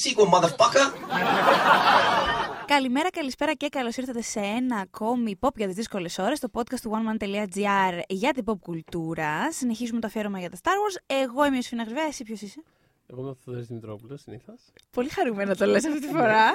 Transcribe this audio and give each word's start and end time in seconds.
that 0.00 0.08
sequel, 0.08 0.26
motherfucker! 0.26 0.92
Καλημέρα, 2.66 3.10
καλησπέρα 3.10 3.54
και 3.54 3.68
καλώς 3.68 3.96
ήρθατε 3.96 4.22
σε 4.22 4.40
ένα 4.40 4.76
ακόμη 4.76 5.38
pop 5.40 5.56
για 5.56 5.66
τις 5.66 5.74
δύσκολες 5.74 6.18
ώρες, 6.18 6.38
το 6.38 6.48
podcast 6.52 6.80
του 6.82 6.90
oneman.gr 6.94 8.00
για 8.08 8.32
την 8.32 8.44
pop 8.46 8.58
κουλτούρα. 8.60 9.52
Συνεχίζουμε 9.52 10.00
το 10.00 10.06
αφιέρωμα 10.06 10.38
για 10.38 10.50
τα 10.50 10.56
Star 10.62 10.68
Wars. 10.68 11.02
Εγώ 11.06 11.46
είμαι 11.46 11.58
ο 11.58 11.62
Σφίνα 11.62 11.82
Γρυβαία, 11.82 12.04
εσύ 12.06 12.24
ποιος 12.24 12.40
είσαι; 12.40 12.62
Εγώ 13.06 13.20
είμαι 13.20 13.30
ο 13.30 13.36
Θοδωρή 13.44 13.64
Δημητρόπουλος, 13.64 14.20
συνήθως. 14.20 14.60
Πολύ 14.90 15.08
χαρούμενα 15.08 15.54
το 15.56 15.66
λες 15.66 15.86
αυτή 15.86 16.00
τη 16.00 16.06
φορά. 16.06 16.50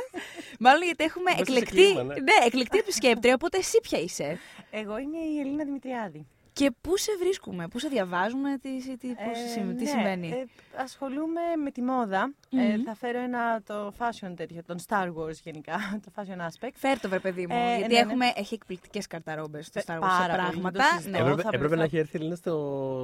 Μάλλον 0.59 0.83
γιατί 0.83 1.03
έχουμε 1.03 1.31
Μέσα 1.31 1.45
σε 1.45 1.51
εκλεκτή, 1.51 1.75
κλίμα, 1.75 2.03
ναι. 2.03 2.13
ναι, 2.13 2.45
εκλεκτή 2.45 2.77
επισκέπτρια, 2.77 3.33
οπότε 3.33 3.57
εσύ 3.57 3.79
ποια 3.81 3.99
είσαι; 3.99 4.39
Εγώ 4.71 4.97
είμαι 4.97 5.17
η 5.17 5.39
Ελίνα 5.39 5.63
Δημητριάδη. 5.63 6.27
Και 6.57 6.71
πού 6.81 6.97
σε 6.97 7.11
βρίσκουμε, 7.19 7.67
πού 7.67 7.79
σε 7.79 7.87
διαβάζουμε, 7.87 8.57
τι, 8.61 8.97
τι, 8.97 9.07
πώς 9.07 9.37
Ε, 9.45 9.47
συμβα- 9.47 9.73
τι 9.73 9.83
ναι, 9.83 9.89
συμβαίνει. 9.89 10.27
ε, 10.29 10.45
ασχολούμαι 10.81 11.41
με 11.63 11.71
τη 11.71 11.81
μόδα. 11.81 12.33
Μμμ. 12.49 12.59
Ε, 12.59 12.81
θα 12.85 12.95
φέρω 12.95 13.19
ένα 13.19 13.61
το 13.65 13.93
fashion 13.99 14.33
τέτοιο, 14.35 14.63
τον 14.65 14.77
Star 14.87 15.07
Wars 15.07 15.37
γενικά, 15.43 15.75
το 16.05 16.11
fashion 16.15 16.39
aspect. 16.47 16.71
Φέρ 16.75 16.99
το 16.99 17.09
βρε 17.09 17.19
παιδί 17.19 17.47
μου, 17.47 17.55
Ε, 17.55 17.77
γιατί 17.77 17.93
ναι, 17.93 17.99
ναι. 17.99 18.05
έχουμε, 18.09 18.25
έχει 18.35 18.53
εκπληκτικές 18.53 19.07
καρταρόμπες 19.07 19.65
στο 19.65 19.79
Ε, 19.79 19.83
Star 19.85 19.95
Wars 19.95 19.99
πάρα 19.99 20.15
σε 20.23 20.27
πολύ, 20.29 20.41
πράγματα. 20.41 20.71
δεν 20.79 20.87
το 20.89 20.95
συζητώ. 20.95 21.09
Ναι. 21.11 21.17
Εγώ 21.17 21.27
Έπρεπε, 21.29 21.41
θα- 21.41 21.49
έπρεπε 21.55 21.69
θα- 21.73 21.79
να 21.79 21.83
έχει 21.83 21.97
έρθει 21.97 22.17
η 22.17 22.19
Ελίνα 22.19 22.35
στο, 22.35 22.55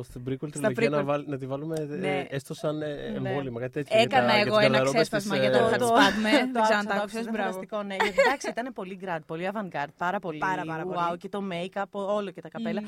στην 0.05 0.21
prequel 0.27 0.49
τριλογία 0.51 0.89
να, 0.89 0.99
prequel. 1.01 1.03
βάλ- 1.05 1.27
να 1.27 1.37
τη 1.37 1.45
βάλουμε 1.45 1.75
ε, 1.79 1.83
Ναι. 1.83 2.25
έστω 2.29 2.53
σαν 2.53 2.81
ε, 2.81 2.85
Ναι. 3.19 3.29
εμβόλυμα, 3.29 3.59
κάτι 3.59 3.71
τέτοιο. 3.73 3.95
για 3.95 4.03
Έκανα 4.03 4.27
τα- 4.27 4.33
για 4.33 4.41
εγώ 4.45 4.57
τις 4.57 4.65
ένα 4.65 4.77
γαρδαρόμπες 4.77 5.07
ξέσπασμα 5.09 5.35
της, 5.39 5.47
για 5.47 5.57
ε, 5.57 5.61
το- 5.61 5.67
θα 5.69 5.77
τις 5.77 5.89
πάντουμε. 5.89 6.29
Δεν 6.31 6.53
το 6.53 6.61
ξέρω 6.61 6.77
αν 6.79 6.85
άκουσα, 6.85 6.87
τα 6.87 6.95
το 6.95 7.01
άκουσες, 7.01 7.19
άκουσα, 7.19 7.31
μπράβο. 7.31 7.51
φανταστικό, 7.51 7.83
ναι. 7.83 7.95
Γιατί, 8.03 8.17
Εντάξει, 8.25 8.49
ήταν 8.49 8.73
πολύ 8.73 8.99
grand, 9.03 9.23
πολύ 9.25 9.49
avant-garde, 9.53 9.93
πάρα 9.97 10.19
πολύ. 10.19 10.37
Πάρα, 10.37 10.63
πάρα 10.65 10.83
πολύ. 10.83 10.97
Wow, 11.11 11.17
και 11.17 11.29
το 11.29 11.39
make-up, 11.51 11.83
όλο 11.91 12.29
και 12.31 12.41
τα 12.41 12.49
καπέλα. 12.49 12.81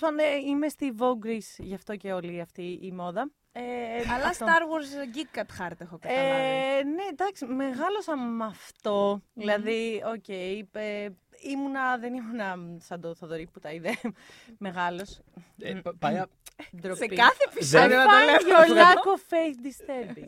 Μμμ. 0.00 0.16
Τέλο 0.16 0.18
πάντων, 0.18 0.18
ε, 0.18 0.48
είμαι 0.48 0.68
στη 0.68 0.94
Vogue 0.98 1.26
Greece, 1.26 1.54
γι' 1.58 1.74
αυτό 1.74 1.96
και 1.96 2.12
όλη 2.12 2.40
αυτή 2.40 2.78
η 2.82 2.92
μόδα. 2.92 3.30
Ε, 3.52 3.62
Αλλά 4.14 4.26
αυτό. 4.26 4.46
Star 4.46 4.60
Wars 4.60 5.16
geek 5.16 5.38
at 5.38 5.42
heart 5.66 5.80
έχω 5.80 5.98
καταλάβει. 5.98 6.78
Ε, 6.78 6.82
ναι, 6.82 7.02
εντάξει, 7.10 7.44
μεγάλωσα 7.46 8.16
με 8.16 8.44
αυτό. 8.44 9.22
Δηλαδή, 9.32 10.02
οκ, 10.14 10.28
ε, 10.72 11.08
ήμουνα, 11.42 11.98
δεν 11.98 12.14
ήμουνα 12.14 12.56
σαν 12.78 13.00
το 13.00 13.14
Θοδωρή 13.14 13.48
που 13.52 13.60
τα 13.60 13.72
είδε 13.72 13.90
μεγάλος. 14.66 15.20
ε, 15.58 15.72
πα- 15.74 15.94
πάει 15.98 16.16
α- 16.16 16.28
Ντροπή. 16.80 16.98
σε 16.98 17.06
κάθε 17.06 17.44
I 17.48 17.52
επεισόδιο 17.52 17.96
να 17.96 18.04
το 18.04 18.10
λέω. 18.10 18.36
find 18.36 18.70
your 18.70 18.76
lack 18.76 19.04
of 19.14 19.20
faith 19.32 19.56
disturbing. 19.66 20.24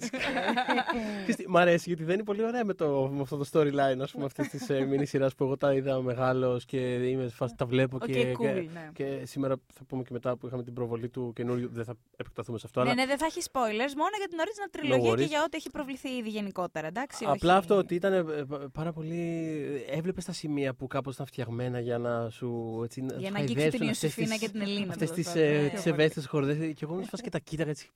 Ξέρεις 1.20 1.36
τι, 1.36 1.48
Μ' 1.48 1.56
αρέσει 1.56 1.84
γιατί 1.86 2.04
δεν 2.04 2.14
είναι 2.14 2.24
πολύ 2.24 2.44
ωραία 2.44 2.64
με, 2.64 2.74
το, 2.74 3.10
με 3.12 3.20
αυτό 3.20 3.36
το 3.36 3.44
storyline, 3.52 3.98
ας 4.00 4.10
πούμε, 4.10 4.24
αυτή 4.24 4.48
τη 4.48 4.74
ε, 4.74 4.84
μίνι 4.90 5.06
σειρά 5.06 5.28
που 5.36 5.44
εγώ 5.44 5.56
τα 5.56 5.74
είδα 5.74 6.02
μεγάλος 6.02 6.64
και 6.64 6.78
είμαι 6.94 7.28
σε 7.28 7.34
φάση, 7.34 7.54
τα 7.56 7.66
βλέπω 7.66 7.96
Οκ, 7.96 8.04
και, 8.10 8.32
cool, 8.32 8.36
και, 8.40 8.50
ναι. 8.50 8.90
και 8.92 9.20
σήμερα 9.26 9.54
θα 9.74 9.84
πούμε 9.84 10.02
και 10.02 10.08
μετά 10.12 10.36
που 10.36 10.46
είχαμε 10.46 10.62
την 10.62 10.72
προβολή 10.74 11.08
του 11.08 11.32
καινούριου. 11.34 11.68
Δεν 11.72 11.84
θα 11.84 11.94
επεκταθούμε 12.16 12.58
σε 12.58 12.66
αυτό. 12.66 12.82
Ναι, 12.82 12.90
αλλά 12.90 13.00
ναι, 13.00 13.06
δεν 13.06 13.18
θα 13.18 13.26
έχει 13.26 13.40
spoilers, 13.52 13.94
μόνο 13.96 14.10
για 14.18 14.28
την 14.28 14.38
original 14.40 14.68
τριλογία 14.70 15.12
worries. 15.12 15.16
και 15.16 15.22
για 15.22 15.42
ό,τι 15.44 15.56
έχει 15.56 15.70
προβληθεί 15.70 16.08
ήδη 16.08 16.28
γενικότερα, 16.28 16.86
εντάξει. 16.86 17.24
Απλά 17.28 17.50
όχι. 17.52 17.60
αυτό 17.60 17.76
ότι 17.76 17.94
ήταν 17.94 18.12
ε, 18.12 18.22
πα- 18.22 18.68
πάρα 18.72 18.92
πολύ. 18.92 19.50
Έβλεπες 19.90 20.24
τα 20.24 20.32
σημεία 20.32 20.74
που 20.74 20.86
κάπως 21.02 21.14
ήταν 21.14 21.26
φτιαγμένα 21.26 21.80
για 21.80 21.98
να 21.98 22.30
σου. 22.30 22.80
Έτσι, 22.84 23.00
Για 23.00 23.26
σου 23.26 23.32
να 23.32 23.38
αγγίξει 23.38 23.54
χαϊδέψουν 23.54 23.80
την 23.80 23.88
αυτές 23.90 24.02
Ιωσήφινα 24.02 24.28
τις- 24.28 24.38
και 24.38 24.48
την 24.48 24.60
Ελίνα. 24.60 24.92
Αυτές 24.92 25.10
τέλος 25.10 25.14
τις 25.14 25.26
πάντων. 25.26 25.42
ε, 25.42 25.62
Ναι. 25.62 25.68
τις 25.68 25.86
ευαίσθητες 25.86 26.26
χορδές. 26.26 26.56
Και 26.56 26.80
εγώ 26.84 26.92
ήμουν 26.92 27.04
σε 27.04 27.10
φάση 27.10 27.22
και 27.22 27.30
τα 27.30 27.38
κοίταγα 27.38 27.70
έτσι. 27.70 27.90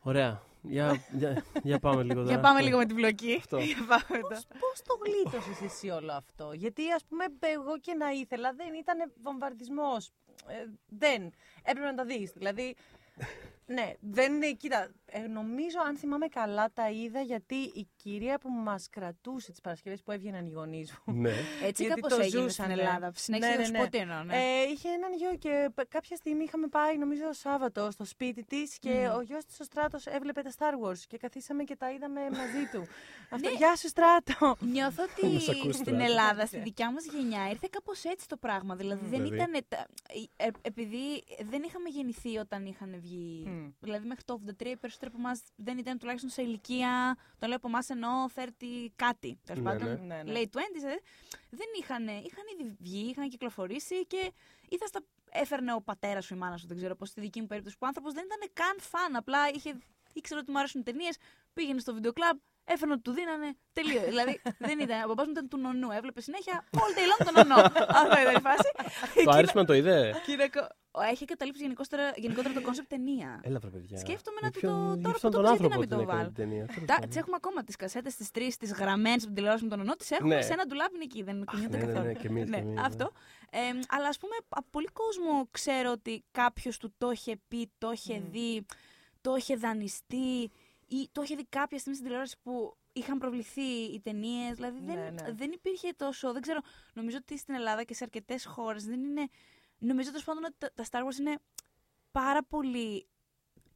Ωραία. 0.00 0.42
Για, 0.62 1.04
για, 1.12 1.44
για 1.62 1.78
πάμε 1.78 2.02
λίγο 2.02 2.14
τώρα. 2.20 2.32
Για 2.32 2.40
πάμε 2.40 2.58
Ναι. 2.58 2.64
λίγο 2.66 2.78
με 2.78 2.86
την 2.86 2.94
μπλοκή. 2.96 3.34
Αυτό. 3.38 3.56
Για 3.58 3.76
πάμε 3.88 4.18
εδώ. 4.18 4.28
Πώς 4.62 4.82
το 4.86 4.98
γλίτωσες 5.04 5.60
εσύ 5.62 5.88
όλο 5.90 6.12
αυτό; 6.12 6.52
Γιατί 6.52 6.90
ας 6.92 7.02
πούμε 7.08 7.24
εγώ 7.40 7.78
και 7.80 7.94
να 7.94 8.10
ήθελα 8.10 8.52
δεν 8.52 8.74
ήταν 8.74 9.12
βομβαρδισμός. 9.22 10.10
Ε, 10.46 10.54
δεν. 10.88 11.32
Έπρεπε 11.62 11.86
να 11.86 11.94
τα 11.94 12.04
δεις. 12.04 12.32
Δηλαδή, 12.34 12.74
ναι, 13.66 13.92
δεν 14.00 14.34
είναι, 14.34 14.52
κοίτα, 14.52 14.82
ε, 15.05 15.05
νομίζω 15.32 15.78
αν 15.86 15.96
θυμάμαι 15.96 16.26
καλά 16.28 16.70
τα 16.74 16.90
είδα 16.90 17.20
γιατί 17.20 17.54
η 17.54 17.88
κυρία 17.96 18.38
που 18.38 18.48
μας 18.50 18.88
κρατούσε 18.90 19.50
τις 19.50 19.60
Παρασκευές 19.60 20.02
που 20.02 20.10
έβγαιναν 20.12 20.46
οι 20.46 20.50
γονείς 20.50 20.92
μου. 21.04 21.14
Ναι. 21.14 21.30
Έτσι 21.64 21.82
Γιατί 21.84 22.00
κάπως 22.00 22.16
το 22.16 22.22
έγινε 22.22 22.48
στην 22.48 22.64
ζούσανε. 22.64 22.72
Ελλάδα. 22.72 23.12
Συνέχισε 23.14 23.48
Ναι, 23.48 23.54
να 23.54 23.60
ναι, 23.60 23.66
σου 23.66 23.72
ναι. 23.72 23.78
πω 23.78 23.88
τι 23.90 23.98
εννοώ. 23.98 24.22
ναι. 24.22 24.34
Ε, 24.36 24.62
είχε 24.72 24.88
έναν 24.88 25.12
γιο 25.14 25.34
και 25.38 25.70
π- 25.74 25.88
κάποια 25.88 26.16
στιγμή 26.16 26.44
είχαμε 26.44 26.66
πάει, 26.66 26.98
νομίζω, 26.98 27.32
Σάββατο 27.32 27.90
στο 27.90 28.04
σπίτι 28.04 28.44
της 28.44 28.78
και 28.78 28.90
Μμμ. 28.90 29.16
ο 29.16 29.20
γιος 29.20 29.44
της 29.44 29.60
ο 29.60 29.64
Στράτος 29.64 30.06
έβλεπε 30.06 30.42
τα 30.42 30.50
Star 30.58 30.86
Wars 30.86 30.98
και 31.08 31.16
καθίσαμε 31.18 31.64
και 31.64 31.76
τα 31.76 31.90
είδαμε 31.92 32.20
μαζί 32.20 32.64
του. 32.72 32.86
Αυτό, 33.34 33.48
Ναι. 33.50 33.56
Γεια 33.56 33.76
σου, 33.76 33.88
Στράτο! 33.88 34.56
Νιώθω 34.60 35.02
Να 35.22 35.28
ότι 35.28 35.40
σ' 35.40 35.48
ακούσει 35.48 35.72
στην 35.72 35.84
τώρα. 35.92 36.04
Ελλάδα, 36.04 36.46
στη 36.46 36.58
δικιά 36.58 36.92
μας 36.92 37.04
γενιά, 37.04 37.48
ήρθε 37.50 37.68
κάπως 37.70 38.04
έτσι 38.04 38.28
το 38.28 38.36
πράγμα. 38.36 38.74
Δηλαδή 38.76 39.06
δεν 39.06 39.22
Δηλαδή; 39.22 39.34
ήταν. 39.36 39.64
τα- 39.68 39.86
ε, 40.36 40.46
επειδή 40.62 41.24
δεν 41.50 41.62
είχαμε 41.62 41.88
γεννηθεί 41.88 42.36
όταν 42.36 42.66
είχαν 42.66 42.94
βγει. 43.00 43.42
Μμ. 43.46 43.68
Δηλαδή 43.80 44.06
μέχρι 44.06 44.24
το 44.24 44.40
83 44.46 44.66
οι 44.66 44.76
περισσότεροι 44.98 45.10
από 45.14 45.18
εμά 45.18 45.32
δεν 45.56 45.78
ήταν 45.78 45.98
τουλάχιστον 45.98 46.30
σε 46.30 46.42
ηλικία. 46.42 47.16
Το 47.38 47.46
λέω 47.46 47.56
από 47.56 47.68
εμάς 47.68 47.88
εννοώ 47.90 48.10
30 48.34 48.86
κάτι. 48.96 49.38
Τέλος 49.44 49.62
Ναι, 49.64 49.70
πάντων. 49.70 50.06
ναι. 50.06 50.14
Ναι, 50.14 50.22
ναι. 50.22 50.32
Late 50.40 50.56
20s. 50.56 50.84
ε, 50.84 50.96
δεν 51.50 51.66
είχαν. 51.80 52.02
Είχαν 52.08 52.44
ήδη 52.60 52.76
βγει, 52.78 53.08
είχαν 53.10 53.28
κυκλοφορήσει 53.28 54.06
και 54.06 54.32
ή 54.68 54.76
θα 54.76 54.86
στα 54.86 55.00
έφερνε 55.30 55.74
ο 55.74 55.80
πατέρας 55.82 56.24
σου, 56.24 56.34
η 56.34 56.36
μάνα 56.38 56.56
σου, 56.56 56.66
δεν 56.66 56.76
ξέρω 56.76 56.96
πώ 56.96 57.04
στη 57.04 57.20
δική 57.20 57.40
μου 57.40 57.46
περίπτωση. 57.46 57.74
Που 57.76 57.82
ο 57.84 57.86
άνθρωπος 57.86 58.12
δεν 58.12 58.24
ήταν 58.24 58.50
καν 58.52 58.76
φαν. 58.80 59.16
Απλά 59.16 59.48
είχε, 59.54 59.78
ήξερε 60.12 60.40
ότι 60.40 60.50
μου 60.50 60.58
αρέσουν 60.58 60.82
ταινίες, 60.82 61.16
πήγαινε 61.52 61.80
στο 61.80 61.94
βίντεο 61.94 62.12
κλαμπ, 62.12 62.38
έφερνε 62.72 62.92
ότι 62.92 63.02
του 63.02 63.12
δίνανε. 63.12 63.48
Τελείως. 63.72 64.04
δηλαδή 64.04 64.40
δεν 64.58 64.78
ήταν. 64.78 65.02
Ο 65.04 65.06
παπάς 65.08 65.24
μου 65.26 65.32
ήταν 65.32 65.48
του 65.48 65.58
νονού. 65.58 65.90
Έβλεπε 65.90 66.20
συνέχεια 66.20 66.64
all 66.70 66.92
day 66.98 67.06
long 67.10 67.20
τον 67.32 67.34
νονό. 67.48 67.60
Αυτό 68.00 68.14
ήταν 68.20 68.34
η 68.36 68.40
φάση. 68.40 68.70
Το 69.24 69.30
άρεσμα 69.30 69.64
το 69.64 69.74
είδε; 69.74 70.14
Και 70.26 70.32
είναι 70.32 70.48
κο- 70.48 70.68
ο- 70.90 71.00
Έχει 71.10 71.24
καταλήψει 71.24 71.62
γενικότερα, 71.62 72.12
γενικότερα 72.16 72.54
το 72.54 72.60
κόνσεπτ 72.62 72.88
ταινία. 72.88 73.40
Έλα, 73.42 73.58
βρε 73.58 73.70
παιδιά. 73.70 73.98
Σκέφτομαι 73.98 74.38
Για 74.40 74.46
να 74.48 74.52
του 74.52 74.60
ποιον- 74.60 74.72
το- 74.72 74.94
για 74.94 75.00
τώρα 75.00 75.14
αυτόν 75.14 75.30
που 75.30 75.36
το 75.36 75.42
τον 75.42 75.50
πεις, 75.50 75.58
γιατί 75.58 75.64
άνθρωπο 75.64 75.74
να 75.74 75.78
μην 75.78 75.88
την 75.88 75.96
το 75.96 76.02
έκανε 76.02 76.18
βάλω. 76.18 76.32
την 76.32 76.36
ταινία. 76.42 76.64
Τέλος 76.66 76.86
Τα, 76.88 76.94
πάντων. 76.94 77.08
τις 77.08 77.16
έχουμε 77.18 77.36
ακόμα 77.42 77.64
τις 77.64 77.76
κασέτες, 77.76 78.14
τις 78.16 78.30
τρεις, 78.30 78.56
τις 78.56 78.72
γραμμένες 78.72 79.16
από 79.16 79.26
την 79.26 79.34
τηλεόραση 79.34 79.62
με 79.64 79.70
τον 79.70 79.78
νονό. 79.78 79.94
Τις 79.96 80.10
έχουμε 80.10 80.34
Ναι. 80.34 80.42
σε 80.42 80.52
ένα 80.52 80.64
ντουλάπι 80.66 80.94
είναι 80.94 81.04
εκεί. 81.04 81.22
Δεν 81.22 81.44
κουνιούνται 81.44 81.76
ναι, 81.76 81.84
ναι, 81.84 81.92
καθόλου. 81.92 82.06
ναι, 82.06 82.12
και 82.20 82.26
εμείς, 82.26 82.50
και 82.50 82.56
εμείς, 82.56 82.74
ναι. 82.74 82.80
αυτό. 82.88 83.10
Ε, 83.50 83.58
αλλά 83.88 84.08
ας 84.08 84.18
πούμε, 84.18 84.34
από 84.48 84.66
πολύ 84.70 84.88
κόσμο 85.00 85.48
ξέρω 85.50 85.90
ότι 85.90 86.24
κάποιος 86.30 86.78
του 86.78 86.94
το 86.98 87.10
είχε 87.10 87.36
πει, 87.48 87.70
το 87.78 87.90
είχε 87.92 88.14
Μμ. 88.18 88.30
δει, 88.30 88.66
το 89.20 89.34
είχε 89.38 89.56
δανειστεί 89.56 90.50
ή 90.88 91.08
το 91.12 91.22
είχε 91.22 91.34
δει 91.36 91.44
κάποια 91.48 91.78
στιγμή 91.78 91.94
στην 91.94 92.04
τηλεόραση 92.06 92.36
που 92.42 92.76
είχαν 92.92 93.18
προβληθεί 93.18 93.62
οι 93.92 94.00
ταινίες. 94.00 94.54
Δηλαδή 94.54 94.78
δεν, 94.84 94.94
Ναι, 94.94 95.10
ναι. 95.10 95.32
δεν 95.32 95.52
υπήρχε 95.52 95.92
τόσο. 95.96 96.32
Δεν 96.32 96.42
ξέρω. 96.42 96.60
Νομίζω 96.94 97.16
ότι 97.16 97.38
στην 97.38 97.54
Ελλάδα 97.54 97.82
και 97.84 97.94
σε 97.94 98.04
αρκετές 98.04 98.44
χώρες 98.44 98.84
δεν 98.84 99.04
είναι. 99.04 99.26
Νομίζω 99.78 100.08
τέλος 100.08 100.24
πάντων 100.24 100.44
ότι 100.44 100.54
τα, 100.58 100.70
τα 100.74 100.84
Star 100.90 101.06
Wars 101.06 101.18
είναι 101.20 101.38
πάρα 102.10 102.44
πολύ. 102.44 103.06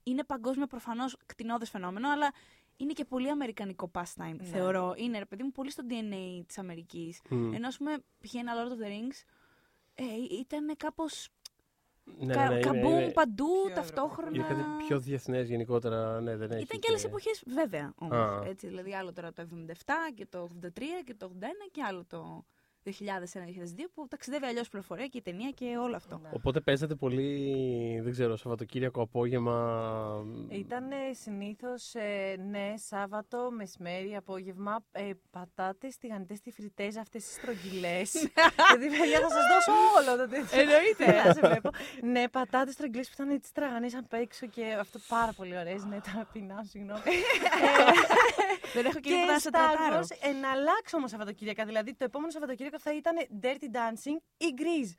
Είναι 0.03 0.25
παγκόσμιο 0.25 0.67
προφανώς 0.67 1.17
κτηνόδε 1.27 1.67
φαινόμενο, 1.67 2.11
αλλά 2.11 2.33
είναι 2.77 2.93
και 2.93 3.05
πολύ 3.05 3.31
αμερικανικό 3.31 3.91
pastime, 3.95 4.35
Ναι. 4.37 4.45
θεωρώ. 4.45 4.95
Είναι, 4.97 5.19
ρε 5.19 5.25
παιδί 5.25 5.43
μου, 5.43 5.51
πολύ 5.53 5.71
στο 5.71 5.83
DNA 5.89 6.43
της 6.47 6.59
Αμερικής. 6.59 7.21
Μμ. 7.31 7.53
Ενώ, 7.53 7.67
ας 7.67 7.77
πούμε, 7.77 7.99
π.χ. 8.19 8.35
ένα 8.35 8.53
Lord 8.55 8.69
of 8.69 8.85
the 8.85 8.89
Rings 8.89 9.23
ε, 9.95 10.05
ήταν 10.41 10.77
κάπως 10.77 11.29
Ναι, 12.19 12.35
κα, 12.35 12.49
ναι, 12.49 12.55
ναι, 12.55 12.61
καμπούμ 12.61 12.93
είναι- 12.99 13.11
παντού 13.11 13.47
Πιο 13.65 13.75
ταυτόχρονα. 13.75 14.31
Είναι 14.35 14.45
κάτι 14.49 14.63
πιο 14.87 14.99
διεθνές 15.01 15.49
γενικότερα. 15.49 16.21
Ναι, 16.21 16.37
δεν 16.37 16.51
έχει. 16.51 16.63
Ήταν 16.63 16.79
και 16.79 16.87
άλλες 16.89 17.05
εποχές, 17.05 17.43
βέβαια. 17.47 17.93
Όμως, 17.99 18.17
Α. 18.17 18.43
έτσι, 18.47 18.67
δηλαδή, 18.67 18.95
άλλο 18.95 19.13
τώρα 19.13 19.33
το 19.33 19.43
77 19.43 20.13
και 20.15 20.27
το 20.27 20.49
83 20.63 21.03
και 21.05 21.15
το 21.15 21.27
81 21.27 21.69
και 21.71 21.83
άλλο 21.83 22.05
το 22.09 22.45
2001-2002 22.85 22.91
που 23.95 24.09
ταξιδεύει 24.09 24.47
αλλιώς 24.47 24.69
πληροφορία 24.69 25.07
και 25.07 25.19
η 25.19 25.23
ταινία 25.23 25.51
και 25.51 25.77
όλο 25.83 25.97
αυτό. 25.97 26.19
Ναι. 26.23 26.29
Οπότε 26.33 26.61
παίζατε 26.61 26.95
πολύ, 26.95 28.01
δεν 28.03 28.13
ξέρω, 28.13 28.37
Σαββατοκύριακο 28.37 29.03
απόγευμα. 29.03 30.25
Ήταν 30.49 30.85
συνήθως, 31.13 31.95
ναι, 32.51 32.75
Σάββατο, 32.77 33.51
μεσημέρι, 33.57 34.17
απόγευμα, 34.17 34.85
ε, 34.93 35.11
πατάτες, 35.31 35.97
τηγανιτές, 35.97 36.41
τυφριτέ, 36.41 36.87
αυτές 37.01 37.25
τι 37.25 37.33
στρογγυλές. 37.33 38.13
Γιατί 38.71 38.87
παιδιά 38.99 39.21
θα 39.21 39.29
σας 39.29 39.45
δώσω 39.53 39.73
όλο 39.99 40.23
το 40.23 40.29
τέτοιο. 40.29 40.61
Εννοείται. 40.61 41.07
Να 41.27 41.33
σε 41.33 41.41
βλέπω. 41.41 41.71
Ναι, 42.03 42.29
πατάτες 42.29 42.75
στρογγυλές 42.75 43.07
που 43.07 43.15
ήταν 43.15 43.31
έτσι 43.31 43.55
τραγανές 43.55 43.95
απ' 43.95 44.13
έξω 44.13 44.47
και 44.47 44.77
αυτό 44.81 44.99
πάρα 45.09 45.33
πολύ 45.33 45.59
ωραίες. 45.59 45.85
Ναι, 45.85 46.01
τώρα 46.13 46.29
πεινάω, 46.33 46.65
συγγνώμη. 46.65 47.01
Δεν 48.75 48.85
έχω 48.85 48.95
και 48.95 49.01
και 49.01 49.15
τίποτα 49.15 49.33
να 49.33 49.39
σε 49.39 49.49
Star 49.53 49.77
τροτάρω. 49.77 50.03
Wars, 50.07 50.29
ε, 50.29 50.33
να 50.33 50.51
αλλάξω 50.51 50.97
όμως 50.97 51.11
Σαββατοκύριακα. 51.11 51.65
Δηλαδή 51.65 51.95
το 51.95 52.05
επόμενο 52.05 52.31
Σαββατοκύριακο 52.31 52.79
θα 52.81 52.95
ήταν 52.95 53.15
Dirty 53.43 53.69
Dancing 53.77 54.17
ή 54.37 54.47
Grease. 54.59 54.95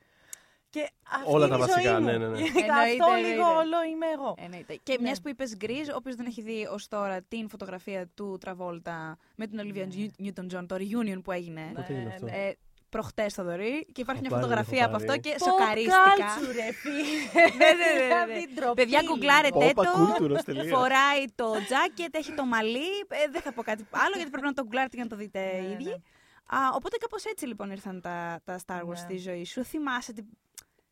Και 0.70 0.90
αυτή 1.10 1.24
Όλα 1.32 1.46
είναι 1.46 1.56
τα 1.56 1.64
η 1.64 1.66
ζωή 1.66 1.74
βασικά, 1.74 2.00
μου. 2.00 2.06
ναι, 2.06 2.16
ναι, 2.18 2.28
ναι. 2.28 2.38
Γενικά 2.38 2.58
Εννοείται, 2.64 2.90
αυτό 3.02 3.04
εννοείται. 3.14 3.28
λίγο 3.28 3.44
όλο 3.44 3.82
είμαι 3.90 4.06
εγώ. 4.06 4.34
Εννοείται. 4.38 4.78
Και 4.82 4.92
Ναι. 4.92 5.02
μιας 5.02 5.20
που 5.20 5.28
είπες 5.28 5.56
Γκριζ, 5.56 5.88
όποιος 5.94 6.14
δεν 6.16 6.26
έχει 6.26 6.42
δει 6.42 6.66
ως 6.72 6.88
τώρα 6.88 7.22
την 7.22 7.48
φωτογραφία 7.48 8.06
του 8.14 8.38
Τραβόλτα 8.40 9.16
με 9.36 9.46
την 9.46 9.60
Olivia 9.62 9.86
Newton-John, 10.24 10.64
το 10.66 10.76
reunion 10.78 11.20
που 11.24 11.32
έγινε. 11.32 11.70
Πότε 11.74 11.86
έγινε 11.94 12.08
αυτό; 12.08 12.26
Ε, 12.26 12.56
Προχτές 12.94 13.34
θα 13.34 13.42
δωρή 13.44 13.86
και 13.92 14.00
υπάρχει 14.00 14.10
Έχω 14.10 14.20
μια 14.20 14.30
πάρει, 14.30 14.42
φωτογραφία 14.42 14.78
έχω 14.78 14.86
από 14.86 14.96
αυτό 14.96 15.06
πάρει. 15.06 15.20
και 15.20 15.34
Πω, 15.38 15.44
σοκαρίστηκα. 15.44 15.96
κάλτσου, 16.18 16.52
ρε, 16.52 16.72
φίλε. 16.72 17.02
Ναι, 17.60 17.70
ναι, 17.80 17.90
ναι, 17.92 17.98
ναι. 17.98 18.06
Δηλαδή, 18.06 18.54
ντροπή. 18.54 18.74
Παιδιά, 18.74 19.00
γκουγκλάρετε 19.04 19.64
Όπα, 19.70 19.82
το. 19.84 19.90
κούλτουρος, 19.98 20.42
τελεία. 20.42 20.76
Φοράει 20.76 21.24
το 21.34 21.48
τζάκετ, 21.66 22.16
έχει 22.16 22.32
το 22.32 22.44
μαλλί. 22.44 22.90
Ε, 23.08 23.28
δεν 23.30 23.40
θα 23.42 23.52
πω 23.52 23.62
κάτι 23.62 23.86
άλλο 24.04 24.14
γιατί 24.16 24.30
πρέπει 24.30 24.46
να 24.46 24.52
το 24.52 24.62
γκουγκλάρετε 24.62 24.94
για 24.96 25.04
να 25.04 25.10
το 25.10 25.16
δείτε 25.16 25.40
Ναι, 25.40 25.66
οι 25.66 25.70
ίδιοι. 25.72 25.84
ναι. 25.84 26.56
Α, 26.56 26.58
οπότε 26.74 26.96
κάπως 26.96 27.24
έτσι 27.24 27.46
λοιπόν 27.46 27.70
ήρθαν 27.70 28.00
τα, 28.00 28.40
τα 28.44 28.58
Star 28.66 28.80
Wars 28.80 28.86
Ναι. 28.88 28.96
στη 28.96 29.16
ζωή 29.18 29.44
σου. 29.44 29.64
Θυμάσαι, 29.64 30.12
τι- 30.12 30.22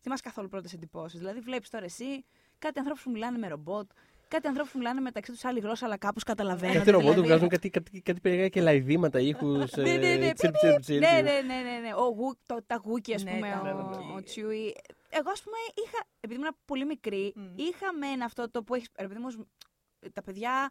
θυμάσαι 0.03 0.23
καθόλου 0.23 0.49
πρώτες 0.49 0.73
εντυπώσεις. 0.73 1.19
Δηλαδή, 1.19 1.41
βλέπεις 1.41 1.71
τώρα 1.71 1.85
εσύ 1.85 2.25
κάτι 2.59 2.79
ανθρώπους 2.79 3.03
που 3.03 3.11
μιλάνε 3.11 3.39
με 3.39 3.49
ρομπότ 3.49 3.91
κάτι 4.31 4.47
ανθρώπους 4.49 4.73
που 4.73 4.79
μιλάνε 4.79 5.01
μεταξύ 5.01 5.33
τους 5.33 5.45
άλλη 5.45 5.61
γλώσσα, 5.61 5.85
αλλά 5.87 5.97
κάπως 5.97 6.23
καταλαβαίνουν. 6.23 6.77
Κάτι 6.77 6.91
ρομπότ 6.91 7.11
δηλαδή. 7.11 7.27
βγάζουν 7.29 7.49
κάτι, 7.49 7.71
κάτι, 7.71 8.01
κάτι 8.01 8.21
περίεργα 8.21 8.49
και 8.49 8.61
λαϊδήματα, 8.61 9.21
ήχους. 9.21 9.73
Ναι, 9.77 9.97
ναι, 9.97 10.15
ναι, 10.15 10.33
τσιρπ, 10.33 10.55
τσιρπ, 10.57 10.81
τσιρπ. 10.81 11.01
Ναι, 11.01 11.11
ναι, 11.23 11.41
ναι, 11.41 11.55
ναι, 11.55 11.79
ναι. 11.79 11.95
Ο 11.95 12.05
Γου, 12.09 12.35
το, 12.47 12.59
τα 12.67 12.81
γούκι, 12.85 13.15
ας 13.15 13.23
Ναι, 13.25 13.31
πούμε, 13.31 13.51
τα 13.51 13.71
ο, 13.77 13.83
γούκι. 13.83 14.13
ο 14.17 14.23
Τσιούι. 14.23 14.75
Εγώ, 15.09 15.31
ας 15.31 15.43
πούμε, 15.43 15.57
είχα, 15.85 16.05
επειδή 16.21 16.41
ήμουν 16.41 16.57
πολύ 16.65 16.85
μικρή, 16.85 17.33
Μμ. 17.37 17.43
είχα 17.57 17.95
μεν 17.95 18.23
αυτό 18.23 18.51
το 18.51 18.63
που 18.63 18.75
έχεις. 18.75 18.89
Επειδή 18.95 19.19
όμως, 19.19 19.39
τα 20.13 20.23
παιδιά 20.23 20.71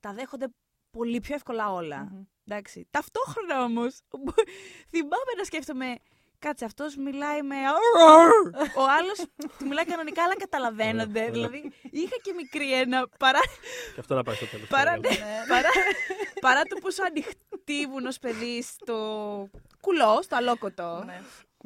τα 0.00 0.12
δέχονται 0.12 0.46
πολύ 0.90 1.20
πιο 1.20 1.34
εύκολα 1.34 1.72
όλα. 1.72 2.08
Μμμ. 2.12 2.22
Εντάξει. 2.48 2.86
Ταυτόχρονα 2.90 3.62
όμως, 3.64 4.00
θυμάμαι 4.92 5.32
να 5.36 5.44
σκέφτομαι. 5.44 5.96
Κάτσε, 6.46 6.64
αυτός 6.64 6.96
μιλάει 6.96 7.42
με. 7.42 7.54
Ο 8.76 8.84
άλλος 8.98 9.18
του 9.58 9.66
μιλάει 9.66 9.84
κανονικά, 9.84 10.22
αλλά 10.22 10.36
καταλαβαίνονται. 10.36 11.20
Ωραία, 11.20 11.30
ωραία. 11.30 11.48
δηλαδή, 11.48 11.72
είχα 11.90 12.16
και 12.22 12.32
μικρή 12.32 12.72
ένα 12.72 13.08
παρά, 13.18 13.40
Και 13.94 14.00
αυτό 14.00 14.14
να 14.14 14.22
πάει 14.22 14.34
στο 14.34 14.46
τέλος. 14.46 14.68
παρά, 14.68 14.96
ναι, 14.96 15.08
παρά, 15.48 15.68
παρά 16.40 16.62
το 16.62 16.76
πόσο 16.80 17.02
ανοιχτή 17.02 17.72
ήμουν 17.72 18.06
ως 18.06 18.18
παιδί 18.18 18.62
στο 18.62 18.96
κουλό, 19.80 20.22
στο 20.22 20.36
αλόκοτο. 20.36 21.04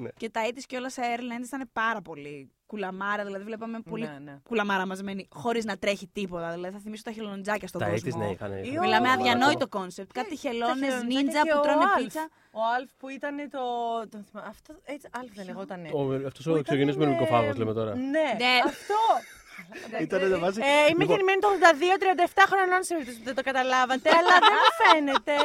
Ναι. 0.00 0.08
Και 0.16 0.30
τα 0.30 0.40
έτης 0.40 0.66
και 0.66 0.76
όλα 0.76 0.90
σε 0.90 1.02
Airlines 1.16 1.44
ήταν 1.46 1.68
πάρα 1.72 2.00
πολύ 2.02 2.50
κουλαμάρα. 2.66 3.24
Δηλαδή, 3.24 3.44
βλέπαμε 3.44 3.80
πολύ 3.80 4.06
Ναι, 4.06 4.18
ναι. 4.24 4.38
κουλαμάρα 4.48 4.86
μαζεμένη, 4.86 5.28
χωρίς 5.30 5.64
να 5.64 5.76
τρέχει 5.78 6.06
τίποτα. 6.08 6.50
Δηλαδή, 6.52 6.74
θα 6.74 6.80
θυμίσω 6.80 7.02
τα 7.02 7.12
χελονιτζάκια 7.12 7.68
στον 7.68 7.80
Τα 7.80 7.88
κόσμο. 7.90 8.08
έτης, 8.08 8.14
ναι, 8.20 8.30
είχαν. 8.32 8.64
Ή 8.72 8.78
ο- 8.78 8.80
Μιλάμε 8.80 9.08
Ω, 9.08 9.10
αδιανόητο 9.12 9.68
κόνσεπτ. 9.68 10.12
Κάτι 10.12 10.28
Τα 10.28 10.34
χελώνες, 10.34 10.74
χελονιτζάκια 10.74 11.20
νίντζα 11.22 11.42
και 11.42 11.50
που 11.50 11.58
ο 11.58 11.60
τρώνε 11.62 11.84
Αλφ. 11.94 12.02
πίτσα. 12.04 12.28
Ο 12.50 12.60
Αλφ 12.76 12.90
που 12.98 13.08
ήταν 13.08 13.36
το. 13.50 13.60
τον 14.08 14.24
θυμά- 14.30 14.46
Αυτό 14.46 14.74
έτσι, 14.84 15.08
Αλφ 15.20 15.32
δεν 15.34 15.44
λεγότανε. 15.46 15.88
Αυτός 16.26 16.46
ο 16.46 16.56
εξωγενής 16.56 16.96
με 16.96 17.04
λουκοφάγος 17.06 17.56
λέμε 17.56 17.72
τώρα. 17.72 17.94
Ναι, 17.94 18.04
Ναι. 18.10 18.52
αυτό. 18.64 18.94
Ήταν 20.00 20.28
να 20.30 20.38
βάζει. 20.38 20.60
Ε, 20.60 20.64
είμαι 20.64 20.88
Λοιπόν, 20.88 21.06
γεννημένη 21.06 21.40
το 21.40 21.48
82-37 22.26 22.42
χρονών, 22.50 22.82
σε 22.82 22.92
περίπτωση 22.94 23.18
που 23.18 23.24
δεν 23.24 23.34
το 23.34 23.42
καταλάβατε, 23.42 24.08
αλλά 24.18 24.34
δεν 24.48 24.56
μου 24.62 24.72
φαίνεται. 24.80 25.34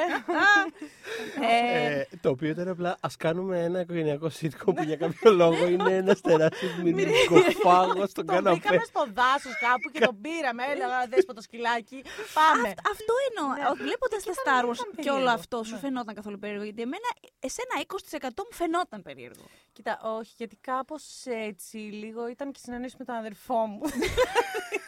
Ε, 1.41 1.99
Ε, 1.99 2.05
το 2.21 2.29
οποίο 2.29 2.49
ήταν 2.49 2.67
απλά 2.67 2.97
ας 2.99 3.15
κάνουμε 3.15 3.63
ένα 3.63 3.79
οικογενειακό 3.79 4.27
sitcom 4.41 4.73
που 4.75 4.83
για 4.83 4.95
κάποιο 4.95 5.31
λόγο 5.31 5.67
είναι 5.67 5.93
ένας 5.95 6.21
τεράστιος 6.21 6.71
μυρικοφάγο 6.83 8.05
στον 8.13 8.25
Τον 8.25 8.35
καναπέ. 8.35 8.55
βρήκαμε 8.59 8.81
στο 8.85 9.05
δάσος 9.13 9.55
κάπου 9.59 9.89
και 9.93 9.99
τον 9.99 10.21
πήραμε. 10.21 10.63
Έλεγα, 10.71 10.97
δες 11.09 11.25
το 11.25 11.41
σκυλάκι. 11.41 12.03
Πάμε. 12.39 12.69
Αυτό 12.93 13.13
εννοώ. 13.27 13.47
Ναι. 13.55 13.83
Βλέποντας 13.83 14.23
τα 14.23 14.31
ήταν- 14.31 14.43
Star 14.45 14.63
Wars 14.69 14.79
ήταν 14.79 15.03
και 15.05 15.09
όλο 15.09 15.17
περίεργο. 15.19 15.39
αυτό 15.39 15.57
σου 15.63 15.73
Ναι. 15.73 15.79
φαινόταν 15.85 16.13
καθόλου 16.19 16.37
περίεργο. 16.39 16.63
Γιατί 16.69 16.81
εμένα, 16.87 17.09
εσένα 17.47 17.73
20% 17.85 18.43
μου 18.47 18.53
φαινόταν 18.61 18.99
περίεργο. 19.07 19.45
Κοίτα, 19.75 19.99
όχι, 20.03 20.33
γιατί 20.37 20.55
κάπως 20.55 21.23
έτσι 21.25 21.77
λίγο 21.77 22.27
ήταν 22.27 22.51
και 22.51 22.59
συνεννόηση 22.63 22.95
με 22.99 23.05
τον 23.05 23.15
αδερφό 23.15 23.65
μου. 23.65 23.81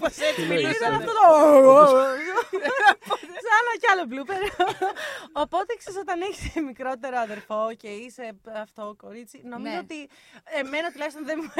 Πώς 0.00 0.16
έτσι 0.18 0.34
Τι 0.34 0.42
εννοείς, 0.42 0.76
Ήταν 0.76 0.92
ε, 0.92 0.96
αυτό 0.96 1.12
το. 1.12 1.26
Σαν 3.44 3.56
ένα 3.62 3.74
κι 3.80 3.88
άλλο 3.92 4.04
blooper. 4.12 4.42
Οπότε 5.32 5.74
ξέρεις, 5.78 6.00
όταν 6.00 6.20
έχεις 6.20 6.54
μικρότερο 6.70 7.18
αδερφό 7.18 7.70
και 7.76 7.88
είσαι 7.88 8.36
αυτό 8.54 8.94
κορίτσι, 8.98 9.40
νομίζω 9.44 9.72
Ναι. 9.72 9.78
ότι 9.78 10.08
εμένα 10.60 10.90
τουλάχιστον 10.92 11.24
δεν 11.24 11.38
μου. 11.42 11.50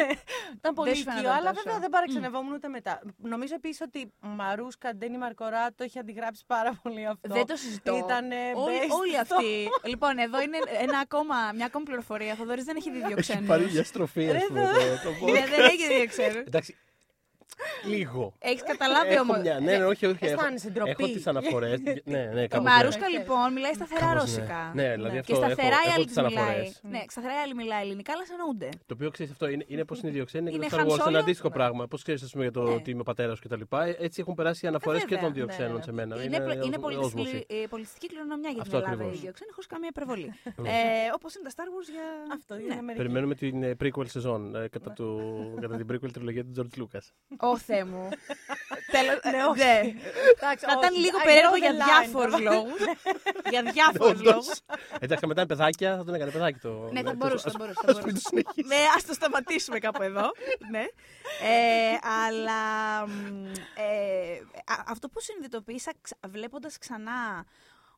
ήταν 0.56 0.74
πολύ 0.74 0.94
σου 0.94 1.00
οικείο, 1.00 1.12
φαίνονταν 1.12 1.36
αλλά 1.36 1.50
τόσο. 1.50 1.62
βέβαια 1.64 1.78
δεν 1.80 1.90
παραξενευόμουν 1.90 2.52
ούτε 2.52 2.68
μετά. 2.68 3.00
Νομίζω 3.16 3.54
επίσης 3.54 3.80
ότι 3.80 4.12
Μαρούσκα 4.20 4.94
Ντένι 4.94 5.18
Μαρκορά 5.18 5.66
το 5.74 5.84
έχει 5.84 5.98
αντιγράψει 5.98 6.42
πάρα 6.46 6.78
πολύ 6.82 7.06
αυτό. 7.06 7.34
Δεν 7.34 7.46
το 7.46 7.56
συζητώ. 7.56 7.96
Ήτανε 7.96 8.36
Όλοι, 8.54 8.76
based 8.82 8.96
όλοι 9.00 9.10
στο- 9.12 9.20
αυτοί. 9.36 9.68
λοιπόν, 9.84 10.18
εδώ 10.18 10.40
είναι 10.40 10.58
ένα 10.80 10.98
ακόμα, 10.98 11.36
μια 11.54 11.66
ακόμη 11.66 11.84
πληροφορία. 11.84 12.32
Ο 12.32 12.36
Θοδωρής 12.36 12.64
δεν 12.64 12.76
έχει 12.76 12.90
δει 12.90 12.98
δύο 13.06 13.16
Έχει 13.18 13.20
ξένους. 13.20 13.46
πάρει 13.48 13.64
για 13.64 13.84
στροφή, 13.84 14.26
ας 14.28 14.32
Ρε, 14.32 14.44
πούμε. 14.48 14.60
το- 14.60 15.10
το 15.10 15.10
Ναι, 15.32 15.40
podcast. 15.40 15.48
δεν 15.50 15.64
έχει 15.64 15.86
δει 15.86 15.94
δύο 15.94 16.06
ξένους. 16.06 16.36
Εντάξει. 16.46 16.76
Λίγο. 17.86 18.34
Έχεις 18.38 18.62
καταλάβει 18.62 19.12
Έχω 19.12 19.20
όμω. 19.22 19.40
μια. 19.40 19.60
Ναι, 19.60 19.76
ναι, 19.76 19.84
όχι, 19.84 20.06
όχι. 20.06 20.24
Έχω, 20.24 20.34
Αισθάνεσαι 20.34 20.70
ντροπή. 20.70 20.90
έχω 20.90 21.04
τις 21.12 21.26
αναφορές. 21.26 21.78
Ναι, 22.04 22.30
ναι, 22.34 22.42
Η 22.42 22.48
κάπως, 22.48 22.64
ναι. 22.66 22.70
Μαρούσκα 22.70 23.08
λοιπόν 23.08 23.52
μιλάει 23.52 23.72
σταθερά 23.74 24.00
Κάπως, 24.06 24.20
ρώσικα. 24.20 24.70
Ναι, 24.74 24.82
ναι, 24.82 24.92
δηλαδή 24.94 25.12
Ναι. 25.12 25.18
αυτό 25.18 25.32
Και 25.32 25.38
σταθερά 25.44 25.66
έχω, 25.68 25.84
η 25.84 25.86
έχω 25.86 25.94
άλλη 25.94 26.04
τις 26.04 26.14
της 26.14 26.22
μιλάει. 26.24 26.44
αναφορές. 26.44 26.80
Ναι, 26.92 27.00
σταθερά 27.14 27.34
η 27.38 27.40
άλλη 27.44 27.54
μιλάει 27.54 27.82
ελληνικά, 27.86 28.12
αλλά 28.12 28.24
εννοούνται. 28.36 28.68
Το 28.86 28.92
οποίο 28.96 29.08
ξέρεις 29.10 29.32
αυτό 29.32 29.48
είναι, 29.48 29.64
είναι 29.72 29.84
πώ 29.84 29.94
είναι 30.00 30.08
οι 30.10 30.14
δύο 30.18 30.24
ξένοι 30.24 30.48
και 30.50 30.56
Είναι 30.56 30.66
το 30.68 30.76
Han 30.76 30.80
Star 30.80 30.90
Wars 30.90 31.04
Solo. 31.04 31.08
είναι 31.08 31.18
αντίστοιχο 31.18 31.48
Ναι. 31.48 31.54
πράγμα. 31.54 31.86
Πώς 31.86 32.02
ξέρεις, 32.02 32.22
ας 32.22 32.30
πούμε, 32.32 32.42
για 32.42 32.52
το 32.52 32.62
Ναι. 32.62 32.74
ότι 32.74 32.90
είμαι 32.90 33.02
πατέρας 33.02 33.38
και 33.40 33.48
τα 33.48 33.56
λοιπά. 33.56 33.84
Ε, 33.84 33.96
Έτσι 34.00 34.20
έχουν 34.20 34.34
περάσει 34.34 34.64
οι 34.64 34.68
αναφορές 34.68 35.00
και 35.00 35.06
βέβαια. 35.08 35.24
των 35.24 35.32
δύο 35.34 35.44
Ναι, 35.44 35.52
ξένων 35.52 35.76
ναι. 35.76 35.82
σε 35.82 35.92
μένα. 35.92 36.22
Είναι, 36.22 36.40
πλ- 36.40 36.64
είναι 36.64 36.76
οσ- 36.76 36.84
πολιτιστική, 36.86 37.20
όσμωση. 37.28 37.46
ε, 37.48 37.66
πολιτιστική 37.72 38.06
κληρονομιά 38.08 38.50
για 38.50 38.62
την 38.62 38.74
Αυτό 38.74 38.76
Ελλάδα 38.76 38.92
ακριβώς. 38.94 39.16
οι 39.16 39.20
δύο 39.20 39.32
ξένοι, 39.32 39.50
χωρίς 39.50 39.68
καμία 39.72 39.88
υπερβολή. 39.94 40.28
Ναι. 40.64 40.68
ε, 40.68 40.74
Όπως 41.14 41.34
είναι 41.34 41.44
τα 41.48 41.52
Star 41.56 41.68
Wars 41.74 41.88
για. 41.96 42.06
Αυτό 42.36 42.54
Ναι. 42.54 42.62
είναι 42.62 42.72
Αμερική. 42.72 42.96
Περιμένουμε 43.02 43.34
την 43.34 43.62
ε, 43.62 43.76
prequel 43.82 44.06
σεζόν 44.08 44.54
ε, 44.54 44.68
κατά, 44.68 44.90
του, 44.90 45.08
κατά 45.60 45.76
την 45.76 45.86
prequel 45.90 46.10
τριλογία 46.12 46.44
του 46.44 46.52
George 46.58 46.74
Lucas. 46.82 47.04
Ω 47.40 47.58
Θεέ 47.58 47.84
μου. 47.84 48.08
Τέλος, 48.94 49.20
Ναι, 49.32 49.44
όχι. 49.44 49.58
ναι. 49.58 49.80
Εντάξει, 50.36 50.64
Θα 50.66 50.72
ήταν 50.78 50.92
όχι, 50.92 51.00
λίγο 51.00 51.18
I 51.18 51.24
περίεργο 51.24 51.54
know 51.54 51.58
για 51.58 51.70
the 51.72 51.80
line. 51.80 51.84
διάφορους 51.84 52.40
λόγους. 52.40 52.80
για 53.52 53.62
διάφορους 53.62 54.18
Όντως. 54.20 54.32
λόγους. 54.32 54.58
Εντάξει, 55.00 55.26
μετά 55.26 55.40
είναι 55.40 55.48
παιδάκια, 55.48 55.96
θα 55.96 56.04
τον 56.04 56.14
έκανε 56.14 56.30
παιδάκι 56.30 56.58
το. 56.58 56.88
Ναι, 56.92 57.02
θα 57.02 57.10
το- 57.10 57.16
μπορούσε, 57.16 57.44
ας- 57.48 57.52
θα 57.52 57.58
μπορούσε. 57.58 57.80
ας 57.86 58.00
μην 58.04 58.14
το 58.14 58.20
συνεχίσει. 58.20 58.66
Ναι, 58.66 58.76
ας 58.96 59.04
το 59.04 59.12
σταματήσουμε 59.12 59.78
κάπου 59.78 60.02
εδώ. 60.02 60.30
ναι. 60.72 60.84
Ε, 61.42 61.98
αλλά 62.26 63.06
μ, 63.06 63.44
ε, 63.76 64.32
α- 64.64 64.84
αυτό 64.86 65.08
που 65.08 65.20
συνειδητοποίησα 65.20 65.92
ξα- 66.00 66.16
βλέποντας 66.28 66.78
ξανά 66.78 67.44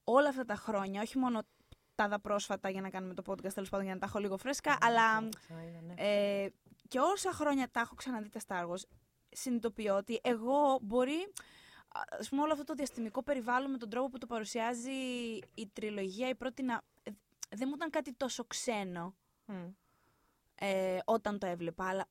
όλα 0.05 0.29
αυτά 0.29 0.45
τα 0.45 0.55
χρόνια, 0.55 1.01
όχι 1.03 1.19
μόνο 1.19 1.41
τα 1.95 2.09
δα 2.09 2.21
πρόσφατα 2.21 2.71
για 2.71 2.81
να 2.81 2.91
κάνουμε 2.91 3.15
το 3.15 3.23
podcast, 3.27 3.53
τέλος 3.55 3.69
πάντων 3.69 3.85
για 3.85 3.95
να 3.95 4.01
τα 4.01 4.07
έχω 4.07 4.19
λίγο 4.19 4.37
φρέσκα, 4.37 4.79
αλλά 4.81 5.29
Ξαναείδα, 5.47 5.79
ναι. 5.87 5.95
ε, 5.97 6.49
και 6.89 6.99
όσα 7.01 7.33
χρόνια 7.33 7.69
τα 7.71 7.81
έχω 7.81 7.95
ξαναδεί 7.95 8.29
τα 8.29 8.41
Star 8.47 8.63
Wars, 8.71 8.83
συνειδητοποιώ 9.31 9.97
ότι 9.97 10.21
εγώ 10.23 10.79
μπορεί, 10.83 11.33
ας 12.19 12.29
πούμε 12.29 12.43
όλο 12.43 12.53
αυτό 12.53 12.65
το 12.65 12.75
διαστημικό 12.75 13.23
περιβάλλον 13.23 13.71
με 13.71 13.79
τον 13.79 13.89
τρόπο 13.91 14.09
που 14.09 14.19
το 14.19 14.27
παρουσιάζει 14.27 14.91
η 15.55 15.71
τριλογία, 15.73 16.29
η 16.29 16.35
πρώτη 16.35 16.63
να... 16.63 16.83
ε, 17.03 17.11
Δεν 17.49 17.67
μου 17.69 17.75
ήταν 17.75 17.91
κάτι 17.91 18.13
τόσο 18.13 18.45
ξένο 18.45 19.15
Μμ. 19.45 19.69
ε, 20.55 20.99
όταν 21.05 21.39
το 21.39 21.47
έβλεπα, 21.47 21.89
αλλά 21.89 22.07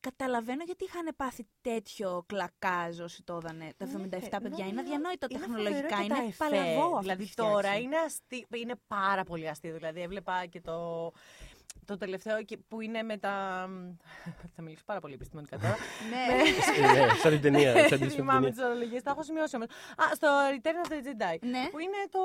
καταλαβαίνω 0.00 0.62
γιατί 0.64 0.84
είχαν 0.84 1.08
πάθει 1.16 1.46
τέτοιο 1.60 2.24
κλακάζ 2.26 3.00
όσοι 3.00 3.22
το 3.22 3.34
έδανε 3.36 3.72
τα 3.76 3.86
77 3.86 4.38
παιδιά. 4.42 4.66
Είναι 4.66 4.80
αδιανόητο 4.80 5.26
είναι 5.30 5.38
τεχνολογικά, 5.40 5.72
φοβερό 5.80 6.02
και 6.02 6.08
τα 6.08 6.16
είναι 6.16 6.28
εφέ. 6.28 6.44
παλαβό 6.48 6.84
αυτό 6.84 7.00
Δηλαδή 7.00 7.16
που 7.16 7.22
έχει 7.22 7.34
τώρα 7.34 7.58
φτιάξει. 7.58 7.82
είναι, 7.82 7.96
αστεί, 7.96 8.46
είναι 8.54 8.74
πάρα 8.86 9.24
πολύ 9.24 9.48
αστείο. 9.48 9.74
Δηλαδή 9.74 10.00
έβλεπα 10.00 10.46
και 10.46 10.60
το, 10.60 11.10
το 11.84 11.96
τελευταίο 11.96 12.42
και- 12.42 12.56
που 12.68 12.80
είναι 12.80 13.02
με 13.02 13.16
τα... 13.18 13.30
Θα 14.56 14.62
μιλήσω 14.62 14.82
πάρα 14.84 15.00
πολύ 15.00 15.14
επιστημονικά 15.14 15.58
τώρα. 15.58 15.76
Ναι. 16.10 16.34
Ε, 16.88 16.92
ναι, 17.06 17.08
σαν 17.14 17.30
την 17.32 17.40
ταινία. 17.40 17.88
Σαν 17.88 17.98
την 17.98 18.10
Θυμάμαι 18.16 18.38
ταινία. 18.40 18.50
τις 18.54 18.62
ορολογίες, 18.64 19.02
τα 19.02 19.10
έχω 19.10 19.22
σημειώσει 19.22 19.56
όμως. 19.56 19.68
Α, 19.96 20.14
στο 20.14 20.28
Return 20.54 20.86
of 20.86 20.92
the 20.92 20.94
Jedi. 20.96 21.38
ναι. 21.40 21.68
Που 21.70 21.78
είναι 21.78 21.96
το. 22.10 22.18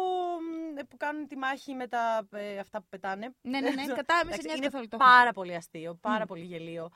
μ, 0.75 0.87
που 0.89 0.97
κάνουν 0.97 1.27
τη 1.27 1.37
μάχη 1.37 1.73
με 1.73 1.87
τα. 1.87 2.27
ε, 2.33 2.57
αυτά 2.59 2.79
που 2.79 2.85
πετάνε. 2.89 3.33
ναι, 3.41 3.59
ναι, 3.59 3.69
ναι, 3.69 3.85
κατά 4.01 4.13
με 4.15 4.21
σε 4.21 4.27
Εντάξει, 4.27 4.41
νοιάζει 4.45 4.57
είναι 4.57 4.65
καθόλου 4.65 4.87
το 4.87 4.97
πάρα 4.97 5.31
πολύ 5.31 5.55
αστείο, 5.55 5.97
πάρα 6.01 6.23
Μμ. 6.23 6.27
πολύ 6.27 6.43
γελίο. 6.43 6.89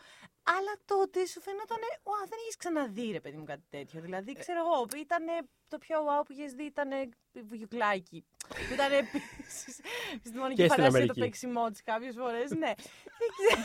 Αλλά 0.44 0.74
τότε 0.86 1.26
σου 1.26 1.42
φαινόταν, 1.42 1.78
Ουα, 2.04 2.20
δεν 2.30 2.38
έχεις 2.44 2.56
ξαναδεί 2.58 3.12
ρε 3.12 3.20
παιδί 3.20 3.38
μου 3.38 3.44
κάτι 3.44 3.64
τέτοιο. 3.70 4.02
Δηλαδή, 4.02 4.34
ξέρω 4.34 4.60
εγώ, 4.60 4.88
ήταν 5.02 5.26
το 5.68 5.78
πιο 5.78 5.98
wow 6.08 6.26
που 6.26 6.32
είχες 6.32 6.54
δει 6.54 6.64
ήταν 6.64 6.90
βουγιουκλάκι. 7.50 8.26
Που 8.48 8.74
ήταν 8.74 8.92
επίσης 8.92 9.80
επιστημονική 10.18 10.62
Και 10.62 10.68
στην 10.68 10.76
φαντασία 10.76 10.92
το 10.92 10.98
Αμερική. 10.98 11.20
παίξιμό 11.20 11.70
της 11.72 11.84
κάποιες 11.84 12.16
φορές. 12.18 12.52
Ναι. 12.52 12.72
Δεν 13.20 13.30
ξέρω. 13.38 13.62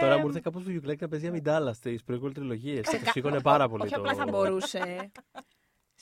Τώρα 0.00 0.14
Ε, 0.14 0.16
μου 0.18 0.26
ήρθε 0.26 0.40
κάπως 0.40 0.62
βουγιουκλάκι 0.62 1.02
να 1.02 1.08
παίζει 1.08 1.26
αμυντάλα 1.26 1.72
στι 1.72 2.00
prequel 2.10 2.34
τριλογίες. 2.34 2.86
Ξεκα- 2.86 3.04
Το 3.04 3.10
σήκωνε 3.10 3.40
πάρα 3.40 3.68
πολύ. 3.68 3.82
Όχι 3.82 3.94
το- 3.94 4.00
απλά 4.00 4.14
θα 4.14 4.24
μπορούσε. 4.24 5.10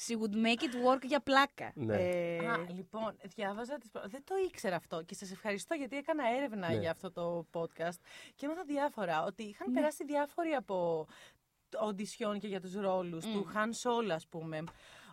She 0.07 0.13
would 0.15 0.35
make 0.47 0.61
it 0.63 0.75
work 0.87 1.03
για 1.03 1.21
πλάκα. 1.21 1.71
Ναι. 1.75 1.95
Ε, 1.97 2.49
Α, 2.49 2.57
λοιπόν, 2.75 3.17
διάβαζα 3.35 3.79
τις... 3.79 3.91
προ- 3.91 4.09
Δεν 4.09 4.23
το 4.25 4.35
ήξερα 4.47 4.77
αυτό 4.77 5.03
και 5.03 5.15
σας 5.15 5.31
ευχαριστώ 5.31 5.75
γιατί 5.75 5.97
έκανα 5.97 6.23
έρευνα 6.37 6.69
Ναι. 6.69 6.75
για 6.79 6.91
αυτό 6.91 7.11
το 7.13 7.47
podcast 7.53 7.99
και 8.35 8.47
έμαθα 8.47 8.65
διάφορα, 8.67 9.25
ότι 9.25 9.43
είχαν 9.43 9.67
Ναι. 9.71 9.75
περάσει 9.81 10.05
διάφοροι 10.05 10.51
από 10.53 11.07
οντισιόν 11.79 12.39
και 12.39 12.47
για 12.47 12.61
τους 12.61 12.75
ρόλους 12.75 13.25
Μμ. 13.27 13.33
του 13.33 13.51
Han 13.55 13.69
Solo, 13.83 14.11
ας 14.11 14.27
πούμε. 14.27 14.65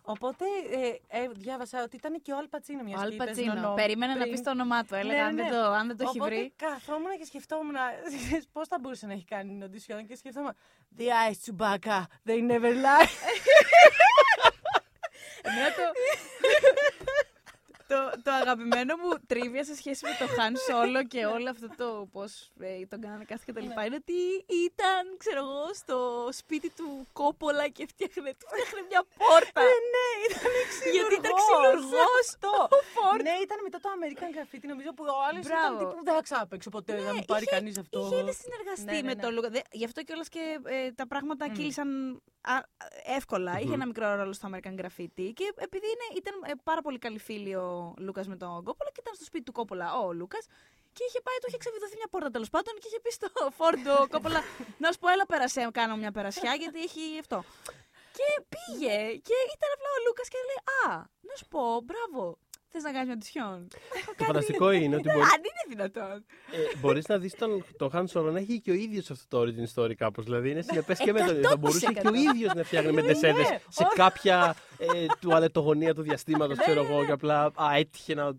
Οπότε 0.06 0.46
ε, 0.72 1.18
ε, 1.24 1.28
διάβασα 1.36 1.84
ότι 1.84 1.96
ήταν 1.96 2.22
και 2.22 2.32
ο 2.32 2.38
Αλ 2.38 2.48
Πατσίνο 2.48 2.84
μιας 2.84 3.00
ο 3.00 3.04
Αλ 3.04 3.16
Πατσίνο. 3.16 3.74
Περίμενε 3.74 4.14
να 4.14 4.24
πεις 4.26 4.42
το 4.42 4.50
όνομά 4.50 4.84
του. 4.84 4.96
Έλεγα 4.96 5.18
Ναι, 5.22 5.24
αν, 5.24 5.36
ναι. 5.36 5.42
δεν 5.44 5.52
το, 5.52 5.58
αν 5.66 5.88
δεν 5.88 5.98
το 5.98 6.04
έχει 6.08 6.20
Οπότε 6.20 6.36
βρει. 6.36 6.54
καθόμουν 6.56 7.18
και 7.18 7.26
σκεφτόμουν 7.26 7.76
πώς 8.54 8.68
θα 8.68 8.78
μπορούσε 8.82 9.06
να 9.06 9.14
έχει 9.14 9.26
κάνει 9.26 9.50
την 9.50 9.64
οντισιόν 9.64 10.06
και 10.06 10.16
σκεφτόμουν 10.16 10.54
The 10.98 11.02
eyes 11.02 11.38
Chewbacca, 11.46 12.04
they 12.28 12.42
never 12.52 12.74
lie. 12.86 13.08
Εμένα 15.46 15.70
το, 15.76 15.84
το, 17.94 18.02
το 18.26 18.32
αγαπημένο 18.42 18.94
μου 19.02 19.12
τρίβια 19.28 19.64
σε 19.70 19.76
σχέση 19.76 20.02
με 20.08 20.14
το 20.20 20.26
Han 20.38 20.54
Solo 20.66 21.02
και 21.08 21.22
όλο 21.36 21.50
αυτό 21.56 21.68
το 21.82 21.88
πώς 22.16 22.32
ε, 22.60 22.86
τον 22.92 23.00
κάνανε 23.04 23.24
κάθε 23.32 23.44
και 23.46 23.54
τα 23.58 23.62
λοιπά 23.62 23.82
είναι 23.86 23.96
ότι 24.04 24.18
ήταν, 24.68 25.02
ξέρω 25.24 25.40
εγώ, 25.46 25.66
στο 25.82 25.98
σπίτι 26.40 26.70
του 26.78 27.08
Κόπολα 27.20 27.66
και 27.76 27.84
φτιάχνε, 27.92 28.32
του 28.40 28.46
φτιάχνε 28.52 28.82
μια 28.90 29.02
πόρτα. 29.22 29.62
ναι, 29.96 30.08
ήταν 30.28 30.52
ξυλουργός. 30.70 30.96
Γιατί 30.98 31.14
ήταν 31.22 31.32
ξυλουργός 31.42 32.26
Αυτό. 32.34 32.54
ναι, 33.26 33.34
ήταν 33.46 33.58
μετά 33.68 33.78
το 33.84 33.90
American 33.98 34.30
Graffiti, 34.36 34.66
νομίζω 34.74 34.90
που 34.98 35.04
ο 35.18 35.22
άλλος 35.30 35.44
ήταν 35.46 35.58
Μπράβο. 35.60 35.78
τύπου 35.80 36.04
δεν 36.08 36.14
θα 36.18 36.22
ξάπαιξω 36.28 36.70
ποτέ, 36.76 36.94
να 37.08 37.12
μην 37.14 37.26
πάρει 37.32 37.44
είχε- 37.46 37.56
κανείς 37.56 37.76
αυτό. 37.84 38.00
Είχε 38.06 38.18
ήδη 38.24 38.34
συνεργαστεί 38.44 38.86
Ναι, 38.92 38.92
ναι, 39.02 39.08
με 39.10 39.14
ναι. 39.14 39.22
τον 39.24 39.34
Λούκα. 39.34 39.50
Δε- 39.56 39.68
Γι' 39.72 39.86
αυτό 39.90 40.00
κιόλας 40.08 40.30
και 40.30 40.44
ε, 40.66 40.92
τα 40.92 41.06
πράγματα 41.12 41.44
Μμ. 41.50 41.54
κύλησαν 41.54 41.90
α, 42.42 42.54
εύκολα. 43.18 43.60
Είχε 43.60 43.74
ένα 43.74 43.86
μικρό 43.86 44.16
ρόλο 44.16 44.34
στο 44.34 44.50
American 44.52 44.76
Graffiti. 44.82 45.26
Και 45.40 45.46
επειδή 45.68 45.88
είναι, 45.94 46.08
ήταν 46.22 46.34
ε, 46.46 46.52
πάρα 46.64 46.82
πολύ 46.82 46.98
καλή 47.00 47.20
φίλη 47.20 47.56
ο 47.56 47.83
Λούκας 47.98 48.28
με 48.28 48.36
τον 48.36 48.64
Κόπολα 48.68 48.90
και 48.94 49.02
ήταν 49.04 49.14
στο 49.16 49.26
σπίτι 49.30 49.44
του 49.44 49.52
Κόπολα 49.52 49.88
ο 50.00 50.14
Λούκας. 50.20 50.46
Και 50.96 51.04
είχε 51.08 51.20
πάει, 51.26 51.38
του 51.42 51.48
είχε 51.50 51.58
ξεβιδωθεί 51.64 51.96
μια 52.02 52.10
πόρτα 52.14 52.30
τέλος 52.36 52.50
πάντων 52.50 52.74
και 52.80 52.88
είχε 52.90 53.00
πει 53.04 53.12
στο 53.12 53.28
Φόρντο 53.58 53.96
Κόπολα 54.14 54.40
να 54.84 54.88
σου 54.92 55.00
πω, 55.00 55.08
έλα 55.10 55.26
πέρασε, 55.26 55.70
κάνω 55.80 55.96
μια 56.02 56.12
περασιά 56.18 56.54
γιατί 56.62 56.80
έχει 56.88 57.04
αυτό. 57.24 57.44
Και 58.18 58.28
πήγε 58.54 58.98
και 59.28 59.36
ήταν 59.56 59.70
απλά 59.76 59.90
ο 59.98 60.00
Λούκας 60.06 60.28
και 60.34 60.40
λέει 60.50 60.62
Α, 60.86 60.92
να 61.28 61.34
σου 61.40 61.48
πω, 61.54 61.62
μπράβο. 61.88 62.38
Θες 62.76 62.84
να 62.84 62.92
κάνεις 62.92 63.08
μια 63.08 63.18
τυσιόν. 63.18 63.68
Το 64.18 64.24
φανταστικό 64.24 64.72
είναι 64.72 64.96
ότι 64.96 65.04
μπορεί, 65.10 65.20
Αν 65.20 65.40
είναι 65.40 65.64
δυνατόν. 65.76 66.26
ε, 66.52 66.78
μπορείς 66.80 67.08
να 67.08 67.18
δεις 67.18 67.34
τον, 67.36 67.66
τον 67.78 67.90
Han 67.94 68.04
Solo 68.14 68.32
να 68.32 68.40
έχει 68.40 68.60
και 68.62 68.72
ο 68.72 68.74
ίδιος 68.74 69.10
αυτό 69.12 69.26
το 69.28 69.42
origin 69.52 69.82
story 69.84 69.94
κάπως. 69.96 70.24
Δηλαδή 70.26 70.50
είναι 70.50 70.62
συνεπές 70.62 70.98
και 71.00 71.12
με 71.14 71.20
τον 71.20 71.36
ίδιο. 71.36 71.50
Θα 71.50 71.58
μπορούσε 71.58 71.86
και 71.86 72.08
ο 72.08 72.14
ίδιος 72.14 72.54
να 72.54 72.64
φτιάχνει 72.64 72.92
μεντεσέδες 72.92 73.50
Ναι, 73.50 73.58
σε 73.70 73.84
όχι. 73.84 73.96
κάποια 73.96 74.56
ε, 74.78 75.06
τουαλετογωνία 75.20 75.94
του 75.94 76.02
διαστήματος, 76.02 76.58
ξέρω 76.58 76.84
εγώ, 76.84 77.06
και 77.06 77.12
απλά 77.12 77.44
α, 77.56 77.76
έτυχε 77.76 78.14
να, 78.14 78.32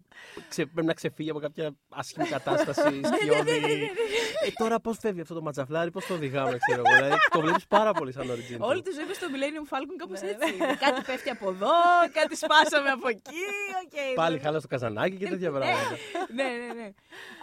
ξε, 0.48 0.66
πρέπει 0.66 0.86
να 0.86 0.94
ξεφύγει 0.94 1.30
από 1.30 1.38
κάποια 1.38 1.74
άσχημη 1.88 2.26
κατάσταση, 2.26 3.00
σκιώδη. 3.18 3.90
ε, 4.44 4.50
τώρα 4.56 4.80
πώς 4.80 4.96
φεύγει 5.00 5.20
αυτό 5.20 5.34
το 5.34 5.42
ματζαφλάρι, 5.42 5.90
πώς 5.90 6.06
το 6.06 6.14
οδηγάμε, 6.14 6.58
ξέρω 6.66 6.82
εγώ. 6.86 6.96
Δηλαδή 6.96 7.16
το 7.30 7.40
βλέπεις 7.40 7.66
πάρα 7.66 7.92
πολύ 7.92 8.12
σαν 8.12 8.26
origin. 8.30 8.56
Όλη 8.58 8.82
του. 8.82 8.90
τη 8.90 8.94
ζωή 8.96 9.14
στο 9.14 9.26
Millennium 9.32 9.74
Falcon 9.74 9.94
κάπως 9.98 10.20
Ναι, 10.20 10.28
έτσι. 10.28 10.54
είναι. 10.54 10.76
κάτι 10.80 11.02
πέφτει 11.06 11.30
από 11.30 11.48
εδώ, 11.50 11.70
κάτι 12.12 12.36
σπάσαμε 12.36 12.88
από 12.90 13.08
εκεί. 13.08 13.42
Οκ, 14.24 14.28
Πάλι 14.30 14.36
ναι. 14.36 14.42
χάλα 14.42 14.58
στο 14.58 14.68
καζανάκι 14.68 15.16
και 15.16 15.28
τέτοια 15.28 15.50
πράγματα. 15.50 15.96
ναι, 16.34 16.42
ναι, 16.44 16.72
ναι. 16.82 16.90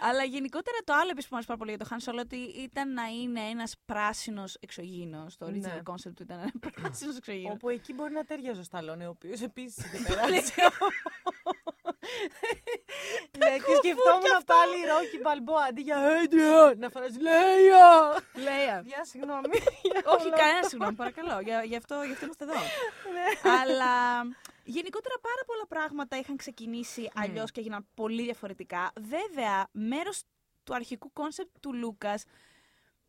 Αλλά 0.08 0.24
γενικότερα 0.24 0.76
το 0.84 0.92
άλλο 0.92 1.10
επίσης 1.10 1.28
που 1.28 1.34
μας 1.36 1.44
πάρα 1.46 1.58
πολύ 1.58 1.74
για 1.76 1.78
το 1.78 1.86
Han 1.90 2.10
Solo 2.10 2.18
ότι 2.20 2.36
ήταν 2.36 2.92
να 2.92 3.02
είναι 3.06 3.40
ένας 3.40 3.74
πράσινος 3.84 4.56
εξωγήινος. 4.60 5.36
Το 5.36 5.46
original 5.46 5.52
Ναι. 5.60 5.80
concept 5.84 6.12
του 6.16 6.22
ήταν 6.22 6.38
ένας 6.38 6.52
πράσινος 6.82 7.16
εξωγήινος. 7.16 7.52
Όπου 7.54 7.68
εκεί 7.68 7.92
μπορεί 7.94 8.12
να 8.12 8.24
ταιριάζει 8.24 8.60
ο 8.60 8.62
Σταλόνε, 8.62 9.06
ο 9.06 9.10
οποίος 9.10 9.40
επίσης 9.40 9.84
είχε 9.84 10.02
περάσει. 10.08 10.52
Ναι, 13.38 13.50
και 13.66 13.74
σκεφτόμουν 13.80 14.44
πάλι 14.52 14.76
Ρόκι 14.90 15.18
Μπαλμπόα 15.22 15.54
αντί 15.68 15.80
για 15.80 15.98
Adrian 16.18 16.76
να 16.76 16.88
φωνάζει 16.88 17.18
Λέια! 17.20 17.86
Λέια. 18.34 18.82
Γεια, 18.84 19.04
συγγνώμη. 19.04 19.48
Όχι, 20.14 20.30
κανένα 20.30 20.68
συγγνώμη, 20.68 20.94
παρακαλώ. 20.94 21.40
Για, 21.40 21.62
γι, 21.62 21.76
αυτό, 21.76 22.02
γι' 22.02 22.12
αυτό 22.12 22.24
είμαστε 22.24 22.44
εδώ. 22.44 22.60
Αλλά 23.60 23.94
γενικότερα 24.64 25.14
πάρα 25.20 25.42
πολλά 25.46 25.66
πράγματα 25.68 26.18
είχαν 26.18 26.36
ξεκινήσει 26.36 27.10
αλλιώς 27.14 27.50
και 27.50 27.60
έγιναν 27.60 27.86
πολύ 27.94 28.22
διαφορετικά. 28.22 28.92
Βέβαια, 29.00 29.68
μέρος 29.72 30.22
του 30.64 30.74
αρχικού 30.74 31.12
concept 31.12 31.56
του 31.60 31.74
Λούκας 31.74 32.24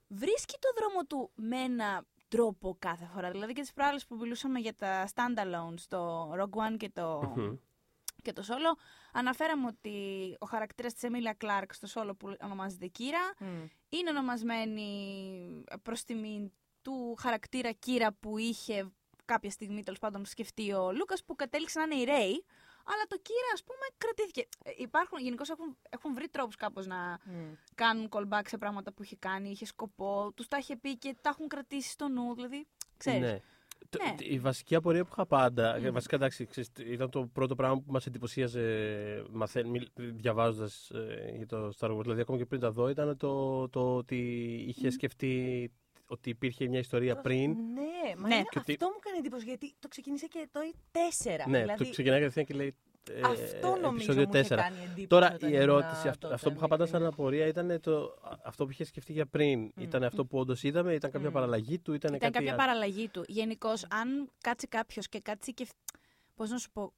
βρίσκει 0.07 0.57
το 0.59 0.69
δρόμο 0.77 1.05
του 1.05 1.31
με 1.35 1.57
ένα 1.57 2.05
τρόπο 2.27 2.75
κάθε 2.79 3.09
φορά. 3.13 3.31
Δηλαδή 3.31 3.53
και 3.53 3.61
τις 3.61 3.73
προάλλες 3.73 4.05
που 4.05 4.15
μιλούσαμε 4.15 4.59
για 4.59 4.75
τα 4.75 5.07
standalone 5.13 5.73
στο 5.75 6.31
Rogue 6.39 6.71
One 6.71 6.77
και 6.77 6.89
το, 6.89 7.33
Μμμ. 7.35 7.55
Και 8.23 8.33
το 8.33 8.43
Solo, 8.47 8.77
αναφέραμε 9.13 9.67
ότι 9.67 9.95
ο 10.39 10.45
χαρακτήρας 10.45 10.93
της 10.93 11.09
Emilia 11.11 11.45
Clarke 11.45 11.69
στο 11.69 11.87
Solo 11.93 12.11
που 12.17 12.35
ονομάζεται 12.43 12.87
Κύρα 12.87 13.33
είναι 13.89 14.09
ονομασμένη 14.09 15.63
προς 15.81 16.03
τιμή 16.03 16.51
του 16.81 17.15
χαρακτήρα 17.19 17.71
Κύρα 17.71 18.13
που 18.13 18.37
είχε 18.37 18.91
κάποια 19.25 19.49
στιγμή 19.49 19.83
τέλος 19.83 19.99
πάντων 19.99 20.25
σκεφτεί 20.25 20.73
ο 20.73 20.91
Λούκας 20.91 21.23
που 21.23 21.35
κατέληξε 21.35 21.79
να 21.79 21.85
είναι 21.85 21.95
η 21.95 22.03
Ρέι. 22.03 22.45
Αλλά 22.85 23.03
το 23.07 23.17
Κύρα, 23.21 23.47
ας 23.53 23.63
πούμε, 23.63 23.85
κρατήθηκε. 23.97 24.47
Ε, 24.63 24.71
Υπάρχουν, 24.77 25.19
γενικώς 25.19 25.49
έχουν, 25.49 25.77
έχουν 25.89 26.13
βρει 26.13 26.29
τρόπους 26.29 26.55
κάπως 26.55 26.85
να 26.85 27.19
κάνουν 27.75 28.09
callback 28.11 28.41
σε 28.47 28.57
πράγματα 28.57 28.93
που 28.93 29.03
είχε 29.03 29.15
κάνει, 29.15 29.49
είχε 29.49 29.65
σκοπό, 29.65 30.31
τους 30.35 30.47
τα 30.47 30.57
είχε 30.57 30.75
πει 30.75 30.97
και 30.97 31.15
τα 31.21 31.29
έχουν 31.29 31.47
κρατήσει 31.47 31.89
στο 31.89 32.07
νου. 32.07 32.35
Δηλαδή, 32.35 32.67
ξέρεις. 32.97 33.19
Ναι. 33.19 33.39
Το- 33.89 33.99
Ναι. 34.03 34.15
Η 34.33 34.39
βασική 34.39 34.75
απορία 34.75 35.03
που 35.03 35.09
είχα 35.11 35.25
πάντα, 35.25 35.75
ε, 35.75 35.91
βασικά 35.91 36.15
εντάξει, 36.15 36.45
ξέρεις, 36.45 36.69
ήταν 36.91 37.09
το 37.09 37.29
πρώτο 37.33 37.55
πράγμα 37.55 37.75
που 37.75 37.91
μας 37.91 38.05
εντυπωσίαζε 38.05 38.63
μαθαίν, 39.31 39.65
διαβάζοντας 39.95 40.89
ε, 40.89 41.33
για 41.37 41.45
το 41.45 41.71
Star 41.79 41.95
Wars, 41.97 42.01
δηλαδή 42.01 42.21
ακόμα 42.21 42.37
και 42.37 42.45
πριν 42.45 42.59
τα 42.61 42.71
δω, 42.71 42.89
ήταν 42.89 43.17
το, 43.17 43.69
το 43.69 43.95
ότι 43.95 44.17
είχε 44.67 44.89
σκεφτεί 44.89 45.71
ότι 46.07 46.29
υπήρχε 46.29 46.67
μια 46.67 46.79
ιστορία 46.79 47.15
πριν. 47.15 47.49
Ναι, 47.51 48.15
μα 48.17 48.27
Ναι. 48.27 48.35
είναι- 48.35 48.43
Και 48.49 48.59
ότι- 48.59 48.71
αυτό 48.71 48.85
μου 48.85 48.99
κάνει 48.99 49.17
εντύπωση 49.17 49.45
γιατί 49.45 49.73
το 49.79 49.87
ξεκίνησε 49.87 50.27
και 50.27 50.47
το 50.51 50.59
4. 50.91 51.47
Ναι, 51.49 51.59
δηλαδή, 51.61 51.83
το 51.83 51.89
ξεκινάει 51.89 52.19
κατευθείαν 52.19 52.45
και 52.45 52.53
λέει 52.53 52.67
ε, 52.67 52.73
αυτό 53.25 53.67
νομίζω 53.81 54.11
επεισόδιο 54.11 54.27
μου 54.27 54.39
είχε 54.39 54.53
4. 54.55 54.57
κάνει 54.57 54.77
εντύπωση. 54.83 55.07
Τώρα 55.07 55.25
όταν 55.33 55.49
η 55.49 55.51
ήμουν 55.55 55.61
ερώτηση, 55.61 56.07
αυτό, 56.07 56.19
τότε 56.19 56.33
αυτό 56.33 56.49
που 56.49 56.55
είχα 56.57 56.67
πάντα 56.67 56.83
μικρή. 56.83 56.99
σαν 56.99 57.07
απορία 57.07 57.45
ήταν 57.47 57.79
το, 57.81 58.15
αυτό 58.43 58.65
που 58.65 58.71
είχε 58.71 58.83
σκεφτεί 58.83 59.11
για 59.13 59.25
πριν. 59.25 59.71
Ήταν 59.77 60.03
αυτό 60.03 60.25
που 60.25 60.37
όντως 60.37 60.63
είδαμε, 60.63 60.93
ήταν 60.93 61.11
κάποια 61.11 61.29
Μμ. 61.29 61.33
παραλλαγή 61.33 61.79
του, 61.79 61.93
ήταν, 61.93 62.13
Ήταν 62.13 62.31
κάτι 62.31 62.33
κάποια 62.33 62.53
άλλο. 62.53 62.57
παραλλαγή 62.67 63.09
του. 63.09 63.23
Γενικώς, 63.27 63.85
αν 63.89 64.29
κάτσει 64.41 64.67
κάποιος 64.67 65.09
και 65.09 65.19
κάτσει 65.19 65.53
και. 65.53 65.67
Πώς 66.35 66.49
να 66.49 66.57
σου 66.57 66.71
πω. 66.71 66.93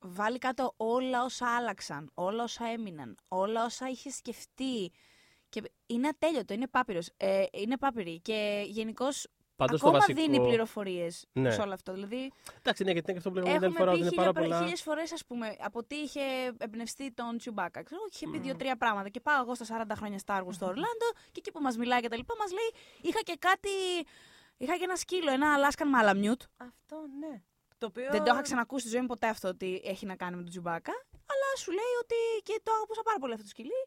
Βάλει 0.00 0.38
κάτω 0.38 0.74
όλα 0.76 1.24
όσα 1.24 1.56
άλλαξαν, 1.56 2.10
όλα 2.14 2.42
όσα 2.42 2.66
έμειναν, 2.66 3.16
όλα 3.28 3.64
όσα 3.64 3.88
είχε 3.88 4.10
σκεφτεί. 4.10 4.92
Και 5.48 5.62
είναι 5.86 6.08
ατέλειωτο, 6.08 6.54
είναι 6.54 6.66
πάπυρος. 6.68 7.10
Ε, 7.16 7.44
είναι 7.52 7.76
πάπυρη. 7.76 8.20
Και 8.20 8.64
γενικώς 8.66 9.26
Πάντως 9.58 9.80
το 9.80 9.86
ακόμα 9.86 9.98
βασικό- 10.06 10.20
δίνει 10.22 10.40
πληροφορίες 10.46 11.24
Ναι. 11.32 11.50
σε 11.50 11.60
όλο 11.60 11.72
αυτό. 11.72 11.92
Δηλαδή, 11.92 12.32
Εντάξει, 12.58 12.84
ναι, 12.84 12.92
γιατί 12.92 13.10
είναι 13.10 13.20
και 13.20 13.28
αυτό 13.28 13.30
που 13.30 13.36
λέγαμε 13.36 13.52
την 13.54 13.64
άλλη 13.64 13.74
έχουμε 13.74 13.78
φορά, 13.78 13.90
πει 13.92 13.96
ότι 13.98 14.06
είναι 14.06 14.22
πάρα 14.24 14.30
χίλια, 14.32 14.42
πολλά. 14.48 14.58
χίλιες 14.62 14.82
φορές, 14.82 15.12
ας 15.12 15.24
πούμε, 15.26 15.56
από 15.60 15.84
τι 15.84 15.96
είχε 15.96 16.20
εμπνευστεί 16.58 17.12
τον 17.12 17.38
Τσιουμπάκα. 17.38 17.82
Ξέρω, 17.82 18.00
είχε 18.12 18.26
πει 18.30 18.38
δύο-τρία 18.38 18.76
πράγματα. 18.76 19.08
Και 19.08 19.20
πάω 19.20 19.40
εγώ 19.42 19.54
στα 19.54 19.64
40 19.64 19.94
χρόνια 19.96 20.18
Star 20.26 20.40
Wars 20.44 20.52
στο 20.58 20.66
Ορλάντο 20.66 21.08
και 21.32 21.38
εκεί 21.42 21.50
που 21.50 21.60
μας 21.60 21.76
μιλάει 21.76 22.00
και 22.00 22.08
τα 22.08 22.16
λοιπά, 22.16 22.34
μας 22.38 22.50
λέει, 22.52 22.70
είχα 23.00 23.20
και 23.22 23.36
κάτι, 23.38 23.68
είχα 24.56 24.76
και 24.76 24.84
ένα 24.84 24.96
σκύλο, 24.96 25.30
ένα 25.32 25.48
Alaskan 25.58 25.88
Malamute. 25.96 26.42
Αυτό 26.56 26.96
ναι. 27.20 27.42
Το 27.78 27.86
οποίο... 27.86 28.08
Δεν 28.10 28.24
το 28.24 28.30
είχα 28.32 28.42
ξανακούσει 28.42 28.80
στη 28.80 28.90
ζωή 28.90 29.00
μου 29.00 29.06
ποτέ 29.06 29.26
αυτό 29.26 29.48
ότι 29.48 29.80
έχει 29.84 30.06
να 30.06 30.16
κάνει 30.16 30.36
με 30.36 30.40
τον 30.42 30.50
Τσιουμπάκα. 30.50 30.92
Αλλά 31.32 31.48
σου 31.58 31.70
λέει 31.70 31.92
ότι 32.02 32.14
και 32.42 32.60
το 32.62 32.72
αγαπούσα 32.72 33.02
πάρα 33.02 33.18
πολύ 33.18 33.32
αυτό 33.32 33.44
το 33.44 33.50
σκυλί. 33.50 33.80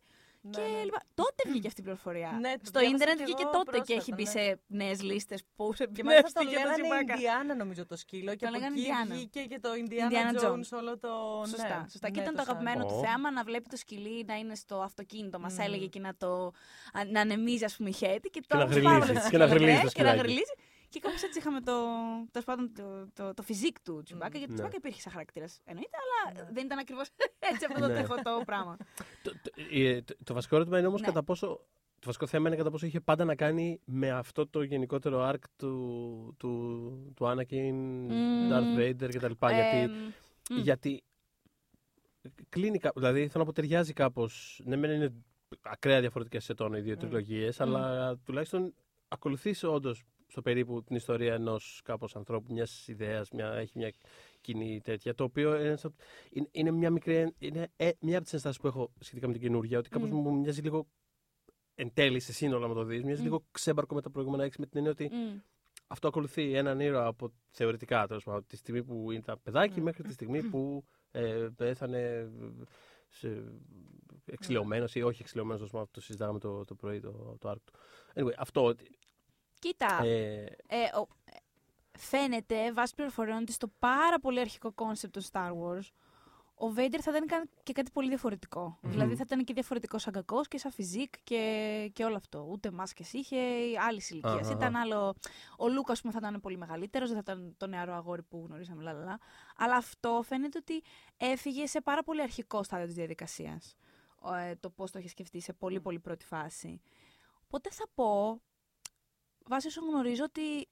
Ναι, 0.43 0.51
και 0.51 0.61
ναι. 0.61 0.83
λοιπά. 0.83 1.01
Τότε 1.13 1.41
βγήκε 1.49 1.67
αυτή 1.67 1.79
η 1.79 1.83
πληροφορία. 1.83 2.37
Ναι, 2.39 2.51
το 2.53 2.65
Στο 2.65 2.79
διάβασα 2.79 2.95
ίντερνετ 2.95 3.17
κι 3.17 3.23
βγήκε 3.23 3.41
εγώ 3.41 3.51
τότε 3.51 3.71
και 3.71 3.93
πρόσφατα, 3.93 3.99
έχει 4.01 4.11
μπει 4.13 4.23
ναι. 4.23 4.29
σε 4.29 4.59
νέες 4.67 5.01
λίστες 5.01 5.43
που 5.55 5.73
σε 5.73 5.85
Και 5.95 6.03
μάλιστα 6.07 6.39
το 6.39 6.39
εμπνεύστηκε 6.39 6.43
τον 6.43 6.53
λέγανε 6.53 6.73
Τσιουμπάκα. 6.73 7.13
Ινδιάνα 7.13 7.55
νομίζω 7.55 7.85
το 7.85 7.95
σκύλο 7.95 8.31
και 8.35 8.45
Το 8.45 8.47
από 8.47 8.55
λέγανε 8.57 8.73
εκεί 8.79 8.87
Ινδιάνα. 8.87 9.13
βγήκε 9.15 9.41
και 9.51 9.59
το 9.59 9.69
Indiana, 9.81 10.11
Indiana 10.11 10.33
Jones 10.43 10.49
Jones. 10.51 10.69
όλο 10.79 10.91
το... 11.05 11.11
Σωστά. 11.53 11.77
ναι, 11.79 11.89
σωστά. 11.91 12.07
και 12.09 12.17
ναι, 12.19 12.21
ήταν 12.25 12.35
το 12.35 12.43
σαν- 12.43 12.49
αγαπημένο 12.49 12.83
του 12.89 12.95
Ω. 12.97 13.03
θέαμα 13.05 13.31
να 13.31 13.43
βλέπει 13.43 13.67
το 13.69 13.77
σκυλί 13.83 14.23
να 14.27 14.35
είναι 14.41 14.55
στο 14.55 14.75
αυτοκίνητο. 14.81 15.39
Μας 15.39 15.53
Μμμ. 15.53 15.61
έλεγε 15.65 15.87
και 15.93 15.99
να 15.99 16.11
το 16.21 16.31
α- 16.99 17.05
να 17.11 17.19
ανεμίζει, 17.21 17.63
ας 17.69 17.75
πούμε, 17.75 17.89
η 17.89 17.93
χέτη. 18.01 18.29
Και, 18.29 18.39
Και 18.39 18.45
να 18.49 18.57
το 18.57 18.63
άκουσα 18.63 18.81
πάρα 18.81 18.95
γριλίζει, 18.97 19.19
πολύ 19.19 19.29
και 19.31 19.37
να 19.37 19.45
στο 19.45 19.89
σκυλί, 19.89 20.07
γριλίζει 20.17 20.53
ναι, 20.57 20.63
το 20.65 20.70
Και 20.91 20.99
να 20.99 20.99
σκυλάκι. 20.99 20.99
γριλίζει. 20.99 20.99
Και 20.99 20.99
κάπως 20.99 21.23
έτσι 21.23 21.39
είχαμε 21.39 21.61
το, 21.61 21.73
τέλος 22.31 22.45
πάντων, 22.49 22.73
το, 22.73 23.07
το, 23.13 23.33
το 23.33 23.41
φυσικ 23.43 23.75
του 23.81 24.01
Τσουμπάκα. 24.03 24.37
Γιατί 24.37 24.43
ο 24.43 24.47
Ναι. 24.47 24.53
Τσουμπάκα 24.53 24.75
υπήρχε 24.77 25.01
σαν 25.01 25.11
χαρακτήρας. 25.11 25.59
Εννοείται, 25.65 25.97
αλλά 26.03 26.33
Ναι. 26.43 26.51
δεν 26.53 26.65
ήταν 26.65 26.77
ακριβώς 26.79 27.07
έτσι 27.51 27.65
αυτό 27.65 27.79
το 27.79 27.87
Ναι. 27.87 27.93
τεχωτό 27.93 28.41
πράγμα. 28.45 28.77
Το, 29.23 29.31
το, 29.43 29.49
ε, 29.71 30.01
το- 30.01 30.15
το 30.23 30.33
βασικό 30.33 30.55
ερώτημα 30.55 30.77
είναι 30.77 30.87
όμως 30.87 31.01
Ναι. 31.01 31.07
κατά 31.07 31.23
πόσο. 31.23 31.47
Το 31.99 32.07
βασικό 32.07 32.27
θέμα 32.27 32.47
είναι 32.47 32.57
κατά 32.57 32.71
πόσο 32.71 32.85
είχε 32.85 32.99
πάντα 32.99 33.25
να 33.25 33.35
κάνει 33.35 33.79
με 33.85 34.09
αυτό 34.11 34.47
το 34.47 34.61
γενικότερο 34.61 35.29
arc 35.29 35.43
του, 35.55 36.35
του, 36.39 37.13
του 37.15 37.25
Anakin, 37.25 37.71
Μμμ. 37.73 38.49
Darth 38.51 38.79
Vader 38.79 39.09
κτλ. 39.15 39.31
Ε, 39.45 39.53
γιατί, 39.53 39.91
μ. 40.49 40.57
γιατί 40.57 41.03
κλείνει 42.49 42.77
κάπως, 42.77 43.01
δηλαδή 43.01 43.19
θέλω 43.27 43.43
να 43.43 43.45
πω 43.45 43.53
ταιριάζει 43.53 43.93
κάπως, 43.93 44.61
ναι 44.65 44.75
μεν 44.75 44.91
είναι 44.91 45.13
ακραία 45.61 45.99
διαφορετικές 45.99 46.43
σε 46.43 46.53
τόνο 46.53 46.77
οι 46.77 46.81
δύο 46.81 46.93
Μμ. 46.95 46.99
τριλογίες, 46.99 47.59
αλλά 47.61 48.15
τουλάχιστον 48.17 48.73
ακολουθείς 49.07 49.63
όντως 49.63 50.03
στο 50.31 50.41
περίπου 50.41 50.83
την 50.83 50.95
ιστορία 50.95 51.33
ενός 51.33 51.81
κάπως 51.83 52.15
ανθρώπου, 52.15 52.53
μιας 52.53 52.87
ιδέας, 52.87 53.29
μια, 53.31 53.47
έχει 53.53 53.71
μια 53.77 53.91
κοινή 54.41 54.81
τέτοια, 54.81 55.15
το 55.15 55.23
οποίο 55.23 55.61
είναι, 55.61 55.75
σαν- 55.75 55.95
είναι, 56.29 56.47
είναι 56.51 56.71
μια 56.71 56.89
μικρή, 56.91 57.33
είναι 57.37 57.71
ε, 57.75 57.89
μια 57.99 58.15
από 58.15 58.23
τις 58.23 58.33
ενστάσεις 58.33 58.59
που 58.61 58.67
έχω 58.67 58.91
σχετικά 58.99 59.27
με 59.27 59.33
την 59.33 59.41
καινούργια, 59.41 59.77
ότι 59.77 59.89
κάπως 59.89 60.09
Μμ. 60.09 60.15
μου 60.15 60.33
μοιάζει 60.39 60.61
λίγο 60.61 60.87
εν 61.75 61.93
τέλει 61.93 62.19
σε 62.19 62.33
σύνολο 62.33 62.67
να 62.67 62.73
το 62.73 62.83
δεις, 62.83 63.03
μοιάζει 63.03 63.21
Μμ. 63.21 63.23
λίγο 63.23 63.45
ξέμπαρκο 63.51 63.95
με 63.95 64.01
τα 64.01 64.09
προηγούμενα 64.09 64.43
έξι 64.43 64.59
με 64.59 64.65
την 64.65 64.77
έννοια 64.77 64.91
ότι 64.91 65.09
Μ. 65.15 65.39
αυτό 65.87 66.07
ακολουθεί 66.07 66.53
έναν 66.53 66.79
ήρωα 66.79 67.05
από 67.05 67.33
θεωρητικά 67.49 68.07
τέλος 68.07 68.23
πάντων, 68.23 68.45
τη 68.45 68.55
στιγμή 68.55 68.83
που 68.83 69.11
ήταν 69.11 69.39
παιδάκι 69.43 69.79
Μμ. 69.79 69.83
μέχρι 69.83 70.03
τη 70.03 70.13
στιγμή 70.13 70.43
που 70.43 70.85
ε, 71.11 71.47
πέθανε 71.55 72.31
σε 73.09 73.43
εξιλεωμένος 74.25 74.95
ή 74.95 75.01
όχι 75.01 75.21
εξιλεωμένος, 75.21 75.57
τέλος 75.59 75.73
πάντων, 75.73 75.87
το 75.91 76.01
συζητάγαμε 76.01 76.39
το, 76.39 76.65
το 76.65 76.75
πρωί 76.75 76.99
το, 76.99 77.35
το 77.39 77.49
arc 77.49 77.59
του. 77.63 77.73
Anyway, 78.15 78.33
αυτό. 78.37 78.73
Ότι, 79.63 79.67
Κοίτα, 79.67 80.03
Ε, 80.03 80.43
ε, 80.67 80.97
ο- 80.97 81.07
φαίνεται 81.97 82.73
βάσει 82.73 82.95
πληροφοριών 82.95 83.37
ότι 83.41 83.51
στο 83.51 83.67
πάρα 83.79 84.19
πολύ 84.19 84.39
αρχικό 84.39 84.71
κόνσεπτ 84.71 85.13
του 85.17 85.23
Star 85.31 85.49
Wars 85.51 85.89
ο 86.55 86.67
Βέιντερ 86.69 86.99
θα 87.03 87.11
ήταν 87.11 87.27
καν- 87.27 87.49
και 87.63 87.73
κάτι 87.73 87.91
πολύ 87.91 88.07
διαφορετικό. 88.07 88.77
Δηλαδή 88.81 89.15
θα 89.15 89.23
ήταν 89.25 89.43
και 89.43 89.53
διαφορετικό 89.53 89.97
σαν 89.97 90.13
κακός 90.13 90.47
και 90.47 90.57
σαν 90.57 90.71
φιζίκ 90.71 91.13
και, 91.23 91.89
και 91.93 92.03
όλο 92.03 92.15
αυτό. 92.15 92.47
Ούτε 92.51 92.71
μάσκες 92.71 93.13
είχε, 93.13 93.37
άλλης 93.87 94.09
ηλικίας. 94.09 94.47
Αχα. 94.47 94.51
Ήταν 94.51 94.75
άλλο. 94.75 95.13
Ο 95.57 95.69
Λούκα, 95.69 95.91
ας 95.91 96.01
πούμε, 96.01 96.13
θα 96.13 96.19
ήταν 96.21 96.39
πολύ 96.41 96.57
μεγαλύτερος, 96.57 97.11
δεν 97.11 97.23
θα 97.23 97.31
ήταν 97.33 97.53
το 97.57 97.67
νεαρό 97.67 97.93
αγόρι 97.93 98.21
που 98.23 98.43
γνωρίσαμε, 98.47 98.83
λαλαλά. 98.83 99.19
Αλλά 99.57 99.75
αυτό 99.75 100.21
φαίνεται 100.25 100.57
ότι 100.57 100.83
έφυγε 101.17 101.65
σε 101.65 101.81
πάρα 101.81 102.03
πολύ 102.03 102.21
αρχικό 102.21 102.63
στάδιο 102.63 102.85
της 102.85 102.95
διαδικασίας. 102.95 103.75
Το 104.59 104.69
πώς 104.69 104.91
το 104.91 104.99
είχε 104.99 105.07
σκεφτεί 105.07 105.39
σε 105.39 105.53
πολύ, 105.53 105.79
πολύ 105.81 105.99
πρώτη 105.99 106.25
φάση. 106.25 106.81
Οπότε 107.45 107.69
θα 107.71 107.85
πω, 107.95 108.41
βάσει 109.45 109.67
όσο 109.67 109.81
γνωρίζω, 109.81 110.23
ότι 110.23 110.67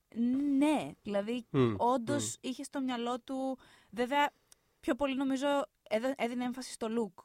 ναι. 0.57 0.91
Δηλαδή, 1.01 1.45
Μμ, 1.49 1.73
όντως 1.77 2.25
μμ. 2.37 2.47
είχε 2.49 2.63
στο 2.63 2.81
μυαλό 2.81 3.19
του. 3.19 3.57
Βέβαια, 3.89 4.29
πιο 4.79 4.95
πολύ 4.95 5.15
νομίζω 5.15 5.47
έδω- 5.89 6.13
έδινε 6.17 6.43
έμφαση 6.43 6.71
στο 6.71 6.87
look. 6.89 7.23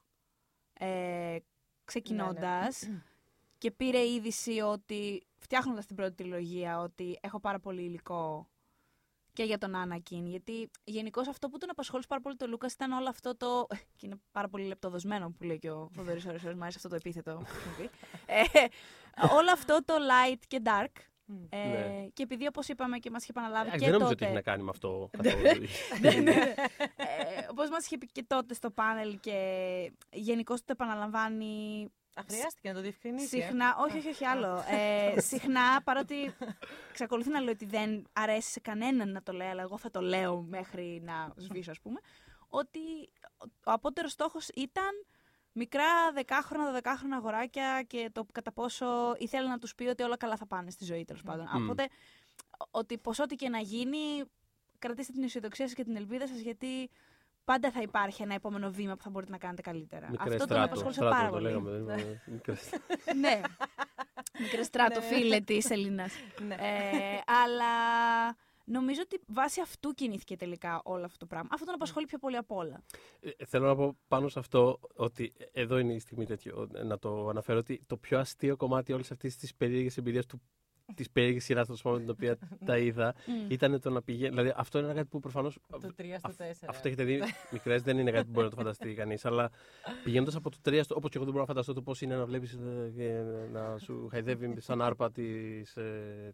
Ε, 0.72 1.36
ξεκινώντας. 1.84 2.88
Και 3.58 3.70
πήρε 3.70 4.06
είδηση 4.08 4.60
ότι 4.60 5.26
φτιάχνοντας 5.38 5.86
την 5.86 5.96
πρώτη 5.96 6.14
τριλογία 6.14 6.80
ότι 6.80 7.18
έχω 7.20 7.40
πάρα 7.40 7.58
πολύ 7.60 7.82
υλικό 7.82 8.48
και 9.32 9.42
για 9.42 9.58
τον 9.58 9.74
Άνακιν. 9.74 10.26
Γιατί 10.26 10.70
γενικώ 10.84 11.20
αυτό 11.20 11.48
που 11.48 11.58
τον 11.58 11.70
απασχόλησε 11.70 12.08
πάρα 12.08 12.20
πολύ 12.20 12.36
το 12.36 12.46
Λούκας 12.46 12.72
ήταν 12.72 12.92
όλο 12.92 13.08
αυτό 13.08 13.36
το. 13.36 13.66
και 13.96 14.06
είναι 14.06 14.20
πάρα 14.32 14.48
πολύ 14.48 14.64
λεπτοδοσμένο 14.66 15.30
που 15.30 15.44
λέει 15.44 15.58
και 15.58 15.70
ο 15.70 15.88
Θοδωρή 15.94 16.20
Ωρεσόρη. 16.28 16.54
Μου 16.54 16.62
άρεσε 16.62 16.76
αυτό 16.76 16.88
το 16.88 16.94
επίθετο 16.94 17.32
που 17.34 17.40
μου 17.66 17.74
πει. 17.76 17.90
Ε, 18.26 18.42
όλο 19.34 19.50
αυτό 19.52 19.78
το 19.84 19.94
light 19.94 20.38
και 20.48 20.62
dark. 20.64 20.92
Ε, 21.48 21.56
Ναι. 21.68 22.06
Και 22.12 22.22
επειδή 22.22 22.46
όπως 22.46 22.68
είπαμε 22.68 22.98
και 22.98 23.10
μας 23.10 23.22
είχε 23.22 23.32
επαναλάβει 23.36 23.66
Εντάξει, 23.66 23.78
και 23.84 23.90
δεν 23.90 23.92
νομίζω 24.00 24.10
ότι 24.12 24.24
τότε. 24.24 24.24
έχει 24.24 24.34
να 24.34 24.50
κάνει 24.52 24.62
με 24.62 24.70
αυτό 24.70 25.10
καθόλου. 25.22 25.64
ε, 26.96 27.46
Όπως 27.50 27.68
μας 27.70 27.84
είχε 27.86 27.98
πει 27.98 28.06
και 28.06 28.24
τότε 28.26 28.54
στο 28.54 28.70
πάνελ 28.70 29.20
και 29.20 29.38
γενικώς 30.12 30.60
το 30.60 30.66
επαναλαμβάνει 30.72 31.84
Α, 32.14 32.22
χρειάστηκε 32.28 32.68
να 32.68 32.74
το 32.74 32.80
διευκρινίσει. 32.80 33.38
ε. 33.38 33.42
συχνά. 33.42 33.76
Όχι, 33.78 33.98
όχι, 33.98 34.08
όχι 34.08 34.24
άλλο. 34.24 34.64
Ε, 34.70 35.20
συχνά, 35.30 35.82
παρότι 35.84 36.34
εξακολουθεί 36.90 37.30
να 37.30 37.40
λέει 37.40 37.52
ότι 37.54 37.64
δεν 37.64 38.04
αρέσει 38.12 38.50
σε 38.50 38.60
κανέναν 38.60 39.12
να 39.12 39.22
το 39.22 39.32
λέει, 39.32 39.48
αλλά 39.48 39.62
εγώ 39.62 39.78
θα 39.78 39.90
το 39.90 40.00
λέω 40.00 40.40
μέχρι 40.48 41.00
να 41.04 41.32
σβήσω, 41.36 41.70
ας 41.70 41.80
πούμε. 41.80 42.00
Ότι 42.48 42.78
ο 43.40 43.70
απότερος 43.72 44.12
στόχος 44.12 44.48
ήταν 44.48 44.90
μικρά 45.54 46.12
δεκάχρονα, 46.14 46.64
δωδεκάχρονα 46.66 47.16
αγοράκια 47.16 47.82
και 47.86 48.10
το 48.12 48.26
κατά 48.32 48.52
πόσο 48.52 49.14
ήθελε 49.18 49.48
να 49.48 49.58
τους 49.58 49.74
πει 49.74 49.84
ότι 49.86 50.02
όλα 50.02 50.16
καλά 50.16 50.36
θα 50.36 50.46
πάνε 50.46 50.70
στη 50.70 50.84
ζωή, 50.84 51.04
τέλος 51.04 51.22
πάντων. 51.22 51.46
Μμ. 51.52 51.62
Οπότε, 51.64 51.88
ότι 52.70 52.98
πως 52.98 53.18
ό,τι 53.18 53.34
και 53.34 53.48
να 53.48 53.58
γίνει, 53.58 53.98
κρατήστε 54.78 55.12
την 55.12 55.22
αισιοδοξία 55.22 55.66
σας 55.66 55.74
και 55.74 55.84
την 55.84 55.96
ελπίδα 55.96 56.26
σας, 56.26 56.38
γιατί 56.38 56.90
πάντα 57.44 57.70
θα 57.70 57.80
υπάρχει 57.80 58.22
ένα 58.22 58.34
επόμενο 58.34 58.70
βήμα 58.70 58.96
που 58.96 59.02
θα 59.02 59.10
μπορείτε 59.10 59.30
να 59.32 59.38
κάνετε 59.38 59.62
καλύτερα. 59.62 60.10
Μικρές 60.10 60.26
Αυτό 60.32 60.38
τον 60.38 60.46
στράτο. 60.46 60.64
απασχόλησε 60.64 60.98
Στράτο 61.00 61.14
πάρα 61.16 61.26
το 61.28 61.32
πολύ. 61.32 61.44
λέγαμε. 61.44 61.70
δεν 61.70 61.98
είναι- 61.98 62.22
μικρές. 62.34 62.70
ναι. 63.16 63.40
Μικρές 64.40 64.66
στράτο, 64.66 65.00
Ναι. 65.00 65.06
φίλε 65.06 65.40
της 65.40 65.70
Ελλήνας. 65.70 66.12
Ναι. 66.46 66.54
ε, 66.54 67.20
αλλά 67.42 67.66
νομίζω 68.64 69.00
ότι 69.04 69.20
βάσει 69.26 69.60
αυτού 69.60 69.92
κινήθηκε 69.94 70.36
τελικά 70.36 70.80
όλο 70.84 71.04
αυτό 71.04 71.18
το 71.18 71.26
πράγμα. 71.26 71.48
Αυτό 71.52 71.64
τον 71.64 71.74
απασχολεί 71.74 72.06
πιο 72.06 72.18
πολύ 72.18 72.36
απ' 72.36 72.50
όλα. 72.52 72.82
Ε, 73.20 73.44
Θέλω 73.44 73.66
να 73.66 73.76
πω 73.76 73.96
πάνω 74.08 74.28
σε 74.28 74.38
αυτό 74.38 74.80
ότι 74.94 75.32
εδώ 75.52 75.78
είναι 75.78 75.94
η 75.94 75.98
στιγμή 75.98 76.26
τέτοιο, 76.26 76.68
ε, 76.74 76.82
να 76.82 76.98
το 76.98 77.28
αναφέρω 77.28 77.58
ότι 77.58 77.82
το 77.86 77.96
πιο 77.96 78.18
αστείο 78.18 78.56
κομμάτι 78.56 78.92
όλης 78.92 79.10
αυτής 79.10 79.36
της 79.36 79.54
περίεργης 79.54 79.96
εμπειρίας 79.96 80.26
του. 80.26 80.42
Της 80.94 81.10
περίεργης 81.10 81.44
σειράς 81.44 81.68
με 81.68 81.98
την 81.98 82.10
οποία 82.10 82.36
τα 82.66 82.76
είδα 82.78 83.14
ήταν 83.48 83.80
το 83.80 83.90
να 83.90 84.02
πηγαίνει. 84.02 84.28
Δηλαδή, 84.28 84.52
αυτό 84.56 84.78
είναι 84.78 84.92
κάτι 84.92 85.04
που 85.08 85.20
προφανώς. 85.20 85.58
Το 85.70 85.92
3 85.98 86.02
στο 86.18 86.30
4. 86.38 86.42
Αυτό 86.66 86.88
έχετε 86.88 87.04
δει 87.04 87.20
μικρές, 87.52 87.82
δεν 87.82 87.98
είναι 87.98 88.10
κάτι 88.10 88.24
που 88.24 88.30
μπορεί 88.30 88.44
να 88.44 88.50
το 88.50 88.56
φανταστεί 88.56 88.94
κανείς. 88.94 89.24
Αλλά 89.24 89.50
πηγαίνοντας 90.04 90.34
από 90.34 90.50
το 90.50 90.56
3 90.64 90.80
στο. 90.82 90.94
Όπως 90.96 91.10
και 91.10 91.16
εγώ 91.16 91.24
δεν 91.24 91.34
μπορώ 91.34 91.40
να 91.46 91.52
φανταστώ 91.52 91.72
το 91.72 91.82
πώς 91.82 92.00
είναι 92.00 92.16
να 92.16 92.24
βλέπεις 92.24 92.58
και 92.96 93.10
να 93.52 93.78
σου 93.78 94.08
χαϊδεύει 94.10 94.54
σαν 94.60 94.82
άρπα 94.82 95.10
τις 95.12 95.76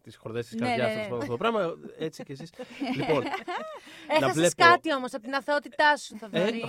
τις 0.02 0.16
χορδές 0.16 0.46
της 0.46 0.60
Ναι, 0.60 0.66
καρδιάς 0.66 0.88
ναι, 0.88 0.94
ναι. 0.94 1.00
αυτό 1.16 1.26
το 1.26 1.36
πράγμα. 1.36 1.74
Έτσι 1.98 2.22
κι 2.22 2.32
εσείς. 2.32 2.50
λοιπόν, 2.96 3.22
Έχασες 4.08 4.34
βλέπω- 4.34 4.54
κάτι 4.62 4.94
όμως 4.94 5.12
από 5.14 5.22
την 5.22 5.34
αθεότητά 5.34 5.96
σου, 5.96 6.16
θα 6.18 6.28
Ε, 6.32 6.50
δει. 6.50 6.64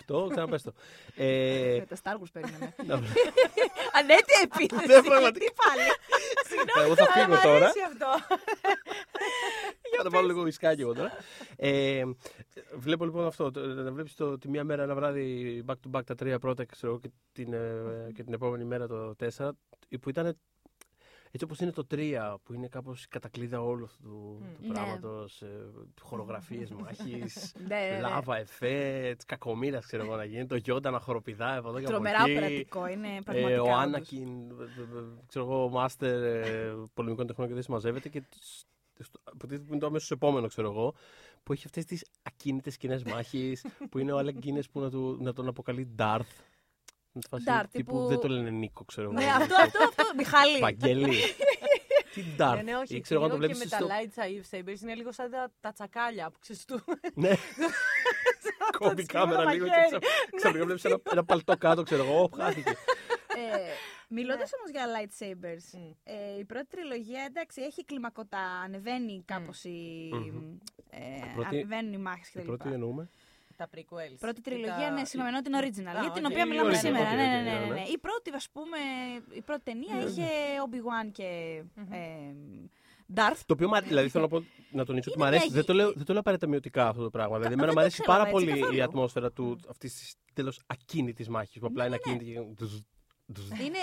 αυτό 0.00 0.26
ξαναπες 0.30 0.62
το. 0.62 0.72
Ε, 1.16 1.76
Με 1.78 1.86
τα 1.86 1.96
Star 2.02 2.22
Wars 2.22 2.30
περίμενε. 2.32 2.74
να 2.86 2.96
βλέ- 2.96 3.12
Ανέτεια 3.98 4.38
επίθεση. 4.42 4.86
Ναι, 4.86 5.02
πραγματικά. 5.02 5.44
Τι 5.44 5.52
πάλι. 5.62 5.86
Εγώ 6.84 6.94
θα 6.94 7.06
φύγω 7.06 7.34
Μ' 7.36 7.40
τώρα. 7.42 7.56
αρέσει 7.56 7.78
αυτό. 7.86 8.06
Θα 9.96 10.02
το 10.04 10.10
βάλω 10.10 10.26
λίγο 10.26 10.46
ισκάκι 10.46 10.80
εγώ 10.80 10.94
τώρα. 10.94 11.10
Ε, 11.56 12.02
βλέπω 12.76 13.04
λοιπόν 13.04 13.26
αυτό. 13.26 13.50
το- 13.50 13.60
Να 13.66 13.92
βλέπεις 13.92 14.14
τη 14.38 14.48
μία 14.48 14.64
μέρα 14.64 14.82
ένα 14.82 14.94
βράδυ 14.94 15.64
back 15.66 15.72
to 15.74 15.96
back 15.98 16.04
τα 16.06 16.14
τρία 16.14 16.38
πρώτα 16.38 16.64
ξέρω, 16.64 16.92
εγώ, 16.92 17.00
και, 17.00 17.10
την, 17.32 17.52
ε, 17.52 18.10
και 18.14 18.22
την 18.22 18.32
επόμενη 18.32 18.64
μέρα 18.64 18.86
το 18.86 19.14
4. 19.36 19.48
Που 20.00 20.08
ήταν 20.10 20.38
έτσι 21.30 21.44
όπως 21.44 21.60
είναι 21.60 21.70
το 21.72 21.86
3, 21.90 22.36
που 22.44 22.52
είναι 22.54 22.68
κάπως 22.68 23.04
η 23.04 23.08
κατακλείδα 23.08 23.60
όλου 23.62 23.84
αυτού 23.84 24.02
του, 24.02 24.42
του 24.60 24.66
Ναι. 24.66 24.72
πράγματος. 24.72 25.42
Ε, 25.42 25.46
Χορογραφίες 26.00 26.70
μάχης, 26.80 27.54
Ναι, 27.68 27.76
ναι, 27.76 27.90
ναι. 27.94 28.00
λάβα, 28.00 28.36
εφέ, 28.36 29.14
τη 29.18 29.26
κακομοίρας 29.26 29.86
ξέρω 29.86 30.04
εγώ 30.04 30.16
να 30.16 30.24
γίνει. 30.24 30.46
Το 30.46 30.56
Γιόντα 30.56 30.90
να 30.90 31.00
χοροπηδάει 31.00 31.56
από 31.58 31.68
εδώ 31.68 31.78
και 31.78 31.84
από 31.84 31.92
Τρομερά 31.92 32.22
εκεί. 32.22 32.30
οπερατικό 32.30 32.86
είναι 32.88 33.08
Ε, 33.16 33.20
πραγματικά. 33.24 33.60
ο 33.62 33.64
όντως. 33.64 33.78
Άνακιν, 33.78 34.28
ε, 34.50 34.62
ε, 34.62 34.98
ε, 34.98 35.02
ξέρω 35.26 35.44
εγώ, 35.44 35.68
μάστερ 35.68 36.22
ε, 36.22 36.74
πολεμικών 36.94 37.26
τεχνών 37.26 37.46
και 37.48 37.54
δεν 37.54 37.62
συμμαζεύεται 37.62 38.08
και 38.08 38.20
τ- 38.20 38.34
στο- 39.04 39.20
υποτίθεται 39.34 39.64
που 39.66 39.70
είναι 39.72 39.80
το 39.80 39.86
αμέσως 39.86 40.10
επόμενο, 40.10 40.46
ξέρω 40.48 40.70
εγώ, 40.70 40.94
που 41.42 41.52
έχει 41.52 41.62
αυτές 41.66 41.84
τις 41.84 42.04
ακίνητες 42.22 42.76
κοινέ 42.76 43.00
μάχης, 43.06 43.64
που 43.90 43.98
είναι 43.98 44.12
ο 44.12 44.18
Αλέγκίνε 44.18 44.60
που 44.72 44.80
να, 44.80 44.90
του, 44.90 45.18
να 45.20 45.32
τον 45.32 45.48
αποκαλεί 45.48 45.88
Darth. 45.98 46.20
Με 47.18 47.20
τη 47.20 47.28
φάση 47.28 47.44
Darth, 47.48 47.70
τύπου, 47.72 47.92
τύπου- 47.92 48.06
δεν 48.08 48.18
το 48.20 48.28
λένε 48.28 48.50
Νίκο, 48.50 48.84
ξέρω 48.84 49.06
εγώ. 49.10 49.18
Ναι, 49.20 49.24
αυτό, 49.26 49.54
αυτό, 49.62 49.82
αυτό. 49.88 50.04
Μιχάλη. 50.16 50.58
Βαγγέλη. 50.58 51.08
Τι 52.14 52.24
Darth. 52.38 52.54
Ναι, 52.54 52.62
ναι, 52.62 52.76
όχι. 52.76 52.96
Ή 52.96 53.00
ξέρω 53.00 53.20
εγώ, 53.20 53.28
το 53.28 53.36
λίγο 53.40 53.54
βλέπεις 53.54 53.70
και 53.70 53.76
με 53.80 53.86
τα 53.88 53.94
light 53.94 54.54
sabers 54.54 54.80
είναι 54.82 54.94
λίγο 54.94 55.12
σαν 55.12 55.30
τα, 55.30 55.52
τα 55.60 55.72
τσακάλια 55.72 56.30
που 56.30 56.38
ξέρεις 56.38 56.64
του. 56.64 56.80
Ναι. 57.14 57.30
Κόβει 58.78 59.02
η 59.02 59.06
τσιμένο 59.06 59.30
κάμερα 59.32 59.52
λίγο 59.52 59.64
και 59.64 59.70
μαχαίρι. 59.70 59.86
ξα- 59.98 59.98
ξαφνικά 60.36 60.64
βλέπεις 60.64 60.84
ένα, 60.84 60.98
ένα 61.12 61.24
παλτό 61.24 61.56
κάτω, 61.56 61.82
ξέρω 61.82 62.04
εγώ. 62.04 62.22
Ω, 62.22 62.28
χάθηκε. 62.36 62.70
ε, 62.70 63.70
Μιλώντας 64.08 64.50
όμως 64.58 64.70
για 64.70 64.84
lightsabers, 64.94 65.78
Μμ. 65.78 65.90
ε, 66.04 66.38
η 66.38 66.44
πρώτη 66.44 66.66
τριλογία 66.66 67.22
εντάξει 67.26 67.62
έχει 67.62 67.84
κλιμακωτά, 67.84 68.40
ανεβαίνει 68.64 69.22
κάπως 69.26 69.64
η. 69.64 70.08
Μμμ. 70.12 70.56
Ε, 70.90 70.98
πρώτη- 71.34 71.48
ανεβαίνουν 71.54 71.92
οι 71.92 71.98
μάχες 71.98 72.28
Η 72.28 72.32
κτλ. 72.38 72.46
πρώτη 72.46 72.68
εννοούμε. 72.72 73.08
Τα 73.58 73.68
prequels. 73.76 74.16
Πρώτη 74.18 74.38
Ή 74.40 74.42
τριλογία, 74.42 74.74
τα- 74.88 74.90
ναι, 74.90 75.04
συγγνώμη, 75.04 75.28
ενώ 75.36 75.42
την 75.42 75.52
original. 75.60 75.96
Α, 75.98 76.00
για 76.00 76.10
την 76.10 76.24
οκ. 76.24 76.30
οποία 76.30 76.44
Η 76.44 76.48
μιλάμε 76.48 76.70
original, 76.70 76.78
σήμερα. 76.78 77.08
οκ, 77.10 77.16
ναι, 77.16 77.22
οκ, 77.24 77.30
ναι, 77.30 77.40
ναι, 77.42 77.58
ναι, 77.58 77.66
ναι. 77.66 77.72
ναι. 77.74 77.80
Η 77.94 77.98
πρώτη, 77.98 78.30
ας 78.34 78.48
πούμε, 78.52 78.78
η 79.30 79.42
πρώτη 79.42 79.60
ταινία 79.62 79.96
είχε 80.08 80.26
Obi-Wan 80.66 81.08
και 81.12 81.62
ε, 81.90 81.98
Darth. 83.14 83.40
Το 83.46 83.52
οποίο, 83.54 83.68
μου 83.68 83.74
αρέσει, 83.74 83.88
δηλαδή 83.88 84.08
θέλω 84.08 84.24
να, 84.24 84.30
πω, 84.38 84.44
να 84.70 84.84
τονίσω 84.84 85.10
ότι 85.10 85.18
μου 85.18 85.26
Είναι 85.26 85.36
αρέσει. 85.36 85.50
μια 85.52 85.56
Δεν 85.56 85.64
το, 85.64 85.72
γη- 85.72 85.80
λέω, 85.80 85.92
δεν 85.92 86.04
το 86.04 86.12
λέω 86.12 86.20
απαραίτητα 86.20 86.48
μειωτικά 86.50 86.88
αυτό 86.88 87.02
το 87.02 87.10
πράγμα. 87.10 87.36
Δηλαδή, 87.38 87.54
Κα- 87.54 87.62
εμένα 87.62 87.66
δεν 87.66 87.74
μου 87.74 87.74
το 87.74 87.80
αρέσει 87.80 88.02
ξέρω 88.02 88.16
πάρα 88.18 88.28
έτσι 88.28 88.44
πολύ 88.44 88.58
η 88.58 88.60
καθόλου. 88.60 88.82
ατμόσφαιρα 88.82 89.32
του 89.32 89.58
αυτής 89.68 89.94
της 89.94 90.14
τελείως 90.32 90.52
ακίνητης 90.66 91.28
μάχης. 91.28 91.58
Που 91.60 91.66
απλά 91.66 91.86
είναι 91.86 91.94
ακίνητη 91.94 92.24
και. 92.24 92.40
ντουζ, 92.54 92.72
ντουζ. 93.32 93.48
Είναι, 93.48 93.78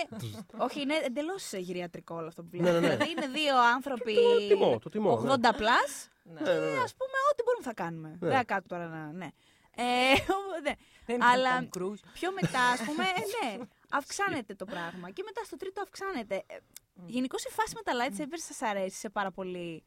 όχι, 0.57 0.81
είναι 0.81 0.95
εντελώς 1.05 1.53
γυριατρικό 1.53 2.15
όλο 2.15 2.27
αυτό 2.27 2.41
που 2.43 2.49
Ναι, 2.51 2.57
βλέπω. 2.61 2.79
ναι, 2.79 2.87
ναι. 2.87 2.93
Δηλαδή 2.95 3.11
είναι 3.11 3.27
δύο 3.27 3.55
άνθρωποι 3.75 4.13
Το 4.13 4.47
τιμώ, 4.47 4.79
το 4.79 4.89
τιμώ. 4.89 5.11
80 5.21 5.39
ναι. 5.39 5.49
plus 5.49 5.91
Ναι. 6.23 6.41
Ναι, 6.41 6.53
ναι, 6.53 6.59
ναι. 6.59 6.65
Α 6.87 6.89
πούμε, 6.99 7.17
ό,τι 7.31 7.41
μπορούμε 7.45 7.63
θα 7.63 7.73
κάνουμε. 7.73 8.09
Ναι. 8.09 8.17
Δεν 8.27 8.31
θα 8.37 8.43
κάτω 8.43 8.67
τώρα 8.67 8.87
να. 8.87 9.31
Ναι. 9.77 9.83
Ε, 9.83 10.13
ναι. 10.65 10.71
Δεν 11.05 11.23
Αλλά- 11.23 11.49
ήταν 11.49 11.69
Tom 11.73 11.77
Cruise. 11.81 12.03
Πιο 12.13 12.31
μετά, 12.41 12.59
ας 12.59 12.81
πούμε, 12.83 13.03
ε, 13.03 13.45
ναι, 13.57 13.63
αυξάνεται 13.89 14.55
το 14.55 14.65
πράγμα. 14.65 15.09
Και 15.11 15.21
μετά 15.25 15.43
στο 15.43 15.55
τρίτο 15.57 15.81
αυξάνεται. 15.81 16.35
Ε, 16.47 16.57
Γενικώς 17.05 17.43
η 17.43 17.49
φάση 17.49 17.73
με 17.75 17.81
τα 17.81 17.93
lightsabers 17.99 18.37
σας 18.47 18.61
αρέσει 18.61 18.97
σε 18.97 19.09
πάρα 19.09 19.31
πολύ 19.31 19.83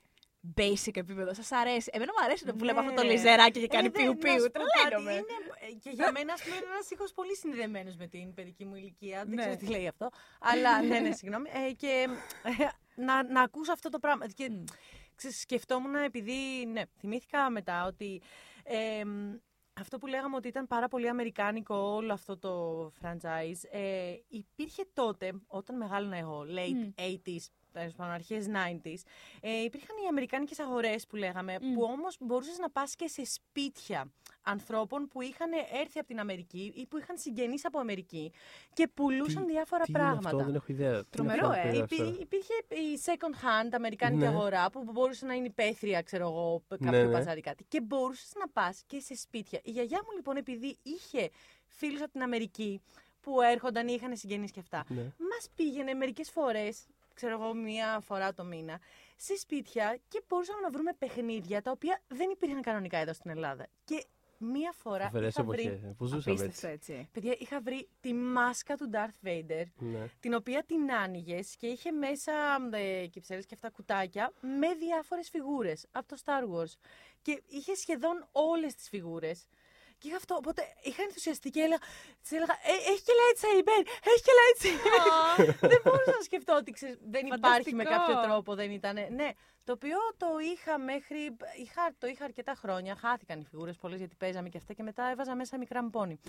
basic 0.57 0.97
επίπεδο; 0.97 1.35
Σας 1.35 1.53
αρέσει; 1.53 1.91
Εμένα 1.93 2.13
μου 2.19 2.25
αρέσει 2.25 2.45
να 2.45 2.53
βλέπω 2.53 2.79
αυτό 2.81 2.93
το 2.95 3.03
Ναι. 3.03 3.11
λιζεράκι 3.13 3.61
και 3.61 3.67
κάνει 3.67 3.87
Ε, 3.87 3.91
δεν- 3.91 4.03
πιου 4.03 4.11
να 4.13 4.17
πιου. 4.35 4.43
σου 4.43 4.51
πω 4.51 4.61
κάτι, 4.61 4.71
Τρελαίνομαι. 4.81 5.13
είναι, 5.13 5.35
ε, 5.61 5.73
Και 5.83 5.91
για 5.91 6.13
μένα, 6.13 6.33
ας 6.33 6.43
πούμε, 6.43 6.57
είναι 6.57 6.65
ένας 6.73 6.91
ήχος 6.91 7.13
πολύ 7.13 7.37
συνδεδεμένο 7.37 7.93
με 7.99 8.07
την 8.07 8.35
παιδική 8.35 8.65
μου 8.65 8.75
ηλικία. 8.75 9.19
Δεν 9.25 9.35
Ναι. 9.35 9.37
ξέρω 9.43 9.57
τι 9.57 9.67
λέει 9.67 9.89
αυτό. 9.89 10.09
Αλλά 10.41 10.83
ναι, 10.83 10.99
ναι, 10.99 11.13
συγγνώμη. 11.13 11.49
Ε, 11.69 11.73
και 11.73 12.07
ε, 12.43 12.67
να, 12.95 13.23
να 13.23 13.41
ακούσω 13.43 13.73
αυτό 13.73 13.89
το 13.89 13.99
πράγμα. 13.99 14.27
Και 14.27 14.49
Μμ. 14.51 14.65
ξέρεις, 15.15 15.41
σκεφτόμουν 15.41 15.95
επειδή, 15.95 16.67
ναι, 16.73 16.83
θυμήθηκα 17.01 17.51
μετά 17.51 17.85
ότι 17.87 18.23
ε, 18.65 19.05
μ, 19.05 19.35
αυτό 19.81 19.99
που 19.99 20.07
λέγαμε 20.07 20.37
ότι 20.37 20.49
ήταν 20.49 20.67
πάρα 20.67 20.89
πολύ 20.89 21.09
αμερικάνικο 21.09 21.75
όλο 21.75 22.13
αυτό 22.13 22.39
το 22.39 22.85
franchise, 23.03 23.61
ε, 23.71 24.15
υπήρχε 24.29 24.85
τότε, 24.93 25.33
όταν 25.47 25.77
μεγάλωνα 25.77 26.17
εγώ, 26.17 26.45
late 26.49 26.75
Μμ. 26.75 26.93
80s, 26.97 27.47
τέλος 27.79 27.95
πάντων, 27.95 28.13
αρχές 28.13 28.47
90s, 28.49 29.03
ε, 29.41 29.63
υπήρχαν 29.63 29.97
οι 30.05 30.07
αμερικάνικες 30.09 30.59
αγορές 30.59 31.07
που 31.07 31.17
λέγαμε, 31.17 31.59
Μμ. 31.63 31.75
που 31.75 31.83
όμως 31.83 32.17
μπορούσες 32.21 32.59
να 32.59 32.71
πας 32.71 32.95
και 32.97 33.09
σε 33.09 33.25
σπίτια 33.25 34.13
ανθρώπων 34.43 35.09
που 35.09 35.23
είχαν 35.23 35.51
έρθει 35.81 35.99
από 35.99 36.09
την 36.09 36.21
Αμερική 36.21 36.73
ή 36.77 36.87
που 36.87 36.99
είχαν 36.99 37.19
συγγενείς 37.19 37.65
από 37.65 37.79
Αμερική 37.79 38.33
και 38.73 38.89
πουλούσαν 38.95 39.47
Τι- 39.47 39.53
διάφορα 39.53 39.83
Τι 39.85 39.91
είναι 39.91 39.99
πράγματα. 39.99 40.29
αυτό, 40.29 40.45
δεν 40.45 40.55
έχω 40.55 40.65
ιδέα. 40.69 40.91
Τι 40.91 40.97
είναι 40.97 41.05
Τρομερό, 41.11 41.49
αυτό, 41.49 41.61
ε, 41.69 41.71
δεν 41.71 41.81
Υπή- 41.83 41.89
ξέρω. 41.95 42.17
υπήρχε 42.21 42.53
η 42.69 43.01
second 43.05 43.35
hand 43.45 43.69
αμερικάνικη 43.73 44.21
Ναι. 44.23 44.29
αγορά 44.29 44.71
που 44.71 44.83
μπορούσε 44.93 45.27
να 45.27 45.35
είναι 45.35 45.47
υπαίθρια, 45.47 46.03
ξέρω 46.03 46.25
εγώ, 46.29 46.63
κάποιο 46.69 46.91
Ναι, 46.91 47.03
ναι. 47.05 47.13
παζάρι 47.13 47.41
κάτι. 47.41 47.65
Και 47.69 47.81
μπορούσες 47.81 48.33
να 48.39 48.49
πας 48.49 48.83
και 48.87 49.01
σε 49.01 49.17
σπίτια. 49.17 49.61
Η 49.63 49.71
γιαγιά 49.71 50.01
μου 50.05 50.17
λοιπόν, 50.17 50.37
επειδή 50.37 50.77
είχε 50.83 51.31
φίλους 51.67 52.01
από 52.03 52.11
την 52.13 52.23
Αμερική 52.23 52.81
που 53.21 53.41
έρχονταν 53.41 53.89
ή 53.89 53.93
είχαν 53.97 54.17
συγγενείς 54.17 54.51
και 54.51 54.61
αυτά, 54.61 54.85
Ναι. 54.89 55.03
μας 55.03 55.49
πήγαινε 55.55 55.95
μερικές 55.95 56.31
φορές, 56.31 56.87
ξέρω 57.19 57.33
εγώ, 57.43 57.55
μία 57.55 58.01
φορά 58.01 58.33
το 58.35 58.45
μήνα, 58.45 58.81
σε 59.17 59.37
σπίτια 59.37 59.99
και 60.09 60.23
μπορούσαμε 60.29 60.61
να 60.61 60.71
βρούμε 60.71 60.93
παιχνίδια 60.99 61.63
τα 61.63 61.71
οποία 61.71 62.01
δεν 62.09 62.31
υπήρχαν 62.31 62.63
κανονικά 62.63 62.99
εδώ 62.99 63.13
στην 63.13 63.31
Ελλάδα. 63.31 63.67
Και 63.85 64.07
μία 64.39 64.73
φορά. 64.73 65.05
Φοβερές 65.05 65.35
είχα 65.35 65.45
βρει, 65.45 65.63
εποχές. 65.67 65.95
Πού 65.97 66.05
ζούσαμε 66.07 66.37
Απίστευτο 66.41 66.67
έτσι. 66.69 66.93
έτσι. 66.93 67.09
παιδιά, 67.13 67.35
είχα 67.39 67.61
βρει 67.61 67.89
τη 68.01 68.13
μάσκα 68.15 68.77
του 68.77 68.91
Darth 68.93 69.27
Vader 69.27 69.65
Ναι. 69.79 70.09
την 70.21 70.35
οποία 70.35 70.65
την 70.65 70.93
άνοιγες 70.93 71.57
και 71.57 71.67
είχε 71.67 71.91
μέσα 71.91 72.33
ε, 72.73 73.07
κυψέλες 73.07 73.47
και 73.47 73.55
αυτά 73.55 73.71
κουτάκια 73.71 74.33
με 74.41 74.75
διάφορες 74.75 75.29
φιγούρες 75.31 75.87
από 75.93 76.09
το 76.09 76.17
Star 76.25 76.43
Wars. 76.55 76.73
Και 77.23 77.43
είχε 77.47 77.75
σχεδόν 77.75 78.29
όλες 78.33 78.75
τις 78.75 78.89
φιγούρες. 78.89 79.47
Και 79.99 80.09
είχα 80.09 80.17
αυτό, 80.17 80.35
οπότε 80.35 80.63
είχα 80.83 81.03
ενθουσιαστεί 81.03 81.51
και 81.51 81.61
έλεγα, 81.61 81.81
της 82.23 82.33
έλεγα 82.33 82.53
«Ε, 82.63 82.91
έχει 82.91 83.03
και 83.03 83.13
lightsaber, 83.21 83.83
έχει 84.11 84.23
και 84.27 84.35
lightsaber. 84.39 85.69
δεν 85.73 85.81
μπορούσα 85.85 86.11
να 86.19 86.23
σκεφτώ 86.23 86.55
ότι 86.57 86.71
ξέρεις, 86.73 86.99
δεν 87.11 87.27
υπάρχει 87.27 87.75
με 87.75 87.85
Φανταστικό. 87.85 88.15
κάποιο 88.15 88.31
τρόπο, 88.31 88.55
δεν 88.55 88.71
ήταν. 88.71 88.95
Ναι, 89.11 89.29
το 89.69 89.75
οποίο 89.75 89.99
το 90.17 90.27
είχα 90.53 90.79
μέχρι, 90.79 91.21
είχα, 91.63 91.83
το 91.99 92.07
είχα 92.07 92.25
αρκετά 92.25 92.55
χρόνια, 92.63 92.95
χάθηκαν 92.97 93.41
οι 93.41 93.45
φιγούρες 93.51 93.77
πολλές 93.77 93.99
γιατί 93.99 94.15
παίζαμε 94.19 94.49
και 94.49 94.59
αυτά 94.59 94.73
και 94.73 94.83
μετά 94.83 95.11
έβαζα 95.13 95.35
μέσα 95.35 95.59
μικρά 95.59 95.83
μου 95.83 95.91
πόνι. 95.91 96.21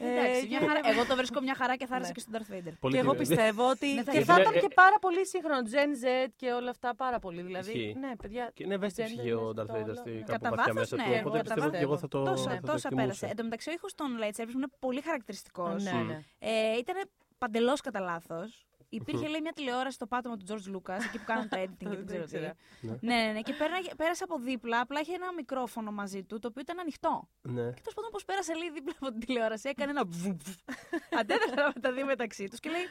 Εντάξει, 0.00 0.30
Ε, 0.44 0.46
μια 0.48 0.58
και- 0.58 0.66
χαρά. 0.66 0.80
Εγώ 0.84 1.04
το 1.06 1.16
βρίσκω 1.16 1.40
μια 1.40 1.54
χαρά 1.54 1.76
και 1.76 1.86
θα 1.86 1.94
άρεσε 1.94 2.08
Ναι. 2.08 2.14
και 2.14 2.20
στον 2.20 2.32
Darth 2.36 2.52
Vader. 2.68 2.72
Πολύ 2.80 2.94
και 2.94 3.00
εγώ 3.00 3.12
τιμή. 3.12 3.26
πιστεύω 3.26 3.68
ότι. 3.70 3.86
Ναι, 3.94 4.02
θα 4.02 4.12
και 4.12 4.18
ήθελα- 4.18 4.34
θα 4.36 4.40
ήταν 4.40 4.54
Ε, 4.54 4.58
και 4.60 4.68
πάρα 4.74 4.98
πολύ 5.00 5.26
σύγχρονο. 5.26 5.60
Gen 5.72 5.90
Z 6.04 6.26
και 6.36 6.52
όλα 6.52 6.70
αυτά 6.70 6.94
πάρα 6.94 7.18
πολύ. 7.18 7.42
Δηλαδή. 7.42 7.70
Ισχύει. 7.72 7.94
Ναι, 7.98 8.16
παιδιά. 8.16 8.50
Και 8.54 8.62
είναι 8.64 8.74
ευαίσθητη 8.74 9.08
gender 9.12 9.16
ψυχή 9.18 9.32
ο 9.32 9.40
μέσα 9.42 9.62
Darth 9.62 9.66
το 9.66 9.74
Vader 9.74 9.84
όλο. 9.84 9.94
στη 9.94 10.10
Ναι. 10.10 10.16
κάπου 10.18 10.30
Κατά 10.32 10.48
βαθιά 10.56 10.72
βάθος, 10.74 10.90
μέσα 10.90 10.96
ναι, 10.96 11.02
του. 11.02 11.10
εγώ 11.18 11.28
Οπότε 11.28 11.42
κατά 11.42 11.54
πιστεύω 11.54 11.76
και 11.76 11.82
εγώ 11.82 11.98
θα 11.98 12.08
το, 12.08 12.22
Τόσα, 12.24 12.50
θα 12.50 12.56
το 12.60 12.60
τόσα 12.60 12.72
εκτιμούσα. 12.74 12.96
πέρασε. 12.96 13.26
Εν 13.26 13.36
τω 13.36 13.42
μεταξύ, 13.42 13.70
ο 13.70 13.72
ήχος 13.72 13.94
των 13.94 14.06
lightsabers 14.20 14.50
που 14.52 14.58
είναι 14.58 14.70
πολύ 14.78 15.00
χαρακτηριστικός. 15.00 15.82
Ναι, 15.84 15.92
Μμ. 15.92 16.06
ναι. 16.06 16.22
Ε, 16.38 16.76
ήταν 16.78 16.96
παντελώς 17.38 17.80
κατά 17.80 18.00
λάθος. 18.00 18.66
Υπήρχε 18.88 19.28
λέει 19.28 19.40
μια 19.40 19.52
τηλεόραση 19.52 19.94
στο 19.94 20.06
πάτωμα 20.06 20.36
του 20.36 20.44
George 20.48 20.76
Lucas, 20.76 21.00
εκεί 21.04 21.18
που 21.18 21.24
κάνουν 21.26 21.48
το 21.48 21.56
editing 21.60 21.76
και 21.78 21.88
δεν 21.88 21.96
Δεν 21.96 22.06
ξέρω 22.06 22.24
τι. 22.24 22.36
ήξερα. 22.36 22.54
Ναι. 22.80 22.96
Ναι, 23.00 23.14
ναι, 23.26 23.32
ναι. 23.32 23.40
Και 23.40 23.52
πέρασε, 23.52 23.92
πέρασε 23.96 24.24
από 24.24 24.38
δίπλα, 24.38 24.80
απλά 24.80 25.00
είχε 25.00 25.14
ένα 25.14 25.32
μικρόφωνο 25.32 25.90
μαζί 25.92 26.22
του, 26.24 26.38
το 26.38 26.48
οποίο 26.48 26.60
ήταν 26.62 26.78
ανοιχτό. 26.78 27.28
Ναι. 27.42 27.62
Και 27.62 27.80
τέλος 27.80 27.94
πάντων, 27.94 28.10
πώς 28.10 28.24
πέρασε 28.24 28.54
λέει 28.54 28.70
δίπλα 28.70 28.92
από 29.00 29.10
την 29.10 29.20
τηλεόραση, 29.20 29.68
έκανε 29.68 29.90
ένα 29.90 30.04
βουβ. 30.06 30.40
Αντέδρασε 31.20 31.54
να 31.54 31.72
τα 31.72 31.92
δει 31.92 32.02
μεταξύ 32.04 32.48
τους 32.48 32.60
και 32.60 32.70
λέει. 32.70 32.86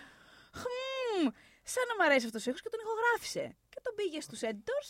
Χμ, 0.62 1.28
σαν 1.64 1.84
να 1.90 1.96
μ' 2.04 2.08
αρέσει 2.08 2.26
αυτός 2.26 2.46
ο 2.46 2.50
ήχος 2.50 2.62
και 2.62 2.70
τον 2.70 2.80
ηχογράφησε. 2.84 3.56
Και 3.70 3.80
τον 3.84 3.94
πήγε 3.96 4.22
στους 4.22 4.40
editors 4.44 4.90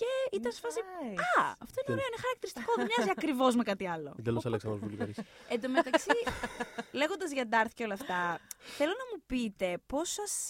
και 0.00 0.36
ήταν 0.36 0.52
σε 0.52 0.60
φάση. 0.60 0.80
Nice. 0.80 1.18
Α, 1.40 1.54
αυτό 1.64 1.76
είναι 1.80 1.92
ωραίο, 1.94 2.06
είναι 2.10 2.20
χαρακτηριστικό, 2.24 2.72
δεν 2.76 2.86
μοιάζει 2.90 3.10
ακριβώς 3.16 3.52
με 3.56 3.62
κάτι 3.62 3.86
άλλο. 3.86 4.10
Τέλο 4.22 4.40
Αλέξανδρος 4.44 4.80
Βουλγαρής. 4.88 5.18
Εν 5.52 5.60
τω 5.60 5.68
μεταξύ, 5.68 6.10
λέγοντας 7.00 7.30
για 7.32 7.48
Darth 7.52 7.72
και 7.74 7.84
όλα 7.84 7.94
αυτά, 7.94 8.38
θέλω 8.78 8.94
να 9.02 9.06
μου 9.10 9.22
πείτε 9.26 9.78
πώς 9.86 10.08
σας. 10.10 10.48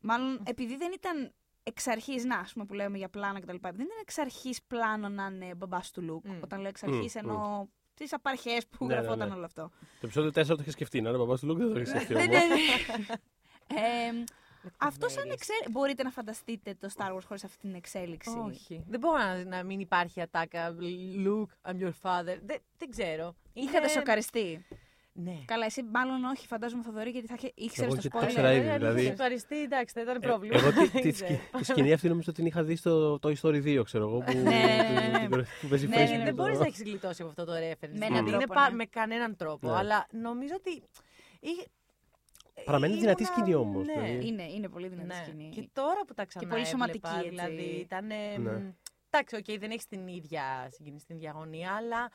μάλλον 0.00 0.42
επειδή 0.44 0.76
δεν 0.76 0.92
ήταν 0.92 1.32
εξ 1.62 1.86
αρχής, 1.86 2.24
να, 2.24 2.38
ας 2.38 2.52
πούμε 2.52 2.64
που 2.64 2.74
λέμε 2.74 2.98
για 2.98 3.08
πλάνα 3.08 3.40
κτλ. 3.40 3.56
Δεν 3.60 3.86
ήταν 3.88 3.98
εξ 4.00 4.18
αρχής 4.18 4.62
πλάνο 4.62 5.08
να 5.08 5.30
είναι 5.32 5.54
μπαμπάς 5.54 5.90
του 5.90 6.02
Λουκ. 6.02 6.24
Μμ. 6.24 6.40
Όταν 6.42 6.60
λέω 6.60 6.68
εξ 6.68 6.82
αρχής, 6.82 7.14
Μμ, 7.14 7.18
εννοώ 7.18 7.66
τις 7.94 8.12
απαρχές 8.12 8.66
που 8.66 8.86
Ναι, 8.86 8.94
ναι, 8.94 9.00
γραφόταν 9.00 9.28
ναι. 9.28 9.34
όλο 9.34 9.44
αυτό. 9.44 9.70
Το 10.00 10.06
επεισόδιο 10.06 10.30
4 10.30 10.46
το 10.46 10.56
είχες 10.60 10.72
σκεφτεί, 10.72 11.00
να 11.00 11.08
είναι 11.08 11.18
μπαμπάς 11.18 11.40
του 11.40 11.46
Λουκ, 11.46 11.58
δεν 11.58 11.72
το 11.72 11.80
είχες 11.80 11.88
σκεφτεί. 11.88 12.14
Ναι, 12.14 12.20
όμως. 12.20 12.30
ναι, 12.30 12.44
ναι. 13.08 13.14
Ε, 13.66 14.24
αυτό 14.78 15.08
σαν 15.08 15.16
Λεπτομέρειες. 15.16 15.34
εξέλιξη. 15.34 15.70
Μπορείτε 15.70 16.02
να 16.02 16.10
φανταστείτε 16.10 16.74
το 16.80 16.88
Star 16.96 17.14
Wars 17.16 17.22
χωρίς 17.26 17.44
αυτή 17.44 17.58
την 17.60 17.74
εξέλιξη. 17.74 18.30
Όχι. 18.46 18.84
Δεν 18.88 19.00
μπορώ 19.00 19.18
να, 19.18 19.44
να 19.44 19.62
μην 19.62 19.80
υπάρχει 19.80 20.20
ατάκα. 20.20 20.74
Luke, 21.26 21.70
I'm 21.70 21.82
your 21.82 21.92
father. 22.02 22.38
Δεν, 22.44 22.58
δεν 22.78 22.90
ξέρω. 22.90 23.34
Είχατε 23.52 23.78
Είναι- 23.78 23.88
σοκαριστεί. 23.88 24.64
Ναι. 25.16 25.36
Καλά, 25.44 25.64
εσύ 25.64 25.82
μάλλον 25.82 26.24
όχι, 26.24 26.46
φαντάζομαι 26.46 26.82
Θοδωρή, 26.82 27.10
γιατί 27.10 27.26
θα 27.26 27.34
ήξερες 27.54 27.78
Εγώ 27.92 27.94
το 27.94 28.00
και 28.00 28.08
το 28.08 28.18
spoiler. 28.18 28.24
ήξερα 28.28 28.52
ήδη, 28.52 28.68
αν 28.68 28.78
δηλαδή. 28.78 29.00
είχες 29.00 29.10
ευχαριστεί, 29.12 29.62
εντάξει, 29.62 29.94
δεν 29.94 30.02
ήταν 30.02 30.16
Ε, 30.16 30.18
πρόβλημα. 30.26 30.56
Εγώ 30.58 30.70
τη, 30.72 30.86
Δεν 30.88 31.02
τη, 31.02 31.10
ξέρω. 31.12 31.34
σκη- 31.34 31.56
τη 31.56 31.64
σκηνή 31.64 31.92
αυτή 31.92 32.08
νομίζω 32.08 32.32
την 32.32 32.46
είχα 32.46 32.62
δει 32.62 32.76
στο 32.76 33.18
Toy 33.22 33.34
Story 33.42 33.62
2, 33.64 33.82
ξέρω 33.84 34.08
εγώ. 34.08 34.18
Που, 34.18 34.32
ναι, 34.32 34.42
ναι, 34.42 35.18
ναι. 35.18 35.28
που- 35.28 35.44
που 35.60 35.68
παίζει 35.68 35.86
Ναι, 35.86 35.96
ναι, 35.96 36.04
Facebook. 36.04 36.10
ναι, 36.18 36.24
Δεν 36.24 36.36
το- 36.36 36.42
μπορεί 36.42 36.56
να 36.56 36.66
έχεις 36.66 36.82
γλιτώσει 36.82 37.22
από 37.22 37.30
αυτό 37.30 37.44
το 37.44 37.52
reference. 37.52 37.78
Με 37.98 38.06
έναν 38.06 38.08
Δηλαδή, 38.08 38.28
είναι 38.28 38.38
τρόπο, 38.38 38.54
πα- 38.54 38.68
ναι. 38.70 38.74
με 38.76 38.84
κανέναν 38.84 39.36
τρόπο. 39.36 39.68
Ναι. 39.68 39.76
Αλλά 39.76 40.06
νομίζω 40.10 40.54
ότι. 40.56 40.82
Είχε- 42.54 42.64
Παραμένει 42.64 42.94
δυνατή 42.96 43.22
ήμουνα- 43.22 43.36
σκηνή 43.36 43.54
όμως, 43.54 43.86
Ναι. 43.86 43.92
δηλαδή. 43.92 44.26
Είναι, 44.26 44.42
είναι 44.42 44.68
πολύ 44.68 44.88
δυνατή 44.88 45.06
Ναι. 45.06 45.24
σκηνή. 45.26 45.48
Και 45.48 45.68
τώρα 45.72 46.00
που 46.06 46.14
τα 46.14 46.24
ξανά 46.24 46.48
πολύ 46.48 46.66
σωματική, 46.66 47.06
έβλεπα, 47.06 47.42
έτσι. 47.42 47.54
δηλαδή 47.54 47.62
ήταν... 47.80 48.06
Ναι. 48.06 48.74
Εντάξει, 49.10 49.36
οκ, 49.36 49.58
δεν 49.58 49.70
έχεις 49.70 49.86
την 49.86 50.06
ίδια 50.08 50.68
συγκίνηση, 50.70 51.06
την 51.06 51.16
ίδια 51.16 51.30
αγωνία, 51.30 51.72
αλλά 51.72 52.10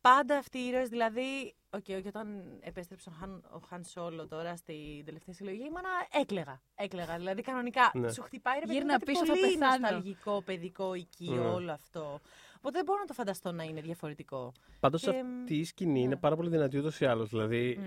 πάντα 0.00 0.36
αυτοί 0.38 0.58
οι 0.58 0.66
ήρωες, 0.66 0.88
δηλαδή... 0.88 1.54
Οκ, 1.72 1.84
okay, 1.88 2.02
όταν 2.06 2.58
επέστρεψε 2.60 3.08
ο 3.08 3.12
Χαν, 3.20 3.44
ο 3.52 3.58
Χαν 3.68 3.84
Σόλο 3.84 4.26
τώρα 4.28 4.56
στην 4.56 5.04
τελευταία 5.04 5.34
συλλογή, 5.34 5.58
ήμουνα 5.62 5.88
έκλαιγα. 6.20 6.60
Έκλαιγα. 6.74 7.16
Δηλαδή, 7.16 7.42
κανονικά 7.42 7.90
Ναι. 7.94 8.12
σου 8.12 8.22
χτυπάει 8.22 8.54
ρε 8.54 8.60
παιδί 8.66 8.72
Γύρνα 8.72 8.92
μου, 8.92 8.98
κάτι 8.98 9.04
πίσω, 9.04 9.24
θα 9.26 9.32
πολύ 9.32 9.40
πεθάνω. 9.58 9.78
νοσταλγικό, 9.80 10.42
παιδικό, 10.42 10.94
οικείο, 10.94 11.34
Ναι. 11.42 11.48
όλο 11.48 11.72
αυτό. 11.72 12.20
Οπότε 12.56 12.76
δεν 12.76 12.84
μπορώ 12.84 12.98
να 12.98 13.04
το 13.04 13.12
φανταστώ 13.12 13.52
να 13.52 13.62
είναι 13.62 13.80
διαφορετικό. 13.80 14.52
Πάντως 14.80 15.02
Και, 15.02 15.08
αυτή 15.40 15.56
η 15.56 15.64
σκηνή 15.64 15.92
ναι. 15.92 15.98
είναι 15.98 16.16
πάρα 16.16 16.36
πολύ 16.36 16.48
δυνατή 16.48 16.78
ούτως 16.78 17.00
ή 17.00 17.04
άλλως. 17.06 17.28
Δηλαδή, 17.30 17.76
Μμ. 17.80 17.84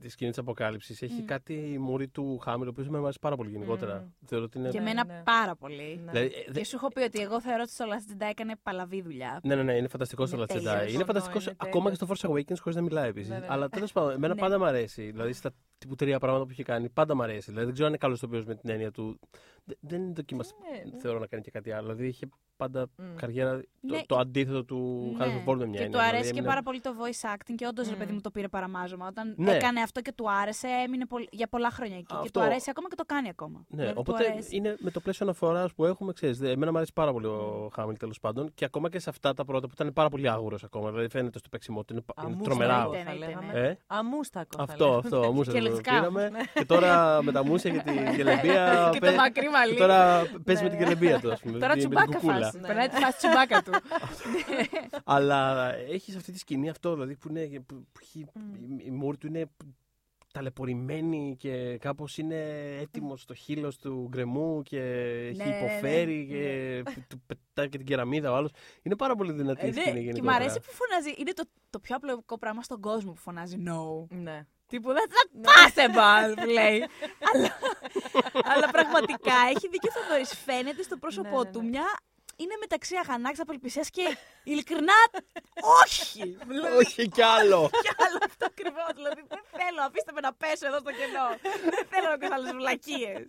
Τη 0.00 0.12
σκηνή 0.12 0.30
της 0.30 0.40
Αποκάλυψης 0.40 1.02
έχει 1.02 1.20
Μμ. 1.22 1.24
κάτι 1.24 1.52
η 1.72 1.78
μούρη 1.78 2.08
του 2.08 2.38
Χάμιλ, 2.38 2.66
ο 2.66 2.70
οποίος 2.70 2.88
με 2.88 2.98
αρέσει 2.98 3.18
πάρα 3.20 3.36
πολύ 3.36 3.50
γενικότερα. 3.50 3.98
Μμ. 4.00 4.26
Θεωρώ 4.26 4.44
ότι 4.44 4.58
είναι. 4.58 4.68
Και 4.68 4.80
Ναι, 4.80 4.90
εμένα 4.90 5.04
ναι. 5.04 5.22
πάρα 5.24 5.56
πολύ. 5.56 6.00
Ναι. 6.04 6.10
Δηλαδή, 6.10 6.34
ε, 6.34 6.44
δε- 6.52 6.58
Και 6.58 6.64
σου 6.64 6.76
έχω 6.76 6.88
πει 6.88 7.00
ότι 7.00 7.20
εγώ 7.20 7.40
θεωρώ 7.40 7.62
ότι 7.62 7.70
στο 7.72 7.84
Last 7.88 8.12
Jedi 8.22 8.26
έκανε 8.30 8.52
παλαβή 8.62 9.02
δουλειά. 9.02 9.40
Ναι, 9.42 9.54
ναι, 9.54 9.62
ναι, 9.62 9.72
είναι 9.76 9.88
φανταστικός 9.88 10.28
στο 10.28 10.36
Είναι 10.36 10.46
Last 10.48 10.52
τέλειος. 10.54 10.72
Jedi. 10.72 10.78
Είναι 10.80 10.88
Συμφωνώ, 10.88 11.06
φανταστικό 11.06 11.38
είναι 11.40 11.50
ακόμα 11.58 11.90
και 11.90 11.96
τέλειος. 11.96 12.18
στο 12.18 12.28
Force 12.30 12.34
Awakens 12.34 12.56
χωρίς 12.60 12.76
να 12.76 12.82
μιλάει 12.82 13.08
επίσης. 13.08 13.28
Ναι, 13.28 13.34
ναι, 13.34 13.40
ναι. 13.40 13.46
Αλλά 13.50 13.68
τέλος 13.68 13.92
πάντων, 13.92 14.10
εμένα 14.12 14.34
Ναι. 14.34 14.40
πάντα 14.40 14.58
μου 14.58 14.64
αρέσει. 14.64 15.10
Δηλαδή 15.10 15.32
στα 15.32 15.50
τύπου 15.78 15.94
τρία 15.94 16.18
πράγματα 16.18 16.44
που 16.44 16.50
έχει 16.50 16.62
κάνει, 16.62 16.88
πάντα 16.88 17.14
μου 17.14 17.22
αρέσει. 17.22 17.44
Δηλαδή 17.46 17.64
δεν 17.64 17.72
ξέρω 17.72 17.86
αν 17.86 17.92
είναι 17.92 18.02
καλός 18.02 18.20
τοπίο 18.20 18.42
με 18.46 18.54
την 18.54 18.70
έννοια 18.70 18.90
του. 18.90 19.18
Δε- 19.64 19.74
Δεν 19.80 20.02
είναι 20.02 20.12
δοκιμαστή. 20.12 20.54
Ναι, 20.70 20.90
ναι. 20.90 21.00
Θεωρώ 21.00 21.18
να 21.18 21.26
κάνει 21.26 21.42
και 21.42 21.50
κάτι 21.50 21.70
άλλο. 21.72 21.82
Δηλαδή 21.82 22.06
είχε 22.06 22.28
πάντα 22.56 22.86
Μμ. 22.96 23.14
καριέρα 23.16 23.52
Ναι, 23.54 23.60
το, 23.92 23.94
και- 23.96 24.04
το 24.06 24.16
αντίθετο 24.18 24.64
του 24.64 25.12
Ναι. 25.18 25.24
Harrison 25.24 25.50
Ford 25.50 25.56
με 25.56 25.66
μια 25.66 25.78
Και 25.78 25.84
έννοια. 25.84 25.98
του 25.98 25.98
αρέσει 25.98 26.08
Δηλαδή, 26.08 26.22
και 26.22 26.28
έμεινε- 26.28 26.46
πάρα 26.48 26.62
πολύ 26.62 26.80
το 26.80 26.90
voice 27.00 27.34
acting 27.34 27.54
και 27.56 27.66
όντως 27.66 27.88
ρε 27.88 27.94
Μμ. 27.94 27.98
παιδί 27.98 28.12
μου 28.12 28.20
το 28.20 28.30
πήρε 28.30 28.48
παραμάζωμα. 28.48 29.06
Όταν 29.06 29.34
Ναι. 29.36 29.52
έκανε 29.54 29.80
αυτό 29.80 30.00
και 30.00 30.12
του 30.12 30.30
άρεσε, 30.30 30.68
έμεινε 30.86 31.06
πολ- 31.06 31.28
για 31.30 31.46
πολλά 31.48 31.70
χρόνια 31.70 31.96
εκεί. 31.96 32.06
Και 32.06 32.14
Αυτό. 32.16 32.30
του 32.40 32.46
αρέσει 32.46 32.70
ακόμα 32.70 32.88
και 32.88 32.94
το 32.94 33.04
κάνει 33.06 33.28
ακόμα. 33.28 33.58
Ναι, 33.58 33.64
Δηλαδή, 33.76 33.92
του 33.94 34.02
οπότε 34.06 34.30
αρέσει. 34.30 34.56
είναι 34.56 34.76
με 34.78 34.90
το 34.90 35.00
πλαίσιο 35.00 35.26
αναφοράς 35.26 35.72
που 35.74 35.84
έχουμε, 35.84 36.12
ξέρεις. 36.12 36.40
Εμένα 36.40 36.70
μου 36.70 36.76
αρέσει 36.76 36.92
πάρα 36.92 37.12
πολύ 37.12 37.26
ο 37.26 37.70
Χάμιλ 37.74 37.96
τέλος 37.96 38.20
πάντων 38.20 38.50
και 38.54 38.64
ακόμα 38.64 38.88
και 38.88 38.98
σε 38.98 39.10
αυτά 39.10 39.34
τα 39.34 39.44
πρώτα 39.44 39.66
που 39.66 39.72
ήταν 39.78 39.92
πάρα 39.92 40.08
πολύ 40.08 40.28
άγουρος 40.30 40.64
ακόμα. 40.64 40.90
Δηλαδή 40.90 41.08
φαίνεται 41.08 41.38
στο 41.38 41.48
παίξιμό 41.48 41.84
του. 41.84 41.92
Είναι, 41.92 42.02
πα- 42.06 42.14
είναι 42.22 42.32
Αμούστακο, 42.32 42.56
τρομερά. 42.58 42.86
Είτε, 42.88 43.02
θα 43.10 43.14
είτε, 43.14 43.26
λέγαμε. 43.26 43.52
ναι. 43.52 43.66
Ε; 43.68 43.78
Αμούστακο. 43.86 44.56
θα 44.56 44.62
Αυτό, 44.62 44.84
λέγαμε. 44.84 45.00
αυτό. 45.04 45.32
Μούσα 45.32 45.52
Και 45.52 45.58
το 45.58 45.64
λευκά. 45.70 45.92
πήραμε. 45.94 46.30
και 46.54 46.64
τώρα 46.64 47.22
με 47.22 47.32
τα 47.32 47.44
μουσια 47.44 47.70
και 47.70 47.78
την 47.78 47.94
κελεμπία. 48.16 48.88
Και 48.92 48.98
παι- 48.98 49.10
το 49.10 49.16
μακρύ 49.16 49.48
μαλλί. 49.50 49.72
και 49.72 49.78
τώρα 49.78 50.22
παίζει 50.44 50.62
με 50.62 50.68
Ναι. 50.68 50.76
την 50.76 50.84
κελεμπία 50.84 51.20
του, 51.20 51.32
ας 51.32 51.40
πούμε. 51.40 51.58
Τώρα 51.58 51.74
με 51.74 51.80
την 51.80 51.90
τσουμπάκα 51.90 52.18
κουκούλα. 52.50 52.50
φάση. 52.50 52.58
Ναι, 52.60 52.66
Περνάει 52.66 52.86
ναι. 52.86 52.92
τη 52.94 53.00
φάση 53.00 53.16
τσουμπάκα 53.16 53.62
του. 53.62 53.72
Αλλά 55.14 55.72
έχεις 55.74 56.16
αυτή 56.16 56.32
τη 56.32 56.38
σκηνή 56.38 56.68
αυτό, 56.68 56.92
δηλαδή 56.92 57.16
που, 57.16 57.28
είναι, 57.28 57.46
που, 57.66 57.74
που 57.74 58.00
έχει, 58.02 58.26
Μμ. 58.34 58.54
η, 58.78 58.82
η 58.84 58.90
μούρη 58.90 59.16
του 59.16 59.26
είναι 59.26 59.46
ταλαιπωρημένη 60.32 61.36
και 61.38 61.76
κάπως 61.78 62.18
είναι 62.18 62.36
έτοιμος 62.80 63.20
στο 63.22 63.34
χείλος 63.34 63.78
του 63.78 64.06
γκρεμού 64.10 64.62
και 64.62 64.80
έχει 65.28 65.36
Ναι, 65.36 65.44
ναι, 65.44 65.50
ναι. 65.50 65.56
υποφέρει 65.58 66.26
και 66.28 66.82
του 67.08 67.22
πετάει 67.26 67.68
και 67.68 67.76
την 67.76 67.86
κεραμίδα 67.86 68.32
ο 68.32 68.34
άλλος. 68.34 68.50
Είναι 68.82 68.96
πάρα 68.96 69.14
πολύ 69.16 69.32
δυνατή 69.32 69.64
η 69.66 69.68
Ε, 69.68 69.72
ναι, 69.72 69.80
σκηνή 69.80 69.94
Και 69.98 70.00
γενικότερα. 70.04 70.30
μου 70.38 70.42
αρέσει 70.44 70.60
που 70.60 70.72
φωνάζει. 70.72 71.14
Είναι 71.18 71.32
το, 71.32 71.44
το 71.70 71.78
πιο 71.78 71.96
απλοϊκό 71.96 72.38
πράγμα 72.38 72.62
στον 72.62 72.80
κόσμο 72.80 73.12
που 73.12 73.20
φωνάζει 73.20 73.62
no. 73.66 74.06
Ναι. 74.08 74.46
Τύπου 74.66 74.90
that's 74.90 74.96
not 74.96 75.46
possible, 75.46 76.34
που 76.36 76.46
λέει. 76.50 76.84
αλλά, 77.34 77.48
αλλά 78.54 78.68
πραγματικά 78.70 79.32
έχει 79.54 79.68
δίκιο 79.68 79.90
ο 79.96 80.00
Θοδωρής. 80.02 80.34
Φαίνεται 80.44 80.82
στο 80.82 80.96
πρόσωπό 80.96 81.28
Ναι, 81.28 81.44
ναι, 81.44 81.50
του 81.50 81.62
ναι. 81.62 81.68
μια. 81.68 81.84
Είναι 82.36 82.56
μεταξύ 82.60 82.96
αγανάκτης 82.96 83.40
απελπισίας 83.40 83.90
και 83.90 84.16
ειλικρινά 84.44 84.94
όχι. 85.84 86.36
Δηλαδή, 86.46 86.76
Όχι 86.80 87.08
κι 87.08 87.22
άλλο! 87.22 87.70
κι 87.84 87.94
άλλο 88.06 88.18
αυτό 88.26 88.46
ακριβώς. 88.46 88.90
Δηλαδή 88.94 89.22
δεν 89.28 89.42
θέλω, 89.56 89.80
αφήστε 89.82 90.12
με 90.12 90.20
να 90.20 90.32
πέσω 90.34 90.66
εδώ 90.66 90.78
στο 90.78 90.90
κενό. 90.98 91.28
δεν 91.76 91.86
θέλω 91.90 92.08
να 92.08 92.16
κάνω 92.16 92.34
άλλες 92.34 92.52
βλακίες. 92.52 93.20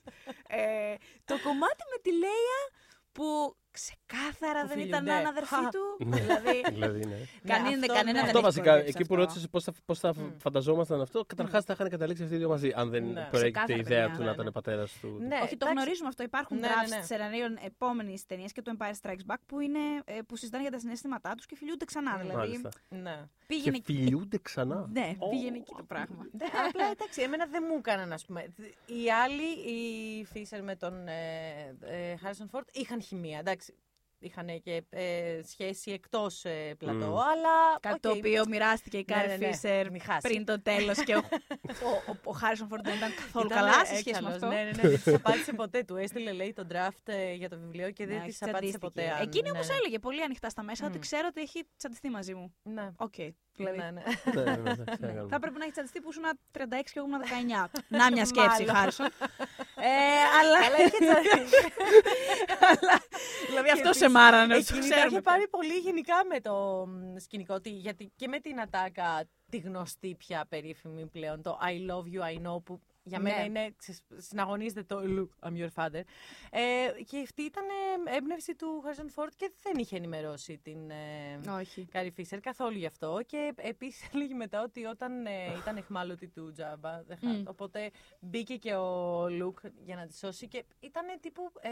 Ε, 0.47 0.95
το 1.25 1.35
κομμάτι 1.45 1.83
με 1.91 1.97
τη 2.01 2.11
Λέια 2.11 2.59
που 3.11 3.55
ξεκάθαρα 3.81 4.61
Που 4.61 4.67
δεν 4.67 4.77
φιλιούνται. 4.77 5.03
ήταν 5.03 5.17
αναδερφή 5.21 5.53
Χα. 5.55 5.69
του. 5.69 5.85
Ναι. 6.05 6.15
δηλαδή, 6.21 6.61
δηλαδή, 6.77 6.99
ναι. 7.05 7.17
κανένα, 7.51 7.75
αυτό, 7.79 7.93
κανένα 7.93 8.11
ναι. 8.11 8.13
δεν 8.13 8.23
Αυτό 8.25 8.37
έχει 8.37 8.45
βασικά, 8.49 8.63
κοροϊδέψει 8.71 8.89
εκεί 8.97 9.07
που 9.07 9.13
αυτό. 9.13 9.25
ρώτησες 9.25 9.49
πώς 9.49 9.63
θα, 9.63 9.73
πώς 9.85 9.99
θα 9.99 10.13
φανταζόμασταν 10.37 11.01
αυτό, 11.01 11.25
καταρχάς 11.25 11.63
θα 11.63 11.73
είχαν 11.73 11.89
καταλήξει 11.89 12.23
αυτοί 12.23 12.35
οι 12.35 12.37
δύο 12.37 12.49
μαζί. 12.49 12.71
Αν 12.75 12.89
δεν 12.89 13.03
Ναι. 13.03 13.27
προέκυπτε 13.31 13.43
Ξεκάθαρα, 13.49 13.77
η 13.77 13.79
ιδέα 13.79 13.99
παιδιά. 14.01 14.15
του 14.15 14.19
Ναι, 14.19 14.25
να 14.29 14.35
ναι. 14.35 14.41
ήταν 14.41 14.51
πατέρας 14.53 14.91
του. 15.01 15.07
Ναι, 15.19 15.35
Όχι, 15.35 15.47
το 15.57 15.65
εντάξει. 15.65 15.73
γνωρίζουμε 15.73 16.07
αυτό. 16.07 16.23
Υπάρχουν 16.23 16.57
Ναι, 16.59 16.67
drafts 16.67 16.89
ναι, 16.89 16.95
ναι. 16.95 17.01
σεναρίων 17.03 17.57
επόμενης 17.65 18.25
ταινίας 18.25 18.51
και 18.51 18.61
του 18.61 18.77
Empire 18.77 18.93
Strikes 19.01 19.25
Back 19.31 19.41
που, 19.45 19.59
είναι, 19.59 19.79
ε, 20.05 20.19
που 20.27 20.35
συζητάνε 20.35 20.63
για 20.63 20.71
τα 20.71 20.79
συναισθήματά 20.79 21.33
τους 21.35 21.45
και 21.45 21.55
φιλιούνται 21.55 21.85
ξανά. 21.85 22.15
Mm. 22.17 22.21
Δηλαδή, 22.21 22.37
Μάλιστα. 22.37 22.69
Ναι. 22.89 23.17
πήγαινε 23.47 23.77
Και 23.77 23.83
φιλιούνται 23.93 24.37
ξανά. 24.41 24.89
Ναι, 24.93 25.15
πήγαινε 25.29 25.57
εκεί 25.57 25.73
το 25.77 25.83
πράγμα. 25.83 26.27
Ναι, 26.31 26.45
απλά 26.67 26.85
εντάξει, 26.91 27.21
εμένα 27.21 27.45
δεν 27.45 27.63
μου 27.69 27.75
έκαναν, 27.77 28.11
ας 28.13 28.25
πούμε. 28.25 28.41
Οι 28.85 29.11
άλλοι, 29.23 29.71
οι 29.71 30.25
Φίσερ 30.25 30.63
με 30.63 30.75
τον 30.75 31.07
ε, 31.07 31.75
ε, 31.81 32.15
Harrison 32.23 32.57
Ford, 32.57 32.63
είχαν 32.71 33.01
χημεία. 33.01 33.39
Εντάξει, 33.39 33.66
είχαν 34.19 34.62
και 34.62 34.84
ε, 34.89 35.41
σχέση 35.47 35.91
εκτός 35.91 36.45
ε, 36.45 36.75
πλατό, 36.77 37.06
Μμ. 37.06 37.17
αλλά. 37.19 37.80
Κάτι 37.80 37.95
οκ. 37.95 37.99
το 38.01 38.10
οποίο 38.12 38.43
μοιράστηκε 38.47 38.97
η 38.97 39.06
Ναι, 39.10 39.15
Κάρι 39.15 39.27
ναι, 39.27 39.36
ναι. 39.38 39.45
Φίσερ 39.51 39.91
Μη 39.91 39.99
χάσεις. 39.99 40.21
πριν 40.32 40.45
το 40.45 40.62
τέλος 40.62 41.03
και 41.03 41.15
ο, 41.15 41.21
ο, 41.88 42.12
ο, 42.12 42.15
ο 42.23 42.32
Χάρισον 42.32 42.67
Φόρντ 42.67 42.84
δεν 42.86 42.95
ήταν 42.97 43.15
καθόλου 43.15 43.45
Ήταν 43.45 43.58
καλά 43.58 43.86
σε 43.86 43.95
σχέση 43.95 44.10
έξαλλος, 44.10 44.30
με 44.30 44.36
αυτό. 44.36 44.47
Ναι, 44.47 44.56
ναι, 44.63 44.71
ναι, 44.84 44.89
δεν 44.89 45.01
τη 45.03 45.13
απάντησε 45.13 45.53
ποτέ. 45.53 45.84
Του 45.84 45.95
έστειλε, 45.95 46.32
λέει, 46.32 46.53
το 46.53 46.67
draft 46.71 47.01
ε, 47.06 47.34
για 47.34 47.49
το 47.49 47.58
βιβλίο 47.60 47.91
και 47.91 48.06
δεν 48.06 48.15
Ναι, 48.17 48.21
τη 48.23 48.27
έχει 48.30 48.43
απάντησε 48.43 48.77
τσαντίστηκε. 48.77 48.86
ποτέ. 48.86 49.12
αν- 49.12 49.21
Εκείνη 49.21 49.43
ναι, 49.43 49.51
όμως 49.51 49.67
ναι. 49.67 49.75
έλεγε 49.75 49.99
πολύ 49.99 50.23
ανοιχτά 50.23 50.49
στα 50.49 50.63
μέσα 50.63 50.86
ότι 50.86 50.97
Μμ. 50.97 51.01
ξέρω 51.01 51.27
ότι 51.30 51.41
έχει 51.41 51.63
τσαντιστεί 51.77 52.10
μαζί 52.10 52.34
μου. 52.34 52.53
Ναι. 52.63 52.91
Οκ. 52.97 53.13
Δηλαδή, 53.57 53.77
Ναι, 53.77 53.91
ναι. 53.91 54.01
Ναι, 54.33 54.43
ναι, 54.43 54.55
ναι, 54.55 54.69
εντάξει, 54.71 54.83
τι 54.95 55.01
να 55.01 55.07
κάνουμε. 55.07 55.29
Θα 55.29 55.35
έπρεπε 55.35 55.57
να 55.57 55.63
έχεις 55.63 55.73
τσαντιστεί 55.73 56.01
που 56.01 56.09
ήσουν 56.09 56.23
36 56.57 56.91
και 56.91 56.99
εγώ 56.99 57.07
ήμουν 57.07 57.21
19. 57.23 57.79
Να 57.87 58.11
μια 58.11 58.25
σκέψη, 58.31 58.61
Μάλλον. 58.65 58.75
Χάρισον. 58.75 59.05
ε, 59.75 59.89
αλλά. 60.39 60.57
Αλλά 60.65 60.77
είχε 60.85 60.97
τσαντιστεί. 61.05 61.71
δηλαδή 63.47 63.69
αυτό 63.69 63.89
Και 63.89 63.97
σε 63.97 64.09
μάρανε. 64.09 64.53
το 64.53 64.59
Εκείνη 64.59 64.79
τα 64.79 64.85
ξέρουμε 64.85 65.05
είχε 65.07 65.21
πια. 65.21 65.31
πάρει 65.31 65.47
πολύ 65.47 65.73
γενικά 65.73 66.15
με 66.29 66.39
το 66.39 66.85
μ, 66.87 67.17
σκηνικό. 67.17 67.61
τι- 67.61 67.69
Γιατί 67.69 68.11
και 68.15 68.27
με 68.27 68.39
την 68.39 68.59
ατάκα 68.59 69.23
τη 69.49 69.57
γνωστή 69.57 70.15
πια 70.15 70.45
περίφημη 70.49 71.05
πλέον, 71.07 71.41
το 71.41 71.59
I 71.61 71.91
love 71.91 72.05
you, 72.15 72.21
I 72.33 72.47
know, 72.47 72.63
που 72.63 72.81
για 73.07 73.19
μένα 73.19 73.37
Ναι. 73.37 73.43
είναι, 73.43 73.73
ξεσ- 73.77 74.03
συναγωνίζεται 74.17 74.83
το 74.83 74.99
Luke, 75.03 75.49
I'm 75.49 75.53
your 75.53 75.69
father. 75.75 76.01
Ε, 76.51 77.03
και 77.03 77.19
αυτή 77.23 77.41
ήταν 77.41 77.63
ε, 78.07 78.15
έμπνευση 78.15 78.55
του 78.55 78.83
Harrison 78.85 79.23
Ford 79.23 79.29
και 79.35 79.51
δεν 79.61 79.73
είχε 79.77 79.95
ενημερώσει 79.95 80.57
την 80.63 80.89
ε, 80.89 81.39
Όχι. 81.59 81.85
Κάρι 81.91 82.11
Φίσερ 82.11 82.39
καθόλου 82.39 82.77
γι' 82.77 82.85
αυτό. 82.85 83.19
Και 83.25 83.53
επίσης 83.57 84.09
έλεγε 84.13 84.33
μετά 84.33 84.61
ότι 84.63 84.85
όταν 84.85 85.25
ε, 85.25 85.31
ήταν 85.57 85.77
αιχμάλωτη 85.77 86.27
του 86.27 86.51
Τζάμπα, 86.51 87.03
δεν 87.03 87.17
χα- 87.17 87.27
Μμ. 87.27 87.43
οπότε 87.47 87.91
μπήκε 88.19 88.55
και 88.57 88.73
ο 88.73 89.29
Λουκ 89.29 89.57
για 89.85 89.95
να 89.95 90.07
τη 90.07 90.17
σώσει 90.17 90.47
και 90.47 90.63
ήταν 90.79 91.05
τύπου. 91.19 91.51
Ε, 91.61 91.69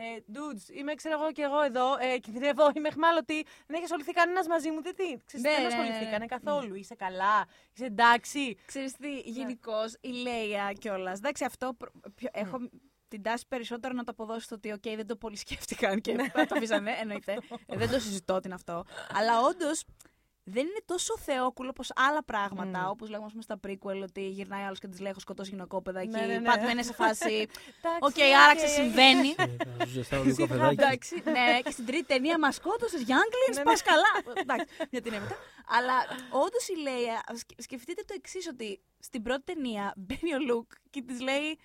ε, 0.00 0.22
dudes, 0.34 0.68
είμαι 0.78 0.94
ξέρω 0.94 1.20
εγώ 1.20 1.32
και 1.32 1.42
εγώ 1.42 1.60
εδώ, 1.62 1.96
ε, 2.00 2.18
κινδυνεύω, 2.18 2.70
είμαι 2.76 2.88
αιχμάλωτη, 2.88 3.42
δεν 3.66 3.74
έχει 3.76 3.84
ασχοληθεί 3.84 4.12
κανένας 4.12 4.46
μαζί 4.46 4.70
μου. 4.70 4.80
Τι, 4.80 4.94
τι, 4.94 5.04
ξέρεις, 5.26 5.46
Ναι, 5.46 5.50
δεν 5.50 5.62
ναι, 5.62 5.68
ναι, 5.68 5.74
ασχοληθήκανε 5.74 6.18
ναι. 6.18 6.26
καθόλου. 6.26 6.74
Είσαι 6.74 6.94
καλά, 6.94 7.46
είσαι 7.74 7.84
εντάξει. 7.84 8.56
Ξέρεις 8.66 8.92
τι, 8.92 9.08
Ναι. 9.08 9.20
γενικώς 9.24 9.96
η 10.00 10.08
Λέια 10.08 10.72
κιόλας. 10.78 11.18
Εντάξει, 11.18 11.44
αυτό 11.44 11.74
προ- 11.78 11.92
πιο- 12.14 12.30
έχω 12.32 12.58
την 13.08 13.22
τάση 13.22 13.44
περισσότερο 13.48 13.94
να 13.94 14.04
το 14.04 14.10
αποδώσω 14.12 14.40
στο 14.40 14.54
ότι, 14.54 14.72
οκ, 14.72 14.82
δεν 14.82 15.06
το 15.06 15.16
πολύ 15.16 15.36
σκέφτηκαν 15.36 16.00
και 16.00 16.12
Ναι. 16.12 16.28
το 16.28 16.54
αφήσανε, 16.54 16.92
εννοείται. 17.00 17.38
Ε, 17.66 17.76
δεν 17.76 17.90
το 17.90 17.98
συζητώ 17.98 18.34
τι 18.40 18.46
είναι 18.46 18.54
αυτό. 18.54 18.84
Αλλά 19.14 19.40
όντως 19.40 19.84
δεν 20.48 20.62
είναι 20.66 20.82
τόσο 20.84 21.18
θεόκουλο 21.18 21.68
όπως 21.68 21.90
άλλα 21.94 22.24
πράγματα, 22.24 22.78
Μμ. 22.80 22.90
όπως 22.90 23.08
λέγαμε 23.08 23.26
ας 23.26 23.30
πούμε, 23.32 23.42
στα 23.42 23.60
prequel, 23.66 24.02
ότι 24.02 24.28
γυρνάει 24.28 24.62
άλλος 24.64 24.78
και 24.78 24.86
της 24.88 25.00
λέει: 25.00 25.10
Έχω 25.10 25.20
σκοτώσει 25.20 25.50
γυναικόπαιδα 25.50 26.00
εκεί. 26.00 26.10
Ναι, 26.10 26.20
ναι, 26.26 26.38
ναι. 26.38 26.44
Πάντα 26.50 26.70
είναι 26.70 26.82
σε 26.82 26.92
φάση. 26.92 27.34
Εντάξει, 27.34 28.00
Οκ, 28.00 28.16
άραξε, 28.44 28.64
οκ. 28.64 28.70
συμβαίνει. 28.70 29.34
Ε, 29.78 29.84
Σου 29.84 29.90
ζεστάω 29.92 30.22
λίγο 30.22 30.34
Σιγά, 30.34 30.46
παιδάκι. 30.48 30.82
Εντάξει, 30.82 31.22
ναι, 31.24 31.60
και 31.64 31.70
στην 31.70 31.86
τρίτη 31.86 32.04
ταινία 32.04 32.38
μας 32.38 32.54
σκότωσες 32.54 33.00
Younglings, 33.00 33.54
Ναι, 33.56 33.62
πας 33.62 33.82
ναι. 33.84 33.90
καλά. 33.92 34.34
Εντάξει, 34.42 34.66
μια 34.90 35.02
ταινία 35.02 35.20
μετά. 35.20 35.36
Αλλά 35.68 35.94
όντως 36.30 36.68
η 36.68 36.76
Λέια, 36.82 37.22
σκε- 37.34 37.62
σκεφτείτε 37.62 38.02
το 38.06 38.14
εξής, 38.16 38.46
ότι 38.48 38.80
στην 38.98 39.22
πρώτη 39.22 39.42
ταινία 39.44 39.92
μπαίνει 39.96 40.34
ο 40.34 40.38
Luke 40.50 40.76
και 40.90 41.02
της 41.02 41.20
λέει 41.20 41.58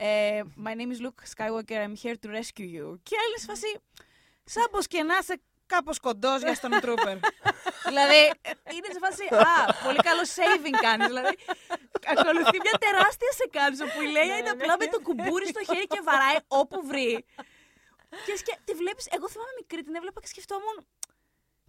ε, 0.00 0.40
My 0.64 0.70
name 0.70 0.92
is 0.96 1.06
Luke 1.06 1.22
Skywalker, 1.36 1.78
I'm 1.86 1.94
here 2.02 2.14
to 2.22 2.28
rescue 2.36 2.68
you. 2.76 2.98
Και 3.02 3.16
άλλη 3.24 3.36
σε 3.38 3.46
φάση, 3.46 3.80
σαν 4.44 4.66
πως 4.70 4.86
και 4.86 5.02
να 5.02 5.16
είσαι 5.20 5.40
κάπως 5.72 5.96
κοντός 6.06 6.38
για 6.46 6.54
στον 6.60 6.72
Trooper. 6.82 7.16
δηλαδή, 7.90 8.20
είναι 8.74 8.88
σε 8.94 9.00
φάση, 9.04 9.24
α, 9.52 9.84
πολύ 9.86 10.00
καλό 10.08 10.24
saving 10.38 10.76
κάνεις. 10.86 11.06
Δηλαδή, 11.12 11.34
ακολουθεί 12.12 12.56
μια 12.66 12.76
τεράστια 12.84 13.30
σεκάνσο 13.40 13.84
που 13.92 14.00
η 14.06 14.08
Λέια 14.16 14.36
είναι 14.40 14.52
απλά 14.56 14.74
με 14.82 14.86
το 14.94 14.98
κουμπούρι 15.06 15.46
στο 15.54 15.62
χέρι 15.68 15.86
και 15.94 16.00
βαράει 16.08 16.38
όπου 16.60 16.76
βρει. 16.90 17.24
Και 18.26 18.34
σκε... 18.40 18.52
τη 18.64 18.72
βλέπεις. 18.80 19.04
Εγώ 19.16 19.26
θυμάμαι 19.32 19.52
μικρή, 19.60 19.80
την 19.82 19.94
έβλεπα 19.94 20.20
και 20.20 20.26
σκεφτόμουν. 20.34 20.76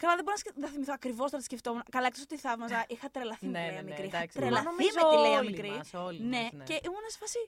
Καλά, 0.02 0.14
δεν 0.18 0.24
μπορώ 0.26 0.36
να, 0.38 0.44
σκε... 0.44 0.52
να 0.64 0.68
θυμηθώ 0.74 0.94
ακριβώς 1.00 1.26
τώρα 1.32 1.38
τι 1.44 1.44
σκεφτόμουν. 1.52 1.84
Καλά, 1.96 2.08
εκτό 2.12 2.20
ότι 2.28 2.38
θαύμαζα. 2.38 2.86
Είχα 2.88 3.08
τρελαθεί 3.16 3.46
με 3.46 3.52
τη 3.52 3.58
Ναι, 3.60 3.66
Λέια 3.66 3.82
ναι, 3.82 3.82
ναι, 3.82 3.90
μικρή. 3.90 4.08
Είχα 4.08 4.18
εντάξει. 4.18 4.38
τρελαθεί 4.38 4.66
Νομίζω 4.66 5.00
με 5.02 5.10
τη 5.16 5.18
Λέια 5.24 5.40
όλοι 5.40 5.50
μικρή. 5.50 5.70
μας, 5.70 5.94
όλοι 5.94 6.20
ναι, 6.34 6.42
μας, 6.44 6.52
ναι. 6.54 6.64
και 6.64 6.76
ήμουν 6.86 7.06
σε 7.14 7.18
φάση. 7.22 7.42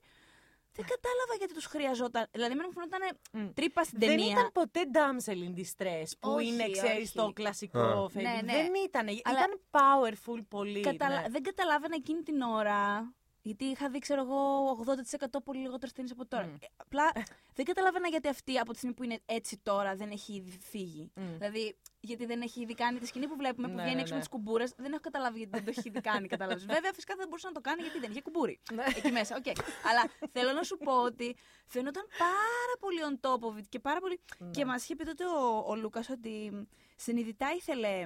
Δεν 0.76 0.86
κατάλαβα 0.86 1.34
γιατί 1.38 1.54
τους 1.54 1.66
χρειαζόταν. 1.66 2.28
Δηλαδή, 2.32 2.56
με 2.56 2.64
φαινόταν 2.74 3.02
Μμ. 3.32 3.54
τρύπα 3.54 3.84
στην 3.84 4.00
Δεν 4.00 4.10
ταινία. 4.10 4.32
ήταν 4.32 4.52
ποτέ 4.52 4.82
damsel 4.94 5.32
in 5.48 5.60
distress 5.60 6.10
που 6.20 6.30
Όχι, 6.32 6.48
είναι, 6.48 6.70
ξέρεις, 6.70 6.98
όχι. 7.08 7.12
το 7.18 7.32
κλασικό 7.34 7.80
Α. 7.80 8.10
φέγγι. 8.10 8.26
Ναι, 8.28 8.40
ναι. 8.44 8.54
Δεν 8.54 8.72
ήταν. 8.86 9.08
Αλλά- 9.24 9.40
Ήταν 9.40 9.60
powerful 9.72 10.46
πολύ. 10.50 10.80
Καταλα... 10.82 11.22
ναι. 11.22 11.30
Δεν 11.30 11.44
καταλάβαινα 11.44 11.96
εκείνη 11.96 12.22
την 12.22 12.42
ώρα. 12.42 13.14
Γιατί 13.42 13.66
είχα 13.66 13.90
δει, 13.90 14.00
ξέρω 14.00 14.22
εγώ, 14.22 14.70
80% 14.86 15.26
πολύ 15.44 15.60
λιγότερες 15.60 15.94
ταινίες 15.94 16.12
από 16.14 16.26
τώρα. 16.26 16.46
Μμ. 16.46 16.54
Ε, 16.54 16.68
Απλά 16.78 17.12
δεν 17.54 17.66
καταλάβαινα 17.66 18.08
γιατί 18.08 18.28
αυτή 18.28 18.58
από 18.58 18.72
τη 18.72 18.78
στιγμή 18.78 18.96
που 18.96 19.04
είναι 19.04 19.20
έτσι 19.26 19.58
τώρα 19.64 19.96
δεν 19.96 20.12
έχει 20.12 20.34
ήδη 20.34 20.58
φύγει. 20.62 21.12
Μμ. 21.16 21.38
Δηλαδή, 21.38 21.78
γιατί 22.00 22.26
δεν 22.26 22.42
έχει 22.42 22.62
ήδη 22.62 22.74
κάνει 22.74 23.00
τη 23.00 23.06
σκηνή 23.06 23.28
που 23.28 23.36
βλέπουμε 23.36 23.68
που 23.68 23.74
Ναι, 23.74 23.82
βγαίνει 23.82 23.96
ναι, 23.96 24.02
έξω 24.02 24.14
ναι. 24.14 24.20
με 24.20 24.26
τις 24.26 24.30
κουμπούρες. 24.36 24.74
Δεν 24.78 24.92
έχω 24.92 25.02
καταλάβει 25.02 25.38
γιατί 25.38 25.52
δεν 25.56 25.64
το 25.66 25.74
έχει 25.78 25.88
ήδη 25.88 26.02
κάνει. 26.02 26.28
Κατάλαβες. 26.28 26.66
Βέβαια, 26.76 26.94
φυσικά 26.94 27.16
δεν 27.16 27.28
μπορούσε 27.28 27.48
να 27.48 27.54
το 27.54 27.62
κάνει 27.62 27.82
γιατί 27.82 28.00
δεν 28.00 28.12
είχε 28.12 28.22
κουμπούρι. 28.22 28.60
Ναι. 28.74 28.84
Εκεί 28.96 29.12
μέσα. 29.12 29.36
οκ. 29.36 29.46
Αλλά 29.90 30.04
θέλω 30.32 30.52
να 30.52 30.64
σου 30.64 30.78
πω 30.78 31.04
ότι 31.04 31.36
φαινόταν 31.68 32.04
πάρα 32.18 32.76
πολύ 32.80 33.00
on 33.10 33.28
top 33.28 33.54
of 33.54 33.60
it 33.60 33.66
και 33.70 33.80
πάρα 33.80 34.00
πολύ. 34.00 34.20
Ναι. 34.38 34.50
Και 34.50 34.66
μας 34.66 34.84
είχε 34.84 34.96
πει 34.96 35.04
τότε 35.06 35.26
ο, 35.26 35.64
ο 35.68 35.76
Λούκας 35.76 36.10
ότι 36.10 36.68
συνειδητά 36.96 37.48
ήθελε. 37.56 38.06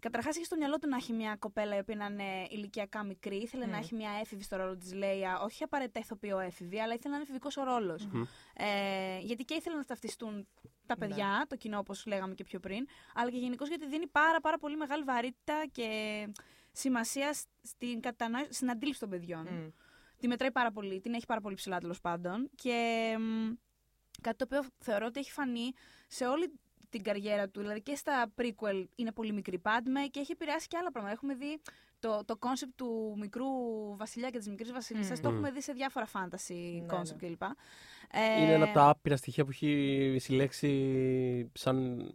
Καταρχάς, 0.00 0.36
είχε 0.36 0.44
στο 0.44 0.56
μυαλό 0.56 0.78
του 0.78 0.88
να 0.88 0.96
έχει 0.96 1.12
μια 1.12 1.36
κοπέλα 1.38 1.76
η 1.76 1.78
οποία 1.78 1.96
να 1.96 2.04
είναι 2.04 2.46
ηλικιακά 2.50 3.02
μικρή. 3.04 3.36
Ήθελε 3.36 3.66
να 3.66 3.76
Μμ. 3.76 3.80
έχει 3.80 3.94
μια 3.94 4.10
έφηβη 4.20 4.42
στο 4.42 4.56
ρόλο 4.56 4.76
της 4.76 4.92
Λέια. 4.94 5.40
Όχι 5.40 5.62
απαραίτητα 5.62 5.98
ηθοποιό 6.00 6.38
έφηβη, 6.38 6.80
αλλά 6.80 6.94
ήθελε 6.94 7.08
να 7.08 7.14
είναι 7.14 7.22
εφηβικός 7.22 7.56
ο 7.56 7.64
ρόλος. 7.64 8.06
Μμ. 8.06 8.22
Ε, 8.54 9.18
γιατί 9.18 9.44
και 9.44 9.54
ήθελε 9.54 9.76
να 9.76 9.84
ταυτιστούν 9.84 10.46
τα 10.86 10.96
Ναι. 10.98 11.06
παιδιά, 11.06 11.46
το 11.48 11.56
κοινό 11.56 11.78
όπως 11.78 12.06
λέγαμε 12.06 12.34
και 12.34 12.44
πιο 12.44 12.60
πριν, 12.60 12.86
αλλά 13.14 13.30
και 13.30 13.38
γενικώς 13.38 13.68
γιατί 13.68 13.86
δίνει 13.86 14.06
πάρα, 14.06 14.40
πάρα 14.40 14.58
πολύ 14.58 14.76
μεγάλη 14.76 15.02
βαρύτητα 15.02 15.64
και 15.72 15.88
σημασία 16.72 17.32
στην, 17.62 18.00
κατανόηση, 18.00 18.52
στην 18.52 18.70
αντίληψη 18.70 19.00
των 19.00 19.08
παιδιών. 19.08 19.46
Μμ. 19.50 19.68
Τη 20.18 20.28
μετράει 20.28 20.52
πάρα 20.52 20.70
πολύ, 20.72 21.00
την 21.00 21.14
έχει 21.14 21.26
πάρα 21.26 21.40
πολύ 21.40 21.54
ψηλά 21.54 21.78
τέλος 21.78 22.00
πάντων. 22.00 22.50
Και 22.54 23.16
μ, 23.18 23.52
κάτι 24.20 24.36
το 24.36 24.44
οποίο 24.44 24.68
θεωρώ 24.78 25.06
ότι 25.06 25.18
έχει 25.20 25.30
φανεί 25.30 25.72
σε 26.08 26.26
όλη 26.26 26.52
την 26.90 27.02
καριέρα 27.02 27.48
του, 27.48 27.60
δηλαδή 27.60 27.82
και 27.82 27.94
στα 27.94 28.32
prequel 28.38 28.84
είναι 28.96 29.12
πολύ 29.12 29.32
μικρή 29.32 29.58
πάντμε 29.58 30.00
και 30.00 30.20
έχει 30.20 30.32
επηρεάσει 30.32 30.66
και 30.66 30.76
άλλα 30.76 30.90
πράγματα. 30.90 31.14
Έχουμε 31.16 31.34
δει 31.34 31.60
το, 31.98 32.24
το 32.24 32.38
concept 32.40 32.72
του 32.76 33.16
μικρού 33.18 33.46
βασιλιά 33.96 34.30
και 34.30 34.38
της 34.38 34.48
μικρής 34.48 34.72
βασίλισσας, 34.72 35.18
Μμ. 35.18 35.22
το 35.22 35.28
έχουμε 35.28 35.50
δει 35.50 35.62
σε 35.62 35.72
διάφορα 35.72 36.06
fantasy 36.12 36.54
Ναι, 36.54 36.86
concept 36.90 37.16
ναι. 37.20 37.28
κλπ. 37.28 37.42
Ε, 38.12 38.42
Είναι 38.42 38.52
ένα 38.52 38.64
από 38.64 38.74
τα 38.74 38.88
άπειρα 38.88 39.16
στοιχεία 39.16 39.44
που 39.44 39.50
έχει 39.50 40.16
συλλέξει 40.18 41.50
σαν 41.52 42.08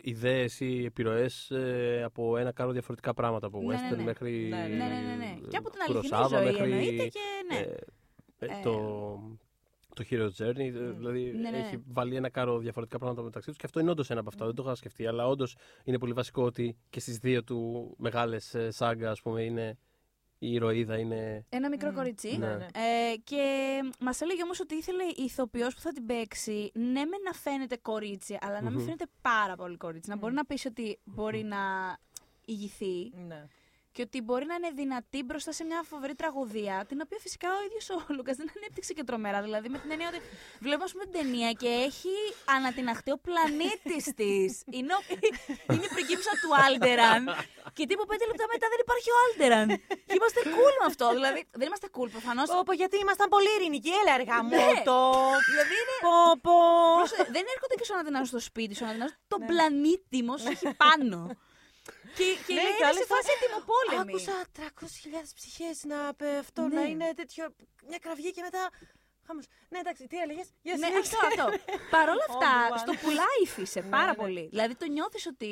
ιδέες 0.00 0.60
ή 0.60 0.84
επιρροές 0.84 1.50
ε, 1.50 2.02
από 2.04 2.36
ένα 2.36 2.52
κάρο 2.52 2.70
διαφορετικά 2.72 3.14
πράγματα 3.14 3.46
από 3.46 3.60
Ναι, 3.60 3.74
ναι, 3.74 3.88
western 3.90 3.96
ναι. 3.96 4.02
μέχρι 4.02 4.48
Ναι, 4.48 4.56
ναι, 4.56 4.66
Ναι, 4.66 4.84
ναι, 4.84 5.00
ναι, 5.00 5.14
ναι. 5.14 5.38
Και 5.48 5.56
από 5.56 5.70
την 5.70 5.80
αληθινή 5.88 6.08
Kurosawa, 6.12 6.28
ζωή 6.28 6.44
μέχρι, 6.44 6.62
εννοείται 6.70 7.06
και 7.08 7.20
ναι. 7.48 7.58
ε, 7.58 7.76
ε, 8.38 8.46
Ε, 8.46 8.60
το, 8.62 9.20
το 9.94 10.04
Hero 10.10 10.28
Journey, 10.38 10.58
ε, 10.58 10.90
δηλαδή 10.90 11.32
Ναι, 11.32 11.50
ναι, 11.50 11.58
έχει 11.58 11.76
ναι. 11.76 11.82
βάλει 11.92 12.16
ένα 12.16 12.28
κάρο 12.28 12.58
διαφορετικά 12.58 12.98
πράγματα 12.98 13.22
μεταξύ 13.22 13.48
τους 13.48 13.58
και 13.58 13.66
αυτό 13.66 13.80
είναι 13.80 13.90
όντως 13.90 14.10
ένα 14.10 14.20
από 14.20 14.28
αυτά, 14.28 14.46
δεν 14.46 14.54
το 14.54 14.62
είχα 14.62 14.74
σκεφτεί, 14.74 15.06
αλλά 15.06 15.26
όντως 15.26 15.56
είναι 15.84 15.98
πολύ 15.98 16.12
βασικό 16.12 16.42
ότι 16.42 16.76
και 16.90 17.00
στις 17.00 17.18
δύο 17.18 17.44
του 17.44 17.94
μεγάλες 17.98 18.54
ε, 18.54 18.70
σάγκα, 18.70 19.10
ας 19.10 19.22
πούμε, 19.22 19.42
είναι 19.42 19.78
η 20.38 20.52
ηρωίδα 20.52 20.98
είναι... 20.98 21.46
Ένα 21.48 21.68
μικρό 21.68 21.90
Μμ. 21.90 21.94
κοριτσί. 21.94 22.36
Ναι. 22.38 22.56
ναι. 22.56 22.66
Ε, 22.72 23.16
και 23.24 23.44
μας 24.00 24.20
έλεγε 24.20 24.42
όμως 24.42 24.60
ότι 24.60 24.74
ήθελε 24.74 25.02
η 25.04 25.22
ηθοποιός 25.22 25.74
που 25.74 25.80
θα 25.80 25.92
την 25.92 26.06
παίξει 26.06 26.70
ναι, 26.74 27.04
με 27.04 27.16
να 27.24 27.32
φαίνεται 27.32 27.76
κορίτσι, 27.76 28.38
αλλά 28.40 28.54
να 28.62 28.70
μην 28.70 28.78
Μμμ. 28.78 28.84
φαίνεται 28.84 29.06
πάρα 29.20 29.56
πολύ 29.56 29.76
κορίτσι. 29.76 30.10
Να 30.10 30.16
μπορεί 30.16 30.32
Μμ. 30.32 30.36
να 30.36 30.44
πεις 30.44 30.64
ότι 30.66 30.98
μπορεί 31.04 31.42
να 31.42 31.58
ηγηθεί 32.44 33.12
Ναι. 33.26 33.46
Και 33.92 34.02
ότι 34.02 34.18
μπορεί 34.26 34.44
να 34.46 34.54
είναι 34.54 34.70
δυνατή 34.80 35.22
μπροστά 35.22 35.52
σε 35.52 35.64
μια 35.64 35.80
φοβερή 35.90 36.14
τραγωδία, 36.14 36.84
την 36.88 36.98
οποία 37.04 37.18
φυσικά 37.20 37.48
ο 37.58 37.60
ίδιος 37.66 37.84
ο 37.90 37.96
Λούκας 38.16 38.36
δεν 38.36 38.48
ανέπτυξε 38.56 38.92
και 38.92 39.04
τρομερά. 39.08 39.40
Δηλαδή 39.42 39.68
με 39.68 39.78
την 39.78 39.90
έννοια 39.94 40.08
ότι 40.12 40.20
βλέπουμε, 40.64 40.84
ας 40.88 40.92
πούμε, 40.92 41.04
την 41.08 41.14
ταινία 41.18 41.50
και 41.62 41.68
έχει 41.88 42.14
ανατιναχτεί 42.56 43.10
ο 43.16 43.18
πλανήτης 43.26 44.04
της. 44.20 44.50
Είναι, 44.76 44.92
ο- 44.98 45.04
είναι 45.74 45.84
η 45.90 45.92
πριγκίπισσα 45.96 46.32
του 46.42 46.50
Άλντεραν. 46.66 47.22
και 47.76 47.84
τύπου 47.90 48.04
πέντε 48.10 48.24
λεπτά 48.30 48.44
μετά 48.54 48.66
δεν 48.72 48.80
υπάρχει 48.84 49.08
ο 49.16 49.18
Άλντεραν. 49.24 49.68
και 50.08 50.14
είμαστε 50.18 50.40
cool 50.54 50.74
με 50.80 50.86
αυτό. 50.90 51.06
Δηλαδή 51.18 51.40
δεν 51.60 51.66
είμαστε 51.68 51.88
cool 51.96 52.08
προφανώς. 52.16 52.46
Πω, 52.54 52.62
πω, 52.68 52.72
γιατί 52.82 52.96
ήμασταν 53.04 53.28
πολύ 53.34 53.50
ειρηνικοί, 53.56 53.92
έλα 54.02 54.12
αργά 54.18 54.38
μου 54.44 54.48
Ναι. 54.62 54.82
το. 54.90 54.96
Δηλαδή 55.50 55.74
είναι 55.82 55.94
Πω, 56.06 56.16
πω. 56.46 56.56
Όσο- 57.04 57.24
δεν 57.36 57.44
έρχονται 57.54 57.76
και 57.78 57.86
στον 57.88 57.96
Αθηνά 58.00 58.20
στο 58.32 58.40
σπίτι, 58.48 58.72
στον 58.78 58.88
Αθηνά 58.90 59.08
τον 59.32 59.40
Ναι. 59.40 59.46
πλανήτη 59.50 60.18
μου 60.26 60.34
έχει 60.52 60.66
πάνω. 60.84 61.18
Και 62.16 62.24
και 62.46 62.52
Ναι, 62.54 62.60
λέει 62.62 62.70
και 62.70 62.76
είναι 62.78 62.86
άλλες 62.90 63.04
σε 63.06 63.10
φάση 63.14 63.28
ετοιμοπόλεμη. 63.36 64.12
Άκουσα 64.12 64.36
300.000 64.58 65.32
ψυχές 65.38 65.76
να 65.84 65.98
πε, 66.14 66.28
αυτό 66.44 66.62
Ναι. 66.62 66.74
να 66.74 66.82
είναι 66.82 67.08
τέτοιο. 67.20 67.44
Μια 67.88 67.98
κραυγή 67.98 68.30
και 68.36 68.42
μετά. 68.42 68.62
Χάμος. 69.26 69.46
Ναι, 69.68 69.78
εντάξει, 69.78 70.06
τι 70.06 70.16
έλεγες; 70.18 70.46
Για 70.62 70.76
Ναι, 70.76 70.86
συνέχισε. 70.86 71.16
αυτό, 71.22 71.42
αυτό. 71.42 71.56
Παρ' 71.94 72.08
όλα 72.08 72.24
αυτά, 72.30 72.50
Obi-Wan. 72.68 72.78
στο 72.78 72.92
πουλάει 73.02 73.38
η 73.44 73.46
φύση 73.46 73.80
Ναι, 73.80 73.88
πάρα 73.88 74.06
ναι. 74.06 74.14
πολύ. 74.22 74.46
Δηλαδή 74.50 74.74
το 74.74 74.86
νιώθεις 74.86 75.26
ότι 75.26 75.50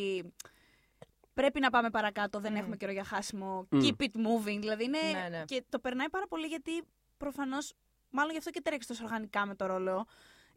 πρέπει 1.35 1.61
να 1.61 1.71
πάμε 1.71 1.91
παρακάτω, 1.91 2.41
δεν 2.41 2.53
Μμ. 2.53 2.57
έχουμε 2.57 2.77
καιρό 2.77 2.93
για 2.93 3.05
χάσιμο. 3.05 3.67
Μμ. 3.71 3.79
Keep 3.83 4.01
it 4.07 4.15
moving. 4.27 4.59
Δηλαδή 4.65 4.85
είναι. 4.85 4.99
Ναι, 5.13 5.29
ναι. 5.37 5.45
Και 5.45 5.65
το 5.69 5.79
περνάει 5.79 6.09
πάρα 6.09 6.27
πολύ 6.27 6.47
γιατί 6.47 6.83
προφανώς. 7.17 7.73
Μάλλον 8.11 8.31
γι' 8.33 8.39
αυτό 8.39 8.51
και 8.51 8.61
τρέξεις 8.61 8.87
τόσο 8.87 9.05
οργανικά 9.05 9.47
με 9.47 9.55
το 9.55 9.67
ρόλο. 9.67 10.07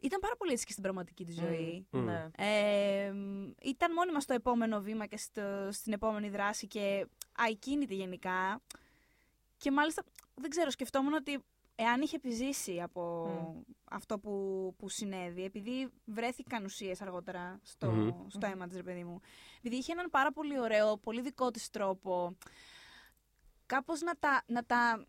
Ήταν 0.04 0.20
πάρα 0.20 0.36
πολύ 0.36 0.52
έτσι 0.52 0.64
και 0.64 0.70
στην 0.70 0.82
πραγματική 0.82 1.24
της 1.24 1.34
ζωή. 1.34 1.86
Μμ. 1.90 2.04
Ναι. 2.04 2.30
Ε, 2.36 3.12
ήταν 3.62 3.92
μόνιμα 3.92 4.20
στο 4.20 4.34
επόμενο 4.34 4.80
βήμα 4.80 5.06
και 5.06 5.16
στο, 5.16 5.68
στην 5.70 5.92
επόμενη 5.92 6.28
δράση 6.28 6.66
και 6.66 7.06
ακίνητη 7.32 7.94
γενικά. 7.94 8.60
Και 9.56 9.70
μάλιστα, 9.70 10.02
δεν 10.34 10.50
ξέρω, 10.50 10.70
σκεφτόμουν 10.70 11.12
ότι 11.12 11.42
εάν 11.74 12.00
είχε 12.00 12.16
επιζήσει 12.16 12.80
από 12.80 13.28
αυτό 13.84 14.18
που, 14.18 14.74
που 14.78 14.88
συνέβη, 14.88 15.44
επειδή 15.44 15.88
βρέθηκαν 16.04 16.64
ουσίες 16.64 17.02
αργότερα 17.02 17.60
στο, 17.62 17.90
Μμμ. 17.90 18.28
στο 18.28 18.46
αίμα 18.46 18.66
της, 18.66 18.76
ρε 18.76 18.82
παιδί 18.82 19.04
μου, 19.04 19.20
επειδή 19.58 19.76
είχε 19.76 19.92
έναν 19.92 20.10
πάρα 20.10 20.32
πολύ 20.32 20.60
ωραίο, 20.60 20.96
πολύ 20.96 21.20
δικό 21.20 21.50
της 21.50 21.70
τρόπο, 21.70 22.36
κάπως 23.66 24.00
να 24.00 24.12
τα... 24.18 24.42
Να 24.46 24.64
τα 24.64 25.06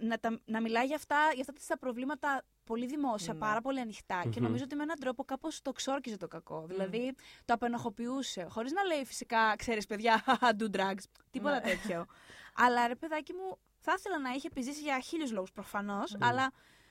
να, 0.00 0.18
τα, 0.18 0.40
να 0.44 0.60
μιλάει 0.60 0.86
για 0.86 0.96
αυτά, 0.96 1.16
για 1.34 1.44
αυτά 1.48 1.52
τα 1.68 1.78
προβλήματα 1.78 2.44
πολύ 2.70 2.86
δημόσια, 2.86 3.32
Ναι. 3.32 3.38
πάρα 3.38 3.60
πολύ 3.60 3.80
ανοιχτά. 3.80 4.20
Και 4.22 4.38
Μμμ. 4.40 4.42
νομίζω 4.46 4.64
ότι 4.64 4.74
με 4.74 4.82
έναν 4.82 4.98
τρόπο 4.98 5.24
κάπως 5.24 5.62
το 5.62 5.72
ξόρκιζε 5.72 6.16
το 6.16 6.28
κακό. 6.28 6.64
Δηλαδή 6.66 7.14
το 7.44 7.54
απενοχοποιούσε. 7.54 8.46
Χωρίς 8.50 8.72
να 8.72 8.82
λέει 8.82 9.04
φυσικά, 9.04 9.54
ξέρεις 9.56 9.86
παιδιά, 9.86 10.24
do 10.58 10.76
drugs, 10.76 11.02
τίποτα 11.30 11.54
Ναι. 11.54 11.60
τέτοιο. 11.60 12.06
αλλά 12.54 12.86
ρε 12.86 12.94
παιδάκι 12.94 13.32
μου, 13.32 13.58
θα 13.78 13.94
ήθελα 13.98 14.18
να 14.18 14.30
είχε 14.30 14.46
επιζήσει 14.46 14.80
για 14.80 15.00
χίλιους 15.00 15.32
λόγους 15.32 15.52
προφανώς, 15.52 16.12
Ναι. 16.12 16.26
αλλά 16.26 16.50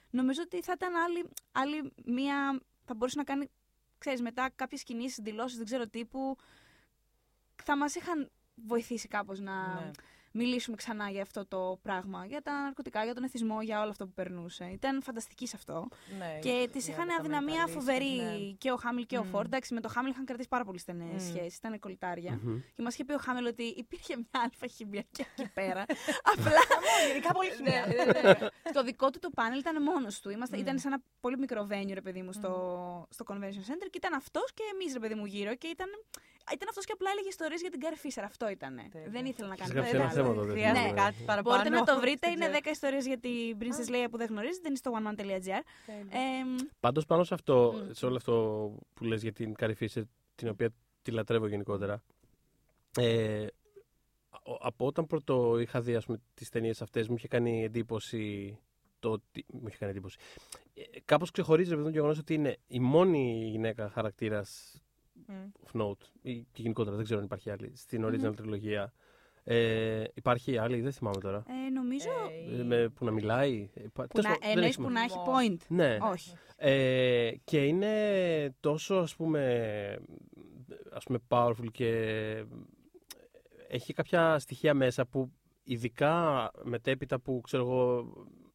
νομίζω 0.09 0.41
ότι 0.41 0.61
θα 0.61 0.71
ήταν 0.75 0.95
άλλη, 0.95 1.29
άλλη 1.51 1.93
μία. 2.05 2.59
θα 2.85 2.93
μπορούσε 2.95 3.17
να 3.17 3.23
κάνει, 3.23 3.49
ξέρεις, 3.97 4.21
μετά 4.21 4.49
κάποιες 4.55 4.83
κινήσεις, 4.83 5.17
δηλώσεις, 5.23 5.57
δεν 5.57 5.65
ξέρω 5.65 5.87
τι, 5.87 6.05
που 6.05 6.35
θα 7.63 7.77
μας 7.77 7.95
είχαν 7.95 8.29
βοηθήσει 8.55 9.07
κάπως 9.07 9.39
να 9.39 9.73
Ναι. 9.73 9.91
Μιλήσουμε 10.31 10.75
ξανά 10.75 11.09
για 11.09 11.21
αυτό 11.21 11.45
το 11.45 11.79
πράγμα. 11.81 12.25
Για 12.25 12.41
τα 12.41 12.61
ναρκωτικά, 12.61 13.03
για 13.03 13.13
τον 13.13 13.23
εθισμό, 13.23 13.61
για 13.61 13.81
όλο 13.81 13.89
αυτό 13.89 14.05
που 14.05 14.13
περνούσε. 14.13 14.65
Ήταν 14.65 15.01
φανταστική 15.03 15.47
σε 15.47 15.55
αυτό. 15.55 15.87
Ναι, 16.17 16.39
Και 16.41 16.69
τη 16.71 16.77
μια 16.77 16.87
είχαν 16.87 17.07
δεκαμενή 17.07 17.13
αδυναμία 17.19 17.59
καλή, 17.59 17.71
φοβερή 17.71 18.15
ναι. 18.15 18.37
και 18.57 18.71
ο 18.71 18.75
Χάμιλ 18.75 19.05
και 19.05 19.17
ο 19.17 19.23
Μμμ. 19.23 19.29
Φόρντ. 19.29 19.45
Εντάξει, 19.45 19.73
με 19.73 19.81
το 19.81 19.87
Χάμιλ 19.87 20.11
είχαν 20.11 20.25
κρατήσει 20.25 20.47
πάρα 20.49 20.63
πολύ 20.63 20.79
στενές 20.79 21.23
Μμμ. 21.23 21.29
σχέσεις. 21.35 21.57
Ήταν 21.57 21.79
κολλητάρια. 21.79 22.39
Μμμ. 22.43 22.59
Και 22.75 22.81
μας 22.81 22.93
είχε 22.93 23.05
πει 23.05 23.13
ο 23.13 23.17
Χάμιλ 23.17 23.45
ότι 23.45 23.63
υπήρχε 23.63 24.15
μια 24.17 24.27
άλφα 24.43 24.67
χημεία 24.67 25.25
εκεί 25.37 25.49
πέρα. 25.59 25.85
Απλά. 26.23 26.51
Γενικά 27.07 27.31
πολύ 27.33 27.49
Ναι, 27.49 27.55
χημεία. 27.55 27.85
ναι, 28.05 28.21
ναι. 28.21 28.71
το 28.73 28.83
δικό 28.83 29.09
του 29.09 29.19
το 29.19 29.29
πάνελ 29.29 29.59
ήταν 29.59 29.83
μόνος 29.83 30.19
του. 30.19 30.29
Είμαστε, 30.29 30.55
Μμμ. 30.55 30.61
Ήταν 30.63 30.79
σε 30.79 30.87
ένα 30.87 31.01
πολύ 31.19 31.37
μικρό 31.37 31.67
venue, 31.71 31.91
ρε 31.93 32.01
παιδί 32.01 32.21
μου, 32.21 32.33
στο, 32.33 33.07
στο 33.09 33.25
Convention 33.27 33.63
Center 33.69 33.87
και 33.89 33.97
ήταν 33.97 34.13
αυτός 34.13 34.53
και 34.53 34.63
εμείς, 34.73 34.93
ρε 34.93 34.99
παιδί 34.99 35.15
μου, 35.15 35.25
γύρω. 35.25 35.55
Και 35.55 35.67
ήταν, 35.67 35.87
ήταν 36.53 36.67
αυτός 36.69 36.85
και 36.85 36.91
απλά 36.97 37.09
έλεγε 37.13 37.27
ιστορίες 37.27 37.61
για 37.61 37.69
την 37.69 37.79
Κάρι 37.79 37.95
Φίσερ. 37.95 38.23
Αυτό 38.23 38.49
ήταν. 38.49 38.75
Τέλεια. 38.91 39.09
Δεν 39.09 39.25
ήθελε 39.25 39.47
να 39.47 39.55
κάνει 39.55 39.69
Είχες 39.71 39.83
κάτι 39.83 39.97
γράψει 39.97 40.17
ένα 40.17 40.23
άλλο. 40.25 40.33
θέμα 40.33 40.33
τότε. 40.45 40.51
Χρειάζεται 40.59 40.87
Ναι. 40.87 41.01
κάτι 41.03 41.23
παραπάνω. 41.25 41.55
Μπορείτε 41.57 41.75
να 41.79 41.83
το 41.85 41.99
βρείτε. 41.99 42.27
Δεν 42.27 42.35
Είναι 42.35 42.45
ξέρω. 42.45 42.59
10 42.65 42.69
ιστορίες 42.71 43.05
για 43.05 43.17
την 43.17 43.57
Princess 43.59 43.89
Leia 43.93 44.07
που 44.11 44.17
δεν 44.17 44.27
γνωρίζετε. 44.27 44.67
Είναι 44.67 44.77
στο 44.77 44.91
oneman.gr. 44.97 45.15
Τέλεια. 45.15 45.63
Ε, 46.09 46.63
Πάντως 46.79 47.05
πάνω 47.05 47.23
σε 47.23 47.33
αυτό, 47.33 47.73
Μμ. 47.75 47.91
σε 47.91 48.05
όλο 48.05 48.15
αυτό 48.15 48.33
που 48.93 49.03
λες 49.03 49.21
για 49.21 49.31
την 49.33 49.53
Carrie 49.59 49.75
Fisher, 49.79 50.01
την 50.35 50.47
οποία 50.47 50.69
τη 51.01 51.11
λατρεύω 51.11 51.47
γενικότερα, 51.47 52.01
ε, 52.97 53.45
ο- 54.43 54.57
από 54.59 54.85
όταν 54.85 55.07
πρώτο 55.07 55.59
είχα 55.59 55.81
δει 55.81 55.95
ας 55.95 56.05
πούμε, 56.05 56.21
τις 56.33 56.49
ταινίες 56.49 56.81
αυτές 56.81 57.07
μου 57.07 57.15
είχε 57.15 57.27
κάνει 57.27 57.63
εντύπωση 57.63 58.57
το 58.99 59.11
ότι... 59.11 59.45
Μου 59.53 59.67
είχε 59.67 59.77
κάνει 59.77 59.91
εντύπωση. 59.91 60.17
Ε, 60.73 60.81
κάπως 61.05 61.31
ξεχωρίζει 61.31 61.75
με 61.75 61.83
το 61.83 61.89
γεγονός 61.89 62.17
ότι 62.19 62.33
είναι 62.33 62.57
η 62.67 62.79
μόνη 62.79 63.47
γυναίκα 63.51 63.89
χαρακτήρας 63.89 64.73
Μμ. 64.75 64.79
Of 65.65 65.81
note 65.81 66.05
ή 66.21 66.35
και 66.51 66.61
γενικότερα 66.61 66.95
δεν 66.95 67.05
ξέρω 67.05 67.19
αν 67.19 67.25
υπάρχει 67.25 67.49
άλλη 67.49 67.71
στην 67.75 68.05
original 68.05 68.19
Μμμ. 68.27 68.33
τριλογία. 68.35 68.93
Ε, 69.43 70.03
υπάρχει 70.13 70.57
άλλη, 70.57 70.81
δεν 70.81 70.91
θυμάμαι 70.91 71.19
τώρα. 71.21 71.43
ε, 71.47 71.69
νομίζω. 71.69 72.09
Ε, 72.55 72.59
Ε, 72.59 72.63
με, 72.63 72.89
που 72.89 73.05
να 73.05 73.11
μιλάει; 73.11 73.69
Ε, 73.73 73.81
πα- 73.93 74.07
Που 74.07 74.21
τέλος 74.21 74.25
να, 74.25 74.29
πάντων, 74.31 74.39
δεν 74.41 74.49
εννοείς 74.51 74.67
έχει 74.69 74.81
που 74.81 74.89
να 74.89 75.01
έχει 75.01 75.09
σημασία. 75.09 75.57
point. 75.57 75.65
Ναι. 75.67 75.97
Όχι. 76.01 76.31
Ε, 76.55 77.31
και 77.43 77.65
είναι 77.65 78.55
τόσο 78.59 78.95
ας 78.95 79.15
πούμε, 79.15 79.97
ας 80.91 81.03
πούμε 81.03 81.19
powerful 81.27 81.71
και 81.71 81.91
έχει 83.67 83.93
κάποια 83.93 84.39
στοιχεία 84.39 84.73
μέσα 84.73 85.05
που 85.05 85.31
ειδικά 85.63 86.51
μετέπειτα 86.63 87.19
που 87.19 87.41
ξέρω 87.41 87.63
εγώ 87.63 88.07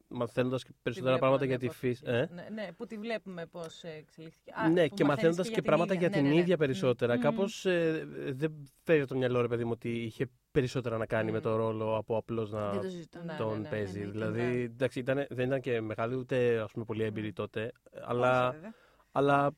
μαθαίνοντας 0.07 0.63
και 0.63 0.71
Τη 0.71 0.77
περισσότερα 0.83 1.17
βλέπουμε, 1.17 1.37
πράγματα 1.37 1.45
ναι, 1.45 1.49
για 1.49 1.59
τη 1.59 1.65
πώς 1.65 1.75
φύση. 1.75 2.03
εξελίχθηκε. 2.05 2.49
Ναι, 2.51 2.61
ναι, 2.61 2.71
που 2.73 2.85
τη 2.85 2.97
βλέπουμε 2.97 3.45
πώς 3.45 3.83
εξελίχθηκε. 3.83 4.51
Α, 4.55 4.69
ναι, 4.69 4.87
που 4.87 4.95
και 4.95 5.03
μαθαίνεις 5.03 5.07
μαθαίνοντας 5.07 5.45
και, 5.47 5.51
για 5.53 5.61
την 5.61 5.63
πράγματα 5.71 5.93
ίδια. 5.93 6.07
για 6.07 6.09
Ναι, 6.09 6.15
την 6.21 6.27
ναι, 6.29 6.33
ναι. 6.35 6.41
ίδια 6.41 6.57
περισσότερα. 6.57 7.13
Μμμ. 7.15 7.21
Κάπως 7.21 7.65
ε, 7.65 8.05
δεν 8.33 8.69
φέρει 8.83 8.99
από 8.99 9.07
το 9.09 9.15
μυαλό 9.15 9.41
ρε 9.41 9.47
παιδί 9.47 9.63
μου 9.63 9.71
ότι 9.73 9.89
είχε 9.89 10.29
περισσότερα 10.51 10.97
να 10.97 11.05
κάνει 11.05 11.29
Μμ. 11.29 11.33
με 11.33 11.39
το 11.39 11.55
ρόλο 11.55 11.97
από 11.97 12.17
απλώς 12.17 12.51
να 12.51 12.69
Δεν 12.71 12.81
το 12.81 12.89
συζητώ. 12.89 13.19
Ναι, 13.23 13.35
τον 13.37 13.51
ναι, 13.53 13.57
ναι, 13.57 13.69
παίζει. 13.69 13.99
ναι, 13.99 14.05
ναι, 14.05 14.11
δηλαδή, 14.11 14.41
ναι. 14.41 14.61
εντάξει, 14.61 14.99
ήταν, 14.99 15.25
δεν 15.29 15.45
ήταν 15.47 15.61
και 15.61 15.81
μεγάλη 15.81 16.15
ούτε 16.15 16.59
ας 16.59 16.71
πούμε, 16.71 16.85
πολύ 16.85 17.03
έμπειρη 17.03 17.27
Μμ. 17.27 17.33
τότε, 17.33 17.71
αλλά... 18.01 18.47
Όχι, 18.47 18.55
βέβαια. 18.55 18.73
Αλλά 19.11 19.51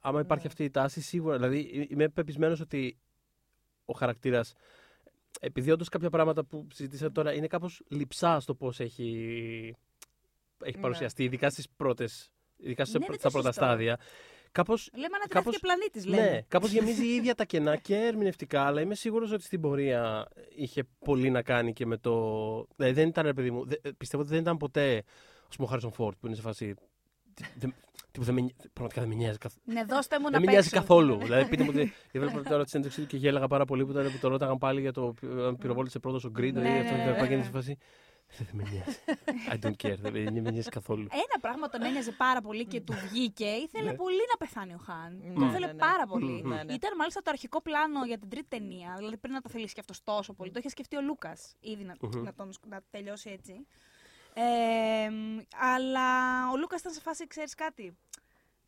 άμα 0.00 0.20
υπάρχει 0.20 0.42
Ναι. 0.44 0.48
αυτή 0.50 0.64
η 0.64 0.70
τάση, 0.70 1.00
σίγουρα. 1.00 1.36
Δηλαδή, 1.36 1.86
είμαι 1.90 2.08
πεπισμένος 2.08 2.60
ότι 2.60 2.98
ο 3.84 3.92
χαρακτήρας. 3.92 4.54
Επειδή 5.40 5.70
όντως 5.70 5.88
κάποια 5.88 6.10
πράγματα 6.10 6.44
που 6.44 6.66
συζητήσατε 6.74 7.10
τώρα 7.10 7.32
είναι 7.34 7.46
κάπως 7.46 7.82
λυψά 7.88 8.40
στο 8.40 8.54
πώς 8.54 8.80
έχει, 8.80 9.74
έχει 10.64 10.76
Ναι. 10.76 10.82
παρουσιαστεί, 10.82 11.24
ειδικά 11.24 11.50
στις 11.50 11.68
πρώτες. 11.76 12.32
Ειδικά 12.56 12.84
στις 12.84 12.98
Ναι, 12.98 13.06
πρω- 13.06 13.10
δεν 13.10 13.18
στα 13.20 13.28
το 13.30 13.34
πρώτα 13.38 13.52
συζητώ. 13.52 13.66
στάδια. 13.66 13.98
Κάπως, 14.52 14.88
Λέμε 14.92 15.06
ανατρέφει 15.06 15.28
Κάπως- 15.34 15.54
και 15.54 15.60
πλανήτης, 15.62 16.04
ναι, 16.04 16.16
λέμε. 16.16 16.44
κάπως 16.48 16.70
γεμίζει 16.70 17.06
η 17.06 17.14
ίδια 17.18 17.34
τα 17.34 17.44
κενά 17.44 17.76
και 17.76 17.94
ερμηνευτικά, 17.96 18.62
αλλά 18.62 18.80
είμαι 18.80 18.94
σίγουρος 18.94 19.32
ότι 19.32 19.42
στην 19.42 19.60
πορεία 19.60 20.28
είχε 20.56 20.82
πολύ 21.04 21.30
να 21.30 21.42
κάνει 21.42 21.72
και 21.72 21.86
με 21.86 21.96
το... 21.96 22.12
Δηλαδή 22.76 22.94
δεν 22.94 23.08
ήταν, 23.08 23.24
ρε 23.24 23.32
παιδί 23.32 23.50
μου, 23.50 23.66
δε- 23.66 23.92
πιστεύω 23.98 24.22
ότι 24.22 24.32
δεν 24.32 24.40
ήταν 24.40 24.56
ποτέ, 24.56 25.02
ας 25.48 25.54
πούμε, 25.56 25.66
ο 25.66 25.70
Χάρισον 25.70 25.92
Φόρτ 25.92 26.16
που 26.20 26.26
είναι 26.26 26.36
σε 26.36 26.42
φάση... 26.42 26.74
τι- 28.18 28.24
δεν- 28.24 28.24
τι 28.24 28.24
που 28.24 28.24
δεν 28.24 28.34
με 28.34 28.40
νοι- 28.40 28.72
πραγματικά 28.72 29.00
δεν 29.00 29.08
με 29.10 29.14
νοιάζει 29.14 29.38
καθ- 29.38 29.56
Ναι, 29.64 29.84
δώστε 29.84 30.18
μου 30.18 30.24
να 30.24 30.30
δεν 30.30 30.40
με 30.40 30.50
νοιάζει 30.52 30.70
παίξω. 30.70 30.86
καθόλου. 30.86 31.18
δηλαδή, 31.18 31.48
πείτε 31.48 31.62
μου 31.62 31.70
ότι. 31.74 31.92
Είδα 32.12 32.42
τώρα 32.42 32.64
τη 32.64 32.70
συνέντευξή 32.70 33.00
του 33.00 33.06
και 33.06 33.16
γέλαγα 33.16 33.46
πάρα 33.46 33.64
πολύ 33.64 33.84
που, 33.84 33.90
ήταν, 33.90 34.04
που 34.12 34.18
το 34.20 34.28
ρώταγαν 34.28 34.58
πάλι 34.58 34.80
για 34.80 34.92
το 34.92 35.14
αν 35.46 35.56
πυροβόλησε 35.56 35.98
πρώτος 35.98 36.24
ο 36.24 36.30
Γκριντ. 36.30 36.56
Ναι, 36.56 36.68
ή 36.76 36.78
αυτό 36.80 36.94
ναι, 36.94 37.02
και 37.04 37.10
ναι, 37.10 37.16
τα 37.18 37.26
και 37.26 37.32
είναι 37.32 37.36
ναι. 37.36 37.44
σε 37.44 37.50
φάση. 37.50 37.78
Δεν 38.38 38.46
με 38.52 38.62
νοιάζει. 38.72 38.98
I 39.52 39.66
don't 39.66 39.86
care. 39.86 39.98
Δεν 39.98 40.12
με- 40.12 40.30
δεν 40.30 40.42
με 40.42 40.50
νοιάζει 40.50 40.68
καθόλου. 40.68 41.06
Ένα 41.12 41.36
πράγμα 41.40 41.68
τον 41.68 41.82
ένοιαζε 41.82 42.12
πάρα 42.12 42.40
πολύ 42.40 42.66
και 42.66 42.80
του 42.80 42.92
βγήκε. 43.10 43.44
Ήθελε 43.44 43.90
Ναι. 43.90 43.96
πολύ 43.96 44.16
να 44.32 44.36
πεθάνει 44.46 44.72
ο 44.74 44.80
Χάν. 44.86 45.22
Ναι, 45.26 45.32
Το 45.40 45.46
ήθελε 45.46 45.66
ναι, 45.66 45.72
ναι. 45.72 45.78
πάρα 45.78 46.06
πολύ. 46.06 46.42
Μμμ. 46.44 46.48
Ναι, 46.48 46.62
ναι. 46.62 46.72
Ήταν 46.72 46.90
μάλιστα 46.96 47.20
το 47.22 47.30
αρχικό 47.30 47.62
πλάνο 47.62 48.04
για 48.04 48.18
την 48.18 48.28
τρίτη 48.28 48.46
ταινία. 48.48 48.94
Δηλαδή 48.96 49.16
πριν 49.16 49.32
να 49.32 49.40
το 49.40 49.48
θελήσει 49.48 49.74
και 49.74 49.80
αυτός 49.80 50.04
τόσο 50.04 50.32
πολύ. 50.34 50.50
Το 50.50 50.58
είχε 50.58 50.68
σκεφτεί 50.68 50.96
ο 50.96 51.00
Λούκας 51.02 51.54
ήδη 51.60 51.84
να, 51.84 51.94
Μμμ. 52.00 52.22
να, 52.22 52.34
τον, 52.34 52.50
να 52.68 52.80
τελειώσει 52.90 53.30
έτσι. 53.30 53.66
Ε, 54.34 55.10
μ, 55.10 55.38
αλλά 55.74 56.08
ο 56.52 56.56
Λούκας 56.56 56.80
ήταν 56.80 56.92
σε 56.92 57.00
φάση, 57.00 57.26
ξέρεις 57.26 57.54
κάτι. 57.54 57.96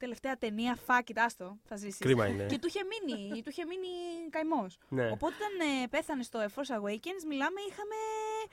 Τελευταία 0.00 0.36
ταινία, 0.36 0.78
fuck 0.86 1.10
it, 1.10 1.12
άστο, 1.16 1.58
θα 1.68 1.76
ζήσεις. 1.76 1.98
Κρίμα 1.98 2.26
είναι. 2.26 2.46
Και 2.46 2.58
του 2.58 2.66
είχε 2.66 2.80
μείνει, 2.90 3.42
του 3.42 3.50
είχε 3.50 3.64
μείνει 3.64 3.88
καημός. 4.30 4.78
Ναι. 4.88 5.10
Οπότε 5.10 5.34
όταν 5.34 5.68
ε, 5.82 5.86
πέθανε 5.86 6.22
στο 6.22 6.38
A 6.40 6.44
Force 6.46 6.74
Awakens, 6.78 7.22
μιλάμε, 7.28 7.60
είχαμε 7.68 7.94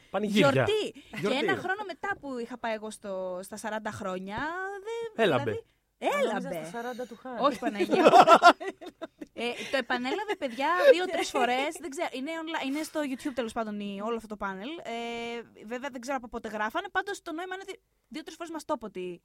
Πανηγύρια. 0.09 0.51
γιορτή. 0.51 0.99
Γιορτή. 1.19 1.37
Και 1.39 1.45
ένα 1.45 1.55
χρόνο 1.57 1.83
μετά 1.87 2.17
που 2.19 2.37
είχα 2.37 2.57
πάει 2.57 2.73
εγώ 2.73 2.91
στο, 2.91 3.39
στα 3.43 3.57
40 3.61 3.87
χρόνια, 3.91 4.37
δεν. 4.85 5.25
Έλαμπε. 5.25 5.43
δηλαδή, 5.43 5.63
Νόμιζα 6.29 6.47
έλαμπε. 6.49 6.65
στα 6.67 7.03
40 7.03 7.07
του 7.07 7.15
Χάν. 7.21 7.37
Όχι 7.39 7.59
Παναγία. 7.59 8.03
ε, 9.33 9.43
το 9.71 9.77
επανέλαβε 9.77 10.35
παιδιά 10.37 10.67
δύο-τρεις 10.93 11.29
φορές. 11.29 11.75
Είναι, 12.11 12.31
online- 12.43 12.65
είναι 12.67 12.83
στο 12.83 12.99
YouTube 13.03 13.31
τέλος 13.35 13.53
πάντων 13.53 13.79
η- 13.79 14.01
όλο 14.03 14.15
αυτό 14.15 14.27
το 14.27 14.37
πάνελ. 14.37 14.69
Ε, 14.83 15.63
βέβαια 15.65 15.89
δεν 15.89 16.01
ξέρω 16.01 16.17
από 16.17 16.27
πότε 16.27 16.47
γράφανε. 16.47 16.87
Πάντως 16.91 17.21
το 17.21 17.31
νόημα 17.31 17.53
είναι 17.55 17.63
ότι 17.67 17.79
δύο-τρεις 18.07 18.35
φορές 18.35 18.51
μας 18.51 18.65
το 18.65 18.73
είπε 18.77 18.85
ότι 18.85 19.21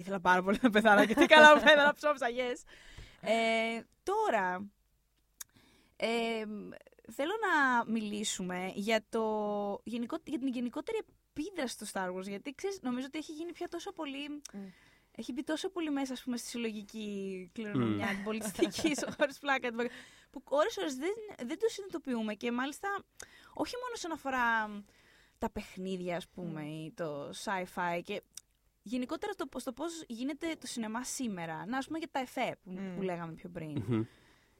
ήθελα 0.00 0.20
πάρα 0.20 0.42
πολύ 0.42 0.58
να 0.62 0.70
πεθάνω 0.70 1.06
και 1.06 1.14
τι 1.14 1.26
καλά 1.26 1.54
μου 1.54 1.60
φαίνεται 1.60 1.82
να 1.82 1.94
ψόψα, 1.94 2.26
yes. 2.28 2.62
Ε, 3.20 3.80
τώρα, 4.02 4.70
ε, 5.96 6.44
θέλω 7.12 7.32
να 7.52 7.84
μιλήσουμε 7.92 8.72
για, 8.74 9.04
το, 9.08 9.22
γενικό, 9.84 10.16
για 10.24 10.38
την 10.38 10.48
γενικότερη 10.48 10.98
επίδραση 11.32 11.78
του 11.78 11.86
Star 11.92 12.14
Wars. 12.16 12.22
Γιατί 12.28 12.54
ξέρεις, 12.54 12.78
νομίζω 12.82 13.06
ότι 13.06 13.18
έχει 13.18 13.32
γίνει 13.32 13.52
πια 13.52 13.68
τόσο 13.68 13.92
πολύ. 13.92 14.28
Μμ. 14.28 14.58
Έχει 15.16 15.32
μπει 15.32 15.42
τόσο 15.44 15.68
πολύ 15.70 15.90
μέσα 15.90 16.12
ας 16.12 16.22
πούμε, 16.22 16.36
στη 16.36 16.48
συλλογική 16.48 17.50
κληρονομιά, 17.54 18.06
Μμ. 18.06 18.14
την 18.14 18.24
πολιτιστική, 18.24 18.92
χωρίς 19.18 19.38
πλάκα. 19.38 19.68
την- 19.70 19.90
Που 20.30 20.42
ώρες-ώρες 20.44 20.94
δεν, 20.96 21.12
δεν 21.46 21.58
το 21.58 21.68
συνειδητοποιούμε 21.68 22.34
και 22.34 22.52
μάλιστα 22.52 22.88
όχι 23.54 23.74
μόνο 23.76 23.92
όσον 23.94 24.12
αφορά 24.12 24.70
τα 25.38 25.50
παιχνίδια, 25.50 26.16
ας 26.16 26.28
πούμε, 26.28 26.62
ή 26.62 26.92
το 26.96 27.30
sci-fi 27.44 28.00
και 28.04 28.22
γενικότερα 28.82 29.32
στο, 29.32 29.46
στο 29.56 29.72
πώς 29.72 30.04
γίνεται 30.06 30.54
το 30.60 30.66
σινεμά 30.66 31.04
σήμερα. 31.04 31.66
Να, 31.66 31.78
ας 31.78 31.86
πούμε 31.86 31.98
για 31.98 32.08
τα 32.10 32.18
εφέ 32.20 32.56
που, 32.62 32.70
Μμ. 32.70 32.94
που 32.96 33.02
λέγαμε 33.02 33.32
πιο 33.32 33.48
πριν. 33.48 33.84
Μμμ. 33.88 34.02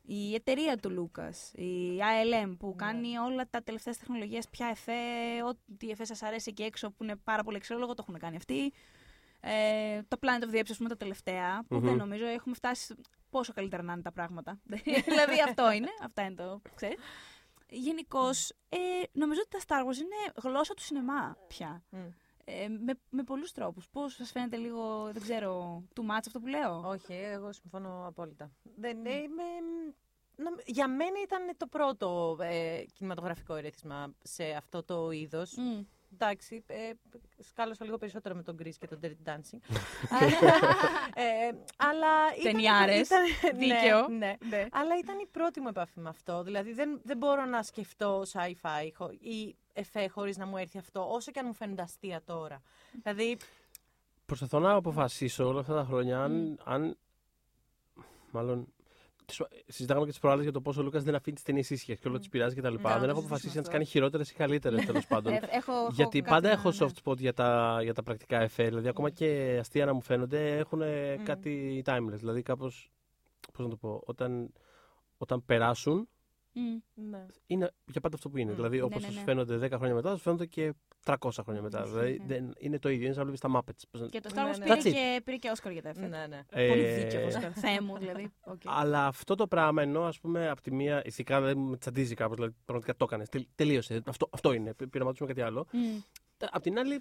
Η 0.02 0.34
εταιρεία 0.34 0.76
του 0.76 0.90
Λούκας, 0.90 1.52
η 1.54 1.98
ALM 1.98 2.56
που 2.58 2.66
Ναι. 2.68 2.74
κάνει 2.76 3.18
όλα 3.18 3.48
τα 3.50 3.62
τελευταία 3.62 3.94
τεχνολογίες 3.94 4.48
πια 4.48 4.66
εφέ, 4.66 4.92
ό,τι 5.48 5.90
εφέ 5.90 6.04
σας 6.04 6.22
αρέσει 6.22 6.48
εκεί 6.50 6.62
έξω 6.62 6.90
που 6.90 7.02
είναι 7.04 7.16
πάρα 7.16 7.42
πολύ 7.42 7.56
αξιόλογο, 7.56 7.94
το 7.94 8.04
έχουν 8.08 8.18
κάνει 8.18 8.36
αυτοί. 8.36 8.72
Ε, 9.40 10.02
το 10.08 10.16
Planet 10.20 10.44
of 10.44 10.54
the 10.54 10.58
Apes, 10.58 10.66
ας 10.70 10.76
πούμε, 10.76 10.88
τα 10.88 10.96
τελευταία, 10.96 11.64
που 11.68 11.74
Μμμ. 11.76 11.84
δεν 11.84 11.96
νομίζω 11.96 12.26
έχουμε 12.26 12.54
φτάσει 12.54 12.82
στο 12.84 12.94
πόσο 13.30 13.52
καλύτερα 13.52 13.82
να 13.82 13.92
είναι 13.92 14.02
τα 14.02 14.12
πράγματα. 14.12 14.60
δηλαδή 15.08 15.42
αυτό 15.48 15.72
είναι, 15.72 15.90
αυτά 16.02 16.22
είναι 16.22 16.34
το, 16.34 16.60
ξέρεις. 16.74 16.96
Γενικώς, 17.68 18.50
ε, 18.68 18.76
νομίζω 19.12 19.40
ότι 19.44 19.50
τα 19.58 19.58
Star 19.66 19.86
Wars 19.88 19.96
είναι 19.96 20.32
γλώσσα 20.42 20.74
του 20.74 20.82
σινεμά 20.82 21.36
πια. 21.48 21.82
Μμ. 21.90 21.98
Ε, 22.62 22.68
με, 22.68 22.92
με 23.10 23.22
πολλούς 23.22 23.52
τρόπους. 23.52 23.88
Πώς 23.88 24.14
σας 24.14 24.30
φαίνεται 24.30 24.56
λίγο, 24.56 25.10
δεν 25.12 25.22
ξέρω, 25.22 25.82
too 25.94 26.00
much 26.02 26.22
αυτό 26.26 26.40
που 26.40 26.46
λέω; 26.46 26.82
Όχι, 26.88 27.12
εγώ 27.12 27.52
συμφωνώ 27.52 28.04
απόλυτα. 28.06 28.50
Δεν, 28.76 29.06
ε, 29.06 29.10
είμαι, 29.14 29.42
νομ- 30.36 30.60
για 30.66 30.88
μένα 30.88 31.20
ήταν 31.24 31.50
το 31.56 31.66
πρώτο 31.66 32.36
ε, 32.40 32.82
κινηματογραφικό 32.92 33.54
ερέθισμα 33.54 34.14
σε 34.22 34.44
αυτό 34.44 34.82
το 34.82 35.10
είδος. 35.10 35.54
Μμ. 35.56 35.80
Εντάξει, 36.12 36.64
ε, 36.66 36.90
σκάλωσα 37.38 37.84
λίγο 37.84 37.96
περισσότερο 37.98 38.34
με 38.34 38.42
τον 38.42 38.56
Chris 38.62 38.74
και 38.78 38.86
τον 38.86 39.00
Dirty 39.02 39.28
Dancing. 39.28 39.58
ε, 41.14 41.50
αλλά 41.76 42.08
ήταν, 42.38 42.52
Ταινιάρες, 42.52 43.06
ήταν- 43.08 43.56
δίκαιο. 43.58 44.08
Ναι, 44.08 44.16
ναι. 44.16 44.36
Ναι. 44.48 44.66
Αλλά 44.72 44.98
ήταν 44.98 45.18
η 45.18 45.26
πρώτη 45.26 45.60
μου 45.60 45.68
επαφή 45.68 46.00
με 46.00 46.08
αυτό. 46.08 46.42
Δηλαδή 46.42 46.72
δεν, 46.72 47.00
δεν 47.04 47.16
μπορώ 47.16 47.44
να 47.44 47.62
σκεφτώ 47.62 48.22
sci-fi 48.32 48.88
χω- 48.96 49.12
ή 49.12 49.56
εφέ 49.80 50.08
χωρίς 50.08 50.36
να 50.36 50.46
μου 50.46 50.56
έρθει 50.56 50.78
αυτό, 50.78 51.06
όσο 51.10 51.30
και 51.30 51.38
αν 51.38 51.46
μου 51.46 51.54
φαίνονται 51.54 51.82
αστεία 51.82 52.22
τώρα. 52.24 52.60
δηλαδή, 53.02 53.36
Προσπαθώ 54.26 54.58
να 54.58 54.72
αποφασίσω 54.74 55.46
όλα 55.48 55.60
αυτά 55.60 55.74
τα 55.74 55.84
χρόνια 55.84 56.22
αν. 56.22 56.32
Μμ. 56.32 56.54
αν 56.64 56.96
μάλλον. 58.30 58.66
τις- 59.24 59.42
Συζητάγαμε 59.66 60.04
και 60.04 60.10
τις 60.10 60.20
προάλλες 60.20 60.42
για 60.42 60.52
το 60.52 60.60
πόσο 60.60 60.80
ο 60.80 60.84
Λούκας 60.84 61.02
δεν 61.02 61.14
αφήνει 61.14 61.34
τις 61.34 61.44
ταινίες 61.44 61.70
ήσυχες 61.70 61.98
και 61.98 62.08
όλο 62.08 62.16
Μμ. 62.16 62.20
τις 62.20 62.28
πειράζει 62.28 62.54
κτλ. 62.54 62.66
Ναι, 62.66 62.72
δεν 62.72 62.82
το 62.82 62.88
έχω 62.88 62.94
συζητήσουμε 62.98 63.24
αποφασίσει 63.26 63.46
να 63.46 63.50
τις 63.52 63.60
αυτό. 63.60 63.70
κάνει 63.72 63.84
χειρότερες 63.84 64.30
ή 64.30 64.34
καλύτερες 64.34 64.84
τέλος 64.84 65.06
πάντων. 65.12 65.32
Ε, 65.32 65.40
έχω, 65.50 65.72
έχω 65.72 65.88
Γιατί 65.92 66.18
κάτι 66.20 66.30
πάντα 66.30 66.48
να- 66.48 66.54
έχω 66.54 66.70
ναι. 66.70 66.76
soft 66.80 67.02
spot 67.04 67.16
για 67.18 67.32
τα, 67.32 67.78
για 67.82 67.94
τα 67.94 68.02
πρακτικά 68.02 68.40
εφέ. 68.40 68.64
Δηλαδή, 68.64 68.88
ακόμα 68.88 69.10
και 69.10 69.56
αστεία 69.60 69.84
να 69.86 69.92
μου 69.92 70.00
φαίνονται 70.02 70.56
έχουν 70.58 70.78
Μμμ. 70.78 71.22
κάτι 71.24 71.82
timeless. 71.86 72.16
Δηλαδή, 72.18 72.42
κάπω. 72.42 72.64
Πώς 73.52 73.64
να 73.64 73.68
το 73.68 73.76
πω. 73.76 74.02
Όταν, 74.06 74.52
όταν 75.18 75.44
περάσουν, 75.44 76.08
Μμ. 76.52 76.78
ναι. 77.10 77.26
είναι 77.46 77.70
για 77.86 78.00
πάντα 78.00 78.14
αυτό 78.16 78.28
που 78.28 78.36
είναι. 78.36 78.50
Μμ. 78.52 78.54
Δηλαδή, 78.54 78.76
Ναι, 78.76 78.82
όπω 78.82 78.98
ναι, 78.98 79.06
σου 79.06 79.12
ναι. 79.12 79.20
φαίνονται 79.20 79.56
10 79.66 79.70
χρόνια 79.76 79.94
μετά, 79.94 80.10
σου 80.16 80.22
φαίνονται 80.22 80.46
και 80.46 80.74
300 81.04 81.16
χρόνια 81.42 81.62
μετά. 81.62 81.78
Ισχύει, 81.78 81.90
Δηλαδή, 81.92 82.18
ναι. 82.18 82.24
δεν, 82.26 82.52
είναι 82.58 82.78
το 82.78 82.88
ίδιο. 82.88 83.04
Είναι 83.04 83.14
σαν 83.14 83.26
να 83.26 83.30
βλέπει 83.32 83.52
τα 83.52 83.58
Muppets. 83.60 83.82
Πώς 83.90 84.00
να- 84.00 84.06
Και 84.08 84.20
το 84.20 84.30
Star 84.32 84.34
Ναι, 84.34 84.50
Wars 84.52 84.58
ναι. 84.58 84.64
πήρε, 84.64 84.74
That's 84.76 84.86
it. 84.86 84.90
και, 84.92 85.20
πήρε 85.24 85.36
και 85.36 85.50
Όσκαρ 85.50 85.72
για 85.72 85.82
τα 85.82 85.88
εφέ. 85.88 86.06
ναι, 86.06 86.26
ναι. 86.26 86.44
Πολύ 86.68 86.82
Ε, 86.84 87.04
δίκαιο 87.04 87.26
Όσκαρ. 87.26 87.52
Θεέ 87.54 87.80
μου, 87.80 87.98
δηλαδή. 87.98 88.32
Οκ. 88.40 88.60
Αλλά 88.64 89.06
αυτό 89.06 89.34
το 89.34 89.46
πράγμα 89.46 89.82
ενώ 89.82 90.02
α 90.02 90.12
πούμε 90.22 90.48
από 90.48 90.60
τη 90.62 90.72
μία 90.72 91.02
ηθικά 91.04 91.40
δεν 91.40 91.58
με 91.58 91.76
τσαντίζει 91.76 92.14
κάπως, 92.14 92.34
δηλαδή 92.34 92.54
πραγματικά 92.64 92.96
το 92.96 93.04
έκανε. 93.08 93.24
Τελείωσε. 93.54 94.02
Αυτό, 94.06 94.28
αυτό 94.32 94.52
είναι. 94.52 94.74
Π- 94.74 94.86
Πειραματίσουμε 94.86 95.28
κάτι 95.28 95.42
άλλο. 95.42 95.66
Μμ. 95.72 95.98
Απ' 96.50 96.62
την 96.62 96.78
άλλη, 96.78 96.94
ε, 96.94 97.00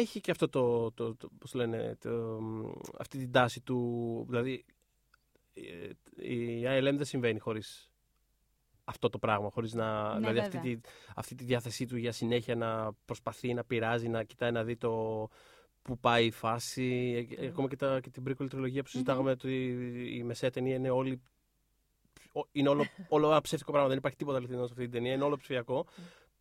έχει 0.00 0.20
και 0.20 0.30
αυτό 0.30 0.48
το. 0.48 0.92
το, 0.92 1.14
το 1.16 1.28
πώς 1.38 1.54
λένε, 1.54 1.96
το, 2.00 2.10
μ, 2.40 2.70
αυτή 2.98 3.18
την 3.18 3.32
τάση 3.32 3.60
του. 3.60 4.24
Δηλαδή, 4.28 4.64
ε, 5.54 5.88
η 6.26 6.62
ILM 6.66 6.94
δεν 6.96 7.04
συμβαίνει 7.04 7.38
χωρίς 7.38 7.62
αυτό 8.84 9.08
το 9.08 9.18
πράγμα. 9.18 9.50
Χωρίς 9.50 9.72
να, 9.72 10.12
Ναι, 10.12 10.18
δηλαδή, 10.18 10.38
αυτή 10.38 10.56
βέβαια. 10.56 10.74
τη, 10.74 10.80
αυτή 11.16 11.34
τη 11.34 11.44
διάθεσή 11.44 11.86
του 11.86 11.96
για 11.96 12.12
συνέχεια 12.12 12.56
να 12.56 12.92
προσπαθεί 13.04 13.54
να 13.54 13.64
πειράζει, 13.64 14.08
να 14.08 14.22
κοιτάει 14.22 14.50
να 14.52 14.64
δει 14.64 14.76
το. 14.76 15.28
Που 15.82 15.98
πάει 15.98 16.26
η 16.26 16.30
φάση, 16.30 17.14
ε, 17.38 17.42
Μμμ. 17.42 17.48
ακόμα 17.48 17.68
και, 17.68 17.76
τα, 17.76 18.00
και 18.00 18.10
την 18.10 18.22
prequel 18.28 18.46
τριλογία 18.50 18.82
που 18.82 18.88
Μμμ. 18.88 18.90
συζητάγαμε 18.90 19.30
ότι 19.30 19.66
η 20.16 20.22
μεσαία 20.22 20.50
ταινία 20.50 20.74
είναι 20.74 20.90
όλη. 20.90 21.22
ο- 22.32 22.46
Είναι 22.52 22.68
όλο, 22.68 22.82
όλο 23.08 23.30
ένα 23.30 23.40
ψεύτικο 23.40 23.70
πράγμα, 23.72 23.88
δεν 23.88 23.98
υπάρχει 23.98 24.16
τίποτα 24.16 24.36
αληθινό 24.38 24.58
σε 24.66 24.72
αυτή 24.72 24.82
την 24.82 24.90
ταινία, 24.92 25.12
είναι 25.12 25.24
όλο 25.24 25.36
ψηφιακό. 25.36 25.86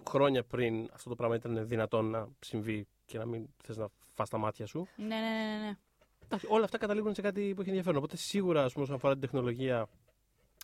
Χρόνια 0.10 0.44
πριν 0.44 0.90
αυτό 0.94 1.10
το 1.10 1.16
πράγμα 1.16 1.36
ήταν 1.36 1.68
δυνατόν 1.68 2.06
να 2.10 2.28
συμβεί 2.40 2.88
και 3.06 3.18
να 3.18 3.26
μην 3.26 3.48
θες 3.64 3.78
να 3.78 3.88
φας 4.14 4.30
τα 4.30 4.38
μάτια 4.38 4.66
σου. 4.66 4.88
Ναι, 4.96 5.06
ναι, 5.06 5.16
ναι, 5.16 5.58
ναι, 5.58 5.66
ναι. 5.66 5.78
Εντάξει, 6.24 6.48
όλα 6.50 6.64
αυτά 6.64 6.78
καταλήγουν 6.78 7.14
σε 7.16 7.22
κάτι 7.22 7.54
που 7.56 7.60
έχει 7.62 7.70
ενδιαφέρον. 7.70 7.98
Οπότε 7.98 8.18
σίγουρα, 8.18 8.64
ας 8.64 8.72
πούμε, 8.72 8.84
όσον 8.84 8.96
αφορά 8.96 9.14
την 9.14 9.22
τεχνολογία, 9.22 9.88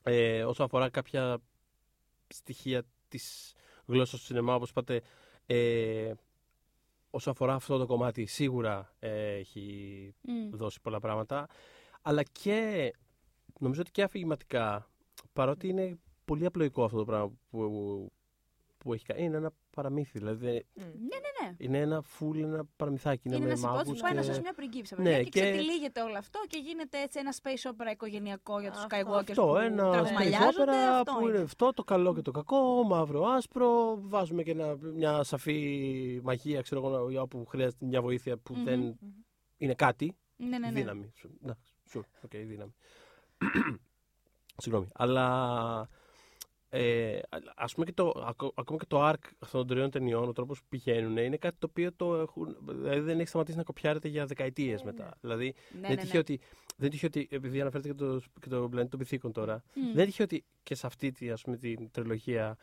ε, 0.03 0.43
όσον 0.43 0.65
αφορά 0.65 0.89
κάποια 0.89 1.37
στοιχεία 2.33 2.83
της 3.07 3.53
γλώσσας 3.85 4.19
του 4.19 4.25
σινεμά, 4.25 4.55
όπως 4.55 4.69
είπατε, 4.69 5.01
ε, 5.45 6.13
όσον 7.09 7.33
αφορά 7.33 7.53
αυτό 7.53 7.77
το 7.77 7.85
κομμάτι, 7.85 8.25
σίγουρα 8.25 8.95
ε, 8.99 9.33
έχει 9.33 10.13
Μμ. 10.21 10.49
δώσει 10.49 10.81
πολλά 10.81 10.99
πράγματα. 10.99 11.47
Αλλά 12.01 12.23
και 12.23 12.91
νομίζω 13.59 13.81
ότι 13.81 13.91
και 13.91 14.03
αφηγηματικά, 14.03 14.89
παρότι 15.33 15.67
είναι 15.67 15.99
πολύ 16.25 16.45
απλοϊκό 16.45 16.83
αυτό 16.83 16.97
το 16.97 17.05
πράγμα 17.05 17.31
που, 17.49 18.11
που 18.77 18.93
έχει 18.93 19.05
κάνει, 19.05 19.23
είναι 19.23 19.37
ένα 19.37 19.53
παραμύθι. 19.81 20.17
Δηλαδή 20.19 20.45
δεν- 20.45 20.65
Μμ. 20.73 20.81
Ναι, 20.83 20.89
ναι, 20.91 21.47
ναι. 21.47 21.55
είναι 21.57 21.77
ένα 21.79 22.01
φουλ, 22.01 22.39
ένα 22.43 22.65
παραμυθάκι. 22.75 23.21
Είναι, 23.27 23.35
Είναι 23.35 23.45
με 23.45 23.51
ένα 23.51 23.59
υπόθεση 23.59 23.77
μάγους 23.85 23.99
που 23.99 24.05
πάει 24.05 24.13
να 24.13 24.21
και- 24.21 24.27
σώσει 24.27 24.41
μια 24.41 24.53
πριγκίψα. 24.53 24.95
Ναι, 24.97 25.03
παιδιά, 25.03 25.23
και, 25.23 25.29
και- 25.29 25.39
ξετυλίγεται 25.41 26.01
όλο 26.01 26.17
αυτό 26.17 26.39
και 26.47 26.57
γίνεται 26.57 27.01
έτσι 27.01 27.19
ένα 27.19 27.33
space 27.41 27.69
opera 27.71 27.91
οικογενειακό 27.91 28.59
για 28.59 28.71
τους 28.71 28.83
Αυτό, 28.83 28.97
Skywalkers 28.97 29.29
Αυτό, 29.29 29.45
που 29.45 29.55
ένα 29.55 29.91
τραυμαλιάζονται. 29.91 30.63
space 30.63 30.93
opera 30.93 30.99
Αυτό 30.99 31.13
που 31.19 31.27
είναι 31.27 31.37
αυτό, 31.39 31.73
το 31.73 31.83
καλό 31.83 32.13
και 32.13 32.21
το 32.21 32.31
κακό, 32.31 32.83
μαύρο, 32.83 33.25
άσπρο. 33.25 33.97
Βάζουμε 34.01 34.43
και 34.43 34.51
ένα, 34.51 34.75
μια 34.81 35.23
σαφή 35.23 36.19
μαγεία, 36.23 36.61
ξέρω 36.61 36.85
εγώ, 36.87 37.09
για 37.09 37.21
όπου 37.21 37.45
χρειάζεται 37.45 37.85
μια 37.85 38.01
βοήθεια 38.01 38.37
που 38.37 38.53
Μμμ. 38.55 38.63
δεν 38.63 38.99
είναι 39.57 39.73
κάτι. 39.73 40.15
Ναι, 40.35 40.47
ναι, 40.57 40.57
ναι. 40.57 40.71
Δύναμη. 40.71 41.11
Να, 41.39 41.55
sure, 41.93 42.25
okay, 42.25 42.43
δύναμη. 42.47 42.73
Συγγνώμη. 44.61 44.87
Αλλά 44.93 45.89
ε, 46.79 47.19
ας 47.55 47.73
πούμε 47.73 47.85
και 47.85 47.93
το, 47.93 48.23
ακο- 48.25 48.51
ακόμα 48.55 48.77
και 48.79 48.85
το 48.87 49.09
arc 49.09 49.29
αυτών 49.39 49.59
των 49.59 49.67
τριών 49.67 49.89
ταινιών, 49.89 50.27
ο 50.29 50.31
τρόπος 50.33 50.59
που 50.59 50.65
πηγαίνουν, 50.69 51.17
είναι 51.17 51.37
κάτι 51.37 51.55
το 51.59 51.67
οποίο 51.69 51.93
το 51.95 52.15
έχουν, 52.15 52.57
δηλαδή 52.67 52.99
δεν 52.99 53.19
έχει 53.19 53.27
σταματήσει 53.27 53.57
να 53.57 53.63
κοπιάρεται 53.63 54.07
για 54.07 54.25
δεκαετίες 54.25 54.83
Ναι, 54.83 54.91
μετά. 54.91 55.17
Δηλαδή 55.21 55.45
Ναι, 55.73 55.79
δεν 55.81 55.89
ναι, 55.89 55.95
τυχαίο 55.95 56.13
ναι. 56.13 56.19
ότι, 56.19 56.39
δεν 56.77 56.89
τυχαίο 56.89 57.09
ότι, 57.09 57.27
επειδή 57.31 57.61
αναφέρεται 57.61 57.89
και 57.89 57.95
το, 57.95 58.21
και 58.41 58.49
το 58.49 58.67
πλανήτη 58.69 58.89
των 58.89 58.99
πυθίκων 58.99 59.31
τώρα, 59.31 59.63
Μμ. 59.73 59.93
δεν 59.93 60.05
τυχαίο 60.05 60.25
ότι 60.25 60.43
και 60.63 60.75
σε 60.75 60.87
αυτή 60.87 61.11
τη, 61.11 61.29
ας 61.31 61.41
πούμε, 61.41 61.57
την 61.57 61.91
τριλογία 61.91 62.57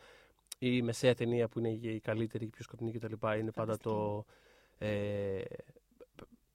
η 0.59 0.81
μεσαία 0.81 1.13
ταινία 1.15 1.47
που 1.47 1.59
είναι 1.59 1.69
η 1.69 1.99
καλύτερη, 1.99 2.45
η 2.45 2.49
πιο 2.49 2.63
σκοτεινή 2.63 2.91
κτλ. 2.91 3.13
είναι 3.39 3.51
πάντα 3.51 3.77
το. 3.77 4.25
Ε, 4.77 5.41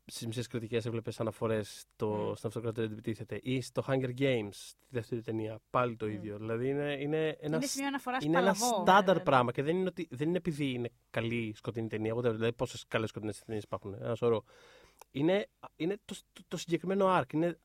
Στι 0.05 0.27
μισές 0.27 0.47
κριτικές 0.47 0.87
έβλεπες 0.87 1.21
αναφορές 1.21 1.85
Μμ. 2.03 2.33
στην 2.35 2.49
αυτοκρατορία 2.49 2.89
που 2.89 2.93
επιτίθεται. 2.93 3.41
Ή 3.43 3.61
στο 3.61 3.85
Hunger 3.87 4.19
Games, 4.19 4.51
τη 4.79 4.87
δεύτερη 4.89 5.23
ταινία. 5.23 5.59
Πάλι 5.71 5.97
το 5.97 6.07
Μμ. 6.07 6.11
ίδιο. 6.11 6.39
Δηλαδή 6.39 6.69
είναι, 6.69 6.97
είναι 7.01 7.29
ένας, 7.29 7.59
Είναι 7.59 7.67
σημείο 7.67 7.89
αναφοράς 7.89 8.25
είναι 8.25 8.39
ένα 8.39 8.53
παλαβό. 8.53 8.83
στάνταρ 8.83 9.05
Ναι, 9.05 9.13
ναι, 9.13 9.19
ναι. 9.19 9.25
πράγμα. 9.25 9.53
Και 9.53 9.63
δεν 9.63 9.77
είναι, 9.77 9.89
ότι, 9.89 10.09
δεν 10.11 10.29
είναι 10.29 10.37
επειδή 10.37 10.71
είναι 10.73 10.91
καλή 11.11 11.53
σκοτεινή 11.57 11.89
ταινία. 11.89 12.15
Whatever, 12.15 12.33
δηλαδή 12.33 12.53
πόσες 12.53 12.85
καλές 12.89 13.09
σκοτεινές 13.09 13.39
ταινίες 13.45 13.65
υπάρχουν. 13.65 13.95
Ένα 13.95 14.15
σωρό. 14.15 14.45
Είναι, 15.11 15.47
είναι 15.77 15.97
το, 16.05 16.15
το, 16.33 16.43
το 16.49 16.57
συγκεκριμένο 16.57 17.19
arc. 17.19 17.33
Είναι 17.33 17.59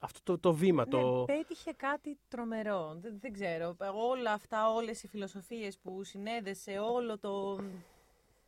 αυτό 0.00 0.20
το, 0.22 0.38
το 0.38 0.52
βήμα. 0.54 0.84
Ναι, 0.84 0.90
το... 0.90 1.24
πέτυχε 1.26 1.72
κάτι 1.72 2.18
τρομερό. 2.28 2.96
Δεν, 3.00 3.18
δεν 3.20 3.32
ξέρω. 3.32 3.76
Όλα 4.10 4.32
αυτά, 4.32 4.70
όλες 4.70 5.02
οι 5.02 5.08
φιλοσοφίες 5.08 5.78
που 5.78 6.04
συνέδεσε, 6.04 6.78
όλο 6.78 7.18
το, 7.18 7.60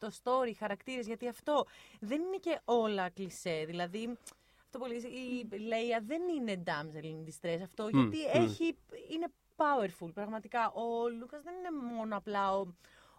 το 0.06 0.10
story, 0.22 0.48
οι 0.48 0.52
χαρακτήρες, 0.54 1.06
γιατί 1.06 1.28
αυτό 1.28 1.64
δεν 2.00 2.20
είναι 2.20 2.36
και 2.36 2.60
όλα 2.64 3.08
κλισέ. 3.08 3.64
Δηλαδή, 3.66 4.18
αυτό 4.64 4.78
που 4.78 4.86
λες, 4.86 5.02
η 5.02 5.48
Λέια 5.66 6.00
δεν 6.06 6.22
είναι 6.36 6.62
damsel 6.66 7.04
in 7.04 7.28
distress 7.28 7.60
αυτό, 7.62 7.88
Μμ, 7.92 8.10
γιατί 8.10 8.38
μμ. 8.38 8.44
έχει, 8.44 8.76
είναι 9.12 9.26
powerful, 9.56 10.10
πραγματικά. 10.14 10.70
Ο 10.72 11.08
Λούκας 11.18 11.42
δεν 11.42 11.54
είναι 11.54 11.70
μόνο 11.94 12.16
απλά 12.16 12.56
ο, 12.58 12.66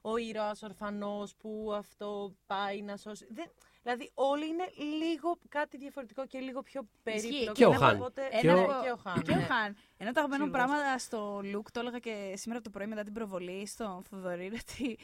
ο 0.02 0.18
ήρωας 0.18 0.62
ορφανός 0.64 1.36
που 1.36 1.72
αυτό 1.76 2.34
πάει 2.48 2.82
να 2.82 2.98
σώσει. 2.98 3.28
Δεν, 3.30 3.46
δηλαδή 3.84 4.12
όλοι 4.14 4.48
είναι 4.48 4.70
λίγο 5.06 5.38
κάτι 5.50 5.78
διαφορετικό 5.78 6.26
και 6.28 6.40
λίγο 6.40 6.62
πιο 6.62 6.82
περίπλοκο. 7.04 7.52
Και 7.52 7.66
ο 7.66 7.70
Ναι, 7.70 7.78
Χαν. 7.78 7.96
οπότε- 7.96 8.30
Και 8.42 8.48
ναι, 8.52 8.54
ο- 8.54 8.66
και 8.84 8.92
ο 8.92 8.96
Χαν. 8.96 9.22
Και 9.22 9.32
ο 9.32 9.36
ναι. 9.36 9.42
Χαν. 9.42 9.76
Ένα 9.98 10.10
από 10.10 10.14
τα 10.14 10.20
αγαπημένα 10.26 10.46
μου 10.46 10.52
Ψηλός. 10.52 10.68
πράγματα 10.70 10.98
στο 10.98 11.38
look, 11.40 11.72
το 11.72 11.80
έλεγα 11.80 12.00
και 12.00 12.34
σήμερα 12.36 12.62
το 12.62 12.70
πρωί 12.70 12.88
μετά 12.88 13.04
την 13.04 13.14
προβολή 13.14 13.68
στον 13.68 14.04
Θοδωρή, 14.10 14.46
ότι 14.62 14.98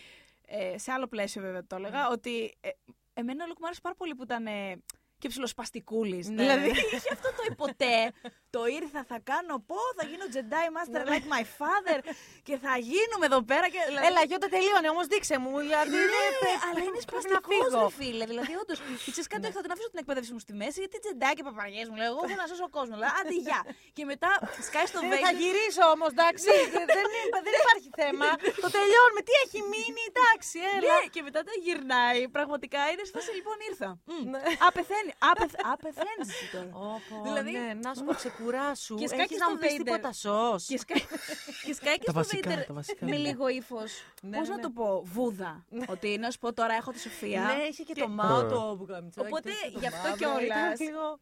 ε, 0.49 0.77
σε 0.77 0.91
άλλο 0.91 1.07
πλαίσιο 1.07 1.41
βέβαια 1.41 1.65
το 1.67 1.75
έλεγα, 1.75 2.09
ότι 2.09 2.57
ε, 2.59 2.69
εμένα 3.13 3.43
ο 3.43 3.47
look 3.51 3.57
μου 3.59 3.65
άρεσε 3.65 3.81
πάρα 3.81 3.95
πολύ 3.95 4.15
που 4.15 4.23
ήταν 4.23 4.47
ε, 4.47 4.81
και 5.17 5.27
ψιλοσπαστικούλης. 5.27 6.29
Ναι. 6.29 6.35
Δηλαδή 6.35 6.69
είχε 6.69 7.09
αυτό 7.11 7.29
το 7.29 7.43
υποτέ, 7.51 8.11
το 8.55 8.61
ήρθα, 8.79 9.01
θα 9.11 9.17
κάνω 9.31 9.55
πω, 9.69 9.79
θα 9.97 10.03
γίνω 10.09 10.25
Jedi 10.35 10.65
Master 10.75 11.01
like 11.11 11.27
my 11.35 11.43
father 11.59 11.99
και 12.47 12.55
θα 12.63 12.73
γίνουμε 12.91 13.25
εδώ 13.29 13.41
πέρα. 13.51 13.65
Και, 13.73 13.79
δηλαδή, 13.89 14.05
Έλα, 14.09 14.21
Γιώτα, 14.29 14.47
τελείωνε, 14.55 14.87
όμως 14.95 15.05
δείξε 15.13 15.35
μου. 15.43 15.51
Γιατί 15.71 15.89
ναι, 15.89 16.03
είναι 16.25 16.51
αλλά 16.67 16.79
είναι 16.87 16.99
πρέπει 17.11 17.29
να 17.35 17.37
σπαστικός, 17.37 17.69
φύγω. 17.69 17.79
ρε 17.87 17.95
φίλε. 17.99 18.25
Δηλαδή, 18.31 18.53
όντως. 18.61 18.77
Και 19.03 19.09
ξέρεις 19.15 19.29
κάτι, 19.33 19.43
θα 19.57 19.61
την 19.65 19.71
αφήσω 19.75 19.89
την 19.93 19.99
εκπαίδευση 20.03 20.31
μου 20.35 20.41
στη 20.45 20.53
μέση, 20.61 20.77
γιατί 20.83 20.95
τζεντάκι 21.03 21.35
και 21.39 21.45
παπαγιές 21.49 21.87
μου 21.89 21.97
λέω. 22.01 22.09
Εγώ 22.13 22.21
θέλω 22.29 22.41
να 22.45 22.49
σώσω 22.51 22.67
κόσμο. 22.77 22.95
Λέω, 23.01 23.11
άντε, 23.19 23.35
γεια. 23.47 23.61
Και 23.97 24.03
μετά 24.11 24.31
σκάει 24.67 24.87
στο 24.91 24.99
Ε, 25.03 25.07
Θα 25.25 25.31
Vader. 25.31 25.39
γυρίσω 25.41 25.83
όμως, 25.95 26.09
εντάξει. 26.15 26.49
δεν, 26.75 26.85
δεν- 26.95 27.09
δεν 27.47 27.53
υπάρχει 27.61 27.89
θέμα. 28.01 28.27
το 28.63 28.67
τελειώνουμε. 28.77 29.21
Τι 29.27 29.33
έχει 29.43 29.59
μείνει, 29.73 30.01
εντάξει, 30.13 30.57
έλα. 30.75 30.91
Ναι, 30.91 30.99
και 31.13 31.21
μετά 31.27 31.39
τα 31.47 31.53
γυρνάει. 31.65 32.21
Πραγματικά 32.37 32.79
είναι 32.91 33.03
σε 33.07 33.11
φάση 33.15 33.31
λοιπόν 33.39 33.57
ήρθα. 33.69 33.89
Μμ. 34.11 34.23
Ναι. 34.33 34.41
Α, 34.65 34.67
πεθαίνει. 34.77 35.11
Α, 35.27 35.29
πεθ- 35.39 35.61
Α, 35.69 35.71
πεθαίνεις 35.83 36.27
εσύ 36.33 36.45
τώρα. 36.55 36.71
Όπο, 36.95 37.15
Δηλαδή- 37.27 37.53
ναι, 37.57 37.67
να 37.85 37.89
σου 37.95 38.03
πω 38.07 38.13
ξεκουράσου. 38.43 38.95
Και 38.95 39.07
σκάει 39.07 39.19
Έχεις 39.19 39.31
και 39.31 39.37
να 39.37 39.45
στο 39.45 39.53
μου 39.53 39.59
πεις 39.59 39.71
Vader. 39.73 39.83
τίποτα 39.83 40.13
σως. 40.13 40.65
Και 40.65 40.77
σκάει, 40.77 40.99
και 41.65 41.73
σκάει 41.73 41.97
και 41.97 42.05
Τα 42.05 42.11
στο 42.11 42.13
βασικά, 42.13 42.55
Vader 42.59 42.63
τα 42.67 42.73
βασικά, 42.73 43.05
με 43.05 43.11
ναι. 43.11 43.17
λίγο 43.17 43.47
ύφος. 43.47 43.91
Ναι, 44.21 44.37
Πώς 44.37 44.47
ναι, 44.47 44.53
να 44.53 44.55
ναι. 44.55 44.61
το 44.61 44.69
πω, 44.69 45.01
βούδα. 45.05 45.65
Ότι 45.87 46.17
να 46.17 46.31
σου 46.31 46.37
πω 46.39 46.53
τώρα 46.53 46.73
έχω 46.73 46.91
τη 46.91 46.99
Σοφία. 46.99 47.41
Ναι, 47.41 47.63
είχε 47.63 47.83
και 47.83 47.93
και- 47.93 48.01
το 48.01 48.07
μάο 48.07 48.39
Ε. 48.39 48.49
το 48.49 48.75
μπουκαμιτσάκι. 48.75 49.27
Οπότε, 49.27 49.49
το 49.49 49.55
είχε 49.63 49.71
το 49.73 49.79
γι' 49.79 49.87
αυτό 49.87 50.07
μαύρο, 50.09 50.17
κιόλας. 50.17 50.79
ήταν 50.79 50.87
λίγο- 50.87 51.19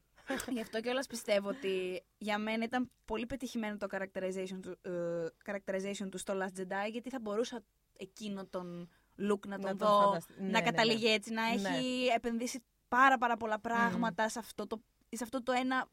Γι' 0.49 0.61
αυτό 0.61 0.81
κιόλας 0.81 1.07
πιστεύω 1.07 1.49
ότι 1.49 2.03
για 2.17 2.37
μένα 2.37 2.63
ήταν 2.63 2.91
πολύ 3.05 3.25
πετυχημένο 3.25 3.77
το 3.77 3.87
characterization 3.91 4.59
του, 4.61 4.77
ε, 4.81 5.25
characterization 5.45 6.07
του 6.11 6.17
στο 6.17 6.33
Last 6.41 6.59
Jedi, 6.59 6.91
γιατί 6.91 7.09
θα 7.09 7.19
μπορούσα 7.19 7.63
εκείνο 7.97 8.45
τον 8.45 8.89
look 9.19 9.47
να 9.47 9.59
τον 9.59 9.77
τον 9.77 9.77
δω, 9.77 10.01
φαντασ- 10.03 10.29
ναι, 10.37 10.45
να 10.45 10.59
ναι, 10.59 10.61
καταλήγει 10.61 11.07
ναι. 11.07 11.13
έτσι, 11.13 11.33
να 11.33 11.41
Ναι. 11.41 11.49
έχει 11.69 12.05
επενδύσει 12.15 12.63
πάρα 12.87 13.17
πάρα 13.17 13.37
πολλά 13.37 13.59
πράγματα 13.59 14.29
σε, 14.29 14.39
αυτό 14.39 14.67
το, 14.67 14.81
σε 15.09 15.23
αυτό 15.23 15.43
το 15.43 15.51
ένα 15.51 15.87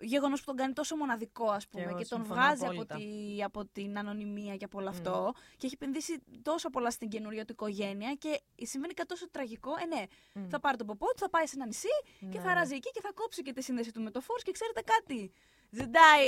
γεγονός 0.00 0.40
που 0.40 0.46
τον 0.46 0.56
κάνει 0.56 0.72
τόσο 0.72 0.96
μοναδικό, 0.96 1.50
ας 1.50 1.68
πούμε, 1.68 1.84
εγώ 1.84 1.98
και, 1.98 2.04
τον 2.06 2.18
συμφωνώ 2.18 2.40
βγάζει 2.40 2.62
από, 2.64 2.72
απόλυτα. 2.72 2.94
τη, 2.96 3.42
από 3.42 3.66
την 3.66 3.98
ανωνυμία 3.98 4.56
και 4.56 4.64
από 4.64 4.78
όλο 4.78 4.88
αυτό. 4.88 5.32
Και 5.56 5.66
έχει 5.66 5.74
επενδύσει 5.74 6.22
τόσο 6.42 6.70
πολλά 6.70 6.90
στην 6.90 7.08
καινούργια 7.08 7.44
του 7.44 7.52
οικογένεια 7.52 8.14
και 8.14 8.40
συμβαίνει 8.66 8.94
κάτι 8.94 9.08
τόσο 9.08 9.30
τραγικό. 9.30 9.70
Ε, 9.82 9.86
ναι, 9.86 10.02
Μμ. 10.34 10.48
θα 10.48 10.60
πάρει 10.60 10.76
το 10.76 10.84
ποπό 10.84 11.06
του, 11.06 11.18
θα 11.18 11.30
πάει 11.30 11.46
σε 11.46 11.52
ένα 11.56 11.66
νησί 11.66 11.88
και 12.18 12.26
Ναι, 12.26 12.40
θα 12.40 12.48
ναι. 12.48 12.54
ράζει 12.54 12.74
εκεί 12.74 12.90
και 12.90 13.00
θα 13.00 13.12
κόψει 13.14 13.42
και 13.42 13.52
τη 13.52 13.62
σύνδεση 13.62 13.92
του 13.92 14.02
με 14.02 14.10
το 14.10 14.20
Force 14.26 14.42
και 14.42 14.52
ξέρετε 14.52 14.80
κάτι. 14.82 15.32
Jedi 15.76 16.20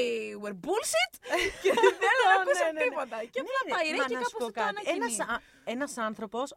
were 0.45 0.57
bullshit 0.67 1.13
και 1.63 1.71
δεν 1.83 1.93
θέλω 2.03 2.23
να 2.29 2.35
Ναι, 2.37 2.41
ακούσω 2.43 2.65
ναι, 2.65 2.73
ναι. 2.73 2.83
τίποτα. 2.89 3.25
Και 3.25 3.41
απλά 3.41 3.61
Ναι, 3.67 3.73
πάει 3.75 3.91
μα 3.91 3.97
ρε 4.03 4.05
και 4.09 4.15
να 4.15 4.23
σου 4.23 4.25
κάπου 4.25 4.39
πω 4.39 4.45
αυτό 4.45 4.47
το 4.47 4.53
κάτι. 4.53 4.69
ανακοινεί. 4.69 4.97
Ένας, 5.15 5.29
α- 5.35 5.43
ένας 5.65 5.99
άνθρωπος 5.99 6.55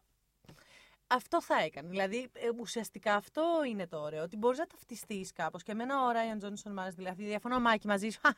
αυτό 1.06 1.42
θα 1.42 1.62
έκανε. 1.62 1.88
Δηλαδή, 1.88 2.30
ε, 2.32 2.48
ουσιαστικά 2.60 3.14
αυτό 3.14 3.42
είναι 3.68 3.86
το 3.86 4.00
ωραίο. 4.00 4.22
Ότι 4.22 4.36
μπορείς 4.36 4.58
να 4.58 4.66
ταυτιστείς 4.66 5.32
κάπως. 5.32 5.62
Και 5.62 5.72
εμένα 5.72 6.06
ο 6.06 6.10
Ράιαν 6.10 6.38
Τζόνσον 6.38 6.72
μ' 6.72 6.78
άρεσε. 6.78 6.96
Δηλαδή, 6.96 7.24
διαφωνώ 7.24 7.60
μάκι 7.60 7.86
μαζί 7.86 8.08
σου. 8.08 8.20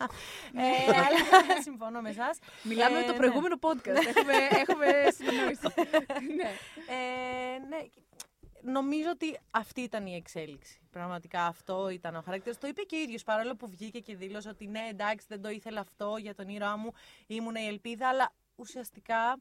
ε, 0.55 0.91
αλλά 0.91 1.19
συμφωνώ 1.69 2.01
με 2.01 2.09
εσάς. 2.09 2.39
Μιλάμε 2.62 2.99
Ε, 2.99 3.01
με 3.01 3.07
το 3.07 3.12
ναι. 3.12 3.19
προηγούμενο 3.19 3.57
podcast. 3.61 4.07
έχουμε, 4.07 4.33
έχουμε 4.51 4.87
συνεννόηση. 5.14 5.61
ναι. 6.37 6.51
Ε, 6.89 7.59
ναι. 7.69 7.87
Νομίζω 8.62 9.11
ότι 9.11 9.39
αυτή 9.51 9.81
ήταν 9.81 10.07
η 10.07 10.14
εξέλιξη. 10.14 10.81
Πραγματικά 10.91 11.47
αυτό 11.47 11.89
ήταν 11.89 12.16
ο 12.16 12.21
χαρακτήρας. 12.21 12.59
Το 12.59 12.66
είπε 12.66 12.83
και 12.83 12.97
ο 12.97 12.99
ίδιος 12.99 13.23
παρόλο 13.23 13.57
που 13.57 13.69
βγήκε 13.69 14.01
και 14.01 14.16
δήλωσε 14.16 14.49
ότι 14.49 14.66
ναι, 14.66 14.87
εντάξει, 14.91 15.27
δεν 15.29 15.43
το 15.43 15.49
ήθελα 15.49 15.81
αυτό 15.81 16.16
για 16.21 16.35
τον 16.35 16.49
ήρωά 16.49 16.77
μου. 16.77 16.93
Ήμουν 17.27 17.55
η 17.55 17.66
ελπίδα, 17.66 18.09
αλλά 18.09 18.33
ουσιαστικά 18.55 19.39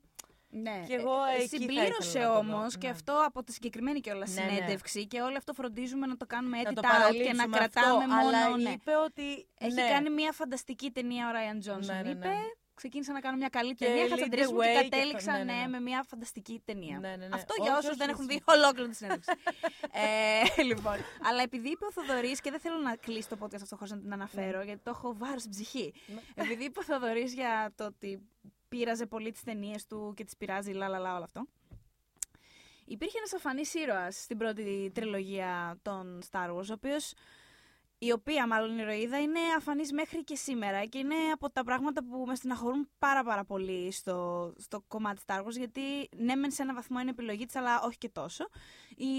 Ναι. 0.49 0.83
Κι 0.85 0.93
εγώ 0.93 1.13
Ε, 1.23 1.41
εκεί 1.41 1.47
θα 1.47 1.57
Συμπλήρωσε 1.57 2.07
ήθελα 2.19 2.25
να 2.25 2.31
το 2.33 2.37
όμως 2.37 2.73
δω. 2.73 2.79
και 2.79 2.87
Ναι. 2.87 2.93
αυτό 2.93 3.23
από 3.25 3.43
τη 3.43 3.51
συγκεκριμένη 3.53 3.99
κιόλας 3.99 4.33
Ναι, 4.33 4.41
ναι. 4.41 4.49
συνέντευξη 4.49 5.07
και 5.07 5.21
όλο 5.21 5.37
αυτό 5.37 5.53
φροντίζουμε 5.53 6.07
να 6.07 6.17
το 6.17 6.25
κάνουμε 6.25 6.61
να 6.61 6.69
edit 6.69 6.73
το 6.73 6.81
out 6.81 6.81
και 6.81 6.87
να 6.87 6.93
παραλείψουμε 6.97 7.57
κρατάμε 7.57 7.87
αυτό, 8.03 8.15
μόνο. 8.15 8.27
Αλλά 8.27 8.57
ναι. 8.57 8.69
είπε 8.69 8.91
ότι. 9.05 9.47
Έχει 9.57 9.73
ναι. 9.73 9.89
κάνει 9.89 10.09
μια 10.09 10.31
φανταστική 10.31 10.91
ταινία 10.91 11.27
ο 11.29 11.31
Ράιαν 11.31 11.59
Τζόνσον. 11.59 11.95
Ναι, 11.95 12.01
ναι, 12.01 12.09
Είπε. 12.09 12.27
ναι. 12.27 12.35
Ξεκίνησα 12.73 13.13
να 13.13 13.19
κάνω 13.19 13.37
μια 13.37 13.47
καλή 13.49 13.73
Και 13.73 13.85
ταινία. 13.85 14.03
lead 14.05 14.07
Θα 14.09 14.15
the 14.15 14.17
τσαντρίσουμε 14.17 14.65
και 14.65 14.71
way 14.71 14.81
και 14.83 14.89
κατέληξα 14.89 15.31
αυτό, 15.31 15.43
ναι, 15.43 15.51
ναι, 15.53 15.57
ναι, 15.59 15.65
ναι. 15.65 15.67
με 15.67 15.79
μια 15.79 16.03
φανταστική 16.07 16.61
ταινία. 16.65 16.99
Ναι, 16.99 17.09
ναι, 17.09 17.15
ναι. 17.15 17.29
Αυτό 17.33 17.53
Όχι, 17.53 17.61
για 17.61 17.77
όσους 17.77 17.89
όχι, 17.89 17.97
δεν 17.97 18.09
όχι. 18.09 18.15
έχουν 18.15 18.27
δει 18.27 18.41
ολόκληρη 18.45 18.89
τη 18.89 18.95
συνέντευξη. 18.95 19.31
ε, 20.57 20.61
λοιπόν. 20.63 20.95
Αλλά 21.29 21.41
επειδή 21.41 21.69
είπε 21.69 21.85
ο 21.85 21.91
Θοδωρής, 21.91 22.41
και 22.41 22.51
δεν 22.51 22.59
θέλω 22.59 22.77
να 22.77 22.95
κλείσει 22.95 23.29
το 23.29 23.37
podcast 23.41 23.61
αυτό 23.61 23.75
χωρίς 23.75 23.91
να 23.91 23.99
την 23.99 24.13
αναφέρω, 24.13 24.61
γιατί 24.61 24.81
το 24.83 24.89
έχω 24.89 25.13
βάρος 25.17 25.39
στην 25.41 25.51
ψυχή. 25.51 25.93
Ναι. 26.07 26.43
επειδή 26.43 26.63
είπε 26.63 26.79
ο 26.79 26.83
Θοδωρής 26.83 27.33
για 27.33 27.71
το 27.75 27.85
ότι 27.85 28.21
πείραζε 28.69 29.05
πολύ 29.05 29.31
τις 29.31 29.43
ταινίες 29.43 29.85
του 29.85 30.13
και 30.15 30.23
τις 30.23 30.37
πειράζει, 30.37 30.71
λα, 30.71 30.87
λα, 30.87 30.99
λα, 30.99 31.15
όλο 31.15 31.23
αυτό. 31.23 31.47
Υπήρχε 32.85 33.17
ένας 33.17 33.33
αφανής 33.33 33.73
ήρωας 33.73 34.21
στην 34.21 34.37
πρώτη 34.37 34.91
τριλογία 34.93 35.79
των 35.81 36.21
Star 36.31 36.49
Wars, 36.49 36.69
ο 36.69 36.73
οποίος. 36.73 37.13
Η 37.99 38.11
οποία 38.11 38.47
μάλλον 38.47 38.77
η 38.77 38.81
ηρωίδα 38.81 39.21
είναι 39.21 39.39
αφανής 39.57 39.91
μέχρι 39.91 40.23
και 40.23 40.35
σήμερα 40.35 40.85
και 40.85 40.97
είναι 40.97 41.15
από 41.33 41.49
τα 41.49 41.63
πράγματα 41.63 42.03
που 42.03 42.23
με 42.27 42.35
στεναχωρούν 42.35 42.89
πάρα 42.99 43.23
πάρα 43.23 43.43
πολύ 43.43 43.91
στο, 43.91 44.53
στο 44.57 44.83
κομμάτι 44.87 45.21
Star 45.25 45.43
Wars 45.43 45.51
γιατί 45.57 46.09
ναι 46.15 46.35
μεν 46.35 46.51
σε 46.51 46.61
ένα 46.61 46.73
βαθμό 46.73 46.99
είναι 46.99 47.09
επιλογή 47.09 47.45
της 47.45 47.55
αλλά 47.55 47.81
όχι 47.81 47.97
και 47.97 48.09
τόσο. 48.09 48.47
Η 48.99 49.13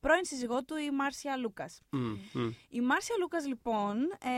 πρώην 0.00 0.24
σύζυγό 0.24 0.64
του 0.64 0.76
η 0.76 0.90
Μάρσια 0.90 1.36
Λούκας. 1.36 1.80
Μμ, 1.90 2.16
μμ. 2.32 2.50
Η 2.68 2.80
Μάρσια 2.80 3.16
Λούκας 3.18 3.46
λοιπόν 3.46 3.96
ε, 4.22 4.28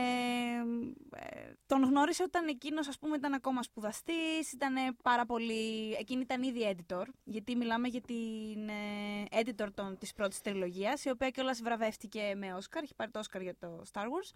ε, 1.19 1.53
τον 1.65 1.83
γνώρισε 1.83 2.23
όταν 2.23 2.47
εκείνος 2.47 2.87
ας 2.87 2.97
πούμε 2.99 3.15
ήταν 3.15 3.33
ακόμα 3.33 3.63
σπουδαστής, 3.63 4.51
ήταν 4.53 4.73
πάρα 5.03 5.25
πολύ, 5.25 5.93
εκείνη 5.99 6.21
ήταν 6.21 6.43
ήδη 6.43 6.75
editor, 6.75 7.03
γιατί 7.23 7.55
μιλάμε 7.55 7.87
για 7.87 8.01
την 8.01 8.69
ε, 8.69 9.41
editor 9.41 9.67
των, 9.73 9.97
της 9.97 10.13
πρώτης 10.13 10.41
τριλογίας, 10.41 11.05
η 11.05 11.09
οποία 11.09 11.29
κιόλας 11.29 11.61
βραβεύτηκε 11.61 12.33
με 12.35 12.53
Όσκαρ, 12.53 12.83
έχει 12.83 12.95
πάρει 12.95 13.11
το 13.11 13.19
Όσκαρ 13.19 13.41
για 13.41 13.55
το 13.59 13.81
Star 13.93 14.03
Wars, 14.03 14.31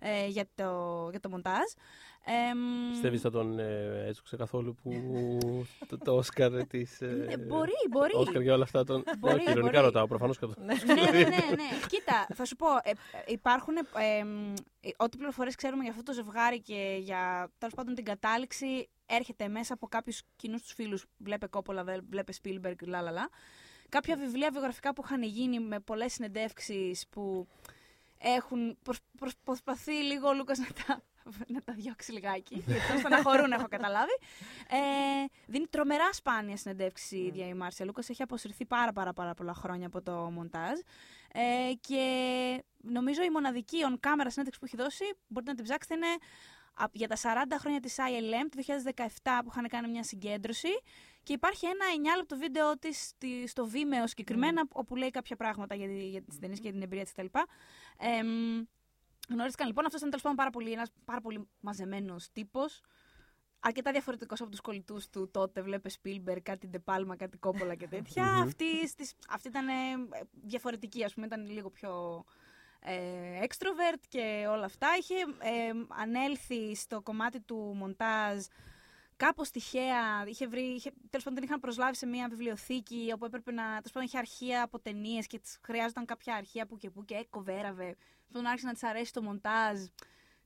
ε, 0.00 0.26
για, 0.26 0.48
το, 0.54 1.08
για 1.10 1.20
το 1.20 1.28
μοντάζ. 1.28 1.70
Ε, 2.24 2.54
μ, 2.54 2.90
Πιστεύεις 2.90 3.20
θα 3.20 3.30
τον 3.30 3.58
ε, 3.58 4.04
έτσουξε 4.06 4.36
καθόλου 4.36 4.74
που 4.82 4.90
το, 5.88 5.98
το 5.98 6.16
Όσκαρ 6.16 6.66
της... 6.66 7.00
ε, 7.00 7.26
Ε, 7.30 7.36
μπορεί, 7.36 7.72
μπορεί. 7.90 8.10
Όσκαρ 8.14 8.42
για 8.42 8.54
όλα 8.54 8.62
αυτά 8.62 8.84
τον... 8.84 9.04
Μπορεί, 9.18 9.34
Όχι, 9.34 9.42
ειρωνικά 9.50 9.70
μπορεί. 9.72 9.84
ρωτάω, 9.84 10.06
προφανώς 10.06 10.38
κατά. 10.38 10.54
ναι, 10.64 10.74
ναι, 10.86 10.94
ναι, 11.10 11.28
ναι. 11.28 11.68
Κοίτα, 11.88 12.26
θα 12.34 12.44
σου 12.44 12.56
πω. 12.56 12.66
Ε, 12.82 12.90
ε, 12.90 12.94
υπάρχουν. 13.26 13.76
Ε, 13.76 13.80
ε, 14.18 14.24
μ, 14.24 14.52
ε, 14.80 14.88
ό,τι 14.96 15.16
πληροφορίες 15.16 15.54
ξέρουμε 15.54 15.82
για 15.82 15.90
αυτό 15.90 16.02
το 16.02 16.12
ζευγάρι 16.12 16.60
και 16.60 16.96
για 17.00 17.50
τέλος 17.58 17.74
πάντων 17.74 17.94
την 17.94 18.04
κατάληξη 18.04 18.88
έρχεται 19.06 19.48
μέσα 19.48 19.74
από 19.74 19.86
κάποιους 19.88 20.22
κοινούς 20.36 20.62
τους 20.62 20.72
φίλους. 20.72 21.04
Βλέπε 21.18 21.46
Κόπολα, 21.46 21.84
βε- 21.84 22.00
βλέπε 22.10 22.32
Spielberg, 22.42 22.74
λαλαλα. 22.86 23.28
Κάποια 23.88 24.16
βιβλία 24.16 24.50
βιογραφικά 24.52 24.92
που 24.94 25.02
είχαν 25.04 25.22
γίνει 25.22 25.60
με 25.60 25.80
πολλές 25.80 26.12
συνεντεύξεις 26.12 27.06
που 27.10 27.46
έχουν 28.18 28.76
προσ, 28.82 28.98
προσ- 29.18 29.38
προσπαθεί 29.44 29.92
λίγο 29.92 30.28
ο 30.28 30.34
Λούκας 30.34 30.58
να 30.58 30.66
τα, 30.86 31.02
να 31.48 31.60
τα 31.60 31.72
διώξει 31.72 32.12
λιγάκι. 32.12 32.62
γιατί 32.66 32.86
τον 32.88 32.98
στεναχωρούν, 32.98 33.52
έχω 33.52 33.68
καταλάβει. 33.68 34.12
Ε, 34.68 34.76
δίνει 35.46 35.66
τρομερά 35.66 36.12
σπάνια 36.12 36.56
συνεντεύξεις 36.56 37.10
η 37.10 37.24
ίδια 37.24 37.46
η 37.46 37.54
Μάρσια 37.54 37.84
Λούκας. 37.86 38.08
Έχει 38.08 38.22
αποσυρθεί 38.22 38.64
πάρα, 38.66 38.92
πάρα, 38.92 39.12
πάρα 39.12 39.34
πολλά 39.34 39.54
χρόνια 39.54 39.86
από 39.86 40.02
το 40.02 40.12
μοντάζ. 40.12 40.78
Ε, 41.34 41.72
και 41.80 42.04
νομίζω 42.76 43.22
η 43.22 43.30
μοναδική 43.30 43.76
on 43.88 43.92
camera 44.06 44.26
συνέντευξη 44.28 44.58
που 44.60 44.64
έχει 44.64 44.76
δώσει, 44.76 45.04
μπορείτε 45.26 45.50
να 45.50 45.56
την 45.56 45.64
ψάξετε, 45.64 45.94
είναι 45.94 46.06
α- 46.74 46.84
για 46.92 47.08
τα 47.08 47.16
40 47.16 47.58
χρόνια 47.58 47.80
της 47.80 47.96
ILM 47.98 48.48
του 48.50 48.56
2017 48.56 49.40
που 49.44 49.48
είχαν 49.50 49.68
κάνει 49.68 49.88
μια 49.88 50.02
συγκέντρωση 50.02 50.68
και 51.22 51.32
υπάρχει 51.32 51.66
ένα 51.66 51.84
9 52.14 52.16
λεπτό 52.16 52.36
βίντεο 52.36 52.78
της 52.78 53.06
στη- 53.06 53.46
στο 53.46 53.68
Vimeo 53.72 54.04
συγκεκριμένα 54.04 54.62
όπου 54.72 54.96
λέει 54.96 55.10
κάποια 55.10 55.36
πράγματα 55.36 55.74
για, 55.74 55.86
τη- 55.86 56.08
για 56.08 56.22
τις 56.22 56.38
ταινίες 56.38 56.58
και 56.58 56.64
για 56.64 56.72
την 56.72 56.82
εμπειρία 56.82 57.04
της 57.04 57.12
κτλ. 57.12 57.26
Ε, 57.98 58.22
μ, 59.28 59.32
γνώριστηκαν 59.34 59.66
λοιπόν, 59.66 59.84
αυτός 59.84 59.98
ήταν 60.00 60.10
τέλος 60.10 60.22
πάντων 60.24 60.36
πάρα 60.38 60.50
πολύ, 60.50 60.72
ένας 60.72 60.88
πάρα 61.04 61.20
πολύ 61.20 61.48
μαζεμένος 61.60 62.28
τύπος 62.32 62.80
αρκετά 63.60 63.90
διαφορετικός 63.92 64.40
από 64.40 64.50
τους 64.50 64.60
κολλητούς 64.60 65.08
του 65.08 65.30
τότε. 65.30 65.62
Βλέπε 65.62 65.90
Spielberg, 66.02 66.40
κάτι 66.42 66.66
Ντεπάλμα, 66.68 67.16
κάτι 67.16 67.38
Κόπολα 67.38 67.74
και 67.74 67.88
τέτοια. 67.88 68.24
Μμμ. 68.24 68.42
αυτή, 68.42 68.88
στις- 68.88 69.14
αυτή 69.28 69.48
ήταν 69.48 69.68
ε, 69.68 69.72
διαφορετική, 70.42 71.04
ας 71.04 71.14
πούμε, 71.14 71.26
ήταν 71.26 71.50
λίγο 71.50 71.70
πιο 71.70 72.24
ε, 72.80 73.40
extrovert 73.42 74.00
και 74.08 74.46
όλα 74.48 74.64
αυτά. 74.64 74.88
Είχε 74.98 75.14
ε, 75.38 75.72
ανέλθει 75.88 76.74
στο 76.74 77.00
κομμάτι 77.02 77.40
του 77.40 77.56
μοντάζ 77.56 78.44
κάπως 79.16 79.50
τυχαία. 79.50 80.24
Είχε 80.26 80.46
βρει, 80.46 80.60
είχε, 80.62 80.90
τέλος 81.10 81.24
πάντων 81.24 81.34
την 81.34 81.42
είχαν 81.48 81.60
προσλάβει 81.60 81.96
σε 81.96 82.06
μια 82.06 82.28
βιβλιοθήκη 82.28 83.10
όπου 83.14 83.24
έπρεπε 83.24 83.52
να, 83.52 83.62
τέλος 83.64 83.90
πάντων 83.92 84.02
είχε 84.08 84.18
αρχεία 84.18 84.62
από 84.62 84.80
ταινίες 84.80 85.26
και 85.26 85.38
της 85.38 85.58
χρειάζονταν 85.62 86.04
κάποια 86.04 86.34
αρχεία 86.34 86.66
που 86.66 86.76
και 86.76 86.90
που 86.90 87.04
και 87.04 87.14
έκοβέραβε. 87.14 87.96
Τον 88.32 88.46
άρχισε 88.46 88.66
να 88.66 88.72
της 88.72 88.82
αρέσει 88.82 89.12
το 89.12 89.22
μοντάζ. 89.22 89.80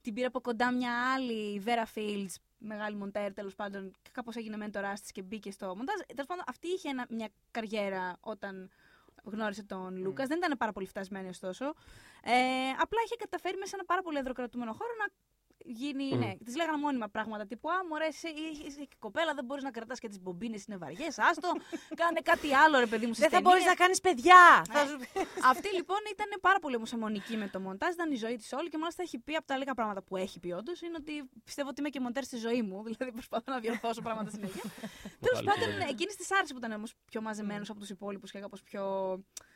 Την 0.01 0.14
πήρε 0.14 0.26
από 0.26 0.41
κοντά 0.41 0.72
μια 0.72 1.12
άλλη, 1.14 1.32
η 1.32 1.62
Vera 1.66 1.99
Fields, 1.99 2.34
μεγάλη 2.59 2.97
μοντέρ 2.97 3.32
τέλος 3.32 3.55
πάντων, 3.55 3.93
και 4.03 4.11
κάπως 4.12 4.37
έγινε 4.37 4.57
μέντορά 4.57 4.93
τη 4.93 5.12
και 5.12 5.22
μπήκε 5.22 5.51
στο 5.51 5.66
μοντάζ. 5.66 5.97
Τέλος 6.07 6.26
πάντων, 6.26 6.45
αυτή 6.47 6.68
είχε 6.68 6.89
ένα, 6.89 7.07
μια 7.09 7.28
καριέρα 7.51 8.16
όταν 8.20 8.70
γνώρισε 9.24 9.62
τον 9.62 9.97
Λούκας. 9.97 10.28
Δεν 10.28 10.39
ήταν 10.39 10.57
πάρα 10.59 10.72
πολύ 10.72 10.87
φτασμένη 10.87 11.28
ωστόσο. 11.28 11.64
Ε, 12.22 12.70
απλά 12.78 13.01
είχε 13.05 13.16
καταφέρει 13.18 13.57
μέσα 13.57 13.68
σε 13.68 13.76
ένα 13.76 13.84
πάρα 13.84 14.03
πολύ 14.03 14.18
εδροκρατούμενο 14.18 14.72
χώρο 14.72 14.91
να 14.99 15.07
γίνει. 15.67 16.05
Μμ. 16.14 16.19
Ναι, 16.19 16.33
τη 16.45 16.57
λέγανε 16.57 16.79
μόνιμα 16.79 17.09
πράγματα 17.09 17.47
τύπου 17.47 17.71
Α, 17.71 17.85
μωρέ, 17.89 18.07
είσαι, 18.07 18.29
είσαι- 18.29 18.62
είσαι 18.67 18.81
και 18.85 18.97
κοπέλα, 18.99 19.35
δεν 19.35 19.45
μπορείς 19.45 19.62
να 19.64 19.71
κρατάς 19.71 19.99
και 19.99 20.09
τις 20.09 20.21
μπομπίνες, 20.21 20.64
είναι 20.64 20.77
βαριές. 20.77 21.19
Άστο, 21.19 21.49
κάνε 22.03 22.21
κάτι 22.23 22.55
άλλο, 22.55 22.79
ρε 22.79 22.87
παιδί 22.87 23.07
μου. 23.07 23.12
στις 23.14 23.29
Δεν 23.29 23.31
θα 23.31 23.37
ταινίες. 23.43 23.53
μπορείς 23.53 23.64
να 23.67 23.75
κάνεις 23.83 24.01
παιδιά. 24.01 24.64
Θα 24.69 24.87
σου- 24.87 24.99
Αυτή 25.53 25.69
λοιπόν 25.75 25.99
ήταν 26.12 26.29
πάρα 26.41 26.59
πολύ 26.59 26.77
όμω 26.77 26.85
αιμονική 26.95 27.37
με 27.37 27.49
το 27.49 27.61
μοντάζ, 27.61 27.93
ήταν 27.93 28.12
η 28.12 28.17
ζωή 28.17 28.37
της 28.37 28.53
όλη 28.53 28.69
και 28.69 28.79
μάλιστα 28.79 29.03
έχει 29.03 29.19
πει 29.19 29.35
από 29.35 29.47
τα 29.47 29.57
λίγα 29.57 29.75
πράγματα 29.75 30.03
που 30.03 30.17
έχει 30.17 30.41
πει 30.41 30.51
όντως 30.53 30.81
είναι 30.83 30.97
ότι 31.01 31.31
πιστεύω 31.45 31.69
ότι 31.69 31.81
είμαι 31.81 31.89
και 31.89 32.01
μοντέρ 32.01 32.25
στη 32.25 32.37
ζωή 32.37 32.62
μου. 32.62 32.83
Δηλαδή 32.97 33.12
προσπαθώ 33.12 33.53
να 33.53 33.61
διορθώσω 33.61 34.01
πράγματα 34.03 34.31
συνέχεια. 34.31 34.62
Τέλος 35.21 35.35
Πάλι 35.35 35.47
πάντων, 35.47 35.64
κουβέντα. 35.64 35.89
εκείνης 35.91 36.17
της 36.17 36.31
άρεσε 36.33 36.53
που 36.53 36.59
ήταν 36.59 36.73
όμως 36.73 36.95
πιο 37.05 37.21
μαζεμένος 37.23 37.71
από 37.71 37.79
τους 37.81 37.89
υπόλοιπους 37.91 38.31
και 38.31 38.39
κάπως 38.39 38.62
πιο. 38.62 38.83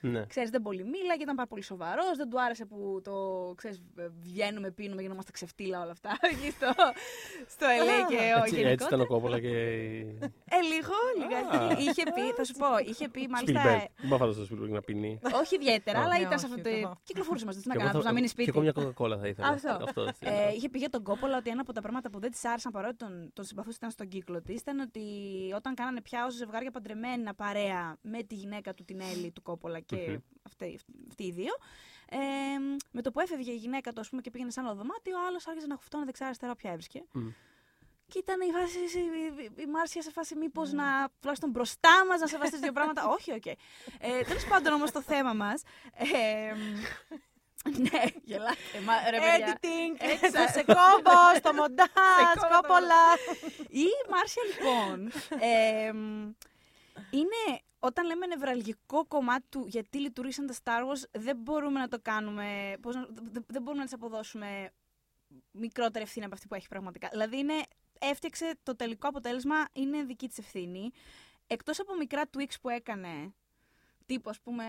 Ναι. 0.00 0.26
ξέρεις, 0.26 0.50
δεν 0.50 0.62
πολύ 0.62 0.84
μίλαγε, 0.84 1.22
ήταν 1.22 1.34
πάρα 1.36 1.48
πολύ 1.48 1.62
σοβαρός. 1.62 2.16
Δεν 2.16 2.28
του 2.30 2.40
άρεσε 2.40 2.64
που 2.66 3.00
το 3.04 3.14
ξέρεις, 3.56 3.82
βγαίνουμε, 4.20 4.70
πίνουμε, 4.70 5.02
γινόμαστε 5.02 5.30
ξεφτύλα 5.30 5.80
όλα 5.82 5.90
αυτά. 5.90 5.99
Εκεί 6.32 6.50
στο, 6.56 6.66
στο 7.54 7.66
LA 7.82 8.08
και 8.08 8.16
ο 8.16 8.20
Έτσι, 8.20 8.40
έτσι 8.42 8.54
γενικότερα. 8.56 8.86
ήταν 8.86 9.00
ο 9.00 9.06
Κόπολα 9.06 9.40
και. 9.40 9.48
Ε, 10.54 10.60
λίγο, 10.72 10.94
λιγάκι. 11.20 11.82
είχε 11.82 12.02
πει, 12.14 12.32
θα 12.36 12.44
σου 12.44 12.52
πω, 12.52 12.66
είχε 12.90 13.08
πει 13.08 13.28
μάλιστα. 13.28 13.60
Σπιλμπέργκ. 13.60 13.88
Δεν 14.00 14.08
πάω 14.08 14.18
φανταστώ 14.18 14.44
Σπιλμπέργκ 14.44 14.72
να 14.72 14.80
πίνει. 14.80 15.18
όχι 15.40 15.54
ιδιαίτερα, 15.54 15.98
αλλά 16.04 16.14
Ναι, 16.18 16.24
ήταν 16.26 16.38
σε 16.38 16.46
όχι, 16.46 16.54
αυτό 16.54 16.68
ούτε 16.68 16.70
το. 16.70 16.76
εγώ. 16.86 17.00
Κυκλοφορούσε 17.02 17.44
μαζί 17.44 17.60
του 17.60 17.68
να 17.68 17.74
Και 17.74 17.80
εγώ 17.80 17.90
κάνει, 17.90 18.02
θα- 18.02 18.08
να 18.08 18.14
μείνει 18.14 18.26
Και 18.26 18.32
σπίτι. 18.32 18.50
εγώ 18.54 18.60
μια 18.60 18.72
κοκακόλα 18.72 19.18
θα 19.18 19.26
ήθελα. 19.28 19.48
Αυτό. 19.48 19.78
Αυτό. 19.82 20.02
Ε, 20.18 20.52
είχε 20.54 20.68
πει 20.68 20.78
για 20.78 20.88
τον 20.88 21.02
Κόπολα 21.02 21.36
ότι 21.36 21.50
ένα 21.50 21.60
από 21.60 21.72
τα 21.72 21.80
πράγματα 21.80 22.10
που 22.10 22.20
δεν 22.20 22.30
της 22.30 22.44
άρεσαν 22.44 22.72
παρότι 22.72 22.96
τον, 22.96 23.30
τον 23.32 23.44
συμπαθούσε 23.44 23.76
ήταν 23.76 23.90
στον 23.90 24.08
κύκλο 24.08 24.42
της 24.42 24.60
ήταν 24.60 24.78
ότι 24.78 25.00
όταν 25.56 25.74
κάνανε 25.74 26.00
πια 26.00 26.24
ως 26.24 26.30
ζευγάρια 26.30 26.70
παντρεμένα 26.70 27.34
παρέα 27.34 27.96
με 28.02 28.22
τη 28.22 28.34
γυναίκα 28.34 28.74
του 28.74 28.84
την 28.84 29.00
Έλλη 29.00 29.30
του 29.30 29.42
Κόπολα 29.42 29.80
και 29.80 29.96
Μμμ. 30.08 30.16
αυτοί, 30.42 30.78
αυτοί 31.08 31.24
οι 31.24 31.30
δύο. 31.32 31.52
Ε, 32.12 32.18
με 32.90 33.02
το 33.02 33.10
που 33.10 33.20
έφευγε 33.20 33.52
η 33.52 33.56
γυναίκα 33.56 33.92
του 33.92 34.00
ας 34.00 34.08
πούμε, 34.08 34.20
και 34.22 34.30
πήγαινε 34.30 34.50
σε 34.50 34.60
άλλο 34.60 34.74
δωμάτιο, 34.74 35.16
ο 35.16 35.26
άλλος 35.26 35.46
άρχισε 35.46 35.66
να 35.66 35.76
χουφτώνει 35.76 36.04
δεξιά-αριστερά 36.04 36.52
όποια 36.52 36.70
έβρισκε. 36.70 37.04
Μμ. 37.12 37.28
Και 38.10 38.18
ήταν 38.18 38.40
η, 38.40 38.50
φάση, 38.52 38.78
η, 38.78 39.02
η, 39.42 39.62
η 39.62 39.66
Μάρσια 39.66 40.02
σε 40.02 40.10
φάση 40.10 40.36
μήπως 40.36 40.72
να 40.72 41.08
τουλάχιστον 41.20 41.50
μπροστά 41.50 42.04
μας 42.08 42.20
να 42.20 42.26
σεβαστείς 42.26 42.60
δύο 42.60 42.72
πράγματα. 42.72 43.08
Όχι, 43.16 43.32
οκ. 43.32 43.46
Ε, 43.46 43.56
Τέλος 44.26 44.44
πάντων 44.44 44.72
όμως 44.72 44.90
το 44.90 45.02
θέμα 45.02 45.32
μας. 45.32 45.62
Ε, 45.94 46.54
ναι, 47.84 48.02
γελάτε. 48.22 48.80
Μα, 48.86 49.10
ρε, 49.10 49.18
παιδιά. 49.18 49.58
Editing, 49.60 49.96
Έτσι, 49.98 50.30
θα 50.36 50.48
σε 50.48 50.62
κόβω, 50.62 51.18
στο 51.36 51.52
μοντάζ, 51.52 51.86
Σε 51.86 52.38
κόβω 52.40 52.48
Κόπολα. 52.48 53.04
Η 53.68 53.86
Μάρσια 54.10 54.42
λοιπόν 54.50 55.12
ε, 55.40 55.92
είναι 57.10 57.60
όταν 57.82 58.06
λέμε 58.06 58.26
νευραλγικό 58.26 59.04
κομμάτι 59.06 59.46
του 59.48 59.64
γιατί 59.66 59.98
λειτουργήσαν 59.98 60.46
τα 60.46 60.54
Star 60.62 60.80
Wars 60.90 61.02
δεν 61.22 61.36
μπορούμε 61.36 61.80
να 61.80 61.88
το 61.88 61.98
κάνουμε, 62.02 62.76
πώς 62.80 62.94
να, 62.94 63.06
δεν- 63.10 63.44
δεν 63.46 63.62
μπορούμε 63.62 63.78
να 63.78 63.84
της 63.84 63.92
αποδώσουμε 63.94 64.70
μικρότερη 65.50 66.04
ευθύνη 66.04 66.24
από 66.24 66.34
αυτή 66.34 66.46
που 66.46 66.54
έχει 66.54 66.68
πραγματικά. 66.68 67.08
Δηλαδή 67.10 67.38
είναι, 67.38 67.54
έφτιαξε 68.00 68.58
το 68.62 68.76
τελικό 68.76 69.08
αποτέλεσμα, 69.08 69.54
είναι 69.72 70.02
δική 70.02 70.28
της 70.28 70.38
ευθύνη. 70.38 70.90
Εκτός 71.46 71.80
από 71.80 71.96
μικρά 71.96 72.22
tweaks 72.36 72.54
που 72.60 72.68
έκανε, 72.68 73.32
τύπου 74.06 74.30
ας 74.30 74.40
πούμε, 74.40 74.64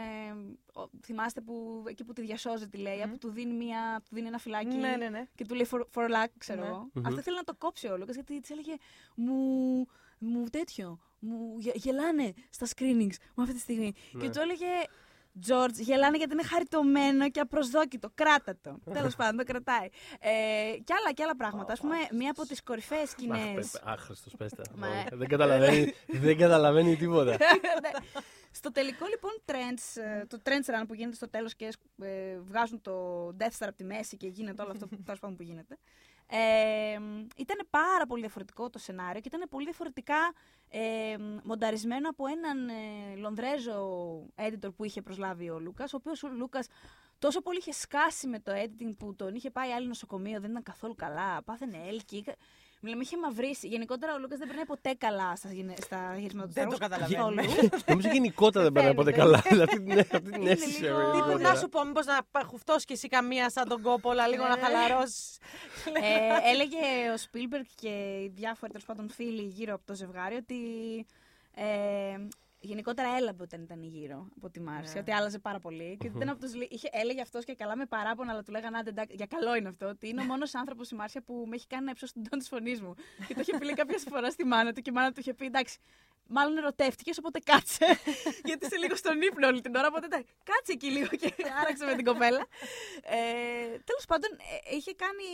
ο- 0.73 0.89
θυμάστε 1.03 1.41
που 1.41 1.83
εκεί 1.87 2.03
που 2.03 2.13
τη 2.13 2.21
διασώζει 2.21 2.67
τη 2.69 2.77
λέει, 2.77 3.07
που 3.11 3.17
του 3.17 3.29
δίνει, 3.31 3.53
μια, 3.53 4.01
του 4.09 4.15
δίνει 4.15 4.27
ένα 4.27 4.37
φυλάκι 4.37 4.75
Ναι, 4.75 4.95
ναι, 4.95 5.09
ναι. 5.09 5.25
και 5.35 5.45
του 5.45 5.55
λέει 5.55 5.67
for, 5.71 5.79
for 5.93 6.09
luck, 6.09 6.27
ξέρω 6.37 6.61
Ναι. 6.61 6.67
εγώ. 6.67 6.89
Μμμ. 6.93 7.05
Αυτό 7.07 7.19
ήθελε 7.19 7.35
να 7.37 7.43
το 7.43 7.53
κόψει 7.57 7.87
ο 7.87 7.97
Λούκας 7.97 8.15
γιατί 8.15 8.39
της 8.39 8.49
έλεγε 8.49 8.73
μου, 9.15 9.87
μου 10.21 10.43
τέτοιο, 10.51 10.99
μου 11.19 11.55
γε- 11.59 11.75
γελάνε 11.75 12.33
στα 12.49 12.65
screenings 12.75 13.15
μου 13.35 13.43
αυτή 13.43 13.53
τη 13.53 13.59
στιγμή. 13.59 13.93
Ναι. 14.11 14.23
Και 14.23 14.29
του 14.29 14.39
έλεγε 14.39 14.65
George, 15.47 15.73
γελάνε 15.73 16.17
γιατί 16.17 16.33
είναι 16.33 16.43
χαριτωμένο 16.43 17.29
και 17.29 17.39
απροσδόκητο. 17.39 18.11
Κράτα 18.15 18.57
το. 18.61 18.79
Τέλος 18.93 19.15
πάντων, 19.15 19.37
το 19.37 19.43
κρατάει. 19.43 19.87
Ε, 20.19 20.29
και 20.83 20.93
άλλα 20.99 21.13
και 21.13 21.23
άλλα 21.23 21.35
πράγματα. 21.35 21.73
Α 21.73 21.75
πούμε, 21.75 21.95
μία 22.11 22.29
από 22.31 22.45
τις 22.45 22.63
κορυφαίες 22.63 23.09
σκηνές. 23.09 23.81
Άχρηστος, 23.83 24.33
πέστε. 24.37 24.63
Μα, 24.75 24.87
ε. 24.87 25.05
Δεν 25.11 25.27
καταλαβαίνει- 25.27 25.93
Δεν 26.25 26.37
καταλαβαίνει 26.37 26.95
τίποτα. 26.95 27.31
Ναι. 27.31 27.37
στο 28.51 28.71
τελικό 28.71 29.05
λοιπόν 29.09 29.31
trends, 29.45 30.01
ε, 30.01 30.25
το 30.25 30.37
trends 30.43 30.69
run 30.81 30.83
που 30.87 30.93
γίνεται 30.93 31.15
στο 31.15 31.29
τέλος 31.29 31.55
και 31.55 31.69
ε, 32.01 32.37
βγάζουν 32.39 32.81
το 32.81 33.27
Death 33.39 33.43
Star 33.57 33.67
από 33.67 33.75
τη 33.75 33.83
μέση 33.83 34.17
και 34.17 34.27
γίνεται 34.27 34.61
όλο 34.61 34.71
αυτό 34.71 34.87
τέλος 35.05 35.19
πάντων 35.19 35.35
που 35.35 35.43
γίνεται. 35.43 35.77
Ε, 36.33 36.99
ήταν 37.37 37.67
πάρα 37.69 38.05
πολύ 38.07 38.21
διαφορετικό 38.21 38.69
το 38.69 38.79
σενάριο 38.79 39.21
και 39.21 39.27
ήταν 39.27 39.49
πολύ 39.49 39.65
διαφορετικά 39.65 40.33
ε, 40.69 41.15
μονταρισμένο 41.43 42.09
από 42.09 42.25
έναν 42.27 42.69
ε, 42.69 43.15
Λονδρέζο 43.15 43.79
editor 44.35 44.73
που 44.75 44.83
είχε 44.83 45.01
προσλάβει 45.01 45.49
ο 45.49 45.59
Λούκας, 45.59 45.93
ο 45.93 45.95
οποίος 45.95 46.23
ο 46.23 46.27
Λούκας 46.27 46.67
τόσο 47.19 47.41
πολύ 47.41 47.57
είχε 47.57 47.71
σκάσει 47.71 48.27
με 48.27 48.39
το 48.39 48.51
editing 48.55 48.95
που 48.97 49.15
τον 49.15 49.35
είχε 49.35 49.49
πάει 49.51 49.71
άλλη 49.71 49.87
νοσοκομείο, 49.87 50.39
δεν 50.39 50.49
ήταν 50.49 50.63
καθόλου 50.63 50.95
καλά, 50.95 51.43
πάθαινε 51.43 51.77
έλκη. 51.87 52.25
Μιλάμε, 52.83 53.01
είχε 53.03 53.17
μαυρίσει. 53.17 53.67
Γενικότερα 53.67 54.13
ο 54.13 54.17
Λούκας 54.19 54.37
δεν 54.37 54.47
περνάει 54.47 54.65
ποτέ 54.65 54.93
καλά 54.97 55.35
στα, 55.35 55.51
γυne- 55.53 55.83
στα 55.83 56.15
γυρίσματα 56.19 56.47
του 56.47 56.53
Δεν 56.53 56.67
Star 56.67 56.69
το 56.69 56.75
Wars, 56.75 56.79
καταλαβαίνουμε. 56.79 57.41
καθόλου. 57.41 57.69
Νομίζω 57.87 58.09
γενικότερα 58.11 58.63
δεν 58.63 58.73
περνάει 58.73 58.93
ποτέ 58.93 59.11
Φαίνεται. 59.13 59.41
καλά. 59.51 59.63
Αυτή 59.63 59.81
την- 59.83 59.99
αυτή 59.99 60.21
την 60.21 60.41
Είναι 60.41 60.51
αίσθηση 60.51 60.81
λίγο- 60.81 60.99
έχω 60.99 60.99
Τύπου, 60.99 61.11
Τύπου 61.17 61.27
γενικότερα. 61.27 61.53
να 61.53 61.59
σου 61.59 61.69
πω, 61.69 61.83
μήπως 61.85 62.05
να 62.05 62.43
χουφτώσει 62.45 62.85
κι 62.85 62.93
εσύ 62.93 63.07
καμία 63.07 63.49
σαν 63.49 63.67
τον 63.67 63.81
κόπολα, 63.81 64.27
λίγο 64.27 64.43
να 64.43 64.55
Ναι. 64.55 64.61
χαλαρώσεις. 64.61 65.37
ε, 65.85 65.91
έλεγε 66.51 67.11
ο 67.13 67.17
Σπίλμπεργκ 67.17 67.63
και 67.75 67.87
οι 68.23 68.31
διάφοροι 68.35 68.71
τέλος 68.71 68.85
πάντων 68.87 69.09
φίλοι 69.09 69.41
γύρω 69.41 69.73
από 69.73 69.85
το 69.85 69.93
ζευγάρι 69.95 70.35
ότι 70.35 70.55
ε, 71.55 71.65
γενικότερα 72.63 73.15
έλαμπε 73.17 73.43
όταν 73.43 73.61
ήταν 73.61 73.83
γύρω 73.83 74.27
από 74.37 74.49
τη 74.49 74.59
Μάρση. 74.59 74.93
Ναι. 74.93 74.99
Ότι 74.99 75.11
άλλαζε 75.11 75.39
πάρα 75.39 75.59
πολύ. 75.59 75.97
Και 75.99 76.07
ότι 76.07 76.15
ήταν 76.17 76.29
από 76.29 76.39
τους, 76.39 76.55
λι- 76.55 76.71
είχε, 76.71 76.89
έλεγε 76.91 77.21
αυτός 77.21 77.43
και 77.45 77.55
καλά 77.55 77.75
με 77.75 77.85
παράπονα, 77.85 78.31
αλλά 78.31 78.43
του 78.43 78.51
λέγανε 78.51 78.77
άντε 78.77 78.89
εντάξει, 78.89 79.15
για 79.15 79.25
καλό 79.25 79.55
είναι 79.55 79.67
αυτό. 79.67 79.87
Ότι 79.87 80.07
είναι 80.09 80.21
ο 80.21 80.25
μόνος 80.25 80.55
άνθρωπος 80.55 80.91
η 80.91 80.95
Μάρσια 80.95 81.21
που 81.21 81.45
με 81.47 81.55
έχει 81.55 81.67
κάνει 81.67 81.85
να 81.85 81.91
υψώσω 81.91 82.13
τον 82.13 82.23
τόνο 82.23 82.41
της 82.41 82.47
φωνής 82.51 82.81
μου. 82.81 82.93
και 83.27 83.33
το 83.33 83.39
είχε 83.39 83.57
πει 83.57 83.65
λέει, 83.65 83.73
κάποια 83.73 83.97
φορά 84.09 84.29
στη 84.31 84.45
μάνα 84.45 84.73
του 84.73 84.81
και 84.81 84.89
η 84.89 84.93
μάνα 84.93 85.11
του 85.11 85.19
είχε 85.19 85.33
πει 85.33 85.45
εντάξει. 85.45 85.77
Μάλλον 86.33 86.57
ερωτεύτηκες, 86.57 87.17
οπότε 87.17 87.39
κάτσε. 87.39 87.85
Γιατί 88.47 88.65
είσαι 88.65 88.77
λίγο 88.77 88.95
στον 88.95 89.21
ύπνο 89.21 89.47
όλη 89.47 89.61
την 89.61 89.75
ώρα. 89.75 89.87
Οπότε 89.87 90.05
εντάξει, 90.05 90.25
κάτσε 90.43 90.71
εκεί 90.71 90.87
λίγο 90.91 91.07
και 91.07 91.33
άραξε 91.61 91.85
με 91.85 91.95
την 91.95 92.05
κοπέλα. 92.05 92.45
Ε, 93.03 93.17
Τέλος 93.89 94.05
πάντων, 94.07 94.29
ε, 94.69 94.75
είχε 94.75 94.93
κάνει. 94.93 95.25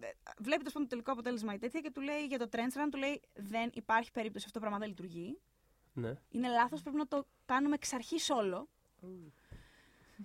ε, 0.00 0.06
Βλέπει 0.38 0.58
τέλος 0.58 0.72
πάντων, 0.72 0.82
το 0.82 0.86
τελικό 0.88 1.12
αποτέλεσμα 1.12 1.54
η 1.54 1.58
τέτοια 1.58 1.80
και 1.80 1.90
του 1.90 2.00
λέει 2.00 2.24
για 2.26 2.38
το 2.38 2.48
trend 2.52 2.72
run, 2.78 2.88
του 2.90 2.98
λέει 2.98 3.20
δεν 3.34 3.70
υπάρχει 3.74 4.10
περίπτωση 4.12 4.44
αυτό 4.46 4.58
το 4.58 4.64
πράγμα 4.64 4.78
δεν 4.78 4.88
λειτουργεί. 4.88 5.38
Ναι. 5.96 6.12
Είναι 6.30 6.48
λάθος, 6.48 6.82
πρέπει 6.82 6.96
να 6.96 7.06
το 7.06 7.26
κάνουμε 7.46 7.74
εξ 7.74 7.92
αρχής 7.92 8.30
όλο. 8.30 8.68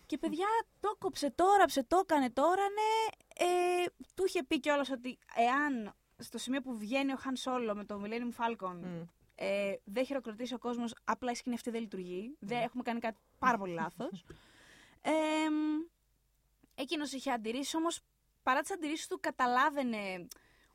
Και 0.05 0.17
παιδιά, 0.17 0.47
το 0.79 0.95
κόψε 0.99 1.31
τώρα, 1.31 1.65
ψε 1.65 1.83
το 1.83 1.97
έκανε 2.03 2.29
τώρα, 2.29 2.63
ναι. 2.63 3.07
Ε, 3.45 3.85
του 4.15 4.23
είχε 4.25 4.43
πει 4.43 4.59
κιόλας 4.59 4.89
ότι 4.89 5.17
εάν 5.35 5.93
στο 6.17 6.37
σημείο 6.37 6.61
που 6.61 6.77
βγαίνει 6.77 7.11
ο 7.11 7.15
Χαν 7.15 7.35
Σόλο 7.35 7.75
με 7.75 7.85
το 7.85 8.01
Millennium 8.03 8.43
Falcon 8.45 8.75
Μμ. 8.75 9.01
ε, 9.35 9.73
δεν 9.83 10.05
χειροκροτήσει 10.05 10.53
ο 10.53 10.57
κόσμος, 10.57 10.95
απλά 11.03 11.31
η 11.31 11.35
σκηνή 11.35 11.55
αυτή 11.55 11.69
δεν 11.69 11.81
λειτουργεί. 11.81 12.35
Δεν 12.39 12.61
έχουμε 12.61 12.83
κάνει 12.83 12.99
κάτι 12.99 13.17
πάρα 13.39 13.57
πολύ 13.57 13.73
λάθος. 13.73 14.23
Ε, 15.03 15.11
Εκείνος 16.75 17.11
είχε 17.11 17.31
αντιρρήσει, 17.31 17.77
όμως 17.77 18.01
παρά 18.43 18.61
τις 18.61 18.71
αντιρρήσεις 18.71 19.07
του, 19.07 19.19
καταλάβαινε 19.19 20.27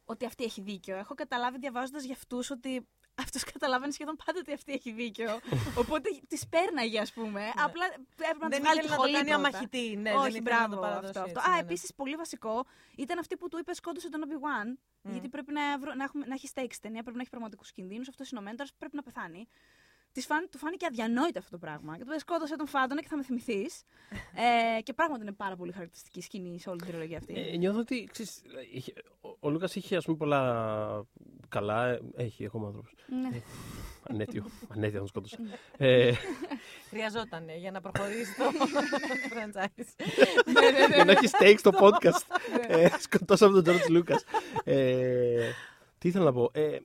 ότι 0.05 0.24
αυτή 0.24 0.44
έχει 0.44 0.61
δίκιο. 0.61 0.97
Έχω 0.97 1.14
καταλάβει 1.14 1.59
διαβάζοντας 1.59 2.05
για 2.05 2.14
αυτούς 2.14 2.51
ότι 2.51 2.86
αυτός 3.23 3.45
καταλάβαινε 3.45 3.93
σχεδόν 3.93 4.17
πάντα 4.25 4.39
ότι 4.39 4.53
αυτή 4.53 4.73
έχει 4.73 4.93
δίκιο. 4.93 5.39
Οπότε 5.79 6.09
τη 6.29 6.39
πέρναγε, 6.51 7.01
ας 7.01 7.12
πούμε. 7.12 7.41
Απλά 7.57 7.85
έπρεπε 8.31 8.45
να 8.45 8.49
τη 8.49 8.55
Δεν 8.55 8.61
βγάλει 8.61 8.79
ήθελε 8.79 8.81
τη 8.81 8.89
να 8.89 8.95
το 8.97 9.01
χολή 9.01 9.12
κάνει 9.12 9.29
πρώτα. 9.31 9.49
αμαχητή. 9.49 9.97
Ναι, 9.97 10.11
δεν 10.11 10.17
Όχι, 10.19 10.29
ήθελε 10.29 10.41
μπράβο, 10.43 10.69
να 10.69 10.75
το 10.75 10.81
παραδώσει 10.81 11.07
αυτό. 11.19 11.21
αυτό. 11.21 11.39
έτσι, 11.39 11.51
Α, 11.51 11.55
ναι, 11.55 11.61
ναι. 11.61 11.67
επίσης 11.67 11.95
πολύ 11.95 12.14
βασικό 12.17 12.64
ήταν 12.97 13.19
αυτή 13.19 13.37
που 13.37 13.49
του 13.49 13.59
είπες 13.59 13.77
σκόντωσε 13.77 14.09
τον 14.11 14.21
Obi-Wan. 14.27 14.79
Γιατί 15.03 15.29
πρέπει 15.29 15.53
να, 15.53 15.79
βρω- 15.79 15.95
να, 15.95 16.05
έχουμε, 16.05 16.27
να 16.27 16.35
έχει 16.35 16.49
stakes 16.55 16.77
ταινία, 16.81 17.03
πρέπει 17.03 17.17
να 17.17 17.23
έχει 17.23 17.31
πραγματικούς 17.31 17.73
κινδύνους. 17.73 18.09
Αυτός 18.09 18.31
είναι 18.31 18.41
ο 18.41 18.43
μέντορας, 18.43 18.73
πρέπει 18.79 18.97
να 18.97 19.03
πεθάνει. 19.03 19.49
Της 20.17 20.27
φάν, 20.27 20.49
του 20.51 20.59
φάνηκε 20.59 20.87
αδιανόητο 20.87 21.39
αυτό 21.39 21.51
το 21.51 21.59
πράγμα. 21.59 21.97
Και 21.97 22.05
του 22.05 22.11
είπε 22.11 22.19
σκότωσε 22.21 22.57
τον 22.57 22.67
Φάντονα 22.67 23.01
και 23.01 23.07
θα 23.09 23.17
με 23.17 23.23
θυμηθείς. 23.23 23.83
ε, 24.79 24.83
και 24.83 24.93
πράγματι 24.93 25.23
είναι 25.23 25.33
πάρα 25.33 25.57
πολύ 25.57 25.73
χαρακτηριστική 25.73 26.21
σκηνή 26.21 26.61
σε 26.61 26.69
όλη 26.71 26.79
την 26.79 26.89
τριλογία 26.89 27.19
αυτή. 27.19 27.35
Ε, 27.53 27.57
νιώθω 27.57 27.79
ότι 27.79 28.09
ξέρεις, 28.12 28.43
είχε- 28.73 28.93
ο, 29.21 29.29
ο 29.41 29.51
Λούκας 29.51 29.75
είχε 29.77 29.97
ας 29.97 30.05
πούμε 30.05 30.17
πολλά 30.17 30.43
καλά. 31.49 31.87
ε, 31.87 32.01
Έχει 32.17 32.45
ακόμα 32.47 32.67
άνθρωπος. 32.67 32.95
ναι. 33.23 33.41
Ανέτειο. 34.09 34.45
Ανέτειο 34.75 34.93
να 34.93 34.99
τον 34.99 35.07
σκότωσε. 35.09 35.39
ε, 35.77 36.12
Χρειαζόταν 36.89 37.49
για 37.59 37.71
να 37.71 37.81
προχωρήσει 37.81 38.35
το 38.37 38.45
franchise. 39.33 40.07
για 40.95 41.05
να 41.05 41.12
έχει 41.12 41.29
steak 41.39 41.55
στο 41.59 41.71
podcast. 41.81 42.37
ε, 42.69 42.89
σκοτώσαμε 42.99 43.62
τον 43.62 43.75
George 43.77 43.97
Lucas. 43.97 44.21
Ε, 45.97 45.99
τι 45.99 46.09
ήθελα 46.09 46.24
να 46.24 46.32
πω. 46.32 46.51
Ε, 46.53 46.78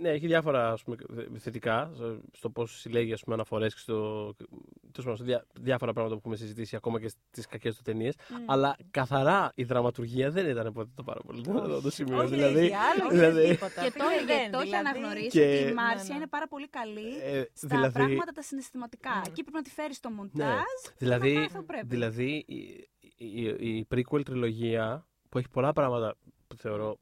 ναι, 0.00 0.08
έχει 0.08 0.26
διάφορα 0.26 0.70
ας 0.72 0.82
πούμε, 0.82 0.96
θετικά 1.38 1.90
στο 2.32 2.50
πώς 2.50 2.80
συλλέγει 2.80 3.14
αναφορές 3.26 3.74
και 3.74 3.80
στο, 3.80 4.34
τέλος 4.80 4.94
πάντων, 4.96 5.16
σε 5.16 5.24
διά, 5.24 5.46
διάφορα 5.60 5.92
πράγματα 5.92 6.14
που 6.14 6.20
έχουμε 6.20 6.36
συζητήσει 6.36 6.76
ακόμα 6.76 7.00
και 7.00 7.08
στις 7.08 7.46
κακές 7.46 7.76
του 7.76 7.82
ταινίες. 7.82 8.14
Αλλά 8.46 8.76
καθαρά 8.90 9.52
η 9.54 9.64
δραματουργία 9.64 10.30
δεν 10.30 10.46
ήταν 10.48 10.72
ποτέ 10.72 10.90
το 10.94 11.02
πάρα 11.02 11.20
πολύ 11.20 11.42
το, 11.42 11.80
το 11.80 11.90
σημείο. 11.90 12.18
Όχι, 12.18 12.34
δηλαδή, 12.34 12.54
λέει, 12.54 12.70
άλλο, 12.74 13.10
δηλαδή, 13.10 13.40
δεν 13.40 13.50
τίποτα. 13.54 13.82
Και 13.82 13.90
Φίλε, 13.90 14.04
το, 14.04 14.10
δεν, 14.26 14.44
και 14.44 14.50
το 14.50 14.58
έχει 14.58 14.68
δηλαδή. 14.68 14.88
αναγνωρίσει 14.88 15.28
Και- 15.28 15.40
ότι 15.46 15.62
η 15.62 15.64
Ναι, 15.64 15.72
Μάρσια 15.72 16.08
ναι. 16.08 16.14
είναι 16.14 16.26
πάρα 16.26 16.48
πολύ 16.48 16.68
καλή 16.68 17.08
ε, 17.22 17.42
στα 17.52 17.68
δηλαδή, 17.68 17.92
πράγματα 17.92 18.32
τα 18.32 18.42
συναισθηματικά. 18.42 19.10
Ναι. 19.14 19.20
Εκεί 19.26 19.42
πρέπει 19.42 19.56
να 19.56 19.62
τη 19.62 19.70
φέρεις 19.70 19.96
στο 19.96 20.08
Ναι. 20.08 20.14
μοντάζ. 20.14 20.56
Δηλαδή, 20.98 21.28
να 21.28 21.34
πάει 21.34 21.44
αυτό 21.44 21.58
που 21.58 21.64
πρέπει. 21.64 21.86
δηλαδή 21.86 22.44
η, 22.46 22.88
η, 23.16 23.42
η 23.78 23.86
prequel 23.94 24.22
τριλογία 24.24 25.06
που 25.28 25.38
έχει 25.38 25.48
πολλά 25.48 25.72
πράγματα 25.72 26.14
που 26.46 26.56
θεωρώ 26.56 26.98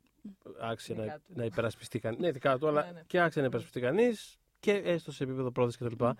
άξιζε 0.61 0.95
να, 0.95 1.03
Δικά 1.03 1.19
του. 1.19 1.33
να 1.35 1.45
υπερασπιστεί 1.45 1.99
κανείς. 1.99 2.19
Ναι, 2.21 2.31
δικά 2.31 2.59
του, 2.59 2.69
αλλά 2.69 2.85
Ναι, 2.85 2.91
ναι. 2.93 3.03
και 3.07 3.21
άξιζε 3.21 3.41
να 3.41 3.47
υπερασπιστεί 3.47 3.81
κανείς 3.81 4.39
και 4.61 4.73
έστω 4.73 5.13
σε 5.13 5.25
επίπεδο 5.25 5.51
πρόθεσης 5.51 5.81
κτλ. 5.89 6.05
Α- 6.05 6.17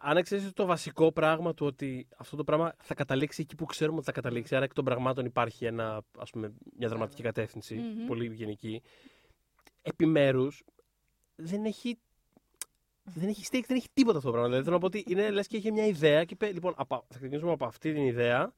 Αν 0.00 0.16
εξαιρέσεις 0.16 0.52
το 0.52 0.66
βασικό 0.66 1.12
πράγμα 1.12 1.54
του 1.54 1.66
ότι 1.66 2.08
αυτό 2.16 2.36
το 2.36 2.44
πράγμα 2.44 2.74
θα 2.78 2.94
καταλήξει 2.94 3.42
εκεί 3.42 3.54
που 3.54 3.64
ξέρουμε 3.64 3.96
ότι 3.96 4.06
θα 4.06 4.12
καταλήξει, 4.12 4.56
άρα 4.56 4.64
εκ 4.64 4.72
των 4.72 4.84
πραγμάτων 4.84 5.24
υπάρχει 5.24 5.64
ένα, 5.64 6.02
ας 6.18 6.30
πούμε, 6.30 6.52
μια 6.78 6.88
δραματική 6.88 7.22
κατεύθυνση, 7.22 7.74
Μμμ. 7.74 8.06
πολύ 8.06 8.34
γενική. 8.34 8.82
Επιμέρους 9.82 10.62
δεν 11.34 11.64
έχει. 11.64 11.98
Δεν 13.04 13.28
έχει 13.28 13.44
στέκει, 13.44 13.64
δεν 13.66 13.76
έχει 13.76 13.88
τίποτα 13.94 14.16
αυτό 14.16 14.28
το 14.30 14.32
πράγμα. 14.32 14.48
Δηλαδή 14.48 14.64
θέλω 14.64 14.74
να 14.76 14.88
πω 14.88 14.96
ότι 14.98 15.04
είναι 15.08 15.30
λες 15.30 15.46
και 15.46 15.56
είχε 15.56 15.70
μια 15.70 15.86
ιδέα 15.86 16.24
και 16.24 16.34
είπε, 16.34 16.52
λοιπόν, 16.52 16.74
απα- 16.76 17.04
θα 17.08 17.18
ξεκινήσουμε 17.18 17.52
από 17.52 17.64
αυτή 17.64 17.92
την 17.92 18.02
ιδέα 18.06 18.52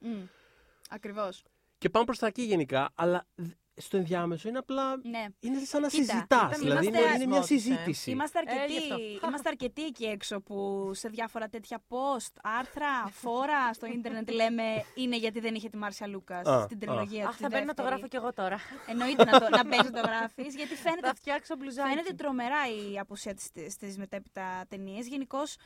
Ακριβώς. 0.91 1.43
Και 1.85 1.91
πάμε 1.91 2.05
προς 2.05 2.19
τα 2.19 2.27
εκεί 2.27 2.43
γενικά, 2.43 2.91
αλλά 2.95 3.27
δ- 3.35 3.51
στο 3.77 3.97
ενδιάμεσο 3.97 4.49
είναι 4.49 4.59
απλά. 4.59 4.97
Ναι. 4.97 5.25
Είναι 5.41 5.59
σαν 5.65 5.81
να 5.81 5.89
Κοίτα, 5.89 6.03
συζητάς. 6.05 6.25
ήταν- 6.25 6.61
Δηλαδή 6.61 6.87
είναι, 6.87 6.99
είμαστε 6.99 7.17
είναι 7.17 7.27
μια 7.27 7.39
ασμός, 7.41 7.59
ε. 7.59 7.61
συζήτηση. 7.61 8.11
Είμαστε 8.11 8.39
Ε, 8.39 8.43
αρκετοί, 8.51 8.73
γι' 8.73 8.93
αυτό. 8.93 9.27
είμαστε 9.27 9.49
αρκετοί 9.49 9.85
εκεί 9.85 10.05
έξω 10.05 10.41
που 10.41 10.91
σε 10.95 11.09
διάφορα 11.09 11.49
τέτοια 11.49 11.83
post, 11.89 12.33
άρθρα, 12.43 12.89
φόρα 13.23 13.73
στο 13.73 13.87
ίντερνετ 13.87 14.31
λέμε 14.31 14.63
είναι 14.95 15.17
γιατί 15.17 15.41
δεν 15.41 15.55
είχε 15.55 15.69
τη 15.69 15.77
Μάρσια 15.77 16.07
Λούκας 16.07 16.47
Α, 16.47 16.63
στην 16.63 16.77
α. 16.77 16.81
τριλογία 16.81 17.27
Αχ, 17.29 17.37
του. 17.37 17.43
θα 17.43 17.49
μπαίνει 17.49 17.65
να 17.65 17.75
το 17.75 17.83
γράφω 17.83 18.07
κι 18.09 18.17
εγώ 18.17 18.33
τώρα. 18.33 18.59
Εννοείται 18.87 19.25
να, 19.25 19.41
το, 19.41 19.49
να 19.49 19.65
μπαίνει 19.69 19.91
να 19.91 20.03
το 20.03 20.09
γράφεις, 20.09 20.55
γιατί 20.57 20.75
φαίνεται 20.75 21.07
Θα 21.07 21.15
φτιάξω 21.15 21.57
μπλουζάκι. 21.57 21.89
Φαίνεται 21.89 22.13
τρομερά 22.13 22.63
η 22.93 22.99
απουσία 22.99 23.35
της 23.35 23.51
στις 23.73 23.99
μετέπειτα 23.99 24.65
ταινίες. 24.69 25.07
Γενικώς, 25.09 25.57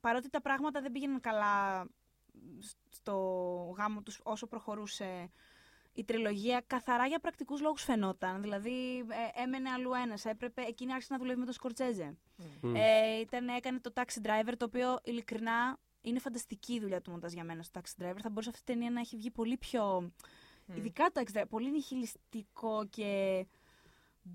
παρότι 0.00 0.30
τα 0.30 0.40
πράγματα 0.40 0.80
δεν 0.80 0.92
πήγαιναν 0.92 1.20
καλά 1.20 1.84
στο 2.90 3.14
γάμο 3.76 4.02
τους 4.02 4.20
όσο 4.22 4.46
προχωρούσε 4.46 5.30
η 5.96 6.04
τριλογία, 6.04 6.62
καθαρά 6.66 7.06
για 7.06 7.18
πρακτικούς 7.18 7.60
λόγους 7.60 7.82
φαινόταν. 7.82 8.42
Δηλαδή, 8.42 8.98
ε, 8.98 9.42
έμενε 9.42 9.70
αλλού 9.70 9.90
ένας. 9.92 10.24
Έπρεπε, 10.24 10.62
εκείνη 10.62 10.92
άρχισε 10.92 11.12
να 11.12 11.18
δουλεύει 11.18 11.38
με 11.38 11.44
τον 11.44 11.54
Σκορτζέζε. 11.54 12.16
Μμ. 12.60 12.74
Ε, 12.74 13.18
ήταν, 13.20 13.48
έκανε 13.48 13.80
το 13.80 13.92
Taxi 13.94 14.26
Driver, 14.26 14.52
το 14.56 14.64
οποίο 14.64 14.98
ειλικρινά 15.04 15.78
είναι 16.00 16.18
φανταστική 16.18 16.72
η 16.72 16.80
δουλειά 16.80 17.00
του 17.00 17.10
μοντάζ 17.10 17.32
για 17.32 17.44
μένα 17.44 17.62
στο 17.62 17.80
Taxi 17.80 18.02
Driver. 18.02 18.18
Θα 18.22 18.28
μπορούσε 18.28 18.48
αυτή 18.48 18.70
η 18.70 18.74
ταινία 18.74 18.90
να 18.90 19.00
έχει 19.00 19.16
βγει 19.16 19.30
πολύ 19.30 19.56
πιο. 19.56 20.12
Ειδικά 20.74 21.10
το 21.12 21.20
Taxi 21.20 21.36
Driver, 21.36 21.44
πολύ 21.48 21.70
νιχιλιστικό 21.70 22.86
και 22.90 23.46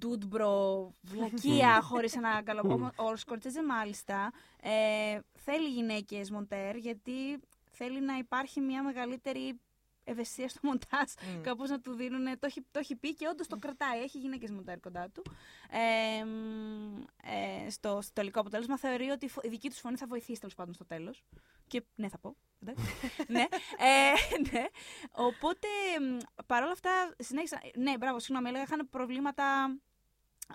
dude 0.01 0.35
bro, 0.35 0.87
βλακεία 1.01 1.81
χωρίς 1.89 2.15
ένα 2.15 2.41
καλό. 2.43 2.61
Όμως, 2.65 2.89
ο 2.95 3.15
Σκορτσέζε 3.15 3.63
μάλιστα 3.63 4.31
ε, 4.61 5.19
θέλει 5.37 5.67
γυναίκες 5.67 6.31
μοντέρ 6.31 6.75
γιατί 6.75 7.39
θέλει 7.83 8.01
να 8.01 8.17
υπάρχει 8.17 8.59
μια 8.59 8.83
μεγαλύτερη 8.83 9.59
ευαισθησία 10.03 10.49
στο 10.49 10.59
μοντάζ. 10.63 11.11
Μμ. 11.37 11.41
Κάπως 11.41 11.69
να 11.69 11.79
του 11.79 11.93
δίνουν. 11.93 12.25
Το 12.39 12.45
έχει, 12.45 12.65
το 12.71 12.79
έχει 12.79 12.95
πει 12.95 13.13
και 13.15 13.27
όντως 13.27 13.47
το 13.47 13.57
κρατάει. 13.57 14.01
Έχει 14.01 14.17
γυναίκες 14.19 14.51
μοντέρ 14.51 14.79
κοντά 14.79 15.09
του. 15.09 15.21
Ε, 15.69 16.23
μ, 16.25 17.01
ε, 17.23 17.69
στο, 17.69 17.99
στο 18.01 18.13
τελικό 18.13 18.39
αποτέλεσμα 18.39 18.77
θεωρεί 18.77 19.09
ότι 19.09 19.25
η 19.25 19.29
φο- 19.29 19.43
η 19.45 19.49
δική 19.49 19.69
τους 19.69 19.79
φωνή 19.79 19.97
θα 19.97 20.07
βοηθήσει 20.07 20.39
τέλος 20.39 20.55
πάντων 20.55 20.73
στο 20.73 20.85
τέλος. 20.85 21.23
Και 21.67 21.83
ναι, 21.95 22.07
θα 22.09 22.17
πω. 22.17 22.35
εντάξει. 22.61 22.83
ναι. 23.35 23.39
Ε, 23.77 24.11
ναι. 24.51 24.65
Οπότε 25.11 25.67
μ, 26.01 26.17
παρόλα 26.45 26.71
αυτά 26.71 26.91
συνέχισα. 27.17 27.61
Ναι, 27.75 27.97
μπράβο, 27.97 28.19
συγγνώμη, 28.19 28.49
έλεγα 28.49 28.63
είχαν 28.63 28.89
προβλήματα 28.89 29.75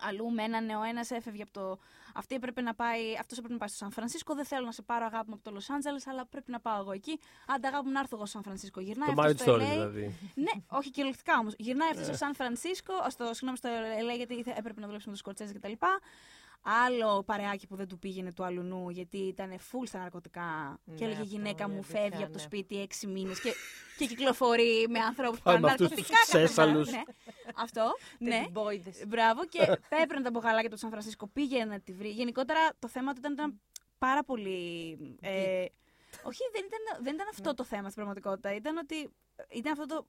αλλού 0.01 0.31
μένανε. 0.31 0.77
Ο 0.77 0.83
ένας 0.83 1.11
έφευγε 1.11 1.43
από 1.43 1.53
το. 1.53 1.79
Αυτή 2.19 2.35
έπρεπε 2.35 2.61
να 2.61 2.75
πάει. 2.75 3.01
Αυτός 3.21 3.33
έπρεπε 3.39 3.53
να 3.53 3.59
πάει 3.59 3.69
στο 3.69 3.77
Σαν 3.79 3.91
Φρανσίσκο. 3.93 4.35
Δεν 4.35 4.45
θέλω 4.45 4.65
να 4.67 4.73
σε 4.73 4.83
πάρω 4.83 5.05
αγάπη 5.05 5.29
μου 5.29 5.35
από 5.35 5.45
το 5.45 5.51
Λος 5.51 5.71
Άντζελες, 5.71 6.07
αλλά 6.07 6.27
πρέπει 6.27 6.51
να 6.51 6.61
πάω 6.61 6.81
εγώ 6.81 6.93
εκεί. 6.93 7.21
Άντε, 7.47 7.67
αγάπη 7.67 7.87
μου 7.87 7.93
να 7.93 8.01
έρθω 8.01 8.17
εγώ 8.17 8.27
στο 8.27 8.33
Σαν 8.35 8.43
Φρανσίσκο. 8.43 8.81
Γυρνάει 8.81 9.15
Το 9.15 9.23
αυτός 9.23 9.33
marriage 9.33 9.41
στο 9.41 9.55
story 9.55 9.61
LA. 9.61 9.71
δηλαδή. 9.71 10.15
Ναι, 10.35 10.51
όχι 10.69 10.91
κυριολεκτικά 10.91 11.39
όμως. 11.39 11.55
Γυρνάει 11.59 11.89
αυτός 11.91 12.05
στο 12.07 12.15
Σαν 12.17 12.35
Φρανσίσκο, 12.35 12.93
στο, 13.09 13.25
συγγνώμη, 13.25 13.57
στο 13.57 13.69
LA, 14.13 14.17
γιατί 14.17 14.35
ήθε- 14.35 14.59
έπρεπε 14.59 14.81
να 14.81 14.87
δουλέψει 14.87 15.07
με 15.07 15.13
τους 15.13 15.21
Σκορτσέζες 15.21 15.55
κτλ. 15.57 15.73
Άλλο 16.69 17.23
παρεάκι 17.23 17.67
που 17.67 17.77
δεν 17.77 17.89
του 17.89 17.99
πήγαινε 17.99 18.33
του 18.33 18.45
αλουνού, 18.45 18.91
γιατί 18.91 19.19
ήταν 19.19 19.51
full 19.51 19.87
στα 19.87 19.99
ναρκωτικά. 19.99 20.81
Ναι, 20.85 20.95
και 20.95 21.05
έλεγε 21.05 21.21
αυτό 21.21 21.35
γυναίκα 21.35 21.65
είναι 21.65 21.73
μου 21.73 21.79
αλήθεια, 21.79 22.01
φεύγει 22.01 22.23
από 22.23 22.33
το 22.33 22.39
ναι. 22.39 22.45
σπίτι 22.45 22.81
έξι 22.81 23.07
μήνες 23.07 23.41
και, 23.41 23.53
και 23.99 24.07
κυκλοφορεί 24.07 24.87
με 24.89 24.99
ανθρώπου 24.99 25.37
που 25.37 25.43
Πάμε 25.43 25.61
κάνουν 25.61 25.63
με 25.67 25.71
αυτούς 25.71 25.89
ναρκωτικά. 25.89 26.19
τους 26.19 26.27
κάθε 26.27 26.39
μέρα. 26.39 26.47
ξέσαλους. 26.47 26.91
Ναι. 26.91 27.03
Αυτό. 27.57 27.95
ναι. 28.19 28.31
Τέτοιοι 28.31 28.49
μπόιδες. 28.53 29.03
Μπράβο 29.07 29.47
και 29.47 29.59
τα 29.91 29.97
έπαιρνε 30.03 30.23
τα 30.23 30.31
μπογαλάκια 30.31 30.71
του 30.71 30.77
Σαν 30.79 30.91
Φρανσίσκο, 30.91 31.27
πήγαινε 31.27 31.65
να 31.65 31.81
τη 31.81 31.93
βρει. 31.93 32.09
Γενικότερα 32.09 32.61
το 32.79 32.89
θέμα 32.89 33.13
του 33.13 33.19
ήταν, 33.19 33.33
ήταν 33.33 33.61
πάρα 33.99 34.25
πολύ. 34.25 34.99
Ε, 35.21 35.65
όχι, 36.23 36.43
δεν 36.53 36.63
ήταν, 36.65 37.05
δεν 37.05 37.15
ήταν 37.15 37.27
αυτό 37.31 37.55
το 37.55 37.65
θέμα 37.65 37.83
στην 37.83 37.95
πραγματικότητα. 37.95 38.55
Ήταν 38.55 38.77
ότι. 38.77 39.11
Ήταν 39.49 39.73
αυτό 39.73 39.87
το. 39.87 40.07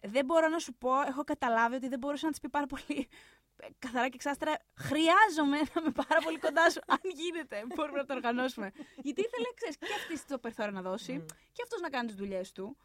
Δεν 0.00 0.24
μπορώ 0.24 0.48
να 0.48 0.58
σου 0.58 0.74
πω, 0.74 1.00
έχω 1.08 1.24
καταλάβει 1.24 1.74
ότι 1.74 1.88
δεν 1.88 1.98
μπορούσε 1.98 2.24
να 2.24 2.30
της 2.30 2.40
πει 2.40 2.48
πάρα 2.48 2.66
πολύ 2.66 3.08
ε, 3.39 3.39
καθαρά 3.78 4.08
και 4.08 4.14
εξάστερα. 4.14 4.58
Χρειάζομαι 4.74 5.56
να 5.56 5.80
είμαι 5.80 5.92
πάρα 6.06 6.20
πολύ 6.24 6.38
κοντά 6.38 6.70
σου. 6.70 6.80
Αν 6.86 7.00
γίνεται, 7.02 7.64
μπορούμε 7.74 7.98
να 7.98 8.04
το 8.04 8.14
οργανώσουμε. 8.14 8.70
Γιατί 9.02 9.20
ήθελε, 9.20 9.48
ξέρεις, 9.54 9.76
και 9.76 9.94
αυτής 9.96 10.26
το 10.26 10.38
περιθώριο 10.38 10.72
να 10.72 10.82
δώσει 10.82 11.12
Μμ. 11.12 11.26
και 11.52 11.62
αυτός 11.62 11.80
να 11.80 11.88
κάνει 11.88 12.06
τις 12.06 12.16
δουλειές 12.16 12.52
του. 12.52 12.76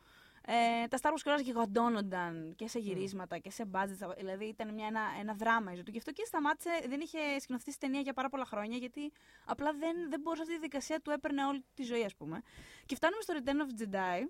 Ε, 0.48 0.88
τα 0.88 0.98
Star 1.02 1.10
Wars 1.10 1.22
κιόλας 1.24 1.42
γιγαντώνονταν 1.42 2.54
και 2.56 2.68
σε 2.68 2.80
γυρίσματα 2.80 3.38
και 3.38 3.52
σε 3.52 3.70
budget. 3.72 4.16
Δηλαδή 4.18 4.46
ήταν 4.46 4.74
μια, 4.74 4.88
ένα, 4.88 5.02
ένα 5.20 5.34
δράμα 5.34 5.72
η 5.72 5.74
ζωή 5.74 5.84
του. 5.84 5.92
Γι' 5.92 5.98
αυτό 5.98 6.12
και 6.12 6.24
σταμάτησε, 6.26 6.70
δεν 6.88 7.00
είχε 7.00 7.40
σκηνοθετήσει 7.40 7.80
ταινία 7.80 8.00
για 8.00 8.14
πάρα 8.14 8.30
πολλά 8.30 8.46
χρόνια, 8.46 8.78
γιατί 8.78 9.12
απλά 9.46 9.74
δεν, 9.74 10.10
δεν 10.10 10.20
μπορούσε 10.22 10.42
αυτή 10.42 10.54
η 10.54 10.58
διαδικασία 10.58 11.00
του 11.00 11.12
έπαιρνε 11.12 11.46
όλη 11.46 11.64
τη 11.74 11.84
ζωή, 11.84 12.04
ας 12.04 12.16
πούμε. 12.16 12.42
Και 12.86 12.96
φτάνουμε 12.96 13.22
στο 13.22 13.34
Return 13.38 13.50
of 13.50 13.82
the 13.82 13.96
Jedi 13.96 14.28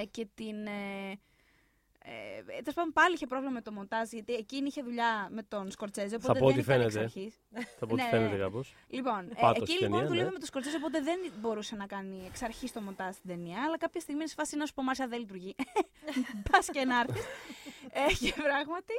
ε, 0.00 0.04
και 0.04 0.28
την. 0.34 0.66
Ε, 0.66 1.18
ε, 2.08 2.42
τέλος 2.62 2.74
πάντων, 2.74 2.92
πάλι 2.92 3.14
είχε 3.14 3.26
πρόβλημα 3.26 3.52
με 3.52 3.60
το 3.62 3.72
μοντάζ, 3.72 4.08
γιατί 4.12 4.32
εκείνη 4.34 4.66
είχε 4.66 4.82
δουλειά 4.82 5.28
με 5.30 5.42
τον 5.42 5.70
Σκορτσέζε. 5.70 6.14
Οπότε 6.16 6.38
πω 6.38 6.46
δεν 6.48 6.58
ότι 6.58 6.60
ήταν 6.60 6.80
εξ 6.80 6.92
φαίνεται. 6.92 7.00
αρχής. 7.04 7.34
Θα 7.78 7.86
πω 7.86 7.92
ότι 7.94 8.02
Ναι, 8.02 8.08
φαίνεται 8.08 8.36
ναι. 8.36 8.42
κάπως. 8.42 8.74
Λοιπόν, 8.88 9.30
ε, 9.30 9.40
Πάτος 9.40 9.62
εκεί 9.62 9.72
η 9.72 9.74
λοιπόν 9.80 9.90
ταινία, 9.90 10.06
δουλεύει 10.06 10.26
ναι. 10.26 10.32
με 10.32 10.38
τον 10.38 10.46
Σκορτσέζε, 10.46 10.76
οπότε 10.76 11.00
δεν 11.00 11.18
μπορούσε 11.40 11.76
να 11.76 11.86
κάνει 11.86 12.24
εξ 12.26 12.42
αρχής 12.42 12.72
το 12.72 12.80
μοντάζ 12.80 13.14
στην 13.14 13.30
ταινία. 13.30 13.62
Αλλά 13.64 13.78
κάποια 13.78 14.00
στιγμή 14.00 14.20
είναι 14.20 14.28
σε 14.28 14.34
φάση 14.38 14.56
να 14.56 14.66
σου 14.66 14.74
πω 14.74 14.82
Μάρσια 14.82 15.06
δεν 15.08 15.18
λειτουργεί. 15.18 15.54
Πας 16.50 16.68
και 16.70 16.84
να 16.84 17.00
έρθεις. 17.00 17.24
ε, 17.90 18.12
και 18.24 18.32
πράγματι, 18.42 18.96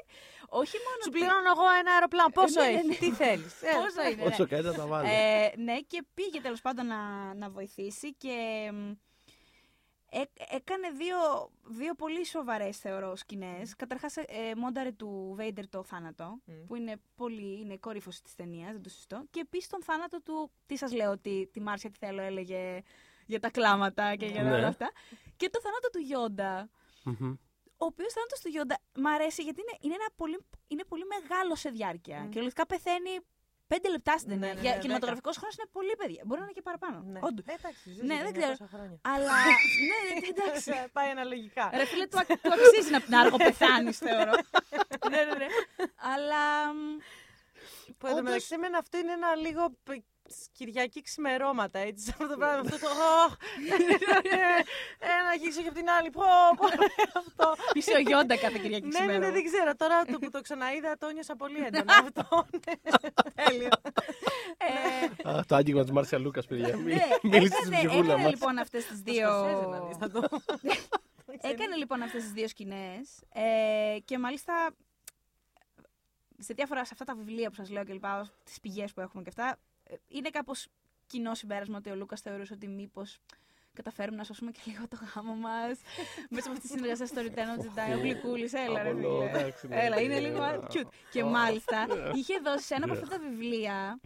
όχι 0.61 0.77
μόνο. 0.85 0.97
Σου 1.03 1.07
ότι- 1.09 1.17
πληρώνω 1.19 1.49
εγώ 1.55 1.65
ένα 1.79 1.91
αεροπλάνο. 1.91 2.29
Πόσο 2.29 2.61
ναι, 2.61 2.67
ναι, 2.67 2.73
έχει, 2.77 2.87
ναι. 2.87 2.95
τι 2.95 3.11
θέλεις; 3.11 3.53
Πόσο 3.75 4.01
είναι. 4.11 4.23
ναι. 4.23 4.29
Όσο 4.29 4.47
κάνει 4.47 4.63
θα 4.63 4.73
τα 4.73 4.85
βάλει. 4.85 5.09
Ε, 5.09 5.51
ναι, 5.57 5.79
και 5.79 6.03
πήγε 6.13 6.41
τέλος 6.41 6.61
πάντων 6.61 6.85
να, 6.87 7.33
να 7.33 7.49
βοηθήσει 7.49 8.13
και 8.13 8.35
μ, 8.73 8.89
έ- 8.89 8.95
έκανε 10.49 10.89
δύο, 10.89 11.17
δύο 11.63 11.93
πολύ 11.95 12.25
σοβαρές 12.25 12.77
θεωρώ 12.77 13.15
σκηνές. 13.15 13.75
Καταρχάς, 13.75 14.17
ε, 14.17 14.25
μόνταρε 14.57 14.91
του 14.91 15.33
Βέιντερ 15.35 15.69
το 15.69 15.83
θάνατο, 15.83 16.37
Μμ. 16.45 16.65
που 16.67 16.75
είναι 16.75 16.95
πολύ 17.15 17.59
είναι 17.59 17.77
κορύφωση 17.77 18.23
της 18.23 18.35
ταινίας, 18.35 18.71
δεν 18.71 18.81
το 18.81 18.89
συζητώ. 18.89 19.23
Και 19.29 19.39
επίσης 19.39 19.69
τον 19.69 19.83
θάνατο 19.83 20.21
του. 20.21 20.51
Τι 20.65 20.77
σας 20.77 20.93
λέω, 20.93 21.11
ότι 21.11 21.49
τη 21.53 21.61
Μάρσια 21.61 21.89
τι 21.89 21.97
θέλω 21.97 22.21
έλεγε 22.21 22.81
για 23.25 23.39
τα 23.39 23.49
κλάματα 23.49 24.15
και 24.15 24.25
για 24.25 24.43
Ναι. 24.43 24.51
όλα 24.53 24.67
αυτά. 24.67 24.91
Και 25.35 25.49
το 25.49 25.59
θάνατο 25.61 25.89
του 25.89 25.99
Γιόντα. 25.99 26.69
Μμμ. 27.03 27.35
Ο 27.79 27.85
οποίος 27.85 28.13
θάνατος 28.13 28.39
του 28.39 28.47
Γιόντα 28.49 28.77
μ' 28.95 29.07
αρέσει 29.07 29.43
γιατί 29.43 29.61
είναι, 29.61 29.77
είναι, 29.81 29.93
ένα 29.93 30.09
πολύ, 30.15 30.45
είναι 30.67 30.83
πολύ 30.83 31.03
μεγάλο 31.05 31.55
σε 31.55 31.69
διάρκεια. 31.69 32.19
Μμ. 32.23 32.29
Και 32.29 32.39
λογικά 32.39 32.65
πεθαίνει 32.65 33.19
πέντε 33.67 33.89
λεπτά 33.89 34.17
στην 34.17 34.29
Ναι, 34.29 34.35
ταινία. 34.39 34.53
ναι, 34.53 34.61
Για 34.61 34.71
ναι, 34.73 34.77
κινηματογραφικός 34.81 35.35
χρόνος 35.37 35.55
είναι 35.57 35.69
πολύ 35.71 35.95
παιδιά. 36.01 36.21
Μπορεί 36.25 36.39
να 36.39 36.45
είναι 36.45 36.53
και 36.59 36.61
παραπάνω. 36.69 36.97
Ναι. 37.13 37.19
Όντως. 37.27 37.45
Ε, 37.47 37.53
εντάξει, 37.59 37.85
ζεις 37.93 38.03
Ναι, 38.09 38.13
για 38.13 38.23
δεν 38.23 38.33
900 38.33 38.53
ξέρω. 38.53 38.69
χρόνια. 38.73 38.97
Αλλά. 39.13 39.35
ναι, 39.89 39.99
ναι, 40.19 40.27
εντάξει. 40.33 40.71
Πάει 40.91 41.09
αναλογικά. 41.09 41.69
Ρε 41.73 41.85
φίλε, 41.85 42.05
του, 42.07 42.19
ακ- 42.19 42.41
του 42.43 42.51
αξίζει 42.57 42.91
να, 42.91 42.99
να 43.07 43.19
αργοπεθάνει, 43.19 43.91
θεωρώ. 44.07 44.31
ναι, 45.11 45.21
ναι, 45.27 45.35
ναι. 45.41 45.47
Αλλά. 46.13 46.73
μ, 46.73 46.97
Που 47.97 48.05
εδώ 48.07 48.15
Όντως- 48.17 48.23
μεταξύ 48.23 48.53
εμένα 48.53 48.77
αυτό 48.77 48.97
είναι 48.97 49.11
ένα 49.11 49.35
λίγο 49.35 49.63
π- 49.83 50.03
Κυριακή 50.53 51.01
ξημερώματα, 51.01 51.79
έτσι, 51.79 52.03
σε 52.05 52.09
αυτό 52.11 52.27
το 52.27 52.37
πράγμα, 52.37 52.59
αυτό 52.59 52.79
το 52.79 52.87
«Ωχ, 53.25 53.33
ένα 54.99 55.35
γύξω 55.41 55.61
και 55.61 55.67
από 55.67 55.77
την 55.77 55.89
άλλη, 55.89 56.09
πω, 56.09 56.23
πω, 56.57 56.65
αυτό. 57.19 57.55
Είσαι 57.73 57.91
ο 57.95 57.99
Γιόντα 57.99 58.37
κάθε 58.37 58.59
Κυριακή 58.61 58.87
Ναι, 58.87 58.99
ναι, 58.99 59.05
ναι, 59.05 59.11
σήμερα. 59.13 59.31
δεν 59.31 59.43
ξέρω, 59.45 59.75
τώρα 59.75 60.05
το 60.05 60.17
που 60.19 60.29
το 60.29 60.41
ξαναείδα 60.41 60.97
το 60.97 61.09
νιώσα 61.11 61.35
πολύ 61.35 61.57
έντονα 61.65 61.93
αυτό, 62.03 62.45
ναι, 62.51 62.91
τέλειο. 63.43 63.69
Ε, 65.23 65.29
Α, 65.29 65.43
Το 65.47 65.55
άγγιγμα 65.55 65.81
της 65.81 65.91
Μάρσια 65.91 66.19
Λούκας, 66.19 66.45
παιδιά. 66.45 66.77
Μι- 66.77 66.93
ναι, 66.93 67.05
Μίλησε 67.21 67.55
στην 67.55 67.71
έκανε, 67.73 67.87
ψυχούλα 67.87 68.11
έκανε 68.13 68.23
μας. 68.23 68.31
λοιπόν 68.31 68.57
αυτές 68.57 68.85
τις 68.85 69.03
Το 69.03 69.11
δύο... 69.11 69.27
Σκορσέζε 69.29 69.65
να 69.67 69.79
δεις, 69.79 69.97
θα 69.97 70.09
το- 70.11 70.29
Έκανε 71.51 71.75
λοιπόν 71.75 72.01
αυτές 72.01 72.21
τις 72.23 72.31
δύο 72.31 72.47
σκηνές 72.47 73.19
ε, 73.33 73.97
και 74.05 74.17
μάλιστα 74.17 74.69
σε 76.39 76.53
διάφορα 76.53 76.85
σε 76.85 76.89
αυτά 76.93 77.05
τα 77.05 77.15
βιβλία 77.15 77.49
που 77.49 77.55
σας 77.55 77.69
λέω 77.69 77.83
και 77.83 77.93
λοιπά, 77.93 78.29
τις 78.43 78.59
πηγές 78.59 78.93
που 78.93 79.01
έχουμε 79.01 79.23
και 79.23 79.29
αυτά, 79.29 79.47
ε, 79.49 79.66
είναι 80.07 80.29
κάπως 80.29 80.67
κοινό 81.07 81.35
συμπέρασμα 81.35 81.77
ότι 81.77 81.89
ο 81.89 81.95
Λούκας 81.95 82.21
θεωρούσε 82.21 82.53
ότι 82.53 82.67
μήπως 82.67 83.19
καταφέρουμε 83.73 84.17
να 84.17 84.23
σώσουμε 84.23 84.51
και 84.51 84.59
λίγο 84.65 84.87
το 84.87 84.97
γάμο 85.15 85.33
μας 85.35 85.79
μέσα 86.29 86.47
από 86.49 86.51
αυτή 86.51 86.61
τη 86.61 86.67
συνεργασία 86.67 87.05
στο 87.05 87.21
Return 87.21 87.59
of 87.59 87.63
the 87.63 87.91
Jedi. 87.93 87.95
Ο 87.97 87.99
Γλυκούλης, 87.99 88.53
έλα 88.53 88.83
ρε 88.83 88.89
Απολώ, 88.89 89.19
φίλε. 89.19 89.29
εντάξει, 89.39 89.67
ναι. 89.67 89.75
Έλα, 89.85 90.01
είναι 90.01 90.19
λίγο 90.19 90.39
cute. 90.73 90.87
Και 91.11 91.23
μάλιστα 91.23 91.87
είχε 92.15 92.39
δώσει 92.39 92.65
σε 92.65 92.75
ένα 92.75 92.85
από 92.85 92.93
αυτά 92.93 93.07
τα 93.07 93.19
βιβλία, 93.29 93.99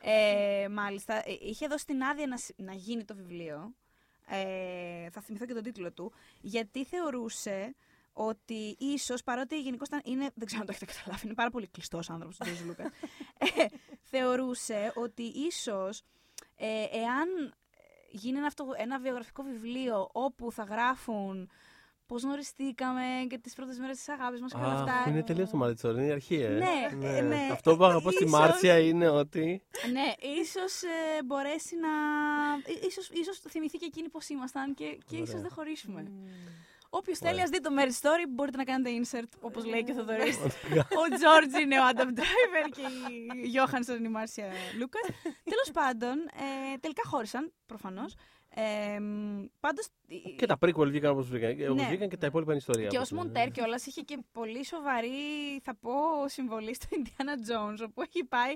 ε, 0.00 0.68
μάλιστα, 0.70 1.14
ε, 1.28 1.36
είχε 1.40 1.66
δώσει 1.66 1.86
την 1.86 2.02
άδεια 2.02 2.26
να, 2.26 2.36
συ- 2.36 2.58
να 2.60 2.72
γίνει 2.72 3.04
το 3.04 3.14
βιβλίο. 3.14 3.74
Ε, 4.30 5.10
θα 5.10 5.20
θυμηθώ 5.20 5.46
και 5.46 5.54
τον 5.54 5.62
τίτλο 5.62 5.92
του. 5.92 6.12
Γιατί 6.40 6.84
θεωρούσε 6.84 7.74
ότι 8.20 8.76
ίσως 8.78 9.22
παρότι 9.22 9.60
γενικώς 9.60 9.88
είναι. 10.04 10.30
Δεν 10.34 10.46
ξέρω 10.46 10.60
αν 10.60 10.66
το 10.66 10.72
έχετε 10.76 10.92
καταλάβει, 10.92 11.24
είναι 11.26 11.34
πάρα 11.34 11.50
πολύ 11.50 11.66
κλειστός 11.66 12.10
άνθρωπος 12.10 12.36
ο 12.40 12.44
Τζορτζ 12.44 12.62
Λούκα. 12.64 12.82
ε, 13.38 13.64
θεωρούσε 14.02 14.92
ότι 14.94 15.22
ίσως 15.22 16.02
ε, 16.56 16.66
εάν 16.98 17.54
γίνει 18.10 18.38
ένα, 18.38 18.46
αυτο, 18.46 18.66
ένα 18.76 18.98
βιογραφικό 18.98 19.42
βιβλίο 19.42 20.08
όπου 20.12 20.52
θα 20.52 20.62
γράφουν 20.62 21.50
πώς 22.06 22.22
γνωριστήκαμε 22.22 23.02
και 23.28 23.38
τις 23.38 23.54
πρώτες 23.54 23.78
μέρες 23.78 23.96
της 23.96 24.08
αγάπης 24.08 24.40
μας 24.40 24.52
και 24.52 24.58
όλα 24.58 24.72
αυτά. 24.72 25.04
είναι 25.10 25.22
τελείως 25.22 25.50
το 25.50 25.56
μάτι 25.56 25.88
είναι 25.88 26.04
η 26.04 26.10
αρχή, 26.10 26.34
ε. 26.34 26.48
Ναι, 26.48 27.06
ε, 27.08 27.20
ναι. 27.20 27.48
Αυτό 27.52 27.76
που 27.76 27.84
αγαπώ 27.84 28.10
στη 28.10 28.24
Ίσως- 28.24 28.38
Μάρτσια 28.38 28.78
είναι 28.78 29.08
ότι. 29.08 29.62
Ναι, 29.92 30.12
ίσως 30.40 30.80
μπορέσει 31.26 31.76
να. 31.76 31.88
ίσως, 32.86 33.08
ίσως 33.08 33.40
το 33.40 33.48
θυμηθεί 33.48 33.78
και 33.78 33.84
εκείνη 33.84 34.08
πώς 34.08 34.28
ήμασταν 34.28 34.74
και, 34.74 34.98
και 35.06 35.16
ίσως 35.16 35.28
Ωραία. 35.28 35.42
δεν 35.42 35.50
χωρίσουμε. 35.50 36.02
Μμμ. 36.02 36.26
Όποιος 36.90 37.18
θέλει, 37.18 37.40
ας 37.42 37.50
δει 37.50 37.60
το 37.60 37.70
Marriage 37.78 38.00
Story, 38.06 38.24
μπορείτε 38.28 38.56
να 38.56 38.64
κάνετε 38.64 38.90
insert, 39.02 39.28
όπως 39.40 39.64
λέει 39.64 39.82
και 39.84 39.92
ο 39.92 39.94
Θοδωρής. 39.94 40.38
Ναι. 40.38 40.78
ο 40.78 41.16
Τζόρτζ 41.16 41.54
είναι 41.62 41.78
ο 41.80 41.84
Άνταμ 41.84 42.08
Ντράιβερ 42.12 42.68
και 42.70 42.82
η 43.42 43.46
Γιώχανσον 43.46 43.96
είναι 43.96 44.08
η 44.08 44.10
Μάρσια 44.10 44.46
Λούκα. 44.78 44.98
Τέλος 45.22 45.70
πάντων, 45.72 46.18
ε, 46.18 46.76
τελικά 46.80 47.02
χώρισαν, 47.04 47.52
προφανώς. 47.66 48.14
Ε, 48.54 48.98
Πάντως. 49.60 49.88
Και 50.36 50.46
τα 50.46 50.58
prequel 50.60 50.86
βγήκαν 50.88 51.10
όπως 51.10 51.28
βγήκαν. 51.28 51.70
όπως 51.70 51.82
Ναι. 51.82 51.88
βγήκαν 51.88 52.08
και 52.08 52.16
τα 52.16 52.26
υπόλοιπα 52.26 52.50
είναι 52.50 52.60
ιστορία. 52.60 52.88
Και 52.88 52.96
ω 52.96 53.00
όπως 53.00 53.10
είναι. 53.10 53.22
Μοντέρ 53.22 53.50
κιόλας 53.50 53.86
είχε 53.86 54.00
και 54.00 54.18
πολύ 54.32 54.64
σοβαρή, 54.64 55.08
θα 55.62 55.74
πω, 55.80 55.92
συμβολή 56.26 56.74
στο 56.74 56.86
Indiana 56.90 57.50
Jones, 57.50 57.86
όπου 57.88 58.02
έχει 58.02 58.24
πάει 58.24 58.54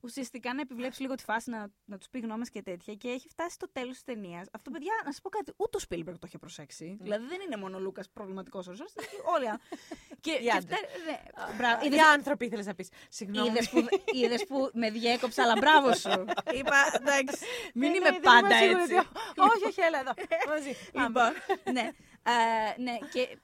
ουσιαστικά 0.00 0.54
να 0.54 0.60
επιβλέψει 0.60 1.02
λίγο 1.02 1.14
τη 1.14 1.22
φάση, 1.24 1.50
να, 1.50 1.68
να 1.84 1.98
τους 1.98 2.08
πει 2.08 2.18
γνώμες 2.18 2.50
και 2.50 2.62
τέτοια. 2.62 2.94
Και 2.94 3.08
έχει 3.08 3.28
φτάσει 3.28 3.54
στο 3.54 3.68
τέλος 3.72 3.92
της 3.92 4.02
ταινίας. 4.04 4.46
Αυτό, 4.52 4.70
παιδιά, 4.70 4.92
να 5.04 5.12
σας 5.12 5.20
πω 5.20 5.28
κάτι, 5.28 5.52
ούτε 5.56 5.76
ο 5.76 5.80
Spielberg 5.88 6.14
το 6.18 6.26
είχε 6.26 6.38
προσέξει. 6.38 6.96
Δηλαδή 7.00 7.26
δεν 7.26 7.40
είναι 7.46 7.56
μόνο 7.56 7.76
ο 7.76 7.80
Λούκας 7.80 8.10
προβληματικός 8.10 8.66
ορίζοντα, 8.66 8.90
όλοι. 9.34 9.44
οι 9.44 9.48
άλλοι. 9.48 9.58
και, 10.20 10.30
Οι 10.30 10.42
και 10.42 10.50
άντρες. 10.50 10.78
αυτά- 10.80 11.10
ναι, 11.10 11.54
μπράβο. 11.56 11.82
Οι 11.84 11.86
Είδες- 11.86 12.02
άνθρωποι 12.04 12.44
ήθελες 12.44 12.66
να 12.66 12.74
πεις. 12.74 12.88
Συγγνώμη. 13.08 13.48
Είδες 13.48 13.68
που, 13.70 13.86
είδες 14.12 14.44
που 14.46 14.70
με 14.72 14.90
διέκοψα, 14.90 15.42
αλλά 15.42 15.54
μπράβο 15.58 15.94
σου. 15.94 16.24
Είπα, 16.58 16.76
εντάξει, 16.94 17.44
μην 17.74 17.90
Ναι, 17.90 17.96
είμαι 17.96 18.08
ναι, 18.08 18.10
δεν 18.10 18.20
πάντα 18.20 18.46
είμαι 18.46 18.56
σίγουρη 18.58 18.82
έτσι. 18.82 18.94
ότι- 18.94 19.08
Όχι, 19.52 19.64
όχι, 19.66 19.80
έλα 19.80 19.98
εδώ. 20.00 20.12
Μαζί. 20.48 20.72
Λοιπόν, 20.92 21.32
ναι. 21.72 21.90
Ε, 22.28 22.80
ναι, 22.82 22.98
και 23.12 23.38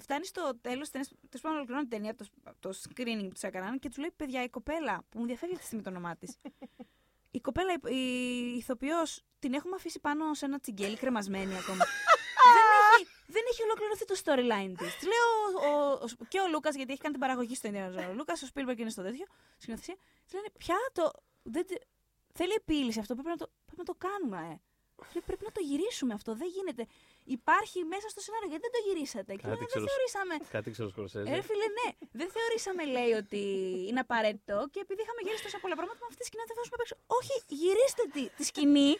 φτάνει 0.00 0.26
στο 0.26 0.58
τέλος 0.60 0.86
τη 0.86 0.92
ταινία. 0.92 1.08
Τέλος 1.28 1.40
πάντων, 1.42 1.56
ολοκληρώνει 1.56 1.88
την 1.88 1.96
ταινία, 1.98 2.14
το, 2.14 2.24
το 2.60 2.70
screening 2.82 3.26
που 3.28 3.38
του 3.40 3.46
έκαναν 3.46 3.78
και 3.78 3.88
του 3.88 4.00
λέει: 4.00 4.10
Παιδιά, 4.16 4.42
η 4.42 4.48
κοπέλα 4.48 5.04
που 5.08 5.18
μου 5.18 5.26
διαφεύγει 5.26 5.52
αυτή 5.54 5.60
τη 5.60 5.66
στιγμή 5.66 5.84
το 5.84 5.90
όνομά 5.90 6.16
της. 6.16 6.36
Η 7.30 7.40
κοπέλα, 7.40 7.72
η, 7.72 7.96
η 8.52 8.56
ηθοποιός, 8.56 9.22
την 9.38 9.54
έχουμε 9.54 9.74
αφήσει 9.76 10.00
πάνω 10.00 10.34
σε 10.34 10.44
ένα 10.44 10.58
τσιγκέλι 10.60 10.96
κρεμασμένη 10.96 11.56
ακόμα. 11.58 11.84
δεν, 12.56 12.64
έχει, 12.94 13.06
δεν 13.26 13.42
έχει 13.50 13.62
ολοκληρωθεί 13.62 14.04
το 14.04 14.14
storyline 14.24 14.74
της. 14.78 14.94
Της 14.96 15.06
λέω 15.06 15.26
ο, 15.70 15.90
ο- 15.92 16.24
και 16.28 16.40
ο 16.40 16.48
Λούκας, 16.48 16.74
γιατί 16.74 16.92
έχει 16.92 17.00
κάνει 17.00 17.12
την 17.14 17.22
παραγωγή 17.22 17.54
στο 17.54 17.70
Indiana 17.72 17.98
Jones. 17.98 18.08
Ο 18.10 18.14
Λούκας, 18.14 18.42
ο 18.42 18.46
Spielberg 18.54 18.78
είναι 18.78 18.90
στο 18.90 19.02
τέτοιο. 19.02 19.26
Σκηνοθεσία. 19.58 19.96
Της 20.24 20.34
λένε: 20.34 20.46
Πια 20.58 20.76
το. 20.92 21.10
Δεν, 21.42 21.66
τε- 21.66 21.82
θέλει 22.32 22.52
επίλυση 22.52 22.98
αυτό. 23.00 23.14
Πρέπει 23.14 23.28
να 23.28 23.36
το, 23.36 23.50
πρέπει 23.64 23.78
να 23.78 23.84
το 23.84 23.94
κάνουμε. 23.98 24.36
Ε. 24.38 24.60
Λέει, 25.14 25.22
πρέπει 25.26 25.44
να 25.44 25.52
το 25.52 25.60
γυρίσουμε 25.60 26.14
αυτό. 26.14 26.34
Δεν 26.34 26.48
γίνεται. 26.48 26.86
Υπάρχει 27.38 27.78
μέσα 27.94 28.06
στο 28.12 28.20
σενάριο. 28.26 28.48
Γιατί 28.52 28.64
δεν 28.66 28.74
το 28.76 28.80
γυρίσατε. 28.86 29.32
Και 29.38 29.44
Κάτι 29.46 29.48
λέει, 29.50 29.58
δεν 29.62 29.68
ξέρω. 29.72 29.84
θεωρήσαμε. 29.90 30.34
Κάτι 30.56 30.68
ξέρω 30.74 30.88
Σκορσέζε. 30.94 31.30
Ε, 31.36 31.40
φίλε, 31.48 31.66
ναι. 31.78 31.88
Δεν 32.20 32.28
θεωρήσαμε, 32.36 32.82
λέει, 32.96 33.12
ότι 33.22 33.40
είναι 33.88 34.00
απαραίτητο. 34.06 34.56
Και 34.72 34.80
επειδή 34.84 35.00
είχαμε 35.04 35.20
γυρίσει 35.26 35.42
τόσα 35.48 35.58
πολλά 35.64 35.76
πράγματα, 35.78 35.98
με 36.04 36.08
αυτή 36.10 36.20
τη 36.22 36.26
σκηνή 36.30 36.42
δεν 36.48 36.50
θα 36.52 36.56
δώσουμε 36.60 36.76
απ' 36.78 36.84
έξω. 36.86 36.96
Όχι, 37.18 37.34
γυρίστε 37.60 38.02
τη, 38.14 38.22
τη 38.38 38.44
σκηνή. 38.50 38.90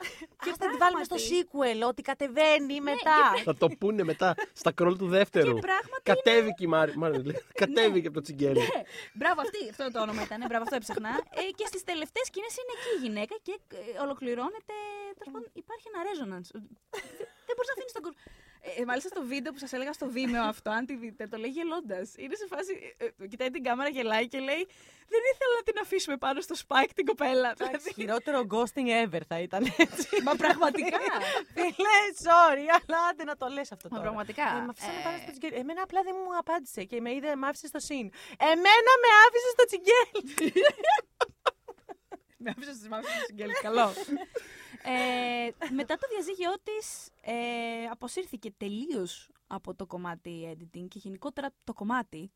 Και 0.44 0.50
θα 0.60 0.66
τη 0.70 0.76
βάλουμε 0.82 1.04
στο 1.10 1.18
sequel, 1.28 1.78
ότι 1.92 2.00
κατεβαίνει 2.10 2.76
μετά. 2.90 3.18
Θα 3.48 3.54
το 3.62 3.66
πούνε 3.80 4.02
μετά 4.12 4.28
στα 4.60 4.70
κρόλ 4.78 4.94
του 5.02 5.08
δεύτερου. 5.16 5.54
Και 5.58 5.66
πράγματι 5.70 6.02
Κατέβηκε 6.12 6.62
η 6.68 6.70
Μάρι. 6.74 6.92
Μάλλον, 7.02 7.20
λέει, 7.28 7.38
Κατέβηκε 7.62 8.06
από 8.10 8.16
το 8.18 8.22
τσιγκέλι. 8.26 8.58
Ναι, 8.74 8.80
μπράβο, 9.20 9.38
αυτή, 9.46 9.60
αυτό 9.74 9.82
το 9.94 9.98
όνομα 10.06 10.20
ήταν. 10.28 10.38
Μπράβο, 10.48 10.62
αυτό 10.66 10.76
έψαχνα. 10.80 11.12
Ε, 11.40 11.42
και 11.58 11.66
στις 11.70 11.82
τελευταίες 11.90 12.26
σκηνές 12.30 12.52
είναι 12.60 12.72
εκεί 12.76 12.90
η 12.98 13.00
γυναίκα 13.06 13.34
και 13.46 13.54
ε, 13.96 14.00
ολοκληρώνεται. 14.06 14.74
Τέλος 15.18 15.30
πάντων, 15.34 15.48
υπάρχει 15.62 15.86
ένα 15.92 16.00
resonance. 16.10 16.48
Δεν- 16.54 16.68
Δεν 17.46 17.54
μπορεί 17.60 17.68
να 17.71 17.71
αφήνεις 17.74 17.92
τον 17.92 18.02
κόσμο. 18.02 18.18
Ε, 18.78 18.84
μάλιστα 18.84 19.08
στο 19.08 19.22
βίντεο 19.32 19.52
που 19.52 19.58
σας 19.58 19.72
έλεγα 19.72 19.92
στο 19.92 20.06
Vimeo 20.14 20.44
αυτό, 20.54 20.70
αν 20.70 20.86
τη 20.86 20.94
δείτε, 20.96 21.26
το 21.26 21.36
λέει 21.36 21.50
γελώντας. 21.50 22.06
Είναι 22.16 22.34
σε 22.34 22.46
φάση. 22.52 22.94
Ε, 22.98 23.04
ε, 23.22 23.26
κοιτάει 23.26 23.50
την 23.50 23.62
κάμερα, 23.62 23.88
γελάει 23.88 24.28
και 24.28 24.38
λέει 24.38 24.62
Δεν 25.14 25.22
ήθελα 25.32 25.52
να 25.56 25.62
την 25.68 25.76
αφήσουμε 25.82 26.16
πάνω 26.16 26.40
στο 26.40 26.54
spike 26.64 26.90
την 26.94 27.04
κοπέλα. 27.06 27.52
Δηλαδή, 27.56 27.92
Χειρότερο 27.94 28.46
ghosting 28.52 28.88
ever 29.04 29.20
θα 29.28 29.38
ήταν 29.40 29.62
έτσι. 29.76 30.22
Μα 30.22 30.34
πραγματικά. 30.34 30.98
Φίλε, 31.54 31.98
sorry, 32.26 32.66
αλλά 32.76 32.98
άντε 33.10 33.24
να 33.24 33.36
το 33.36 33.46
λες 33.46 33.72
αυτό 33.72 33.88
Μα 33.90 33.96
τώρα. 33.96 34.08
πραγματικά. 34.08 34.46
Ε, 34.56 34.60
με 34.60 34.70
αφήσανε 34.70 34.98
Ε, 34.98 35.02
πάνω 35.04 35.16
στο 35.22 35.30
τσιγκέλι. 35.30 35.54
Εμένα 35.62 35.82
απλά 35.82 36.00
δεν 36.02 36.14
μου 36.18 36.36
απάντησε 36.42 36.84
και 36.84 37.00
με 37.00 37.10
είδε, 37.14 37.34
με 37.36 37.46
άφησε 37.46 37.66
στο 37.66 37.78
συν. 37.88 38.06
Εμένα 38.52 38.92
με 39.02 39.08
άφησε 39.24 39.48
στο 39.56 39.64
τσιγκέλι. 39.68 40.22
Με 42.44 42.50
άφησε 42.56 42.72
στις 42.74 42.88
μάχες 42.88 43.10
του 43.12 43.24
Σιγγέλη. 43.26 43.52
Καλό. 43.52 43.92
Ε, 44.82 45.50
μετά 45.70 45.96
το 45.96 46.06
διαζύγιο 46.10 46.52
της, 46.62 47.08
ε, 47.20 47.84
αποσύρθηκε 47.90 48.52
τελείως 48.56 49.30
από 49.46 49.74
το 49.74 49.86
κομμάτι 49.86 50.56
editing 50.56 50.86
και 50.88 50.98
γενικότερα 50.98 51.50
το 51.64 51.72
κομμάτι. 51.72 52.30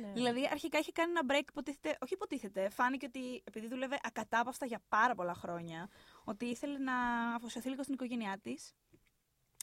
Ναι. 0.00 0.12
δηλαδή, 0.12 0.48
αρχικά 0.50 0.78
είχε 0.78 0.92
κάνει 0.92 1.10
ένα 1.10 1.22
break, 1.28 1.48
υποτίθεται, 1.48 1.98
όχι 2.00 2.14
υποτίθεται, 2.14 2.68
φάνηκε 2.68 3.06
ότι 3.06 3.42
επειδή 3.44 3.66
δούλευε 3.66 3.98
ακατάπαυστα 4.02 4.66
για 4.66 4.82
πάρα 4.88 5.14
πολλά 5.14 5.34
χρόνια, 5.34 5.88
ότι 6.24 6.44
ήθελε 6.44 6.78
να 6.78 6.94
αφοσιωθεί 7.34 7.68
λίγο 7.68 7.82
στην 7.82 7.94
οικογένειά 7.94 8.38
της. 8.42 8.74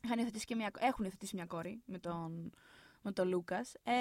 Είχαν 0.03 0.19
υιοθετήσει 0.19 0.45
και 0.45 0.55
μια, 0.55 0.71
έχουν 0.79 1.03
υιοθετήσει 1.05 1.35
μια 1.35 1.45
κόρη 1.45 1.81
με 1.85 1.99
τον, 1.99 2.51
με 3.01 3.11
τον 3.11 3.27
Λούκας. 3.27 3.73
Ε, 3.83 3.93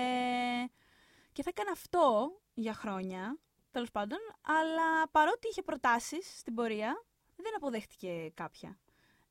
και 1.33 1.43
θα 1.43 1.49
έκανε 1.49 1.71
αυτό 1.73 2.33
για 2.55 2.75
χρόνια, 2.75 3.39
τέλος 3.71 3.91
πάντων, 3.91 4.19
αλλά 4.43 5.09
παρότι 5.11 5.49
είχε 5.49 5.63
προτάσεις 5.63 6.39
στην 6.39 6.55
πορεία, 6.55 7.05
δεν 7.37 7.53
αποδέχτηκε 7.57 8.31
κάποια. 8.35 8.79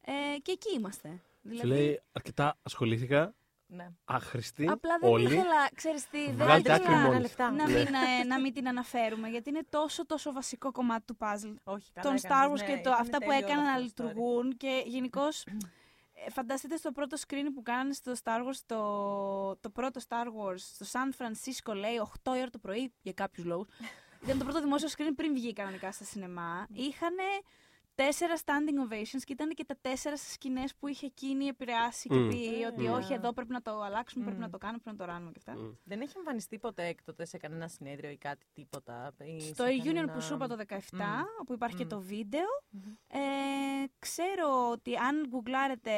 Ε, 0.02 0.38
και 0.42 0.52
εκεί 0.52 0.74
είμαστε. 0.76 1.22
Σου 1.60 1.68
λέει 1.68 2.02
αρκετά 2.12 2.58
ασχολήθηκα. 2.64 3.34
Ναι. 3.74 3.90
Άχρηστη. 4.06 4.68
Απλά 4.68 4.98
δεν 5.00 5.10
όλοι. 5.12 5.24
ήθελα, 5.26 5.70
ξέρεις 5.76 6.08
τι, 6.10 6.26
δεν 6.26 6.34
Βγάλτε 6.36 6.74
ήθελα 6.74 6.76
άκρη 6.76 6.94
μόνοι 7.10 7.20
λεφτά. 7.22 7.48
σας. 7.48 7.56
να 7.58 7.68
Ναι. 7.68 7.78
μην, 7.78 7.94
ε, 7.94 8.24
να 8.28 8.40
μην 8.40 8.54
την 8.54 8.68
αναφέρουμε, 8.68 9.28
γιατί 9.30 9.50
είναι 9.50 9.62
τόσο 9.70 10.06
τόσο 10.06 10.32
βασικό 10.32 10.72
κομμάτι 10.72 11.06
του 11.06 11.18
puzzle. 11.20 11.54
Όχι, 11.64 11.92
καλά 11.92 12.08
Των 12.08 12.16
έκανες, 12.16 12.22
Star 12.24 12.52
Wars 12.52 12.60
ναι, 12.60 12.66
και 12.66 12.74
το, 12.74 12.80
ήταν 12.80 12.94
αυτά 12.94 13.18
που 13.18 13.30
τέλειο 13.30 13.46
έκαναν 13.46 13.66
αυτό 13.66 13.80
να 13.82 13.90
το 13.90 14.04
story. 14.04 14.08
λειτουργούν 14.08 14.58
και 14.58 14.84
γενικώς. 14.86 15.44
Φανταστείτε 16.30 16.76
στο 16.78 16.92
πρώτο 16.92 17.18
screen 17.28 17.46
που 17.54 17.62
κάνανε 17.62 17.94
στο 17.94 18.12
Star 18.24 18.40
Wars, 18.40 18.60
το, 18.66 19.56
το 19.56 19.70
πρώτο 19.70 20.02
Star 20.08 20.26
Wars 20.26 20.58
στο 20.58 20.86
San 20.92 21.22
Francisco, 21.22 21.76
λέει 21.76 22.02
8 22.24 22.36
η 22.36 22.40
ώρα 22.40 22.50
το 22.50 22.58
πρωί, 22.58 22.94
για 23.02 23.14
κάποιους 23.14 23.46
λόγους. 23.46 23.68
Ήταν 24.24 24.38
το 24.38 24.44
πρώτο 24.44 24.62
δημόσιο 24.62 24.90
screen 24.98 25.12
πριν 25.16 25.34
βγει 25.34 25.54
κανονικά 25.54 25.92
στα 25.92 26.04
σινεμά. 26.04 26.68
Είχαν 26.74 27.16
τέσσερα 27.96 28.34
standing 28.46 28.92
ovations 28.94 29.22
και 29.24 29.34
ήταν 29.34 29.50
και 29.50 29.66
τα 29.66 29.78
τέσσερα 29.82 30.18
σκηνές 30.18 30.76
που 30.76 30.88
είχε 30.88 31.06
εκείνη 31.06 31.46
επηρεάσει 31.46 32.10
και 32.10 32.16
Μμ. 32.16 32.30
πει 32.30 32.64
ότι 32.68 32.82
Μμ. 32.88 32.92
όχι, 32.92 33.14
εδώ 33.14 33.34
πρέπει 33.34 33.52
να 33.52 33.62
το 33.62 33.82
αλλάξουμε, 33.82 34.24
πρέπει 34.24 34.38
Μμ. 34.40 34.44
να 34.44 34.50
το 34.50 34.58
κάνουμε, 34.58 34.80
πρέπει 34.84 34.98
να 34.98 35.06
το 35.06 35.12
ράνουμε 35.12 35.32
και 35.32 35.40
αυτά. 35.48 35.62
Μμ. 35.62 35.72
Δεν 35.84 36.02
έχει 36.02 36.14
εμφανιστεί 36.18 36.60
ποτέ 36.60 36.86
έκτοτε 36.88 37.26
σε 37.26 37.38
κανένα 37.38 37.68
συνέδριο 37.68 38.10
ή 38.10 38.18
κάτι 38.18 38.46
τίποτα. 38.54 39.14
ή 39.18 39.40
Στο 39.40 39.64
σε 39.66 39.70
Union 39.72 39.86
κανένα- 39.86 40.14
που 40.14 40.22
σου 40.22 40.34
είπα 40.34 40.48
το 40.48 40.56
17, 40.56 40.78
Μμ. 40.94 41.02
όπου 41.42 41.54
υπάρχει 41.54 41.76
και 41.76 41.84
Μμ. 41.86 41.88
το 41.88 42.02
βίντεο, 42.02 42.48
Μμμ. 42.70 42.82
ε, 43.08 43.20
ξέρω 44.00 44.70
ότι 44.72 44.96
αν 44.96 45.26
γκουγκλάρετε 45.28 45.92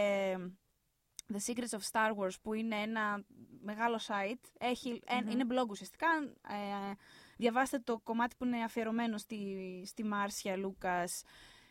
The 1.33 1.37
Secrets 1.53 1.77
of 1.77 1.81
Star 1.91 2.11
Wars, 2.17 2.33
που 2.41 2.53
είναι 2.53 2.75
ένα 2.75 3.23
μεγάλο 3.61 3.99
site, 4.07 4.49
έχει, 4.59 5.01
ε, 5.05 5.21
Μμμ. 5.21 5.29
είναι 5.29 5.45
blog 5.49 5.67
ουσιαστικά, 5.69 6.07
ε, 6.49 6.93
διαβάστε 7.37 7.79
το 7.79 7.99
κομμάτι 7.99 8.35
που 8.37 8.45
είναι 8.45 8.63
αφιερωμένο 8.63 9.17
στη, 9.17 9.57
στη 9.85 10.03
Μάρσια 10.03 10.55
Λούκας. 10.57 11.23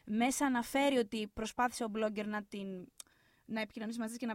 Μέσα 0.05 0.46
αναφέρει 0.46 0.96
ότι 0.96 1.28
προσπάθησε 1.34 1.84
ο 1.84 1.90
blogger 1.94 2.24
να 2.24 2.42
την 2.42 2.88
να 3.44 3.61
επικοινωνήσει 3.61 3.98
μαζί 3.98 4.11
της 4.11 4.20
και 4.20 4.26
να, 4.26 4.34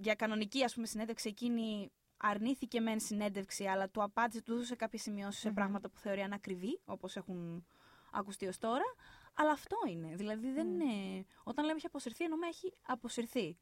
για 0.00 0.14
κανονική 0.14 0.64
ας 0.64 0.74
πούμε 0.74 0.86
συνέντευξη 0.86 1.28
εκείνη 1.28 1.90
αρνήθηκε 2.16 2.80
μεν 2.80 3.00
συνέντευξη, 3.00 3.64
αλλά 3.64 3.88
του 3.90 4.02
απάντησε, 4.02 4.42
του 4.42 4.52
έδωσε 4.52 4.74
κάποιες 4.74 5.02
σημειώσεις 5.02 5.40
σε 5.40 5.48
Μμμ. 5.48 5.54
πράγματα 5.54 5.88
που 5.88 5.98
θεωρεί 5.98 6.20
ανακριβή, 6.20 6.80
όπως 6.84 7.16
έχουν 7.16 7.66
ακουστεί 8.12 8.46
ως 8.46 8.58
τώρα. 8.58 8.94
Αλλά 9.34 9.50
αυτό 9.50 9.76
είναι. 9.88 10.14
Δηλαδή 10.16 10.52
δεν 10.52 10.66
Μμ. 10.66 10.80
είναι... 10.80 11.24
Όταν 11.44 11.64
λέμε 11.64 11.76
έχει 11.76 11.86
αποσυρθεί, 11.86 12.24
εννοούμε 12.24 12.46
έχει 12.46 12.72
αποσυρθεί. 12.82 13.58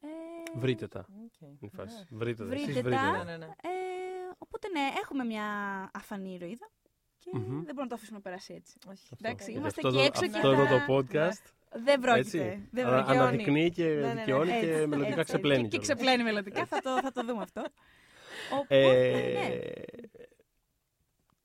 Ε, 0.00 0.08
Βρείτε 0.54 0.88
τα. 0.88 1.06
Οκ. 1.24 1.40
Είναι 1.40 1.56
η 1.60 1.68
φάση. 1.68 1.96
Ναι. 1.96 2.18
Βρείτε 2.18 2.42
τα. 2.42 2.48
Βρείτε 2.48 2.70
Εσείς 2.70 2.74
τα. 2.74 2.88
βρείτε 2.88 3.10
Ναι, 3.10 3.18
τα. 3.18 3.24
ναι, 3.24 3.36
ναι. 3.36 3.46
Ε, 3.46 3.70
οπότε 4.38 4.68
ναι, 4.68 4.88
έχουμε 5.02 5.24
μια 5.24 5.44
αφανή 5.94 6.34
ηρωίδα 6.34 6.70
και 7.24 7.30
Μμμ. 7.32 7.42
δεν 7.42 7.50
μπορούμε 7.50 7.82
να 7.82 7.86
το 7.86 7.94
αφήσουμε 7.94 8.16
να 8.16 8.22
περάσει 8.22 8.54
έτσι. 8.54 8.74
Όχι. 8.90 9.02
Εντάξει, 9.22 9.44
Γιατί 9.44 9.60
είμαστε 9.60 9.80
αυτό 9.84 9.88
εκεί 9.88 9.96
το- 9.96 10.04
έξω 10.04 10.20
και 10.32 10.36
Αυτό 10.36 10.50
εδώ 10.50 10.66
θα- 10.66 10.84
το 10.86 10.94
podcast. 10.94 11.42
Δεν 11.84 12.00
πρόκειται. 12.00 12.18
Έτσι. 12.44 12.68
Δεν 12.70 12.86
ανα- 12.86 12.96
πρόκειται. 13.02 13.18
Αναδεικνύει 13.22 13.70
και 13.70 13.84
ναι, 13.84 14.06
ναι, 14.06 14.14
δικαιώνει 14.14 14.50
έτσι, 14.50 14.66
και 14.66 14.86
μελλοντικά 14.86 15.20
έτσι. 15.20 15.32
ξεπλένει. 15.32 15.62
Και, 15.62 15.68
και 15.68 15.78
κιόλας. 15.78 15.86
ξεπλένει 15.86 16.22
μελλοντικά, 16.22 16.66
θα, 16.66 16.80
το, 16.80 16.90
θα 17.02 17.12
το 17.12 17.24
δούμε 17.24 17.42
αυτό. 17.42 17.62
Οπότε, 18.52 18.76
Ε, 18.76 19.32
ναι. 19.32 19.58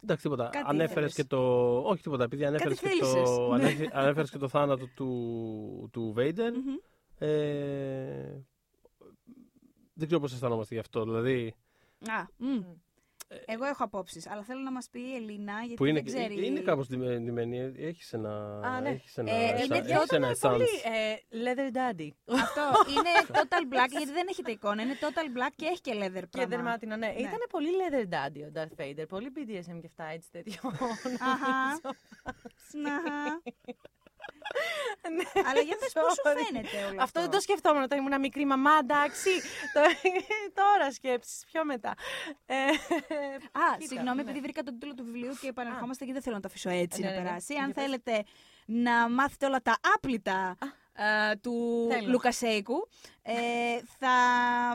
Εντάξει, 0.03 0.23
τίποτα. 0.23 0.49
Κάτι 0.51 0.65
Ανέφερες 0.67 0.91
ήθελες. 0.91 1.13
και 1.15 1.23
το. 1.23 1.77
Όχι 1.79 2.01
τίποτα, 2.01 2.23
επειδή 2.23 2.45
ανέφερες 2.45 2.79
και, 2.79 2.87
θέλησες. 2.87 3.29
το... 3.29 3.47
Ναι. 3.47 3.63
ανέφε- 3.63 3.95
ανέφερες 3.95 4.29
και 4.29 4.37
το 4.37 4.47
θάνατο 4.47 4.87
του, 4.95 5.89
του 5.91 6.13
Vader. 6.17 6.51
Μμμ. 6.53 6.75
Ε, 7.17 8.43
δεν 9.93 10.07
ξέρω 10.07 10.21
πώς 10.21 10.33
αισθανόμαστε 10.33 10.73
γι' 10.73 10.79
αυτό. 10.79 11.03
Δηλαδή, 11.03 11.55
Α, 12.07 12.25
μ. 12.37 12.59
Εγώ 13.45 13.65
έχω 13.65 13.83
απόψεις, 13.83 14.27
αλλά 14.29 14.43
θέλω 14.43 14.59
να 14.59 14.71
μας 14.71 14.89
πει 14.91 14.99
η 14.99 15.15
Ελίνα, 15.15 15.53
γιατί 15.59 15.73
που 15.73 15.85
είναι, 15.85 16.01
δεν 16.01 16.13
ξέρει. 16.13 16.45
είναι 16.45 16.59
κάπως 16.59 16.87
ντυμένη. 16.87 17.71
Έχεις 17.77 18.13
ένα. 18.13 18.59
Α, 18.59 18.81
ναι. 18.81 18.89
έχεις 18.89 19.17
ένα, 19.17 19.31
Ε, 19.31 19.35
είναι 19.63 19.75
έχεις 19.77 19.85
διότι 19.87 20.15
ένα 20.15 20.27
Είναι 20.27 20.35
essence. 20.41 20.49
πολύ 20.51 20.65
ε, 20.83 21.15
leather 21.31 21.75
daddy. 21.77 22.09
Αυτό 22.33 22.61
είναι 22.91 23.09
total 23.37 23.73
black, 23.73 23.89
γιατί 23.89 24.11
δεν 24.11 24.27
έχετε 24.29 24.51
εικόνα. 24.51 24.81
Είναι 24.81 24.97
total 25.01 25.37
black 25.37 25.51
και 25.55 25.65
έχει 25.65 25.81
και 25.81 25.91
leather 25.95 26.13
Και 26.19 26.27
πράγμα. 26.31 26.49
δερμάτινα, 26.55 26.97
ναι. 26.97 27.07
Ήταν 27.17 27.39
πολύ 27.49 27.67
leather 27.79 28.13
daddy 28.13 28.41
ο 28.47 28.51
Darth 28.55 28.81
Vader. 28.81 29.05
Πολύ 29.07 29.31
BDSM 29.35 29.79
και 29.81 29.87
αυτά, 29.87 30.03
έτσι 30.05 30.31
τέτοιο. 30.31 30.59
Αχα. 31.19 31.81
Νομίζω. 34.27 35.29
Αχα. 35.33 35.43
Ναι, 35.43 35.49
Αλλά 35.49 35.61
για 35.61 35.77
πες 35.77 35.91
πώς 35.93 36.13
σου 36.13 36.21
sorry. 36.25 36.45
φαίνεται 36.45 36.77
όλο 36.77 36.87
Αυτό 36.87 37.01
αυτό; 37.03 37.19
δεν 37.21 37.29
το 37.29 37.39
σκεφτόμουν 37.39 37.83
όταν 37.83 37.97
ήμουν 37.99 38.19
μικρή 38.19 38.45
μαμά, 38.45 38.71
εντάξει. 38.81 39.29
Το- 39.73 40.09
Τώρα 40.61 40.91
σκέψεις, 40.91 41.43
πιο 41.51 41.65
μετά. 41.65 41.93
Ε, 42.45 42.55
Α, 42.55 42.69
κοίτα, 43.77 43.87
συγγνώμη, 43.87 44.15
ναι. 44.15 44.21
επειδή 44.21 44.39
βρήκα 44.39 44.63
τον 44.63 44.73
τίτλο 44.79 44.93
του 44.93 45.03
βιβλίου 45.03 45.33
και 45.41 45.47
επαναρχόμαστε 45.47 46.05
και 46.05 46.13
δεν 46.13 46.21
θέλω 46.21 46.35
να 46.35 46.41
το 46.41 46.47
αφήσω 46.51 46.69
έτσι 46.69 47.01
Ναι, 47.01 47.07
να 47.07 47.13
ναι, 47.13 47.19
ναι. 47.19 47.25
περάσει. 47.27 47.53
Για 47.53 47.63
Αν 47.63 47.71
πες. 47.73 47.83
θέλετε 47.83 48.23
να 48.65 49.09
μάθετε 49.09 49.45
όλα 49.45 49.61
τα 49.61 49.77
άπλυτα 49.95 50.57
ε, 50.93 51.35
του 51.35 51.85
Τέλος. 51.89 52.07
Λουκασέικου, 52.07 52.87
ε, 53.21 53.33
θα 53.99 54.09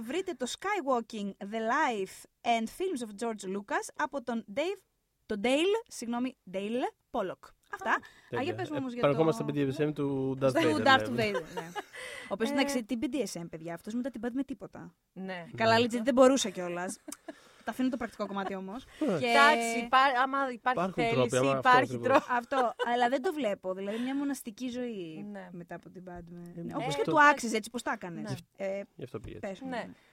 βρείτε 0.02 0.32
το 0.34 0.46
Skywalking, 0.58 1.30
The 1.52 1.60
Life 1.72 2.22
and 2.50 2.64
Films 2.64 3.00
of 3.06 3.24
George 3.26 3.56
Lucas 3.56 3.86
από 3.96 4.22
τον 4.22 4.44
Dave, 4.56 4.80
τον 5.26 5.40
Dale, 5.44 5.84
συγγνώμη, 5.88 6.36
Dale 6.52 6.92
Pollock. 7.10 7.48
Αυτά. 7.72 7.90
Α, 8.38 8.42
για 8.42 8.54
πες 8.54 8.70
μου 8.70 8.76
όμως 8.78 8.92
για 8.92 9.02
το... 9.02 9.06
Παρακόμαστε 9.08 9.42
στα 9.42 9.84
BDSM 9.86 9.92
του 9.94 10.38
Darth 10.40 10.46
Vader. 10.46 10.62
Του 10.62 10.82
Darth 10.84 11.10
ναι. 11.10 11.30
Vader, 11.30 11.42
ναι. 11.54 11.68
Ο 12.30 12.32
οποίος, 12.32 12.50
Ε. 12.50 12.52
εντάξει, 12.52 12.84
τι 12.84 12.96
BDSM, 13.00 13.46
παιδιά, 13.50 13.74
αυτός 13.74 13.94
μετά 13.94 14.10
την 14.10 14.20
πάτε 14.20 14.34
με 14.36 14.42
τίποτα. 14.44 14.94
Ναι. 15.12 15.46
Καλά, 15.56 15.76
legit 15.78 16.00
δεν 16.02 16.14
μπορούσα 16.14 16.48
κιόλας. 16.50 16.98
Τα 17.64 17.70
αφήνω 17.70 17.88
το 17.88 17.96
πρακτικό 17.96 18.26
κομμάτι 18.26 18.54
όμως. 18.54 18.84
Εντάξει, 19.00 19.78
υπά- 19.84 20.18
άμα 20.22 20.38
υπάρχει 20.52 20.78
Υπάρχουν 20.78 20.92
θέληση, 20.92 21.14
τρόποι, 21.14 21.36
άμα 21.36 21.50
αυτό 21.56 21.68
υπάρχει 21.68 21.94
ακριβώς. 21.94 22.06
τρόπο. 22.08 22.24
Αυτό, 22.38 22.74
αλλά 22.94 23.08
δεν 23.08 23.22
το 23.22 23.32
βλέπω. 23.32 23.74
Δηλαδή 23.74 23.98
μια 23.98 24.16
μοναστική 24.16 24.68
ζωή 24.68 25.26
Ναι. 25.32 25.48
μετά 25.52 25.74
από 25.74 25.90
την 25.90 26.02
Padme. 26.06 26.48
Ε, 26.56 26.60
Ναι, 26.62 26.72
ε, 26.72 26.74
Όπως 26.76 26.94
και 26.94 27.00
αυτό- 27.00 27.10
του 27.10 27.22
άξιζε, 27.22 27.56
έτσι 27.56 27.70
πώς 27.70 27.82
τα 27.82 27.92
έκανες. 27.92 28.30
Ναι. 28.56 28.66
Ε, 28.66 28.82
Γι' 28.96 29.04
αυτό 29.04 29.20
πήγε. 29.20 29.38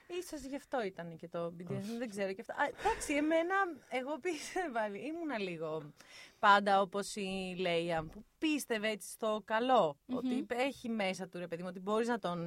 Πες 0.08 0.16
μου. 0.16 0.16
Ναι. 0.16 0.16
Ίσως 0.18 0.40
γι' 0.50 0.56
αυτό 0.56 0.82
ήταν 0.84 1.16
και 1.16 1.28
το 1.28 1.52
BDSM, 1.58 1.98
δεν 1.98 2.08
ξέρω 2.08 2.32
και 2.32 2.40
αυτά. 2.40 2.54
Α, 2.54 2.64
εντάξει, 2.78 3.14
εμένα, 3.14 3.54
εγώ 3.88 4.18
πίστευα, 4.18 4.86
ήμουνα 4.86 5.38
λίγο 5.38 5.92
πάντα 6.38 6.80
όπως 6.80 7.14
η 7.16 7.56
Λέια, 7.58 8.04
που 8.04 8.24
πίστευε 8.38 8.88
έτσι 8.88 9.10
στο 9.10 9.42
καλό, 9.44 9.96
Μμμ. 10.06 10.16
ότι 10.16 10.46
έχει 10.48 10.88
μέσα 10.88 11.28
του 11.28 11.38
ρε 11.38 11.46
παιδί 11.48 11.62
μου, 11.62 11.68
ότι 11.70 11.80
μπορείς 11.80 12.08
να 12.08 12.18
τον, 12.18 12.38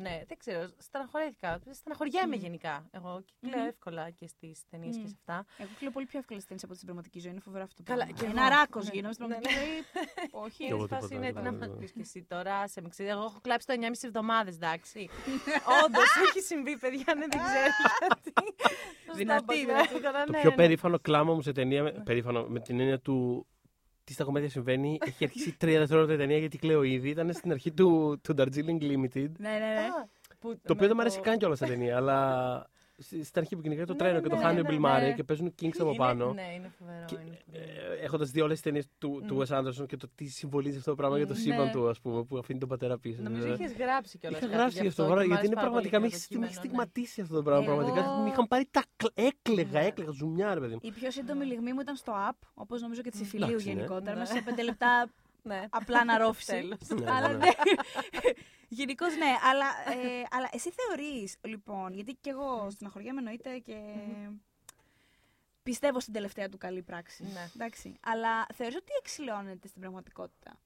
ναι, 0.00 0.22
δεν 0.26 0.36
ξέρω, 0.38 0.68
στεναχωρέθηκα, 0.78 1.60
στεναχωριέμαι 1.70 2.36
Μμ. 2.36 2.40
γενικά. 2.40 2.88
Εγώ 2.90 3.24
κλαίω 3.40 3.60
Μμμ. 3.60 3.68
εύκολα 3.68 4.10
και 4.10 4.26
στις 4.26 4.60
ταινίες 4.70 4.96
Μμ. 4.96 5.02
και 5.02 5.08
σε 5.08 5.14
αυτά. 5.18 5.46
Εγώ 5.58 5.70
κλαίω 5.78 5.90
πολύ 5.90 6.06
πιο 6.06 6.18
εύκολα 6.18 6.40
ταινίες 6.40 6.64
από 6.64 6.74
την 6.74 6.84
πραγματική 6.84 7.20
ζωή. 7.20 7.30
Είναι 7.32 7.40
φοβερό 7.40 7.64
αυτό. 7.64 7.82
το 7.82 7.90
Καλά, 7.92 8.04
πράγμα. 8.04 8.20
και 8.22 8.26
Ένα 8.30 8.40
εγώ. 8.46 8.54
ράκος 8.56 8.84
Ναι. 8.84 8.90
γίνομαι 8.94 9.12
στην 9.12 9.26
Ναι, 9.26 9.32
πραγματική 9.34 9.60
ναι. 9.64 9.66
ζωή. 9.66 9.84
Όχι. 10.30 10.64
εγώ 10.64 10.84
Η 10.84 10.88
φάση 10.88 11.06
τίποτα, 11.08 11.14
είναι 11.26 11.28
τι 11.32 11.42
να 11.42 11.50
ναι, 11.50 11.58
μα 11.58 11.66
ναι. 11.66 11.74
πεις 11.76 11.92
και 11.92 12.00
εσύ 12.00 12.22
τώρα, 12.28 12.68
σε 12.68 12.80
με 12.80 12.88
ξέρεις. 12.88 13.12
Εγώ 13.12 13.22
έχω 13.24 13.38
κλάψει 13.42 13.66
το 13.66 13.72
9,5 13.80 13.90
εβδομάδες, 14.02 14.54
εντάξει. 14.54 15.08
Όντως 15.84 16.04
έχει 16.28 16.40
συμβεί, 16.40 16.78
παιδιά, 16.78 17.07
ναι, 17.14 17.26
δεν 17.30 17.40
ξέρω 17.44 17.66
γιατί. 18.00 18.32
Δυνατή, 19.16 19.56
Σωστά, 19.56 19.66
δυνατή. 19.66 19.96
έκανα, 19.96 20.24
Το 20.24 20.32
ναι, 20.32 20.40
πιο 20.40 20.50
ναι. 20.50 20.56
περήφανο 20.56 20.98
κλάμα 20.98 21.34
μου 21.34 21.42
σε 21.42 21.52
ταινία. 21.52 21.82
με- 21.82 21.92
Περήφανο 22.04 22.42
με 22.48 22.60
την 22.60 22.80
έννοια 22.80 22.98
του. 23.00 23.46
Τι 24.04 24.12
στα 24.12 24.24
κομμάτια 24.24 24.48
συμβαίνει. 24.48 24.98
Έχει 25.06 25.24
αρχίσει 25.24 25.56
τρία 25.56 25.78
δευτερόλεπτα 25.78 26.14
η 26.14 26.16
ταινία 26.16 26.38
γιατί 26.38 26.58
κλαίω 26.58 26.82
ήδη. 26.82 27.08
Ήταν 27.08 27.32
στην 27.32 27.50
αρχή 27.52 27.72
του, 27.72 28.20
του 28.22 28.34
Darjeeling 28.38 28.82
Limited. 28.82 29.30
Ναι, 29.38 29.50
ναι, 29.50 29.58
ναι. 29.58 29.88
Α, 29.98 30.06
που- 30.38 30.54
Το 30.54 30.72
οποίο 30.72 30.76
με 30.80 30.86
δεν 30.86 30.92
μου 30.94 31.00
αρέσει 31.00 31.20
καν 31.20 31.38
κιόλας 31.38 31.56
στην 31.58 31.68
ταινία. 31.70 31.96
Αλλά 31.96 32.66
στη- 32.72 32.77
στην 33.00 33.24
αρχή 33.34 33.56
που 33.56 33.62
κυνηγάει 33.62 33.84
το 33.84 33.92
Ναι, 33.92 33.98
τρένο 33.98 34.14
ναι, 34.14 34.20
και 34.20 34.28
το 34.28 34.34
ναι, 34.36 34.42
χάνει 34.42 34.60
ο 34.60 34.62
ναι, 34.62 34.68
Bill 34.68 34.80
ναι. 34.80 34.88
Murray 35.10 35.14
και 35.16 35.24
παίζουν 35.24 35.54
Kings 35.62 35.68
από 35.78 35.88
Είναι- 35.88 35.96
πάνω. 35.96 36.32
Ναι, 36.32 36.52
είναι 36.56 36.70
φοβερό. 36.78 37.04
Και, 37.06 37.14
είναι 37.26 37.38
φοβερό. 37.44 37.92
ε, 37.92 38.04
Έχοντας 38.04 38.30
δει 38.30 38.40
όλες 38.40 38.52
τις 38.54 38.62
ταινίες 38.62 38.86
του, 38.98 39.22
του 39.26 39.38
Wes 39.42 39.58
Anderson 39.58 39.86
και 39.86 39.96
το 39.96 40.08
τι 40.14 40.24
συμβολίζει 40.26 40.76
αυτό 40.78 40.90
το 40.90 40.96
πράγμα 40.96 41.16
για 41.16 41.26
το 41.26 41.32
Ναι. 41.32 41.38
σύμπαν 41.38 41.70
του, 41.70 41.88
ας 41.88 42.00
πούμε, 42.00 42.24
που 42.24 42.38
αφήνει 42.38 42.58
τον 42.58 42.68
πατέρα 42.68 42.98
πίσω. 42.98 43.22
Νομίζω 43.22 43.46
Ε, 43.48 43.52
είχες 43.52 43.72
γράψει 43.72 44.18
κιόλας. 44.18 44.40
Είχα 44.40 44.50
γράψει 44.50 44.80
γι' 44.82 44.86
αυτό, 44.88 45.06
τώρα, 45.06 45.24
γιατί 45.24 45.46
είναι 45.46 45.54
πραγματικά 45.54 46.00
με 46.00 46.06
έχει 46.06 46.38
με 46.38 46.44
έχει 46.46 46.54
στιγματίσει 46.54 47.20
αυτό 47.20 47.34
το 47.34 47.42
πράγμα. 47.42 47.64
Εγώ- 47.64 47.74
Πραγματικά 47.76 48.22
με 48.22 48.28
είχαν 48.28 48.48
πάρει 48.48 48.68
τα. 48.70 48.82
κλ- 48.96 49.12
Έκλεγα, 49.14 49.80
Ναι. 49.80 49.86
έκλεγα, 49.86 50.10
ζουμιά, 50.10 50.54
ρε 50.54 50.60
παιδί 50.60 50.72
μου. 50.72 50.80
Η 50.82 50.90
πιο 50.92 51.10
σύντομη 51.10 51.44
λιγμή 51.44 51.72
μου 51.72 51.80
ήταν 51.80 51.96
στο 51.96 52.12
app, 52.30 52.36
όπως 52.54 52.80
νομίζω 52.80 53.00
και 53.02 53.10
της 53.10 53.20
Εφηλίου 53.20 53.46
Εντάξει, 53.48 53.66
ναι. 53.66 53.72
γενικότερα. 53.72 54.12
Ναι. 54.12 54.18
Μέσα 54.18 54.32
σε 54.34 54.42
πέντε 54.42 54.62
λεπτά 54.62 55.08
Ναι. 55.48 55.66
απλά 55.70 55.98
αναρρόφηση. 55.98 56.50
Τέλος. 56.52 56.78
Ναι, 56.88 57.10
αλλά 57.10 57.28
ναι. 57.28 57.36
ναι. 57.36 57.50
Γενικώς 58.68 59.16
ναι, 59.16 59.34
αλλά, 59.42 59.66
ε, 59.66 60.22
αλλά 60.30 60.48
εσύ 60.52 60.70
θεωρείς, 60.70 61.36
λοιπόν, 61.40 61.92
γιατί 61.92 62.14
και 62.20 62.30
εγώ 62.30 62.70
στεναχωριέμαι 62.70 63.18
εννοείται 63.18 63.58
και. 63.58 63.78
Πιστεύω 65.62 66.00
στην 66.00 66.12
τελευταία 66.12 66.48
του 66.48 66.58
καλή 66.58 66.82
πράξη. 66.82 67.22
Ναι. 67.22 67.50
Εντάξει. 67.54 67.94
Αλλά 68.00 68.46
θεωρείς 68.54 68.76
ότι 68.76 68.92
εξηλαιώνεται 68.98 69.68
στην 69.68 69.80
πραγματικότητα; 69.80 70.58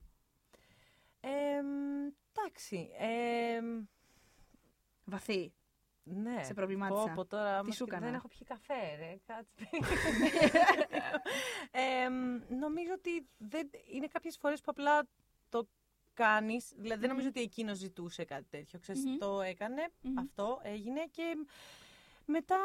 Εμ, 1.21 1.67
Εντάξει. 2.33 2.91
εμ, 2.99 3.85
Βαθύ. 5.05 5.53
Ναι. 6.05 6.45
Σε 6.45 6.55
προβλημάτισα. 6.55 7.03
Πω, 7.03 7.13
πω, 7.15 7.25
τώρα, 7.25 7.59
άμα 7.59 7.65
σου 7.65 7.73
σκεφτώ, 7.73 7.85
έκανα; 7.85 8.07
Δεν 8.07 8.15
έχω 8.15 8.29
πιει 8.29 8.43
καφέ, 8.45 8.95
ρε. 8.99 9.17
Κάτσε. 9.27 9.69
Εμ, 12.05 12.41
νομίζω 12.59 12.93
ότι 12.93 13.29
δεν, 13.39 13.71
είναι 13.93 14.07
κάποιες 14.07 14.37
φορές 14.37 14.61
που 14.61 14.71
απλά 14.71 15.07
το 15.49 15.69
κάνεις. 16.15 16.73
Δηλαδή 16.77 17.01
δεν 17.01 17.09
νομίζω 17.09 17.29
ότι 17.29 17.41
εκείνος 17.41 17.79
ζητούσε 17.79 18.25
κάτι 18.25 18.47
τέτοιο. 18.51 18.79
Ξέρεις, 18.79 19.05
Μμμ. 19.05 19.19
το 19.19 19.41
έκανε, 19.41 19.89
Μμμ. 20.01 20.19
αυτό 20.19 20.61
έγινε 20.63 21.07
και 21.11 21.35
μετά 22.27 22.59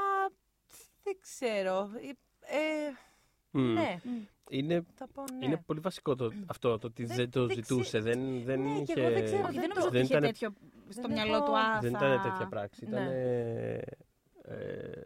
δεν 1.04 1.18
ξέρω. 1.20 1.92
Ε, 1.96 2.10
ε, 2.40 2.90
Μμ. 2.90 2.96
Ναι, 3.62 3.98
Είναι, 4.50 4.86
θα 4.96 5.08
πω 5.14 5.24
ναι. 5.40 5.46
είναι 5.46 5.64
πολύ 5.66 5.80
βασικό 5.80 6.16
το, 6.16 6.32
αυτό, 6.46 6.78
το 6.78 6.88
ότι 6.88 7.06
Δεν- 7.06 7.16
δεν, 7.16 7.30
το 7.32 7.46
δεν 7.46 7.56
ζητούσε. 7.56 7.82
ξέ- 7.84 8.04
Δεν, 8.04 8.44
δεν 8.44 8.60
Ναι, 8.62 8.70
είχε. 8.70 8.94
και 8.94 9.02
εγώ 9.02 9.10
δεν 9.14 9.24
ξέρω, 9.26 9.42
Όχι, 9.44 9.52
δεν 9.52 9.60
δεν 9.62 9.70
νομίζω 9.70 9.80
το- 9.80 9.88
ότι 9.88 9.96
δεν 9.98 10.04
είχε 10.04 10.14
ήταν- 10.18 10.24
τέτοιο 10.32 10.54
στο 10.90 11.02
δεν 11.02 11.12
μυαλό 11.12 11.36
έχω- 11.36 11.46
του. 11.46 11.58
Α, 11.58 11.80
δεν 11.82 11.92
θα- 11.98 11.98
ήταν 12.08 12.22
τέτοια 12.32 12.48
πράξη. 12.48 12.86
Ναι. 12.86 12.90
Ήταν. 12.90 13.08
Ε, 13.12 13.82
ε, 14.44 15.02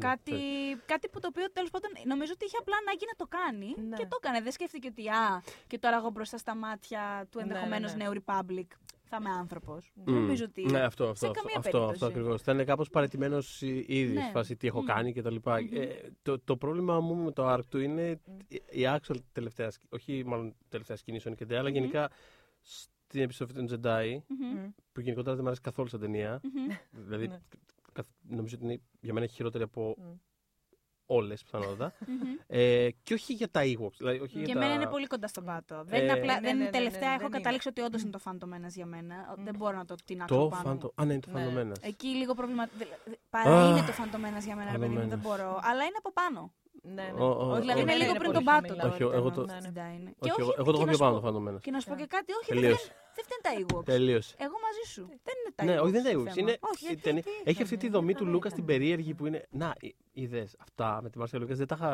Κάτι, 0.00 0.32
ναι, 0.32 0.78
κάτι 0.86 1.08
που 1.08 1.20
το 1.20 1.28
οποίο 1.30 1.50
τέλος 1.52 1.70
πάντων 1.70 1.90
νομίζω 2.04 2.32
ότι 2.34 2.44
είχε 2.44 2.56
απλά 2.60 2.76
ανάγκη 2.76 3.04
να 3.12 3.16
το 3.16 3.26
κάνει 3.38 3.88
Ναι. 3.88 3.96
και 3.96 4.06
το 4.06 4.16
έκανε. 4.22 4.40
Δεν 4.40 4.52
σκέφτηκε 4.52 4.88
ότι 4.88 5.08
α, 5.08 5.42
και 5.66 5.78
τώρα 5.78 5.96
εγώ 5.96 6.10
μπροστά 6.10 6.38
στα 6.38 6.54
μάτια 6.54 7.26
του 7.30 7.38
Ναι, 7.38 7.44
ναι, 7.44 7.50
ενδεχομένως 7.52 7.94
ναι. 7.94 8.04
νέου 8.04 8.12
Republic 8.24 8.66
θα 9.08 9.16
είμαι 9.20 9.30
άνθρωπος. 9.30 9.90
Μμ. 9.94 10.12
Νομίζω 10.12 10.44
ότι. 10.44 10.62
Ναι, 10.64 10.80
αυτό, 10.80 11.04
αυτό, 11.08 11.14
σε 11.26 11.26
αυτό, 11.26 11.40
καμία 11.42 11.56
αυτό, 11.58 11.70
περίπτωση. 11.70 11.92
αυτό 11.92 12.06
ακριβώς. 12.06 12.40
Ήταν 12.40 12.64
κάπως 12.64 12.88
παρετημένος 12.90 13.62
ήδη 13.62 14.12
Ναι. 14.12 14.20
στη 14.22 14.30
φάση 14.30 14.56
τι 14.56 14.66
έχω 14.66 14.80
Μμ. 14.80 14.84
κάνει 14.84 15.12
κτλ. 15.12 15.34
Μμμ. 15.44 15.54
Ε, 15.72 15.88
το, 16.22 16.38
το 16.40 16.56
πρόβλημα 16.56 17.00
μου 17.00 17.14
με 17.14 17.32
το 17.32 17.52
arc 17.54 17.64
του 17.68 17.78
είναι 17.80 18.20
η 18.70 18.82
actual 18.84 19.16
τελευταία 19.32 19.70
σκηνή. 19.70 19.88
Όχι 19.92 20.22
μάλλον 20.26 20.54
τελευταία 20.68 20.96
σκηνή 20.96 21.20
Sonic 21.24 21.28
and 21.42 21.46
Dale, 21.50 21.54
αλλά 21.54 21.68
Μμμ. 21.68 21.74
γενικά 21.74 22.10
στην 22.60 23.20
επιστροφή 23.22 23.52
των 23.52 23.66
Jedi, 23.70 24.18
Μμμ. 24.28 24.46
Μμ. 24.60 24.68
που 24.92 25.00
γενικότερα 25.00 25.30
δεν 25.34 25.40
μου 25.40 25.46
αρέσει 25.46 25.60
καθόλου 25.60 25.88
σαν 25.88 26.00
ταινία. 26.00 26.40
Μμμ. 26.42 26.76
δηλαδή, 26.90 27.28
Ναι. 27.28 27.38
καθ- 27.92 28.08
νομίζω 28.28 28.56
ότι 28.56 28.64
είναι, 28.64 28.80
για 29.00 29.12
μένα 29.12 29.24
έχει 29.24 29.34
χειρότερη 29.34 29.64
από 29.64 29.94
Μμ. 29.98 30.12
Όλες 31.10 31.42
πιθανότατα. 31.42 31.92
Μμμ. 32.06 32.34
ε, 32.46 32.88
και 33.02 33.14
όχι 33.14 33.32
για 33.32 33.50
τα 33.50 33.60
Ewoks. 33.64 33.96
Δηλαδή, 33.98 34.18
όχι 34.20 34.32
Και 34.32 34.44
για 34.44 34.54
εμένα 34.56 34.68
τα... 34.68 34.74
είναι 34.74 34.86
πολύ 34.90 35.06
κοντά 35.06 35.28
στον 35.28 35.44
πάτο. 35.44 35.82
Δεν 35.84 36.00
Ε, 36.00 36.02
είναι 36.02 36.12
απλά, 36.12 36.34
ναι, 36.34 36.40
δεν 36.40 36.56
ναι, 36.58 36.64
ναι, 36.64 36.70
τελευταία 36.70 37.00
ναι, 37.00 37.06
έχω 37.14 37.16
δεν 37.18 37.26
είναι. 37.26 37.36
καταλήξει 37.36 37.68
ότι 37.68 37.80
όντως 37.80 38.02
είναι 38.02 38.10
το 38.10 38.20
Phantom 38.24 38.44
Menace 38.54 38.74
για 38.74 38.86
μένα. 38.86 39.34
Δεν 39.44 39.54
μπορώ 39.56 39.76
να 39.76 39.84
το 39.84 39.94
τεινάξω 40.04 40.34
Το 40.36 40.48
πάνω. 40.48 40.72
μου. 40.74 40.78
Phantom. 40.82 40.90
Α, 40.94 41.04
ναι, 41.04 41.12
είναι 41.12 41.22
το 41.22 41.30
Ναι. 41.30 41.46
Phantom 41.46 41.58
Menace. 41.66 41.82
Εκεί 41.82 42.06
λίγο 42.06 42.34
πρόβλημα. 42.34 42.68
δηλαδή, 42.78 43.18
Παρά 43.30 43.62
Αχ, 43.62 43.70
είναι 43.70 43.86
το 43.86 43.92
Phantom 43.98 44.16
Menace 44.38 44.44
για 44.44 44.56
μένα, 44.56 44.72
ρε 44.72 44.78
παιδί 44.78 44.90
μου, 44.94 45.00
Phantom 45.00 45.08
δεν 45.08 45.18
Menace. 45.18 45.22
μπορώ. 45.22 45.58
Αλλά 45.62 45.82
είναι 45.88 45.98
από 45.98 46.12
πάνω. 46.12 46.52
Ναι, 46.82 47.02
ναι. 47.02 47.20
Ω, 47.20 47.24
ω, 47.26 47.50
Όχι, 47.50 47.60
δηλαδή 47.60 47.78
ω. 47.80 47.82
είναι 47.82 47.92
ναι, 47.92 47.98
λίγο 47.98 48.10
είναι 48.10 48.18
πριν 48.18 48.32
πολύ 48.32 48.44
τον 48.44 48.44
πάτο. 48.44 48.66
χαμηλά 48.66 48.82
το 48.82 48.88
Όχι, 48.94 49.02
εγώ 49.18 49.30
το- 49.30 49.42
Phantom 49.42 49.46
Ναι, 49.46 49.54
ναι. 49.54 49.68
Menace 49.68 49.94
είναι. 49.98 50.10
Όχι, 50.18 50.32
Και 50.34 50.40
εγώ, 50.40 50.48
όχι, 50.48 50.56
εγώ 50.60 50.70
το 50.72 50.78
και 50.78 50.82
έχω 50.82 50.84
να 50.84 50.84
πιο 50.84 50.92
σου 50.92 50.98
πάνω 51.04 51.14
πω- 51.20 51.32
το 51.32 51.38
Phantom 51.38 51.44
Menace. 51.48 51.60
Και 51.60 51.70
να 51.70 51.80
σου 51.80 51.88
πω 51.88 51.94
και 52.00 52.06
κάτι, 52.06 52.30
όχι, 52.40 52.50
δεν 53.30 53.40
Τελείωσε. 53.42 53.54
φταίνε- 53.54 53.58
δεν 53.58 53.58
φταίνε 53.58 53.66
τα 53.68 53.76
Ewoks. 53.78 53.84
Τελείωσε. 53.84 54.34
Εγώ 54.46 54.56
μαζί 54.66 54.84
σου. 54.94 55.02
Δεν 55.26 55.34
είναι 55.40 55.52
τα 55.54 55.64
Ναι, 55.64 55.74
Ewoks 55.76 55.82
όχι, 55.82 55.92
δεν 55.92 56.00
είναι 56.04 56.12
το 56.12 56.20
Ewoks. 56.20 56.32
θέμα. 56.34 56.40
Είναι, 56.50 56.56
Όχι, 56.70 56.84
η 56.84 56.86
γιατί- 56.86 57.02
ταινία- 57.02 57.22
τι 57.22 57.30
έχει 57.50 57.62
αυτή 57.62 57.76
τη 57.76 57.86
είχαμε, 57.86 57.98
δομή 57.98 58.12
τι 58.12 58.18
του 58.18 58.22
είχαμε, 58.22 58.32
Λούκα 58.36 58.48
στην 58.48 58.62
είχαμε. 58.64 58.78
περίεργη 58.78 59.14
που 59.14 59.24
είναι. 59.26 59.40
Να, 59.50 59.68
είδες 60.12 60.56
αυτά 60.66 60.88
με 61.02 61.08
τη 61.10 61.18
Μάρσια 61.18 61.38
Λούκας 61.38 61.58
δεν 61.58 61.66
τα 61.66 61.76
είχα 61.78 61.90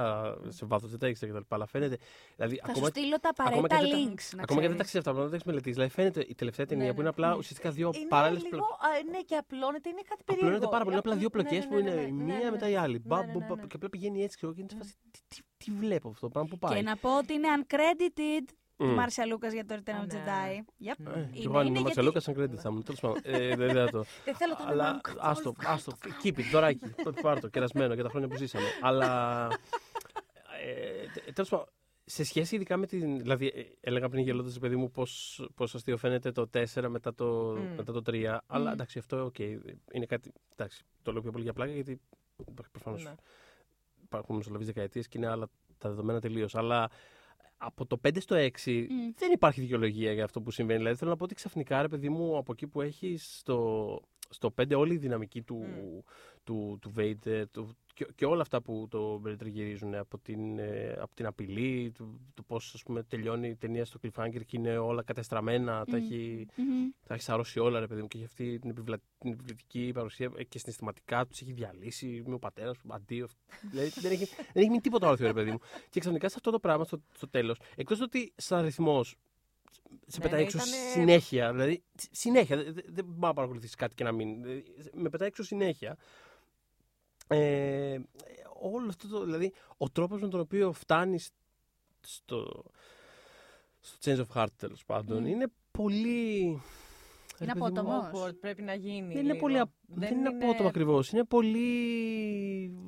σε 0.48 0.66
βάθος, 0.66 0.90
δεν 0.90 0.98
τα 0.98 1.08
ήξερα 1.08 1.32
κτλ. 1.32 1.54
Αλλά 1.54 1.66
φαίνεται. 1.66 1.96
Δηλαδή, 2.36 2.54
Θα 2.56 2.64
σου 2.66 2.70
ακόμα, 2.70 2.86
στείλω 2.88 3.16
τα 3.20 3.28
ακόμα 3.36 3.48
απαραίτητα 3.58 3.76
και 3.76 3.82
δεν 3.82 3.90
τα- 4.06 4.12
links. 4.12 4.26
να 4.36 4.42
ακόμα 4.42 4.60
και 4.62 4.68
δεν 4.72 4.76
τα 4.80 4.84
ξέρεις. 4.84 4.86
ξέρεις 4.90 5.06
αυτά, 5.06 5.10
πράγματα, 5.10 5.22
δεν 5.22 5.30
τα 5.30 5.36
έχεις 5.36 5.46
μελετήσει. 5.50 5.74
Δηλαδή, 5.78 5.92
φαίνεται 5.98 6.20
η 6.32 6.34
τελευταία 6.34 6.66
ταινία 6.66 6.84
Ναι, 6.86 6.94
που 6.94 7.00
είναι 7.00 7.10
ναι. 7.10 7.14
απλά 7.16 7.28
ουσιαστικά 7.40 7.70
δύο 7.70 7.90
Είναι 7.94 8.06
παράλληλες 8.08 8.42
λίγο, 8.44 8.64
α, 8.64 8.88
ναι, 9.10 9.20
και 9.28 9.36
απλώνεται, 9.42 9.88
είναι 9.92 10.02
κάτι 10.10 10.22
περίεργο. 10.24 10.48
Απλώνεται 10.48 10.70
πάρα 10.74 10.84
πολύ. 10.84 10.96
Είναι 10.96 11.02
απλά 11.04 11.14
δύο 11.22 11.28
Ναι, 11.32 11.36
ναι, 11.42 11.48
πλοκές 11.48 11.62
ναι, 11.64 11.70
που 11.70 11.76
ναι, 11.82 11.90
είναι 11.90 11.94
ναι, 12.00 12.06
η 12.08 12.12
ναι, 12.12 12.22
μία 12.24 12.38
ναι, 12.44 12.50
μετά 12.54 12.66
ναι. 12.66 12.72
η 12.72 12.76
άλλη. 12.84 12.92
Ναι, 13.02 13.08
Μπα, 13.10 13.18
ναι, 13.24 13.32
μπα, 13.32 13.38
ναι, 13.38 13.46
μπα, 13.48 13.54
ναι. 13.56 13.66
Και 13.70 13.76
απλά 13.78 13.88
πηγαίνει 13.94 14.22
έτσι 14.26 14.36
ξέρω, 14.36 14.52
και 14.54 14.60
είναι 14.60 14.70
σε 14.72 14.76
φάση. 14.80 14.92
Τι, 15.12 15.20
τι, 15.28 15.38
τι 15.62 15.68
βλέπω 15.82 16.08
αυτό 16.08 16.20
το 16.26 16.28
πράγμα 16.34 16.48
που 16.50 16.58
πάει. 16.58 16.76
Και 16.76 16.82
να 16.90 16.96
πω 16.96 17.10
ότι 17.22 17.32
είναι 17.32 17.48
uncredited 17.58 18.46
η 18.76 18.84
Μμ. 18.84 18.94
Μάρσια 18.94 19.26
Λούκας 19.26 19.52
για 19.52 19.64
το 19.64 19.74
Return 19.74 19.90
Α, 19.92 20.02
of 20.04 20.06
ναι. 20.06 20.22
Jedi. 20.26 20.86
Yep. 20.86 20.94
Μμ. 20.98 21.06
Ε, 21.06 21.18
Είναι- 21.18 21.28
κι 21.32 21.42
εγώ 21.46 21.58
αν 21.58 21.66
είναι 21.66 21.78
ήμουν 21.78 21.82
γιατί- 21.82 21.82
Μαρσελούκα, 21.82 22.20
σαν 22.20 22.34
credit 22.36 22.54
θα 22.62 22.68
ήμουν. 22.68 22.82
Τέλος 22.84 23.00
πάντων. 23.00 23.18
Ε, 23.22 23.56
Δεν 23.56 23.72
δεν 23.72 23.90
το. 23.90 24.04
Δεν 24.24 24.34
θέλω 24.34 24.54
το 24.56 24.62
όνομά 24.62 24.72
Αλλά 24.82 24.92
μου 24.94 25.00
άστο, 25.18 25.52
καθόλου. 25.52 25.74
άστο, 25.74 25.92
keep 26.22 26.38
it, 26.38 26.44
δωράκι. 26.52 26.88
Το 27.04 27.12
πάρ' 27.22 27.40
το, 27.40 27.48
κερασμένο 27.48 27.94
για 27.94 28.02
τα 28.02 28.08
χρόνια 28.08 28.28
που 28.28 28.36
ζήσαμε. 28.36 28.66
Αλλά. 28.82 29.48
Ε, 31.26 31.32
Τέλος 31.32 31.48
πάντων, 31.50 31.66
σε 32.04 32.24
σχέση 32.24 32.54
ειδικά 32.54 32.76
με 32.76 32.86
την. 32.86 33.18
Δηλαδή, 33.18 33.46
ε, 33.46 33.62
έλεγα 33.80 34.08
πριν 34.08 34.22
γελώντας, 34.24 34.58
παιδί 34.58 34.76
μου, 34.76 34.90
πώ 34.90 35.06
πώς 35.54 35.74
αστείο 35.74 35.96
φαίνεται 35.96 36.32
το 36.32 36.46
4 36.46 36.88
μετά 36.88 37.14
το, 37.14 37.26
Μμ. 37.58 37.74
μετά 37.76 37.92
το 37.92 38.02
3. 38.02 38.40
Αλλά 38.46 38.68
Μμ. 38.68 38.72
εντάξει, 38.72 38.98
αυτό 38.98 39.24
οκ. 39.24 39.38
είναι 39.38 40.06
κάτι. 40.08 40.32
Εντάξει, 40.56 40.84
το 41.02 41.12
λέω 41.12 41.20
πιο 41.22 41.30
πολύ 41.30 41.44
για 41.44 41.52
πλάκα 41.52 41.72
γιατί 41.72 42.00
προφανώς 42.72 43.02
Ναι. 43.04 43.14
υπάρχουν 44.02 44.36
μεσολαβείς 44.36 44.66
δεκαετίες 44.66 45.08
και 45.08 45.18
είναι 45.18 45.26
άλλα 45.28 45.46
τα 45.78 45.88
δεδομένα 45.88 46.20
τελείως. 46.20 46.54
Αλλά 46.54 46.88
από 47.56 47.86
το 47.86 48.00
5 48.08 48.20
στο 48.20 48.36
6 48.36 48.86
Μμ. 48.88 49.10
δεν 49.14 49.32
υπάρχει 49.32 49.60
δικαιολογία 49.60 50.12
για 50.12 50.24
αυτό 50.24 50.40
που 50.40 50.50
συμβαίνει. 50.50 50.78
Δηλαδή, 50.78 50.96
θέλω 50.98 51.10
να 51.10 51.16
πω 51.16 51.24
ότι 51.24 51.34
ξαφνικά, 51.34 51.82
ρε 51.82 51.88
παιδί 51.88 52.08
μου, 52.08 52.36
από 52.36 52.52
εκεί 52.52 52.66
που 52.66 52.80
έχεις 52.80 53.36
στο, 53.38 54.00
στο 54.28 54.54
5 54.60 54.72
όλη 54.76 54.94
η 54.94 54.96
δυναμική 54.98 55.42
του, 55.42 55.56
Μμ. 55.56 55.98
Του, 56.44 56.78
του 56.80 56.92
Vader 56.96 57.44
του, 57.52 57.76
και, 57.94 58.06
και 58.14 58.24
όλα 58.26 58.42
αυτά 58.42 58.62
που 58.62 58.86
το 58.90 59.20
περιτριγυρίζουν 59.22 59.94
από 59.94 60.18
την, 60.18 60.58
ε, 60.58 60.96
από 61.00 61.14
την 61.14 61.26
απειλή, 61.26 61.90
του, 61.94 62.20
του 62.34 62.44
πώς 62.44 62.84
τελειώνει 63.08 63.48
η 63.48 63.54
ταινία 63.56 63.84
στο 63.84 64.00
cliffhanger 64.02 64.40
και 64.46 64.56
είναι 64.56 64.76
όλα 64.78 65.02
κατεστραμμένα, 65.02 65.84
τα 65.84 65.96
Μμ. 65.98 66.02
έχει, 66.02 66.46
Μμμ. 66.56 66.88
τα 67.06 67.14
έχει 67.14 67.22
σαρώσει 67.22 67.58
όλα, 67.58 67.80
ρε 67.80 67.86
παιδί 67.86 68.00
μου, 68.00 68.08
και 68.08 68.16
έχει 68.16 68.26
αυτή 68.26 68.58
την, 68.58 68.70
επιβλα... 68.70 68.98
την 69.18 69.32
επιβλητική 69.32 69.90
παρουσία 69.94 70.30
ε, 70.36 70.44
και 70.44 70.58
συναισθηματικά 70.58 71.26
τους 71.26 71.40
έχει 71.40 71.52
διαλύσει 71.52 72.22
με 72.26 72.34
ο 72.34 72.38
πατέρας 72.38 72.78
του, 72.78 72.88
αντίο. 72.94 73.28
δηλαδή 73.70 73.88
δεν 74.00 74.12
έχει, 74.12 74.24
δεν 74.24 74.36
έχει 74.54 74.68
μείνει 74.68 74.80
τίποτα 74.80 75.08
όρθιο, 75.08 75.26
ρε 75.26 75.32
παιδί 75.32 75.50
μου. 75.50 75.58
Και 75.90 76.00
ξαφνικά 76.00 76.28
σε 76.28 76.34
αυτό 76.36 76.50
το 76.50 76.58
πράγμα 76.58 76.84
στο, 76.84 77.00
στο 77.14 77.28
τέλος, 77.28 77.58
εκτός 77.76 78.00
ότι 78.00 78.32
σαν 78.36 78.58
αριθμό 78.58 79.04
σε 79.04 79.14
Ναι, 80.18 80.22
πετάει 80.22 80.40
ναι, 80.40 80.44
έξω 80.46 80.56
ήτανε- 80.56 80.74
συνέχεια. 80.92 81.52
Δηλαδή, 81.52 81.82
σ- 81.98 82.08
συνέχεια. 82.14 82.56
Δεν 82.56 82.74
δε, 82.74 82.80
δεν 82.88 83.04
μπορεί 83.04 83.20
να 83.20 83.32
παρακολουθήσει 83.32 83.76
κάτι 83.76 83.94
και 83.94 84.04
να 84.04 84.12
μην. 84.12 84.42
δηλαδή, 84.42 84.64
Με 84.94 85.08
πετάει 85.08 85.28
έξω 85.28 85.42
συνέχεια. 85.42 85.96
Ε, 87.34 87.98
όλο 88.62 88.86
αυτό 88.88 89.08
το. 89.08 89.24
Δηλαδή, 89.24 89.52
ο 89.76 89.90
τρόπος 89.90 90.20
με 90.20 90.28
τον 90.28 90.40
οποίο 90.40 90.72
φτάνει 90.72 91.18
στο, 92.00 92.64
στο 93.80 93.98
Change 94.04 94.18
of 94.18 94.40
Heart 94.42 94.46
τέλος 94.56 94.84
πάντων 94.84 95.22
Μμ. 95.22 95.26
είναι 95.26 95.46
πολύ. 95.70 96.40
Είναι 97.40 97.52
ρε 97.52 97.52
παιδί 97.52 97.58
μου, 97.58 97.66
απότομος. 97.66 98.10
Awkward, 98.30 98.34
πρέπει 98.40 98.62
να 98.62 98.74
γίνει. 98.74 99.06
Δεν 99.06 99.10
είναι 99.16 99.22
λίγο. 99.22 99.38
πολύ. 99.38 99.58
απ- 99.58 99.70
Δεν, 99.86 100.18
είναι 100.18 100.28
απότομο 100.28 100.68
ακριβώς. 100.68 101.10
Είναι 101.10 101.24
πολύ. 101.24 101.68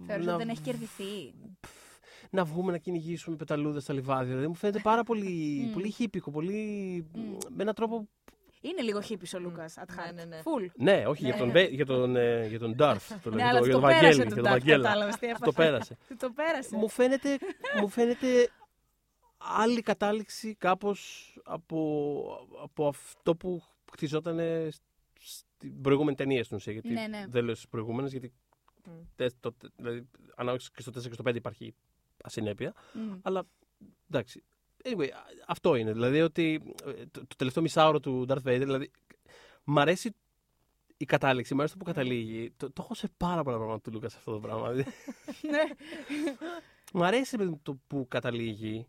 Θεωρείς 0.06 0.26
να 0.26 0.34
ότι 0.34 0.42
δεν 0.44 0.52
έχει 0.52 0.60
κερδιθεί. 0.62 1.34
να 2.30 2.44
βγούμε 2.44 2.72
να 2.72 2.78
κυνηγήσουμε 2.78 3.36
πεταλούδες 3.36 3.82
στα 3.82 3.92
λιβάδια. 3.92 4.26
Δηλαδή 4.28 4.46
μου 4.46 4.54
φαίνεται 4.54 4.78
πάρα 4.82 5.02
πολύ, 5.02 5.64
Μμ. 5.68 5.72
πολύ 5.72 5.90
χύπικο, 5.90 6.30
πολύ. 6.30 7.04
Μμ. 7.14 7.20
με 7.54 7.62
έναν 7.62 7.74
τρόπο. 7.74 8.08
Είναι 8.60 8.82
λίγο 8.82 9.00
χύπης 9.00 9.34
ο 9.34 9.38
Λούκας. 9.38 9.74
At 9.78 9.84
Ναι, 9.88 10.02
heart. 10.10 10.14
ναι, 10.14 10.24
ναι. 10.24 10.40
Full. 10.44 10.66
Ναι, 10.76 11.04
όχι 11.06 11.22
Ναι, 11.22 11.28
για 11.28 11.38
τον, 11.38 11.46
ναι. 11.46 11.52
Βε- 11.52 11.70
για 11.72 11.86
τον, 11.86 12.16
ε, 12.16 12.46
για 12.46 12.58
τον 12.58 12.74
Darth. 12.78 12.96
Το, 13.22 13.30
Ναι, 13.30 13.36
για 13.36 13.48
αλλά 13.48 13.58
το, 13.58 13.64
για 13.64 13.74
το 13.74 13.80
τον 13.80 13.88
πέρασε 13.88 14.06
Βαγγέλη. 14.06 14.16
τον 14.18 14.26
Για 14.26 14.36
τον 14.36 14.44
Darth, 14.44 14.50
Βαγγέλα. 14.50 14.82
κατάλαβες 14.88 15.14
τι 15.14 15.20
Το 15.26 15.26
έπαθε. 15.36 15.52
πέρασε. 15.62 15.96
Το 16.18 16.30
πέρασε. 16.30 16.76
μου, 16.76 16.88
φαίνεται, 16.88 17.38
μου 17.80 17.88
φαίνεται 17.88 18.50
άλλη 19.38 19.80
κατάληξη 19.80 20.54
κάπως 20.54 21.32
από, 21.44 22.48
από 22.62 22.86
αυτό 22.88 23.36
που 23.36 23.62
χτιζόταν 23.92 24.40
στην 25.20 25.80
προηγούμενη 25.80 26.16
ταινία 26.16 26.44
στην 26.44 26.56
ουσία. 26.56 26.72
Γιατί 26.72 26.88
Ναι, 26.92 27.06
ναι. 27.06 27.24
δεν 27.28 27.44
λέω 27.44 27.54
στις 27.54 27.68
προηγούμενες, 27.68 28.10
γιατί 28.10 28.32
Μμ. 28.84 28.90
τε- 29.16 29.32
το, 29.40 29.54
δηλαδή, 29.76 30.08
ανάλογα 30.36 30.64
και 30.74 30.82
στο 30.82 30.90
4 30.90 31.08
και 31.08 31.12
στο 31.14 31.22
5 31.22 31.34
υπάρχει 31.34 31.74
ασυνέπεια. 32.24 32.74
Μμ. 32.92 33.12
Αλλά 33.22 33.42
εντάξει. 34.10 34.44
Anyway, 34.84 35.08
α- 35.12 35.24
αυτό 35.46 35.74
είναι. 35.74 35.92
Δηλαδή 35.92 36.20
ότι 36.20 36.74
ε, 36.86 36.92
το, 37.10 37.20
το 37.26 37.36
τελευταίο 37.36 37.62
μισάωρο 37.62 38.00
του 38.00 38.26
Darth 38.28 38.34
Vader, 38.36 38.58
δηλαδή, 38.58 38.90
μ' 39.64 39.78
αρέσει 39.78 40.14
η 40.96 41.04
κατάληξη, 41.04 41.54
μ' 41.54 41.58
αρέσει 41.58 41.72
το 41.72 41.78
που 41.78 41.84
καταλήγει. 41.90 42.52
Το, 42.56 42.66
το 42.72 42.82
έχω 42.82 42.94
σε 42.94 43.08
πάρα 43.16 43.42
πολλά 43.42 43.56
πράγματα 43.56 43.80
του 43.80 43.90
Λούκα 43.92 44.06
αυτό 44.06 44.32
το 44.32 44.38
πράγμα. 44.40 44.70
Δηλαδή, 44.70 44.90
Ναι. 45.50 45.62
Μ' 46.92 47.02
αρέσει 47.02 47.36
παιδί 47.36 47.50
μου, 47.50 47.60
το 47.62 47.78
που 47.86 48.06
καταλήγει 48.08 48.86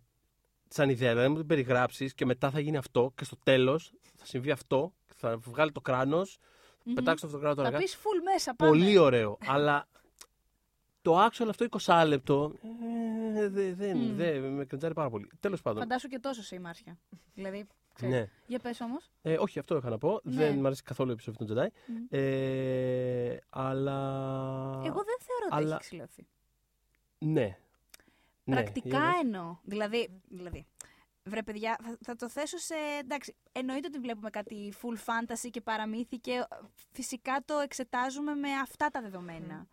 σαν 0.67 0.89
ιδέα. 0.89 1.09
Δηλαδή, 1.11 1.29
μου 1.29 1.37
την 1.37 1.47
περιγράψεις 1.47 2.13
και 2.13 2.25
μετά 2.25 2.49
θα 2.49 2.59
γίνει 2.59 2.77
αυτό 2.77 3.11
και 3.15 3.23
στο 3.23 3.37
τέλος 3.43 3.91
θα 4.15 4.25
συμβεί 4.25 4.51
αυτό. 4.51 4.93
Θα 5.19 5.37
βγάλει 5.37 5.71
το 5.71 5.81
κράνος, 5.81 6.37
Μμμ. 6.83 6.93
πετάξει 6.93 7.25
αυτό 7.25 7.37
το 7.37 7.43
κράνος 7.43 7.61
Θα 7.61 7.67
αργά. 7.67 7.77
πεις 7.77 7.95
full 7.95 8.21
μέσα. 8.33 8.55
Πάμε. 8.55 8.71
Πολύ 8.71 8.97
ωραίο. 8.97 9.37
Αλλά 9.45 9.87
το 11.01 11.25
actual 11.25 11.45
αυτό 11.49 11.65
20 11.81 12.03
λεπτό 12.07 12.53
ε, 13.37 13.47
δεν 13.49 13.75
δε, 13.75 13.93
Μμ. 13.93 14.15
δε, 14.15 14.39
με 14.39 14.65
κρεντζάρει 14.65 14.93
πάρα 14.93 15.09
πολύ. 15.09 15.29
Τέλος 15.39 15.61
πάντων. 15.61 15.79
Φαντάσου 15.81 16.07
και 16.07 16.19
τόσο 16.19 16.43
σε 16.43 16.55
ημάρια. 16.55 16.97
Δηλαδή, 17.33 17.67
ξέρεις. 17.93 18.15
Ναι. 18.15 18.29
Για 18.47 18.59
πες 18.59 18.81
όμως. 18.81 19.09
Ε, 19.21 19.37
όχι, 19.39 19.59
αυτό 19.59 19.77
είχα 19.77 19.89
να 19.89 19.97
πω. 19.97 20.19
Ναι. 20.23 20.35
Δεν 20.35 20.55
μου 20.57 20.65
αρέσει 20.65 20.83
καθόλου 20.83 21.09
η 21.09 21.13
επιστροφή 21.13 21.37
των 21.45 21.47
Jedi. 21.57 21.67
Μμ. 21.87 21.95
Ε, 22.09 23.37
αλλά. 23.49 23.99
Εγώ 24.85 25.03
δεν 25.03 25.17
θεωρώ 25.19 25.45
ότι 25.51 25.55
αλλά- 25.55 25.69
έχει 25.75 25.79
ξυλωθεί. 25.79 26.27
Ναι. 27.17 27.57
Ναι, 28.43 28.55
Πρακτικά 28.55 28.87
για 28.89 28.99
πες. 28.99 29.21
εννοώ. 29.23 29.57
Δηλαδή, 29.63 30.21
δηλαδή, 30.29 30.65
βρε 31.23 31.43
παιδιά, 31.43 31.77
θα, 31.83 31.97
θα 32.01 32.15
το 32.15 32.29
θέσω 32.29 32.57
σε. 32.57 32.73
Εντάξει, 32.99 33.35
εννοείται 33.51 33.87
ότι 33.87 33.99
βλέπουμε 33.99 34.29
κάτι 34.29 34.73
full 34.81 34.95
fantasy 35.05 35.49
και 35.51 35.61
παραμύθι 35.61 36.17
και 36.17 36.31
ε, 36.31 36.45
φυσικά 36.91 37.41
το 37.45 37.59
εξετάζουμε 37.59 38.33
με 38.33 38.49
αυτά 38.61 38.87
τα 38.89 39.01
δεδομένα. 39.01 39.67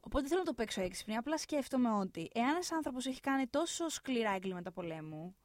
Οπότε 0.00 0.26
θέλω 0.26 0.38
να 0.40 0.46
το 0.46 0.54
παίξω 0.54 0.80
έξυπνη. 0.80 1.16
Απλά 1.16 1.38
σκέφτομαι 1.38 1.90
ότι 1.90 2.30
εάν 2.34 2.48
ένας 2.48 2.72
άνθρωπος 2.72 3.06
έχει 3.06 3.20
κάνει 3.20 3.46
τόσο 3.46 3.88
σκληρά 3.88 4.30
εγκλήματα 4.34 4.72
πολέμου, 4.72 5.36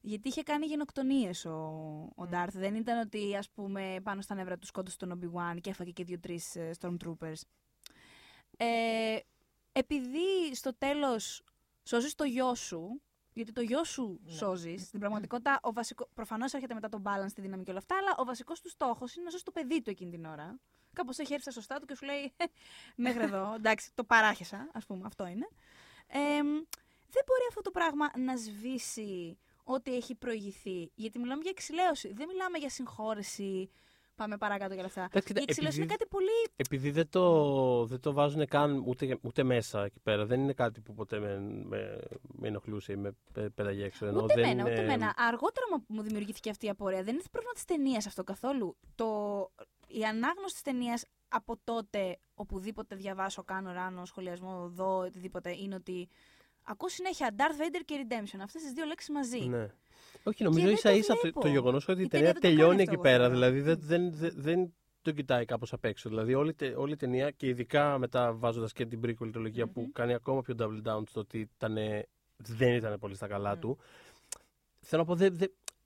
γιατί 0.00 0.28
είχε 0.28 0.42
κάνει 0.42 0.66
γενοκτονίες 0.66 1.44
ο, 1.44 1.50
ο 2.16 2.28
Mm. 2.30 2.34
Darth. 2.34 2.52
Δεν 2.52 2.74
ήταν 2.74 2.98
ότι, 2.98 3.36
ας 3.36 3.50
πούμε, 3.50 3.96
πάνω 4.02 4.20
στα 4.20 4.34
νεύρα 4.34 4.58
του 4.58 4.66
σκότωσε 4.66 4.96
τον 4.96 5.18
Obi-Wan 5.20 5.56
και 5.60 5.70
έφαγε 5.70 5.90
και 5.90 6.04
δύο-τρεις 6.04 6.56
ε, 6.56 6.70
Stormtroopers. 6.80 7.40
Ε, 8.56 9.16
επειδή 9.72 10.54
στο 10.54 10.74
τέλος 10.78 11.42
σώζεις 11.82 12.14
το 12.14 12.24
γιο 12.24 12.54
σου, 12.54 13.02
γιατί 13.32 13.52
το 13.52 13.60
γιο 13.60 13.84
σου 13.84 14.20
Ναι. 14.24 14.32
σώζεις, 14.32 14.82
στην 14.82 15.00
πραγματικότητα 15.00 15.58
ο 15.62 15.72
βασικό, 15.72 16.08
προφανώς 16.14 16.52
έρχεται 16.52 16.74
μετά 16.74 16.88
το 16.88 17.02
balance, 17.04 17.32
τη 17.34 17.40
δύναμη 17.40 17.62
και 17.64 17.70
όλα 17.70 17.78
αυτά, 17.78 17.96
αλλά 17.96 18.14
ο 18.16 18.24
βασικός 18.24 18.60
του 18.60 18.68
στόχος 18.68 19.14
είναι 19.14 19.24
να 19.24 19.30
σώσει 19.30 19.44
το 19.44 19.50
παιδί 19.50 19.82
του 19.82 19.90
εκείνη 19.90 20.10
την 20.10 20.24
ώρα. 20.24 20.58
Κάπως 20.94 21.18
έχει 21.18 21.32
έρθει 21.32 21.50
στα 21.50 21.60
σωστά 21.60 21.78
του 21.78 21.86
και 21.86 21.96
σου 21.96 22.04
λέει 22.04 22.32
μέχρι 22.96 23.22
εδώ, 23.22 23.52
εντάξει, 23.56 23.90
το 23.94 24.04
παράχεσα, 24.04 24.68
ας 24.72 24.86
πούμε, 24.86 25.02
αυτό 25.06 25.26
είναι. 25.26 25.48
Ε, 26.06 26.42
δεν 27.14 27.22
μπορεί 27.26 27.44
αυτό 27.48 27.60
το 27.60 27.70
πράγμα 27.70 28.10
να 28.18 28.36
σβήσει 28.36 29.38
ό,τι 29.64 29.94
έχει 29.94 30.14
προηγηθεί. 30.14 30.90
Γιατί 30.94 31.18
μιλάμε 31.18 31.40
για 31.42 31.50
εξηλαίωση. 31.50 32.12
Δεν 32.12 32.26
μιλάμε 32.28 32.58
για 32.58 32.70
συγχώρεση. 32.70 33.70
Πάμε 34.14 34.36
παρακάτω 34.36 34.72
και 34.72 34.78
όλα 34.78 34.86
αυτά. 34.86 35.00
Εντάξει, 35.04 35.26
κοίτα, 35.28 35.40
Η 35.40 35.44
εξηλαίωση 35.48 35.76
είναι 35.76 35.84
επειδή- 35.92 35.98
κάτι 36.08 36.10
πολύ. 36.16 36.52
Επειδή 36.56 36.90
δεν 36.90 37.08
το, 37.08 37.86
δεν 37.86 38.00
το 38.00 38.12
βάζουν 38.12 38.46
καν 38.46 38.82
ούτε, 38.86 39.18
ούτε 39.22 39.42
μέσα 39.42 39.84
εκεί 39.84 40.00
πέρα. 40.02 40.26
Δεν 40.26 40.40
είναι 40.40 40.52
κάτι 40.52 40.80
που 40.80 40.94
ποτέ 40.94 41.18
με, 41.18 41.38
με, 41.40 41.98
με 42.22 42.48
ενοχλούσε 42.48 42.92
ή 42.92 42.96
με 42.96 43.16
πε- 43.32 43.50
πέταγε 43.50 43.84
έξω. 43.84 44.06
Ενώ 44.06 44.22
Ούτε 44.22 44.34
δεν 44.34 44.44
εμένα, 44.44 44.62
ούτε 44.62 44.72
είναι- 44.72 44.82
εμένα. 44.92 45.14
Αργότερα 45.16 45.66
μου- 45.70 45.84
μου 45.88 46.02
δημιουργήθηκε 46.02 46.50
αυτή 46.50 46.66
η 46.66 46.68
απορία. 46.68 47.02
Δεν 47.02 47.14
είναι 47.14 47.22
πρόβλημα 47.30 47.54
της 47.54 47.64
ταινίας 47.64 48.06
αυτό 48.06 48.24
καθόλου. 48.24 48.76
Το... 48.94 49.06
Η 49.92 50.04
ανάγνωση 50.04 50.52
της 50.54 50.62
ταινίας 50.62 51.04
από 51.28 51.58
τότε, 51.64 52.18
οπουδήποτε 52.34 52.94
διαβάσω, 52.96 53.42
κάνω 53.42 53.72
ράνο, 53.72 54.04
σχολιασμό, 54.04 54.68
δω, 54.68 54.98
οτιδήποτε, 54.98 55.50
είναι 55.56 55.74
ότι 55.74 56.08
ακούω 56.62 56.88
συνέχεια 56.88 57.34
Darth 57.36 57.60
Vader 57.60 57.80
και 57.84 58.06
Redemption. 58.08 58.38
Αυτές 58.42 58.62
τις 58.62 58.72
δύο 58.72 58.84
λέξεις 58.84 59.10
μαζί. 59.10 59.38
Ναι. 59.38 59.68
Όχι, 60.22 60.42
νομίζω 60.44 60.64
δεν 60.66 60.74
ίσα 60.74 60.90
το 60.90 60.96
ίσα 60.96 61.14
το, 61.14 61.20
βλέπω. 61.20 61.40
το 61.40 61.48
γεγονός 61.48 61.88
ότι 61.88 62.00
η, 62.00 62.04
Η 62.04 62.08
ταινία 62.08 62.32
ταινία 62.32 62.32
δεν 62.32 62.34
το 62.34 62.40
κάνει 62.40 62.54
τελειώνει 62.56 62.82
αυτό, 62.82 62.82
εκεί 62.82 62.92
εγώ 62.92 63.02
πέρα. 63.02 63.18
θεωρώ. 63.18 63.32
Δηλαδή 63.34 63.60
δεν, 63.60 63.78
δεν, 63.80 64.12
δεν, 64.14 64.32
δεν 64.36 64.74
το 65.02 65.12
κοιτάει 65.12 65.44
κάπως 65.44 65.72
απ' 65.72 65.84
έξω. 65.84 66.08
Δηλαδή 66.08 66.34
όλη, 66.34 66.54
τε- 66.54 66.76
όλη 66.76 66.92
η 66.92 66.96
ταινία 66.96 67.30
και 67.30 67.46
ειδικά 67.46 67.98
μετά 67.98 68.32
βάζοντας 68.32 68.72
και 68.72 68.86
την 68.86 69.00
prequel 69.04 69.30
τριλογία 69.32 69.66
που 69.66 69.80
Μμμ. 69.80 69.92
κάνει 69.92 70.14
ακόμα 70.14 70.42
πιο 70.42 70.54
double 70.58 70.82
down 70.92 71.02
στο 71.08 71.20
ότι 71.20 71.38
ήτανε- 71.38 72.06
δεν 72.36 72.74
ήταν 72.74 72.98
πολύ 72.98 73.14
στα 73.14 73.26
καλά 73.26 73.54
Μμ. 73.56 73.58
του. 73.60 73.78
Θέλω 74.80 75.02
να 75.02 75.08
πω, 75.08 75.14
δεν, 75.14 75.36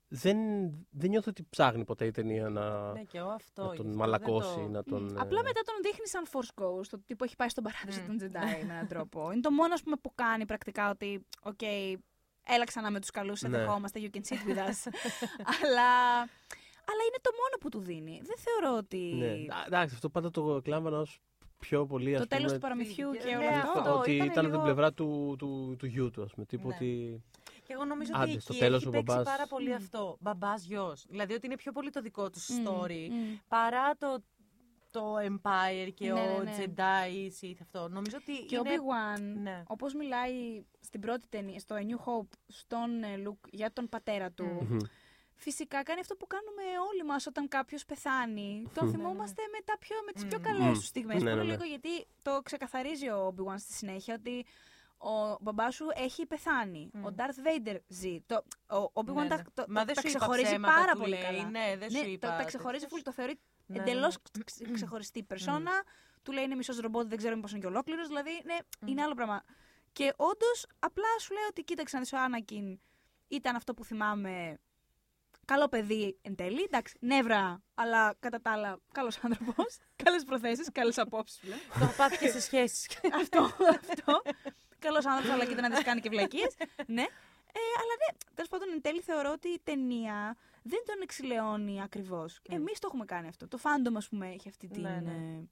δεν, 0.07 0.37
δεν, 0.37 0.87
δεν 0.89 1.09
νιώθω 1.09 1.29
ότι 1.29 1.43
ψάχνει 1.49 1.83
ποτέ 1.85 2.05
η 2.05 2.11
ταινία 2.11 2.49
να, 2.49 2.91
Ναι, 2.91 3.03
και 3.03 3.17
εγώ 3.17 3.29
αυτό. 3.29 3.63
να 3.63 3.71
γι' 3.71 3.77
τον 3.77 3.85
αυτό 3.87 3.97
μαλακώσει, 3.99 4.55
δεν 4.55 4.63
το- 4.65 4.69
να 4.69 4.83
τον. 4.83 5.03
Μμ. 5.03 5.15
ε, 5.17 5.19
Απλά 5.19 5.43
μετά 5.43 5.61
τον 5.61 5.75
δείχνει 5.83 6.07
σαν 6.07 6.25
Force 6.31 6.61
Ghost, 6.63 6.85
το 6.89 6.99
τύπο 7.05 7.23
έχει 7.23 7.35
πάει 7.35 7.49
στον 7.49 7.63
παράδεισο 7.63 8.01
Μμ. 8.01 8.05
των 8.07 8.17
Jedi 8.21 8.43
με 8.67 8.71
έναν 8.73 8.87
τρόπο. 8.87 9.31
Είναι 9.31 9.41
το 9.41 9.51
μόνο 9.51 9.73
ας 9.73 9.81
πούμε, 9.83 9.95
που 10.01 10.11
κάνει 10.15 10.45
πρακτικά 10.45 10.89
ότι, 10.89 11.25
οκ, 11.43 11.61
έλα 12.49 12.63
ξανά 12.65 12.91
με 12.91 12.99
τους 12.99 13.11
καλούς, 13.11 13.39
σε 13.39 13.47
Ναι. 13.47 13.57
δεχόμαστε, 13.57 13.99
you 14.03 14.15
can 14.15 14.21
sit 14.21 14.49
with 14.49 14.57
us. 14.69 14.79
αλλά, 15.61 15.89
αλλά 16.89 17.01
είναι 17.07 17.19
το 17.21 17.31
μόνο 17.41 17.55
που 17.59 17.69
του 17.69 17.79
δίνει. 17.79 18.21
Δεν 18.23 18.35
θεωρώ 18.37 18.77
ότι. 18.77 18.97
Ναι. 18.97 19.25
Α, 19.27 19.63
Εντάξει, 19.67 19.95
αυτό 19.95 20.09
πάντα 20.09 20.31
το 20.31 20.61
κλάμβανα 20.63 20.99
ως 20.99 21.19
πιο 21.59 21.85
πολύ. 21.85 22.13
ας 22.15 22.19
Το 22.21 22.27
τέλος 22.27 22.43
πούμε, 22.45 22.53
του 22.55 22.61
παραμυθιού 22.61 23.11
και 23.11 23.23
Ναι, 23.35 23.37
όλα 23.37 23.49
αυτά. 23.57 23.79
αυτό. 23.79 23.97
ότι 23.97 24.11
ήταν 24.15 24.27
ήταν, 24.27 24.37
από 24.45 24.53
λίγο- 24.53 24.55
την 24.57 24.73
πλευρά 24.73 24.93
του, 24.93 25.35
του, 25.37 25.75
του 25.79 25.85
γιού 25.85 26.09
του, 26.11 26.23
ας 26.23 26.31
πούμε. 26.33 26.45
Τύπου 26.45 26.67
Ναι. 26.67 26.75
ότι. 26.75 27.23
Και 27.67 27.73
εγώ 27.73 27.85
νομίζω 27.85 28.11
Άντε, 28.15 28.31
ότι 28.31 28.39
στο 28.41 28.53
εκεί 28.53 28.61
τέλος 28.61 28.79
έχει 28.79 28.87
ο 28.87 28.91
παίξει 28.91 29.05
μπαμπάς- 29.07 29.25
πάρα 29.29 29.47
πολύ 29.47 29.69
Μμ. 29.69 29.73
αυτό. 29.75 30.17
Μπαμπάς 30.19 30.63
γιος. 30.65 31.05
Δηλαδή 31.09 31.33
ότι 31.33 31.45
είναι 31.45 31.55
πιο 31.55 31.71
πολύ 31.71 31.89
το 31.89 32.01
δικό 32.01 32.29
του 32.29 32.39
Μμ, 32.49 32.65
story 32.67 33.07
μμ. 33.09 33.35
παρά 33.47 33.95
το, 33.97 34.23
το 34.91 35.15
Empire 35.17 35.89
και 35.93 36.11
Ναι, 36.11 36.19
ο 36.21 36.43
ναι, 36.43 36.51
ναι. 36.51 36.57
Jedi 36.75 37.11
ή 37.13 37.33
Sith 37.41 37.57
αυτό. 37.61 37.87
Νομίζω 37.89 38.17
ότι 38.21 38.45
Και 38.45 38.57
ο 38.57 38.61
είναι... 38.65 38.75
Obi-Wan, 38.77 39.21
Ναι. 39.41 39.63
όπως 39.67 39.93
μιλάει 39.93 40.65
στην 40.79 40.99
πρώτη 41.01 41.27
ταινία, 41.29 41.59
στο 41.59 41.75
A 41.75 41.79
New 41.79 41.99
Hope, 42.05 42.29
στον 42.47 43.03
ε, 43.03 43.21
Luke 43.27 43.49
για 43.51 43.73
τον 43.73 43.89
πατέρα 43.89 44.31
του, 44.31 44.45
Μμ. 44.45 44.67
Μμμ. 44.73 44.77
φυσικά 45.35 45.83
κάνει 45.83 45.99
αυτό 45.99 46.15
που 46.15 46.27
κάνουμε 46.27 46.61
όλοι 46.91 47.03
μας 47.03 47.25
όταν 47.27 47.47
κάποιος 47.47 47.85
πεθάνει. 47.85 48.63
Τον 48.73 48.87
Μμ. 48.87 48.91
θυμόμαστε 48.91 49.41
με, 49.51 49.59
τα 49.65 49.77
πιο, 49.79 49.95
με 50.05 50.11
τις 50.11 50.25
πιο 50.25 50.37
Μμ. 50.39 50.41
καλές 50.43 50.67
Μμ. 50.67 50.73
τους 50.73 50.85
στιγμές. 50.85 51.15
Ναι, 51.15 51.19
που 51.19 51.25
ναι, 51.25 51.31
είναι 51.31 51.43
ναι. 51.43 51.51
λίγο 51.51 51.63
γιατί 51.63 52.07
το 52.21 52.41
ξεκαθαρίζει 52.43 53.09
ο 53.09 53.33
Obi-Wan 53.37 53.55
στη 53.57 53.73
συνέχεια 53.73 54.13
ότι 54.19 54.45
ο 54.97 55.37
μπαμπάς 55.41 55.75
σου 55.75 55.85
έχει 55.95 56.25
πεθάνει. 56.25 56.89
Μμ. 56.93 57.05
Ο 57.05 57.13
Darth 57.17 57.47
Vader 57.67 57.75
ζει. 57.87 58.21
Το, 58.25 58.43
ο 58.77 58.91
Obi-Wan 58.93 59.13
Ναι, 59.13 59.27
τα, 59.27 59.35
ναι. 59.35 59.43
το, 59.53 59.65
Μα 59.67 59.79
το- 59.79 59.85
δεν 59.85 59.95
τα 59.95 60.01
σου 60.01 60.07
είπα 60.07 60.17
ξεχωρίζει 60.17 60.45
ψέματα 60.45 60.73
πάρα 60.73 60.91
που 60.91 60.97
πολύ 60.99 61.09
λέει. 61.11 61.21
καλά. 61.21 61.49
Ναι, 61.49 61.75
δεν 61.77 61.89
σου 61.91 61.97
είπα 61.97 62.11
το, 62.11 62.17
τα 62.19 62.27
τέτοιες. 62.37 62.45
ξεχωρίζει 62.45 62.85
full, 62.89 62.99
το 63.03 63.11
θεωρεί 63.11 63.39
Ναι, 63.65 63.77
εντελώς 63.79 64.17
ναι. 64.59 64.71
ξεχωριστή 64.73 65.23
περσόνα. 65.23 65.71
Του 66.23 66.31
λέει 66.31 66.43
είναι 66.43 66.55
μισός 66.55 66.77
ρομπότ, 66.79 67.07
δεν 67.07 67.17
ξέρω 67.17 67.35
μήπω 67.35 67.47
είναι 67.51 67.59
και 67.59 67.65
ολόκληρος. 67.65 68.07
Δηλαδή, 68.07 68.41
ναι, 68.45 68.57
είναι 68.89 69.01
άλλο 69.01 69.13
πράγμα. 69.13 69.43
Και 69.91 70.13
όντως, 70.15 70.65
απλά 70.79 71.07
σου 71.19 71.33
λέει 71.33 71.43
ότι 71.49 71.63
κοίταξε 71.63 71.95
να 71.95 72.01
δεις, 72.01 72.13
ο 72.13 72.17
Άνακιν 72.17 72.79
ήταν 73.27 73.55
αυτό 73.55 73.73
που 73.73 73.83
θυμάμαι. 73.83 74.59
Καλό 75.45 75.67
παιδί 75.67 76.17
εν 76.21 76.35
τέλει. 76.35 76.61
Εντάξει, 76.63 76.97
νεύρα, 77.01 77.61
αλλά 77.75 78.15
κατά 78.19 78.41
τα 78.41 78.51
άλλα, 78.51 78.79
καλός 78.91 79.17
άνθρωπος. 79.23 79.77
Καλές 79.95 80.23
προθέσεις, 80.23 80.69
καλές 80.71 80.97
απόψεις 80.97 81.39
πλέον. 81.43 81.59
Το 81.79 81.83
έχω 81.83 81.93
πάθει 81.97 82.17
και 82.17 82.27
σε 82.29 82.39
σχέσεις. 82.41 82.87
αυτό, 83.13 83.41
αυτό. 83.69 84.21
Καλός 84.79 85.05
άνθρωπος, 85.05 85.31
αλλά 85.33 85.45
κοίτα 85.45 85.69
να 85.69 85.77
τι 85.77 85.83
κάνει 85.83 86.01
και 86.01 86.09
βλακίες. 86.09 86.55
ναι. 86.97 87.05
Ε, 87.53 87.59
αλλά 87.81 87.93
ναι, 88.07 88.17
τέλος 88.35 88.49
πάντων, 88.49 88.67
εν 88.71 88.81
τέλει 88.81 89.01
θεωρώ 89.01 89.31
ότι 89.31 89.47
η 89.47 89.59
ταινία 89.63 90.35
δεν 90.63 90.79
τον 90.85 90.95
εξιλεώνει 91.01 91.81
ακριβώς. 91.81 92.39
Mm. 92.43 92.53
Εμείς 92.53 92.79
το 92.79 92.87
έχουμε 92.91 93.05
κάνει 93.05 93.27
αυτό. 93.27 93.47
Το 93.47 93.57
fandom, 93.57 93.97
ας 93.97 94.09
πούμε, 94.09 94.27
έχει 94.27 94.49
αυτή 94.49 94.67
την, 94.67 94.81
Ναι, 94.81 94.99
ναι. 95.03 95.11
ε, 95.11 95.43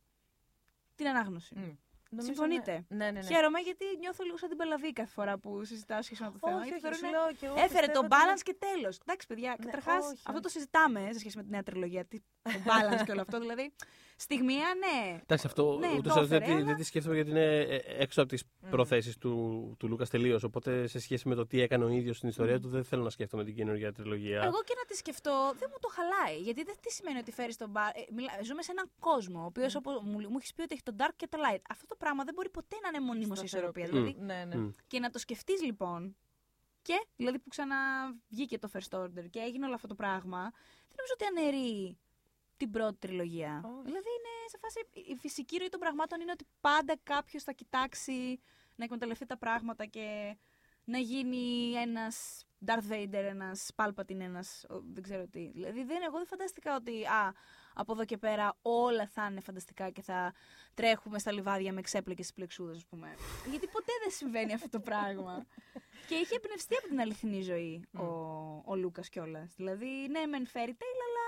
την 0.95 1.07
ανάγνωση. 1.07 1.55
Μμ. 1.55 1.69
Νομίζω, 2.09 2.33
Συμφωνείτε; 2.33 2.85
Ναι, 2.87 3.05
ναι, 3.05 3.11
ναι. 3.11 3.21
Χαίρομαι 3.21 3.59
γιατί 3.59 3.85
νιώθω 3.99 4.23
λίγο 4.23 4.37
σαν 4.37 4.49
την 4.49 4.57
παλαβή 4.57 4.93
κάθε 4.93 5.11
φορά 5.11 5.37
που 5.37 5.63
συζητάω 5.63 6.01
σχέση 6.01 6.23
με 6.23 6.31
το 6.31 6.37
θέμα. 6.37 6.57
Όχι, 6.57 6.67
γιατί 6.69 6.73
όχι, 6.73 6.81
θεωρώ 6.81 6.95
σου 6.97 7.05
είναι- 7.05 7.17
λέω 7.17 7.33
και 7.39 7.45
εγώ 7.45 7.55
Έφερε 7.55 7.85
πιστεύω 7.85 7.93
το 7.93 7.99
ότι- 8.05 8.15
balance 8.15 8.41
και 8.43 8.55
τέλος. 8.59 8.97
Εντάξει, 9.01 9.27
παιδιά, 9.27 9.55
Ναι, 9.59 9.65
καταρχάς 9.65 10.03
όχι, 10.05 10.13
αυτό 10.13 10.31
όχι. 10.31 10.41
το 10.41 10.49
συζητάμε 10.49 11.09
σε 11.11 11.19
σχέση 11.19 11.37
με 11.37 11.43
τη 11.43 11.49
νέα 11.49 11.63
τριλογία. 11.63 12.05
τι- 12.05 12.19
Το 12.41 12.51
balance 12.65 13.03
και 13.05 13.11
όλο 13.11 13.21
αυτό. 13.21 13.39
Δηλαδή, 13.45 13.73
στιγμία, 14.15 14.65
ναι. 14.79 15.19
Εντάξει, 15.21 15.47
αυτό 15.47 15.77
Ναι, 15.79 15.87
ούτως 15.87 16.01
το 16.03 16.09
ή 16.09 16.11
άλλως 16.17 16.27
δεν, 16.27 16.41
έφερε, 16.41 16.57
τη- 16.59 16.63
δεν 16.63 16.75
τη 16.75 16.83
σκέφτομαι 16.83 17.15
γιατί 17.15 17.29
είναι 17.29 17.59
ε, 17.59 17.81
έξω 17.97 18.21
από 18.21 18.29
τις 18.29 18.43
Μμ. 18.61 18.69
προθέσεις 18.69 19.17
του, 19.17 19.75
του 19.79 19.87
Λούκα 19.87 20.05
τελείως. 20.05 20.43
Οπότε 20.43 20.87
σε 20.87 20.99
σχέση 20.99 21.27
με 21.27 21.35
το 21.35 21.45
τι 21.47 21.61
έκανε 21.61 21.83
ο 21.83 21.87
ίδιος 21.89 22.17
στην 22.17 22.29
ιστορία 22.29 22.59
του, 22.59 22.67
δεν 22.69 22.83
θέλω 22.83 23.03
να 23.03 23.09
σκέφτομαι 23.09 23.43
την 23.43 23.55
καινούργια 23.55 23.91
τριλογία. 23.93 24.41
Εγώ 24.43 24.63
και 24.63 24.73
να 24.77 24.85
τη 24.85 24.95
σκεφτώ, 24.95 25.53
δεν 25.59 25.69
μου 25.71 25.77
το 25.79 25.87
χαλάει. 25.91 26.37
Γιατί 26.41 26.63
δεν 26.63 26.75
τι 26.81 26.91
σημαίνει 26.91 27.17
ότι 27.19 27.31
φέρεις 27.31 27.57
τον 27.57 27.71
Bar. 27.75 27.91
Ε, 27.93 28.01
μιλά- 28.13 28.43
ζούμε 28.43 28.61
σε 28.61 28.71
έναν 28.71 28.89
κόσμο, 28.99 29.41
ο 29.41 29.45
οποίος 29.45 29.75
μου, 29.83 30.19
μου 30.29 30.37
έχεις 30.37 30.53
πει 30.53 30.61
ότι 30.61 30.73
έχει 30.73 30.83
τον 30.83 30.95
Dark 30.99 31.13
και 31.15 31.27
το 31.27 31.37
Light. 31.41 31.59
Αυτό 31.69 31.85
το 31.85 31.95
πράγμα 31.95 32.23
δεν 32.23 32.33
μπορεί 32.33 32.49
ποτέ 32.49 32.75
να 32.83 32.87
είναι 32.87 33.05
μονίμως 33.05 33.37
σε 33.37 33.43
ισορροπία. 33.45 33.85
Δηλαδή, 33.85 34.15
Ναι, 34.19 34.45
ναι. 34.47 34.55
Μμ. 34.55 34.69
και 34.87 34.99
να 34.99 35.09
το 35.09 35.19
σκεφτείς 35.19 35.63
λοιπόν. 35.63 36.15
Και 36.81 37.05
δηλαδή 37.15 37.39
που 37.39 37.49
ξαναβγήκε 37.49 38.57
το 38.59 38.69
First 38.73 38.99
Order 38.99 39.29
και 39.29 39.39
έγινε 39.39 39.65
όλο 39.65 39.75
αυτό 39.75 39.87
το 39.87 39.95
πράγμα, 39.95 40.41
δεν 40.87 40.95
νομίζω 40.97 41.13
ότι 41.13 41.25
αναιρεί 41.25 41.97
την 42.57 42.71
πρώτη 42.71 42.97
τριλογία. 42.99 43.61
Όχι. 43.65 43.83
Δηλαδή 43.83 44.09
είναι 44.17 44.33
σε 44.47 44.57
φάση. 44.57 45.09
Η 45.11 45.15
φυσική 45.15 45.57
ροή 45.57 45.69
των 45.69 45.79
πραγμάτων 45.79 46.21
είναι 46.21 46.31
ότι 46.31 46.47
πάντα 46.61 46.95
κάποιος 47.03 47.43
θα 47.43 47.51
κοιτάξει 47.51 48.39
να 48.75 48.83
εκμεταλλευτεί 48.83 49.25
τα 49.25 49.37
πράγματα 49.37 49.85
και 49.85 50.37
να 50.85 50.97
γίνει 50.97 51.71
ένας 51.71 52.45
Darth 52.65 52.91
Vader, 52.91 53.13
ένας 53.13 53.71
Palpatine, 53.75 54.19
ένας. 54.19 54.65
δεν 54.93 55.03
ξέρω 55.03 55.27
τι. 55.27 55.51
Δηλαδή 55.51 55.83
δεν, 55.83 56.01
εγώ 56.07 56.17
δεν 56.17 56.27
φαντάστηκα 56.27 56.75
ότι 56.75 57.05
α, 57.05 57.33
από 57.73 57.91
εδώ 57.91 58.05
και 58.05 58.17
πέρα 58.17 58.57
όλα 58.61 59.07
θα 59.07 59.27
είναι 59.31 59.39
φανταστικά 59.39 59.89
και 59.89 60.01
θα 60.01 60.33
τρέχουμε 60.73 61.19
στα 61.19 61.31
λιβάδια 61.31 61.73
με 61.73 61.81
ξέπλεκες 61.81 62.33
πλεξούδες, 62.33 62.75
ας 62.75 62.85
πούμε. 62.85 63.15
Γιατί 63.49 63.67
ποτέ 63.67 63.91
δεν 64.03 64.11
συμβαίνει 64.11 64.53
αυτό 64.53 64.69
το 64.69 64.79
πράγμα. 64.79 65.45
και 66.07 66.15
είχε 66.15 66.35
εμπνευστεί 66.35 66.75
από 66.75 66.87
την 66.87 66.99
αληθινή 66.99 67.41
ζωή 67.41 67.83
ο, 67.97 68.05
ο 68.65 68.75
Λούκας 68.75 69.09
κιόλας. 69.09 69.53
Δηλαδή, 69.55 70.07
ναι, 70.09 70.25
μεν 70.25 70.47
fairy 70.53 70.75
tale, 70.81 70.99
αλλά 71.07 71.24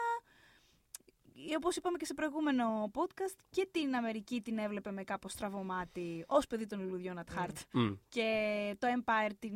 όπως 1.58 1.76
είπαμε 1.76 1.98
και 1.98 2.06
σε 2.06 2.14
προηγούμενο 2.14 2.92
podcast, 2.94 3.36
και 3.50 3.68
την 3.72 3.96
Αμερική 3.96 4.42
την 4.42 4.58
έβλεπε 4.58 4.92
με 4.92 5.04
κάπως 5.04 5.32
στραβωμάτι 5.32 6.24
ως 6.28 6.48
παιδί 6.48 6.66
των 6.66 6.82
λουλουδιών 6.82 7.20
at 7.26 7.38
heart. 7.40 7.56
Μμ. 7.74 7.94
Και 8.10 8.30
το 8.80 8.88
Empire 8.98 9.32
την 9.40 9.56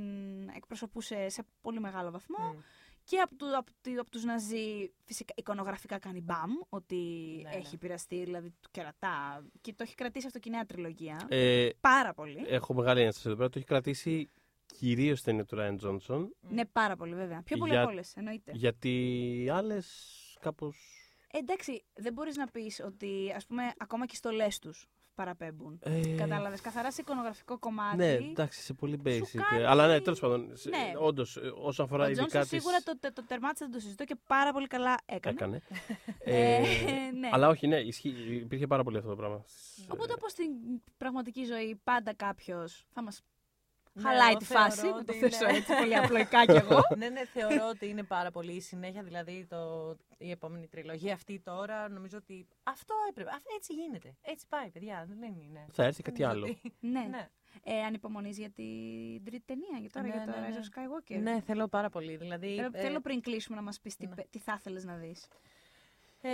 εκπροσωπούσε 0.56 1.30
σε 1.30 1.44
πολύ 1.62 1.80
μεγάλο 1.80 2.12
βαθμό. 2.12 2.38
Μμ. 2.54 2.60
Και 3.04 3.18
από, 3.20 3.36
του, 3.36 3.58
από, 3.58 3.72
του- 3.82 4.00
από 4.00 4.10
τους 4.10 4.24
Ναζί 4.24 4.92
φυσικά 5.06 5.34
εικονογραφικά 5.38 6.00
κάνει 6.00 6.22
μπαμ, 6.22 6.52
ότι 6.70 6.96
Ναι, 7.44 7.50
έχει 7.50 7.70
ναι. 7.72 7.78
πειραστεί, 7.78 8.24
δηλαδή 8.24 8.50
του 8.62 8.70
κερατά. 8.72 9.46
Και 9.62 9.74
το 9.74 9.84
έχει 9.84 9.96
κρατήσει 9.96 10.26
αυτό 10.28 10.40
και 10.40 10.50
η 10.50 10.52
νέα 10.52 10.66
τριλογία. 10.66 11.26
Ε, 11.30 11.70
Πάρα 11.80 12.14
πολύ. 12.14 12.44
έχω 12.48 12.74
μεγάλη 12.74 13.02
ένσταση 13.02 13.28
εδώ 13.28 13.38
πέρα. 13.38 13.50
Το 13.50 13.58
έχει 13.58 13.68
κρατήσει 13.68 14.30
κυρίως 14.66 15.20
στην 15.20 15.32
ταινία 15.32 15.46
του 15.46 15.56
Ράιν 15.56 15.78
Τζόνσον. 15.78 16.36
Ναι, 16.50 16.66
πάρα 16.66 16.96
πολύ 16.96 17.14
βέβαια. 17.16 17.42
Πιο 17.44 17.58
πολύ 17.58 17.72
Για- 17.72 17.82
από 17.82 17.92
όλες, 17.92 18.14
εννοείται. 18.16 18.52
Γιατί 18.56 19.48
άλλες 19.52 19.88
κάπως. 20.40 21.01
Ε, 21.32 21.38
εντάξει, 21.38 21.84
δεν 21.94 22.14
μπορείς 22.14 22.36
να 22.38 22.48
πεις 22.48 22.82
ότι, 22.86 23.34
ας 23.36 23.46
πούμε, 23.46 23.64
ακόμα 23.78 24.06
και 24.06 24.12
οι 24.14 24.18
στολές 24.18 24.60
τους 24.60 24.88
παραπέμπουν. 25.16 25.80
Ε, 25.84 26.16
Κατάλαβες. 26.18 26.62
Καθαρά 26.62 26.92
σε 26.92 27.02
εικονογραφικό 27.02 27.60
κομμάτι. 27.60 27.96
Ναι, 27.98 28.12
εντάξει, 28.12 28.62
σε 28.62 28.74
πολύ 28.74 29.02
basic. 29.06 29.22
κάνει- 29.50 29.64
Αλλά 29.64 29.88
ναι, 29.88 30.02
τέλος 30.02 30.20
πάντων. 30.20 30.50
σε- 30.58 30.70
Ναι. 30.70 30.92
Όντως, 30.98 31.38
ε, 31.38 31.52
όσον 31.56 31.86
αφορά 31.86 32.04
Ο 32.06 32.08
ειδικά 32.10 32.26
Τζόνσον 32.28 32.50
τις... 32.50 32.60
σίγουρα 32.62 32.78
το, 32.84 32.98
το, 33.00 33.14
το 33.14 33.24
τερμάτισε, 33.28 33.64
δεν 33.66 33.74
το 33.74 33.80
συζητώ 33.80 34.04
και 34.04 34.16
πάρα 34.28 34.52
πολύ 34.54 34.68
καλά 34.68 34.98
έκανε. 35.06 35.36
Έκανε. 35.36 35.62
Ε, 36.20 36.56
Ε, 36.62 37.12
ναι. 37.12 37.30
Αλλά 37.32 37.48
όχι, 37.48 37.68
ναι, 37.68 37.78
ισχύει, 37.80 38.14
υπήρχε 38.30 38.68
πάρα 38.68 38.84
πολύ 38.84 38.98
αυτό 38.98 39.10
το 39.10 39.16
πράγμα. 39.16 39.44
Οπότε 39.88 40.14
όπως 40.14 40.32
στην 40.32 40.50
πραγματική 40.98 41.44
ζωή 41.46 41.80
πάντα 41.84 42.14
κάποιος 42.14 42.86
θα 42.94 43.02
μας 43.04 43.22
Ναι, 43.94 44.02
χαλάει 44.04 44.30
εγώ 44.30 44.38
τη 44.38 44.46
θεωρώ 44.46 44.64
φάση. 44.64 44.86
Να 44.86 44.92
το 44.92 44.98
ότι 44.98 45.14
θέσω 45.14 45.48
είναι- 45.48 45.58
έτσι 45.58 45.74
πολύ 45.76 45.96
απλοϊκά 46.02 46.46
κι 46.46 46.52
εγώ. 46.56 46.80
ναι, 46.98 47.10
ναι, 47.10 47.26
θεωρώ 47.26 47.68
ότι 47.70 47.88
είναι 47.88 48.04
πάρα 48.04 48.32
πολύ 48.32 48.52
η 48.52 48.62
συνέχεια. 48.62 49.04
Δηλαδή 49.04 49.46
το, 49.50 49.58
η 50.18 50.32
επόμενη 50.32 50.68
τριλογία 50.68 51.14
αυτή 51.14 51.40
τώρα 51.40 51.90
νομίζω 51.90 52.18
ότι 52.18 52.48
αυτό 52.64 52.94
έπρεπε. 53.10 53.30
Αυτό 53.30 53.50
έτσι 53.56 53.74
γίνεται. 53.74 54.16
Έτσι 54.22 54.46
πάει, 54.50 54.70
παιδιά. 54.70 55.06
Δεν 55.20 55.36
είναι. 55.36 55.66
Θα 55.72 55.84
έρθει 55.84 56.02
κάτι 56.02 56.22
Νομίζω 56.22 56.38
άλλο. 56.46 56.52
ότι- 56.52 56.74
ναι. 56.80 57.00
ναι. 57.16 57.28
Ε, 57.64 57.82
ανυπομονείς 57.84 58.38
για 58.38 58.50
την 58.50 59.24
τρίτη 59.24 59.44
ταινία, 59.46 59.78
για 59.80 59.90
τώρα, 59.90 60.08
Ναι, 60.08 60.14
για 60.14 60.26
το 60.34 60.40
ναι, 60.40 60.48
Rise 60.48 60.52
ναι. 60.52 60.60
of 60.60 61.16
Skywalker. 61.18 61.22
ναι, 61.22 61.42
θέλω 61.42 61.68
πάρα 61.68 61.90
πολύ. 61.90 62.16
Δηλαδή, 62.18 62.56
Θέλω, 62.56 62.70
ε, 62.74 62.82
θέλω 62.82 63.00
πριν 63.02 63.22
κλείσουμε 63.22 63.56
να 63.56 63.62
μας 63.64 63.80
πεις 63.80 63.96
τι, 63.96 64.08
ναι. 64.08 64.14
τι 64.30 64.40
θα 64.40 64.56
ήθελες 64.60 64.84
να 64.86 64.96
δεις. 64.96 65.28
ε, 66.22 66.30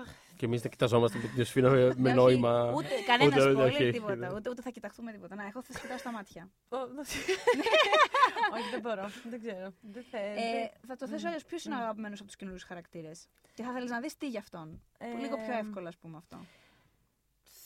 αχ, 0.00 0.08
Και 0.36 0.44
εμείς 0.46 0.62
να 0.62 0.68
κοιταζόμαστε 0.70 1.18
με 1.18 1.24
την 1.28 1.38
Ιωσήφινα 1.38 1.70
με, 1.70 1.84
με 1.84 1.94
Ναι, 1.96 2.12
νόημα. 2.14 2.72
Ούτε 2.76 2.88
κανένας 3.06 3.44
ούτε- 3.46 3.52
spoiler, 3.62 3.66
όχι, 3.66 3.90
τίποτα. 3.90 4.14
ναι. 4.14 4.28
Ούτε, 4.34 4.50
ούτε 4.50 4.62
θα 4.62 4.70
κοιταχτούμε 4.70 5.12
τίποτα. 5.12 5.34
Να, 5.34 5.46
εγώ 5.46 5.62
θα 5.62 5.72
σε 5.72 5.78
κοιτάω 5.80 5.98
στα 5.98 6.12
μάτια. 6.12 6.48
ο- 6.68 6.76
Όχι, 8.56 8.70
δεν 8.70 8.80
μπορώ. 8.80 9.10
Δεν 9.30 9.40
ξέρω. 9.40 9.72
Δεν 9.80 10.04
θε- 10.10 10.20
Ε, 10.20 10.52
δεν- 10.52 10.70
θα 10.86 10.96
το 10.96 11.08
θέσω 11.08 11.26
αλλιώς. 11.26 11.44
Ποιος 11.44 11.64
είναι 11.64 11.74
ο 11.74 11.78
αγαπημένος 11.78 12.18
από 12.18 12.26
τους 12.26 12.36
καινούριους 12.36 12.62
χαρακτήρες. 12.64 13.26
Και 13.54 13.62
θα 13.62 13.70
ήθελε 13.70 13.88
να 13.88 14.00
δεις 14.00 14.16
τι 14.16 14.28
γι' 14.28 14.38
αυτόν. 14.38 14.82
Που 14.98 15.16
λίγο 15.20 15.36
πιο 15.36 15.52
Ε, 15.54 15.58
εύκολο, 15.58 15.88
ας 15.88 15.96
πούμε 15.96 16.16
αυτό. 16.16 16.36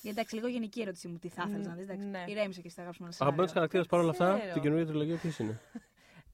Γιατί 0.03 0.19
εντάξει, 0.19 0.35
λίγο 0.35 0.49
γενική 0.49 0.79
η 0.79 0.83
ερώτησή 0.83 1.09
μου. 1.09 1.19
Τι 1.19 1.29
θα 1.29 1.45
ήθελε 1.49 1.65
να 1.65 1.75
δεις. 1.75 1.83
Εντάξει, 1.89 2.07
Ναι. 2.07 2.25
ηρέμησε 2.27 2.61
και 2.61 2.69
στα 2.69 2.83
αγαπημένα 2.83 3.15
Αγαπημένος 3.19 3.51
σενάρια. 3.51 3.71
χαρακτήρας 3.71 3.87
παρόλα 3.87 4.11
αυτά, 4.11 4.39
ξέρω. 4.39 4.53
την 4.53 4.63
καινούργια 4.63 4.87
τριλογία 4.87 5.17
ποιος 5.17 5.39
είναι; 5.39 5.61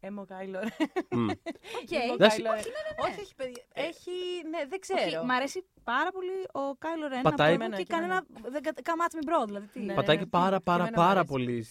Emo 0.06 0.24
Kylo 0.32 0.47
Ren. 0.47 0.62
Μμ. 1.10 1.28
Οκ. 1.28 1.90
Emo 1.90 2.12
Εντάξει. 2.14 2.42
Kylo 2.42 2.48
Ren. 2.48 2.54
Όχι, 2.58 2.68
ναι, 2.76 2.80
ναι, 2.86 2.92
ναι. 2.96 3.08
Όχι, 3.10 3.20
όχι, 3.20 3.34
παιδιά. 3.34 3.62
Έχει. 3.72 4.10
Ναι, 4.50 4.60
δεν 4.68 4.78
ξέρω. 4.80 5.00
Όχι, 5.18 5.26
μ' 5.26 5.30
αρέσει 5.30 5.64
πάρα 5.84 6.10
πολύ 6.10 6.30
ο 6.52 6.74
Kylo 6.78 7.06
Ren. 7.08 7.22
Πατάει- 7.22 7.54
από 7.54 7.64
εδώ 7.64 7.76
και 7.76 7.82
Και 7.82 7.92
εμένα, 7.94 8.08
κανένα. 8.24 8.50
Δεν 8.52 8.62
κα- 8.62 8.82
too 8.82 8.96
much 8.96 9.14
με, 9.14 9.20
bro, 9.26 9.44
δηλαδή. 9.44 9.66
Τι. 9.66 9.80
Ναι. 9.80 9.94
Πατάει 9.94 10.18
και 10.18 10.26
πάρα 10.26 10.56
και 10.56 10.62
πάρα 10.62 10.82
εμένα 10.82 10.96
μου 11.00 11.06
πάρα 11.06 11.20
αρέσει. 11.20 11.32
πολύ 11.32 11.66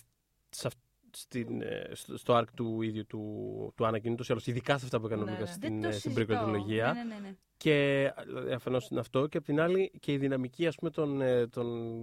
σε 0.50 0.68
αυ- 0.68 0.84
στην, 1.12 1.62
ε, 1.62 1.90
στο, 1.94 2.18
στο 2.18 2.38
arc 2.38 2.48
του 2.56 2.82
ίδιου 2.82 3.06
του, 3.06 3.22
του 3.76 3.86
Anakin, 3.88 4.10
ούτως 4.12 4.28
ή 4.30 4.32
άλλως, 4.32 4.48
ειδικά 4.48 4.78
σε 4.78 4.86
αυτά 4.86 5.00
που 5.00 5.06
έκανε 5.06 5.22
ο 5.22 5.26
Ναι, 5.26 5.32
Λούκας 5.32 5.48
ναι. 5.50 5.54
στην, 5.56 5.82
Δεν 5.82 5.90
ε, 5.90 5.94
το 5.94 6.00
στην 6.00 6.12
συζητώ. 6.12 6.34
prequel 6.34 6.44
τριλογία. 6.44 6.94
Ναι, 6.94 7.04
ναι, 7.04 7.14
ναι, 7.14 7.20
ναι. 7.22 7.36
Και 7.58 8.12
δηλαδή, 8.26 8.52
αφενός 8.52 8.88
είναι 8.90 9.00
αυτό 9.00 9.28
και 9.28 9.38
απ' 9.38 9.44
την 9.46 9.60
άλλη 9.60 9.92
και 10.00 10.12
η 10.12 10.18
δυναμική 10.18 10.68
ας 10.68 10.76
πούμε 10.76 10.90
των, 10.92 11.22
ε, 11.22 11.48
των, 11.48 12.02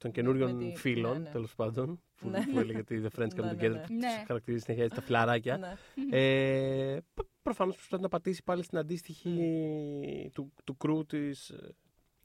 των 0.00 0.10
καινούριων 0.10 0.54
Με 0.56 0.64
τη- 0.64 0.76
φίλων, 0.76 1.12
ναι, 1.12 1.18
ναι. 1.18 1.30
τέλος 1.30 1.54
πάντων, 1.54 2.02
που, 2.16 2.28
Ναι. 2.28 2.46
που 2.46 2.58
έλεγε 2.58 2.78
ότι 2.78 3.02
The 3.04 3.18
Friends 3.20 3.26
Come 3.26 3.34
Ναι, 3.36 3.52
ναι, 3.52 3.52
Together, 3.52 3.70
ναι. 3.70 3.80
που 3.86 3.92
Ναι. 3.92 4.06
τους 4.16 4.26
χαρακτηρίζει 4.26 4.62
συνέχεια 4.62 4.84
έτσι 4.84 4.96
τα 4.96 5.02
φιλαράκια. 5.02 5.56
Ναι. 5.56 5.76
Ε, 6.10 7.00
π- 7.14 7.26
προφανώς 7.42 7.74
προσπαθεί 7.76 8.02
να 8.02 8.08
πατήσει 8.08 8.42
πάλι 8.42 8.62
στην 8.62 8.78
αντίστοιχη 8.78 10.30
του, 10.34 10.52
του 10.64 10.76
κρού 10.76 11.06
της, 11.06 11.48
ε, 11.50 11.74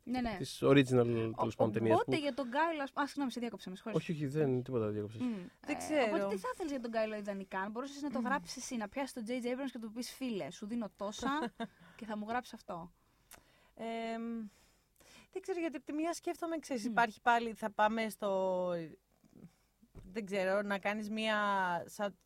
ναι, 0.03 0.21
ναι. 0.21 0.35
της 0.37 0.59
original 0.63 1.31
τέλος 1.37 1.55
πάντων 1.55 1.73
ταινίας. 1.73 1.95
Οπότε 1.99 2.15
Που... 2.17 2.21
για 2.21 2.33
τον 2.33 2.49
Κάιλο. 2.49 2.81
ας- 2.81 2.91
Α, 2.93 3.05
συγγνώμη, 3.07 3.31
σε 3.31 3.39
διάκοψα, 3.39 3.69
με 3.69 3.75
συγχωρείς. 3.75 3.97
Όχι, 3.99 4.11
όχι, 4.11 4.25
δεν 4.27 4.63
τίποτα 4.63 4.87
διάκοψες. 4.87 5.21
Μμ. 5.21 5.33
Δεν 5.65 5.75
Ε, 5.75 5.77
ξέρω. 5.77 6.05
Οπότε 6.05 6.35
τι 6.35 6.37
θα 6.41 6.47
ήθελε 6.53 6.69
για 6.69 6.79
τον 6.79 6.91
Κάιλο 6.91 7.15
ιδανικά, 7.15 7.59
αν 7.59 7.71
μπορούσες 7.71 8.01
να 8.01 8.09
το 8.11 8.19
γράψεις 8.19 8.57
εσύ, 8.57 8.75
να 8.77 8.87
πιάσεις 8.89 9.13
τον 9.13 9.23
J.J. 9.27 9.31
Abrams 9.45 9.69
και 9.71 9.77
να 9.79 9.85
του 9.87 9.91
πεις 9.91 10.11
φίλε, 10.13 10.51
σου 10.51 10.65
δίνω 10.65 10.87
τόσα 10.95 11.53
και 11.97 12.05
θα 12.05 12.17
μου 12.17 12.25
γράψεις 12.27 12.53
αυτό. 12.53 12.91
Ε, 15.35 15.39
δεν 15.39 15.41
ξέρω 15.41 15.59
γιατί 15.59 15.75
από 15.75 15.85
τη 15.85 15.93
μία 15.93 16.13
σκέφτομαι, 16.13 16.59
ξέρεις, 16.59 16.83
Μμ. 16.83 16.91
υπάρχει 16.91 17.21
πάλι, 17.21 17.53
θα 17.53 17.71
πάμε 17.71 18.09
στο, 18.09 18.69
δεν 20.11 20.25
ξέρω, 20.25 20.61
να 20.61 20.79
κάνεις 20.79 21.09
μία, 21.09 21.37
σαν, 21.85 22.17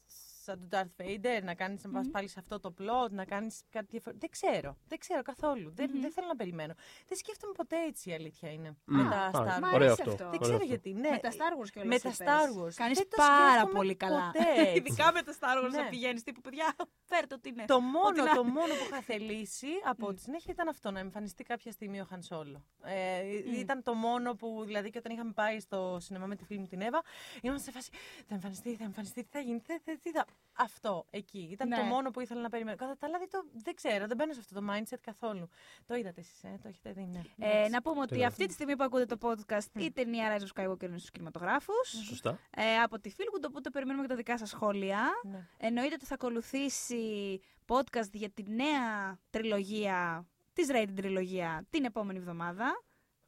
σαν 0.49 0.59
του 0.59 0.67
Darth 0.71 1.01
Vader, 1.03 1.43
να 1.43 1.53
κάνεις 1.53 1.83
να 1.83 1.89
πας 1.91 2.07
πάλι 2.11 2.27
σε 2.27 2.39
αυτό 2.39 2.59
το 2.59 2.73
plot, 2.79 3.09
να 3.11 3.25
κάνεις 3.25 3.61
κάτι 3.69 3.87
διαφορετικό. 3.89 4.27
Δεν 4.27 4.29
ξέρω. 4.51 4.77
Δεν 4.87 4.97
ξέρω 4.99 5.21
καθόλου. 5.21 5.71
Δεν, 5.75 5.91
δεν 6.01 6.11
θέλω 6.11 6.27
να 6.27 6.35
περιμένω. 6.35 6.73
Δεν 7.07 7.17
σκέφτομαι 7.17 7.53
ποτέ 7.53 7.75
έτσι 7.87 8.09
η 8.09 8.13
αλήθεια 8.13 8.51
είναι. 8.51 8.75
Με 8.85 9.03
τα 9.03 9.17
Α, 9.17 9.29
Star 9.33 9.59
μ' 9.61 9.63
Wars. 9.65 9.73
ωραίο 9.73 9.75
αρέσει 9.75 9.91
αυτό. 10.01 10.11
αυτό. 10.11 10.23
Δεν 10.23 10.27
ωραίο 10.27 10.39
ξέρω 10.39 10.55
αυτό. 10.55 10.65
γιατί. 10.67 10.93
Ναι. 10.93 11.09
Με 11.09 11.17
τα 11.17 11.29
Star 11.31 11.53
Wars 11.63 11.69
κιόλας 11.73 11.89
Με 11.93 11.99
τα 11.99 12.09
είπες. 12.09 12.17
Star 12.27 12.47
Wars. 12.63 12.73
Κάνεις 12.75 12.97
Δεν 12.97 13.09
το 13.09 13.15
πάρα 13.17 13.49
σκέφτομαι 13.51 13.73
πολύ 13.73 13.95
καλά. 13.95 14.31
ποτέ 14.31 14.45
έτσι. 14.61 14.77
Ειδικά 14.77 15.11
με 15.13 15.21
τα 15.21 15.33
Star 15.39 15.65
Wars 15.65 15.71
Ναι. 15.71 15.77
να 15.81 15.89
πηγαίνεις 15.89 16.23
τύπου 16.23 16.41
παιδιά. 16.41 16.75
Φέρτε 17.11 17.33
ό,τι 17.35 17.49
είναι. 17.49 17.65
Το 17.65 17.75
Ό,τι 17.75 17.83
μόνο, 17.85 18.23
να 18.23 18.33
το 18.35 18.41
είναι. 18.41 18.51
μόνο 18.51 18.73
που 18.73 18.83
είχα 18.89 19.01
θελήσει 19.01 19.67
από 19.83 20.13
τη 20.13 20.21
συνέχεια 20.21 20.53
ήταν 20.53 20.67
αυτό, 20.67 20.91
να 20.91 20.99
εμφανιστεί 20.99 21.43
κάποια 21.43 21.71
στιγμή 21.71 21.99
ο 22.01 22.05
Χαν 22.09 22.21
Σόλο. 22.23 22.63
Ε, 22.83 23.21
Ήταν 23.59 23.83
το 23.83 23.93
μόνο 23.93 24.33
που, 24.35 24.63
δηλαδή, 24.65 24.89
και 24.89 24.97
όταν 24.97 25.11
είχαμε 25.13 25.31
πάει 25.31 25.59
στο 25.59 25.97
σινεμά 25.99 26.25
με 26.25 26.35
τη 26.35 26.43
φίλη 26.45 26.59
μου 26.59 26.67
την 26.67 26.81
Εύα, 26.81 27.01
ήμασταν 27.41 27.63
σε 27.63 27.71
φάση. 27.71 27.89
Θα 28.27 28.33
εμφανιστεί, 28.35 28.75
θα 28.75 28.83
εμφανιστεί, 28.83 29.21
τι 29.23 29.29
θα 29.31 29.39
γίνει, 29.39 29.59
τι, 29.61 29.79
τι, 29.79 29.97
τι 29.99 30.11
θα. 30.11 30.25
Αυτό 30.61 31.05
εκεί. 31.09 31.49
Ήταν 31.51 31.67
Ναι. 31.67 31.75
το 31.75 31.83
μόνο 31.83 32.11
που 32.11 32.19
ήθελα 32.19 32.41
να 32.41 32.49
περιμένω. 32.49 32.77
Κατά 32.77 32.97
τα 32.97 33.07
άλλα, 33.07 33.17
δεν 33.17 33.29
το- 33.29 33.45
δεν 33.63 33.75
ξέρω, 33.75 34.07
δεν 34.07 34.17
μπαίνω 34.17 34.33
σε 34.33 34.39
αυτό 34.39 34.59
το 34.59 34.65
mindset 34.69 34.97
καθόλου. 35.01 35.49
Το 35.85 35.95
είδατε 35.95 36.19
εσείς, 36.19 36.43
ε, 36.43 36.59
το 36.61 36.67
έχετε 36.67 36.91
δει, 36.91 37.05
ναι. 37.05 37.21
Ε, 37.37 37.49
Εντάξει. 37.49 37.71
να 37.71 37.81
πούμε 37.81 37.99
ότι 37.99 38.07
Τέλεια. 38.09 38.27
αυτή 38.27 38.45
τη 38.45 38.53
στιγμή 38.53 38.75
που 38.75 38.83
ακούτε 38.83 39.05
το 39.05 39.17
podcast 39.21 39.67
η 39.81 39.91
ταινία 39.91 40.37
Rise 40.37 40.41
of 40.41 40.47
Skywalker 40.71 40.83
είναι 40.83 40.97
στους 40.97 41.11
κινηματογράφους 41.11 41.87
Σωστά. 42.07 42.39
ε, 42.55 42.75
από 42.77 42.99
τη 42.99 43.09
Φίλγουντ, 43.09 43.45
οπότε 43.45 43.69
περιμένουμε 43.69 44.03
και 44.03 44.09
τα 44.09 44.15
δικά 44.15 44.37
σας 44.37 44.49
σχόλια. 44.49 45.07
Ναι. 45.23 45.47
Εννοείται 45.57 45.93
ότι 45.93 46.05
θα 46.05 46.13
ακολουθήσει 46.13 47.39
podcast 47.67 48.11
για 48.11 48.29
τη 48.29 48.43
νέα 48.47 49.19
τριλογία, 49.29 50.27
της 50.53 50.67
Raiden 50.71 50.93
τριλογία, 50.95 51.65
την 51.69 51.83
επόμενη 51.85 52.19
εβδομάδα. 52.19 52.83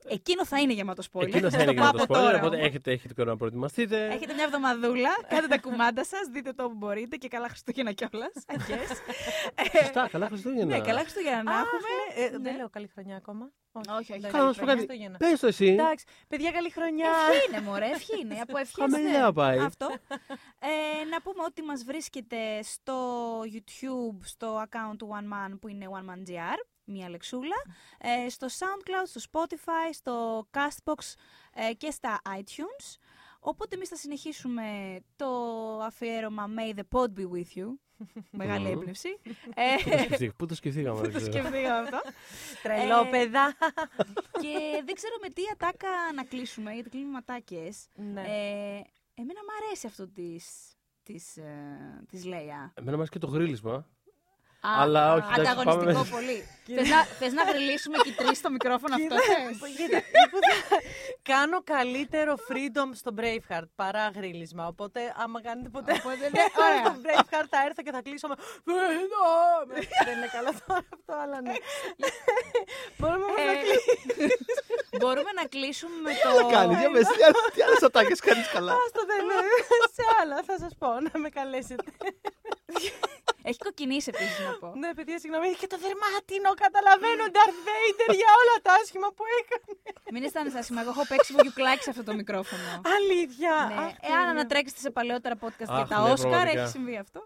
Εκείνο 0.07 0.45
θα 0.45 0.59
είναι 0.59 0.73
γεμάτο 0.73 1.03
spoiler. 1.11 1.21
Εκείνο 1.27 1.49
θα 1.49 1.49
Σας 1.49 1.61
είναι 1.63 1.73
το 1.73 1.81
και 1.81 1.87
πω 1.91 1.97
το 1.97 2.03
από 2.03 2.13
spoiler, 2.13 2.17
τώρα 2.17 2.37
οπότε 2.37 2.55
όμως. 2.55 2.67
έχετε, 2.67 2.91
έχετε 2.91 3.13
καιρό 3.13 3.29
να 3.29 3.37
προετοιμαστείτε. 3.37 4.07
Έχετε 4.07 4.33
μια 4.33 4.43
εβδομαδούλα, 4.43 5.09
κάντε 5.27 5.47
τα 5.47 5.57
κουμάντα 5.59 6.03
σας, 6.03 6.27
δείτε 6.31 6.51
το 6.53 6.63
όπου 6.63 6.75
μπορείτε 6.75 7.15
και 7.15 7.27
καλά 7.27 7.47
Χριστούγεννα 7.47 7.91
κιόλας. 7.91 8.31
Σωστά, 9.81 10.07
καλά 10.11 10.27
Χριστούγεννα. 10.27 10.75
ναι, 10.77 10.81
καλά 10.81 10.99
Χριστούγεννα 10.99 11.43
να 11.43 11.51
Αχ, 11.51 11.61
έχουμε. 11.61 11.79
ναι, 12.17 12.25
ε, 12.25 12.29
Ναι. 12.29 12.37
Δεν 12.37 12.55
λέω 12.55 12.69
καλή 12.69 12.87
χρονιά 12.93 13.15
ακόμα. 13.15 13.51
Όχι, 13.73 13.89
όχι. 13.99 14.11
Εντάξει, 14.13 14.31
Καλά, 14.31 14.45
να 14.45 14.53
σου 14.53 14.59
πω 14.59 14.65
καλή 14.65 14.79
κάτι. 14.79 14.87
Χριστούγεννα. 14.87 15.17
Πες 15.17 15.39
το 15.39 15.47
εσύ. 15.47 15.65
Εντάξει, 15.65 16.05
παιδιά, 16.27 16.51
καλή 16.51 16.69
χρονιά. 16.69 17.09
Ευχή 17.33 17.51
είναι, 17.51 17.61
μωρέ, 17.61 17.85
ευχή 17.85 18.19
είναι. 18.21 18.33
Από 18.41 18.57
ευχές 18.57 18.75
Χαμηλά 18.91 19.21
δεν- 19.23 19.33
πάει. 19.33 19.57
Αυτό. 19.59 19.87
Ε, 20.59 21.05
να 21.09 21.21
πούμε 21.21 21.43
ότι 21.45 21.61
μας 21.61 21.83
βρίσκεται 21.83 22.37
στο 22.63 22.95
YouTube, 23.41 24.17
στο 24.23 24.63
account 24.65 24.95
του 24.97 25.09
One 25.11 25.33
Man 25.33 25.57
που 25.61 25.67
είναι 25.67 25.85
One 25.91 26.09
Man 26.09 26.29
GR, 26.29 26.59
μία 26.83 27.09
λεξούλα, 27.09 27.55
ε, 27.97 28.29
στο 28.29 28.47
SoundCloud, 28.47 29.05
στο 29.05 29.21
Spotify, 29.31 29.89
στο 29.93 30.47
Castbox 30.51 31.13
ε, 31.53 31.73
και 31.73 31.91
στα 31.91 32.21
iTunes. 32.39 32.95
Οπότε 33.39 33.75
εμείς 33.75 33.89
θα 33.89 33.95
συνεχίσουμε 33.95 34.97
το 35.15 35.27
αφιέρωμα 35.83 36.49
May 36.57 36.75
the 36.79 36.83
pod 36.99 37.07
be 37.19 37.29
with 37.31 37.57
you. 37.59 37.67
Μεγάλη 38.31 38.65
Μμμ. 38.65 38.71
έμπνευση. 38.71 39.19
ε, 39.55 39.77
Σκεφτεί- 40.03 40.33
Πού 40.33 40.45
το 40.45 40.55
σκεφτήκαμε. 40.55 40.95
που 40.95 41.01
δεν 41.01 41.11
το 41.11 41.17
ξέρω. 41.17 41.31
σκεφτήκαμε 41.33 41.79
αυτό. 41.79 42.01
Τρελό, 42.63 42.99
Ε, 43.05 43.09
παιδά. 43.09 43.55
και 44.41 44.81
δεν 44.85 44.95
ξέρω 44.95 45.15
με 45.21 45.29
τι 45.29 45.41
ατάκα 45.53 45.89
να 46.15 46.23
κλείσουμε, 46.23 46.73
γιατί 46.73 46.89
κλείνουμε 46.89 47.17
ατάκες. 47.17 47.87
Ναι. 47.95 48.21
Ε, 48.21 48.81
εμένα 49.13 49.39
μου 49.43 49.65
αρέσει 49.65 49.87
αυτό 49.87 50.07
της, 50.07 50.73
της, 51.03 51.37
ε, 51.37 52.03
της 52.09 52.25
Λέια. 52.25 52.73
Εμένα 52.75 52.97
μας 52.97 53.09
και 53.09 53.19
το 53.19 53.27
γρίλισμα. 53.27 53.87
Α, 54.67 54.69
Αλλά 54.81 55.13
όχι, 55.13 55.27
εντάξει, 55.33 55.51
Ανταγωνιστικό 55.51 55.93
πάμε- 56.03 56.09
πολύ. 56.15 56.37
θες, 56.77 56.89
να, 56.89 57.03
θες 57.19 57.33
να 57.33 57.43
γριλίσουμε 57.43 57.97
και 58.03 58.09
οι 58.09 58.11
τρεις 58.11 58.37
στο 58.37 58.49
μικρόφωνο 58.51 58.95
αυτό, 58.95 59.15
θες; 59.15 59.57
Κοίτα, 59.79 59.97
είπα, 59.97 60.39
κάνω 61.31 61.57
καλύτερο 61.63 62.33
freedom 62.47 62.89
στο 63.01 63.11
Braveheart 63.19 63.67
παρά 63.75 64.11
γρίλισμα. 64.15 64.67
Οπότε, 64.67 64.99
άμα 65.23 65.41
κάνετε 65.41 65.69
ποτέ 65.69 65.91
Οπότε, 65.99 66.15
ναι, 66.33 66.43
ωραία. 66.65 66.83
στο 66.85 66.93
Braveheart, 67.03 67.47
θα 67.53 67.59
έρθω 67.67 67.81
και 67.85 67.91
θα 67.91 68.01
κλείσω 68.01 68.27
με 68.27 68.35
Freedom! 68.67 69.65
Δεν 70.05 70.17
είναι 70.17 70.29
καλό 70.37 70.51
τώρα 70.67 70.85
αυτό, 70.97 71.13
αλλά 71.23 71.41
ναι. 71.41 71.53
Μπορούμε 72.97 73.23
όμως 73.25 73.37
να 73.45 73.51
Ε, 73.51 73.55
κλείσουμε. 73.63 74.27
Μπορούμε 74.99 75.31
να 75.41 75.45
κλείσουμε 75.53 75.95
με 76.05 76.11
Τι 76.13 76.19
το... 76.39 76.47
κάνεις, 76.55 76.77
για 76.79 76.89
πες, 76.91 77.07
τι 77.07 77.23
άλλες- 77.27 77.49
τι 77.53 77.61
άλλες 77.65 77.81
ατάκες 77.87 78.19
κάνεις 78.27 78.47
καλά. 78.55 78.71
Άστο 78.85 79.01
δεν 79.11 79.19
είναι. 79.23 79.35
Σε 79.97 80.03
άλλα 80.21 80.37
θα 80.47 80.55
σας 80.63 80.73
πω 80.79 80.87
να 81.07 81.19
με 81.23 81.29
καλέσετε. 81.29 81.91
Έχει 83.43 83.57
κοκκινήσει 83.57 84.11
επίσης 84.13 84.37
να 84.51 84.57
πω. 84.63 84.69
Ναι, 84.83 84.89
παιδιά, 84.97 85.17
συγγνώμη, 85.23 85.45
έχει 85.51 85.59
και 85.63 85.71
το 85.73 85.77
δερμάτινο. 85.85 86.49
Καταλαβαίνω, 86.65 87.23
Darth 87.37 87.59
Vader, 87.67 88.09
για 88.21 88.29
όλα 88.41 88.55
τα 88.65 88.71
άσχημα 88.81 89.07
που 89.15 89.23
έκανε. 89.39 89.71
Μην 90.13 90.21
αισθάνεσαι 90.25 90.57
άσχημα, 90.61 90.79
εγώ 90.83 90.91
έχω 90.95 91.05
παίξει 91.11 91.29
βογιουκλάκι 91.37 91.83
σε 91.87 91.91
αυτό 91.93 92.03
το 92.09 92.13
μικρόφωνο. 92.21 92.69
Αλήθεια. 92.97 93.53
ναι. 93.69 93.75
Αχ, 93.83 93.91
Εάν 94.09 94.15
τέλεια. 94.15 94.29
ανατρέξετε 94.33 94.79
σε 94.85 94.89
παλαιότερα 94.97 95.35
podcast 95.43 95.69
Αχ, 95.73 95.77
για 95.79 95.87
τα 95.91 95.97
ναι, 96.01 96.11
Όσκαρ, 96.11 96.29
πραγματικά. 96.31 96.61
έχει 96.61 96.71
συμβεί 96.77 96.95
αυτό. 97.05 97.19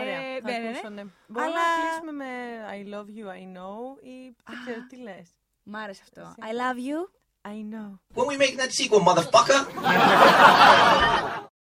Ωραία, 0.00 0.18
Ε, 0.28 0.40
θα 0.42 0.48
ναι, 0.50 0.56
ναι, 0.56 0.58
ναι. 0.58 0.68
ακούσω, 0.68 0.88
ναι. 0.98 1.04
Μπορούμε 1.26 1.52
Αλλά- 1.52 1.64
να 1.68 1.76
κλείσουμε 1.80 2.12
με 2.20 2.28
I 2.76 2.80
love 2.94 3.08
you, 3.16 3.26
I 3.38 3.42
know 3.56 3.78
ή 4.12 4.16
δεν 4.50 4.56
ξέρω 4.64 4.80
τι 4.88 4.96
λες. 5.06 5.26
Μ' 5.62 5.76
άρεσε 5.76 6.02
αυτό. 6.06 6.20
Εσύ. 6.20 6.36
I 6.48 6.52
love 6.62 6.78
you. 6.88 6.98
I 7.52 7.58
know. 7.72 7.88
When 8.16 8.26
we 8.30 8.36
making 8.42 8.58
that 8.62 8.72
sequel, 8.78 9.00
motherfucker? 9.08 9.60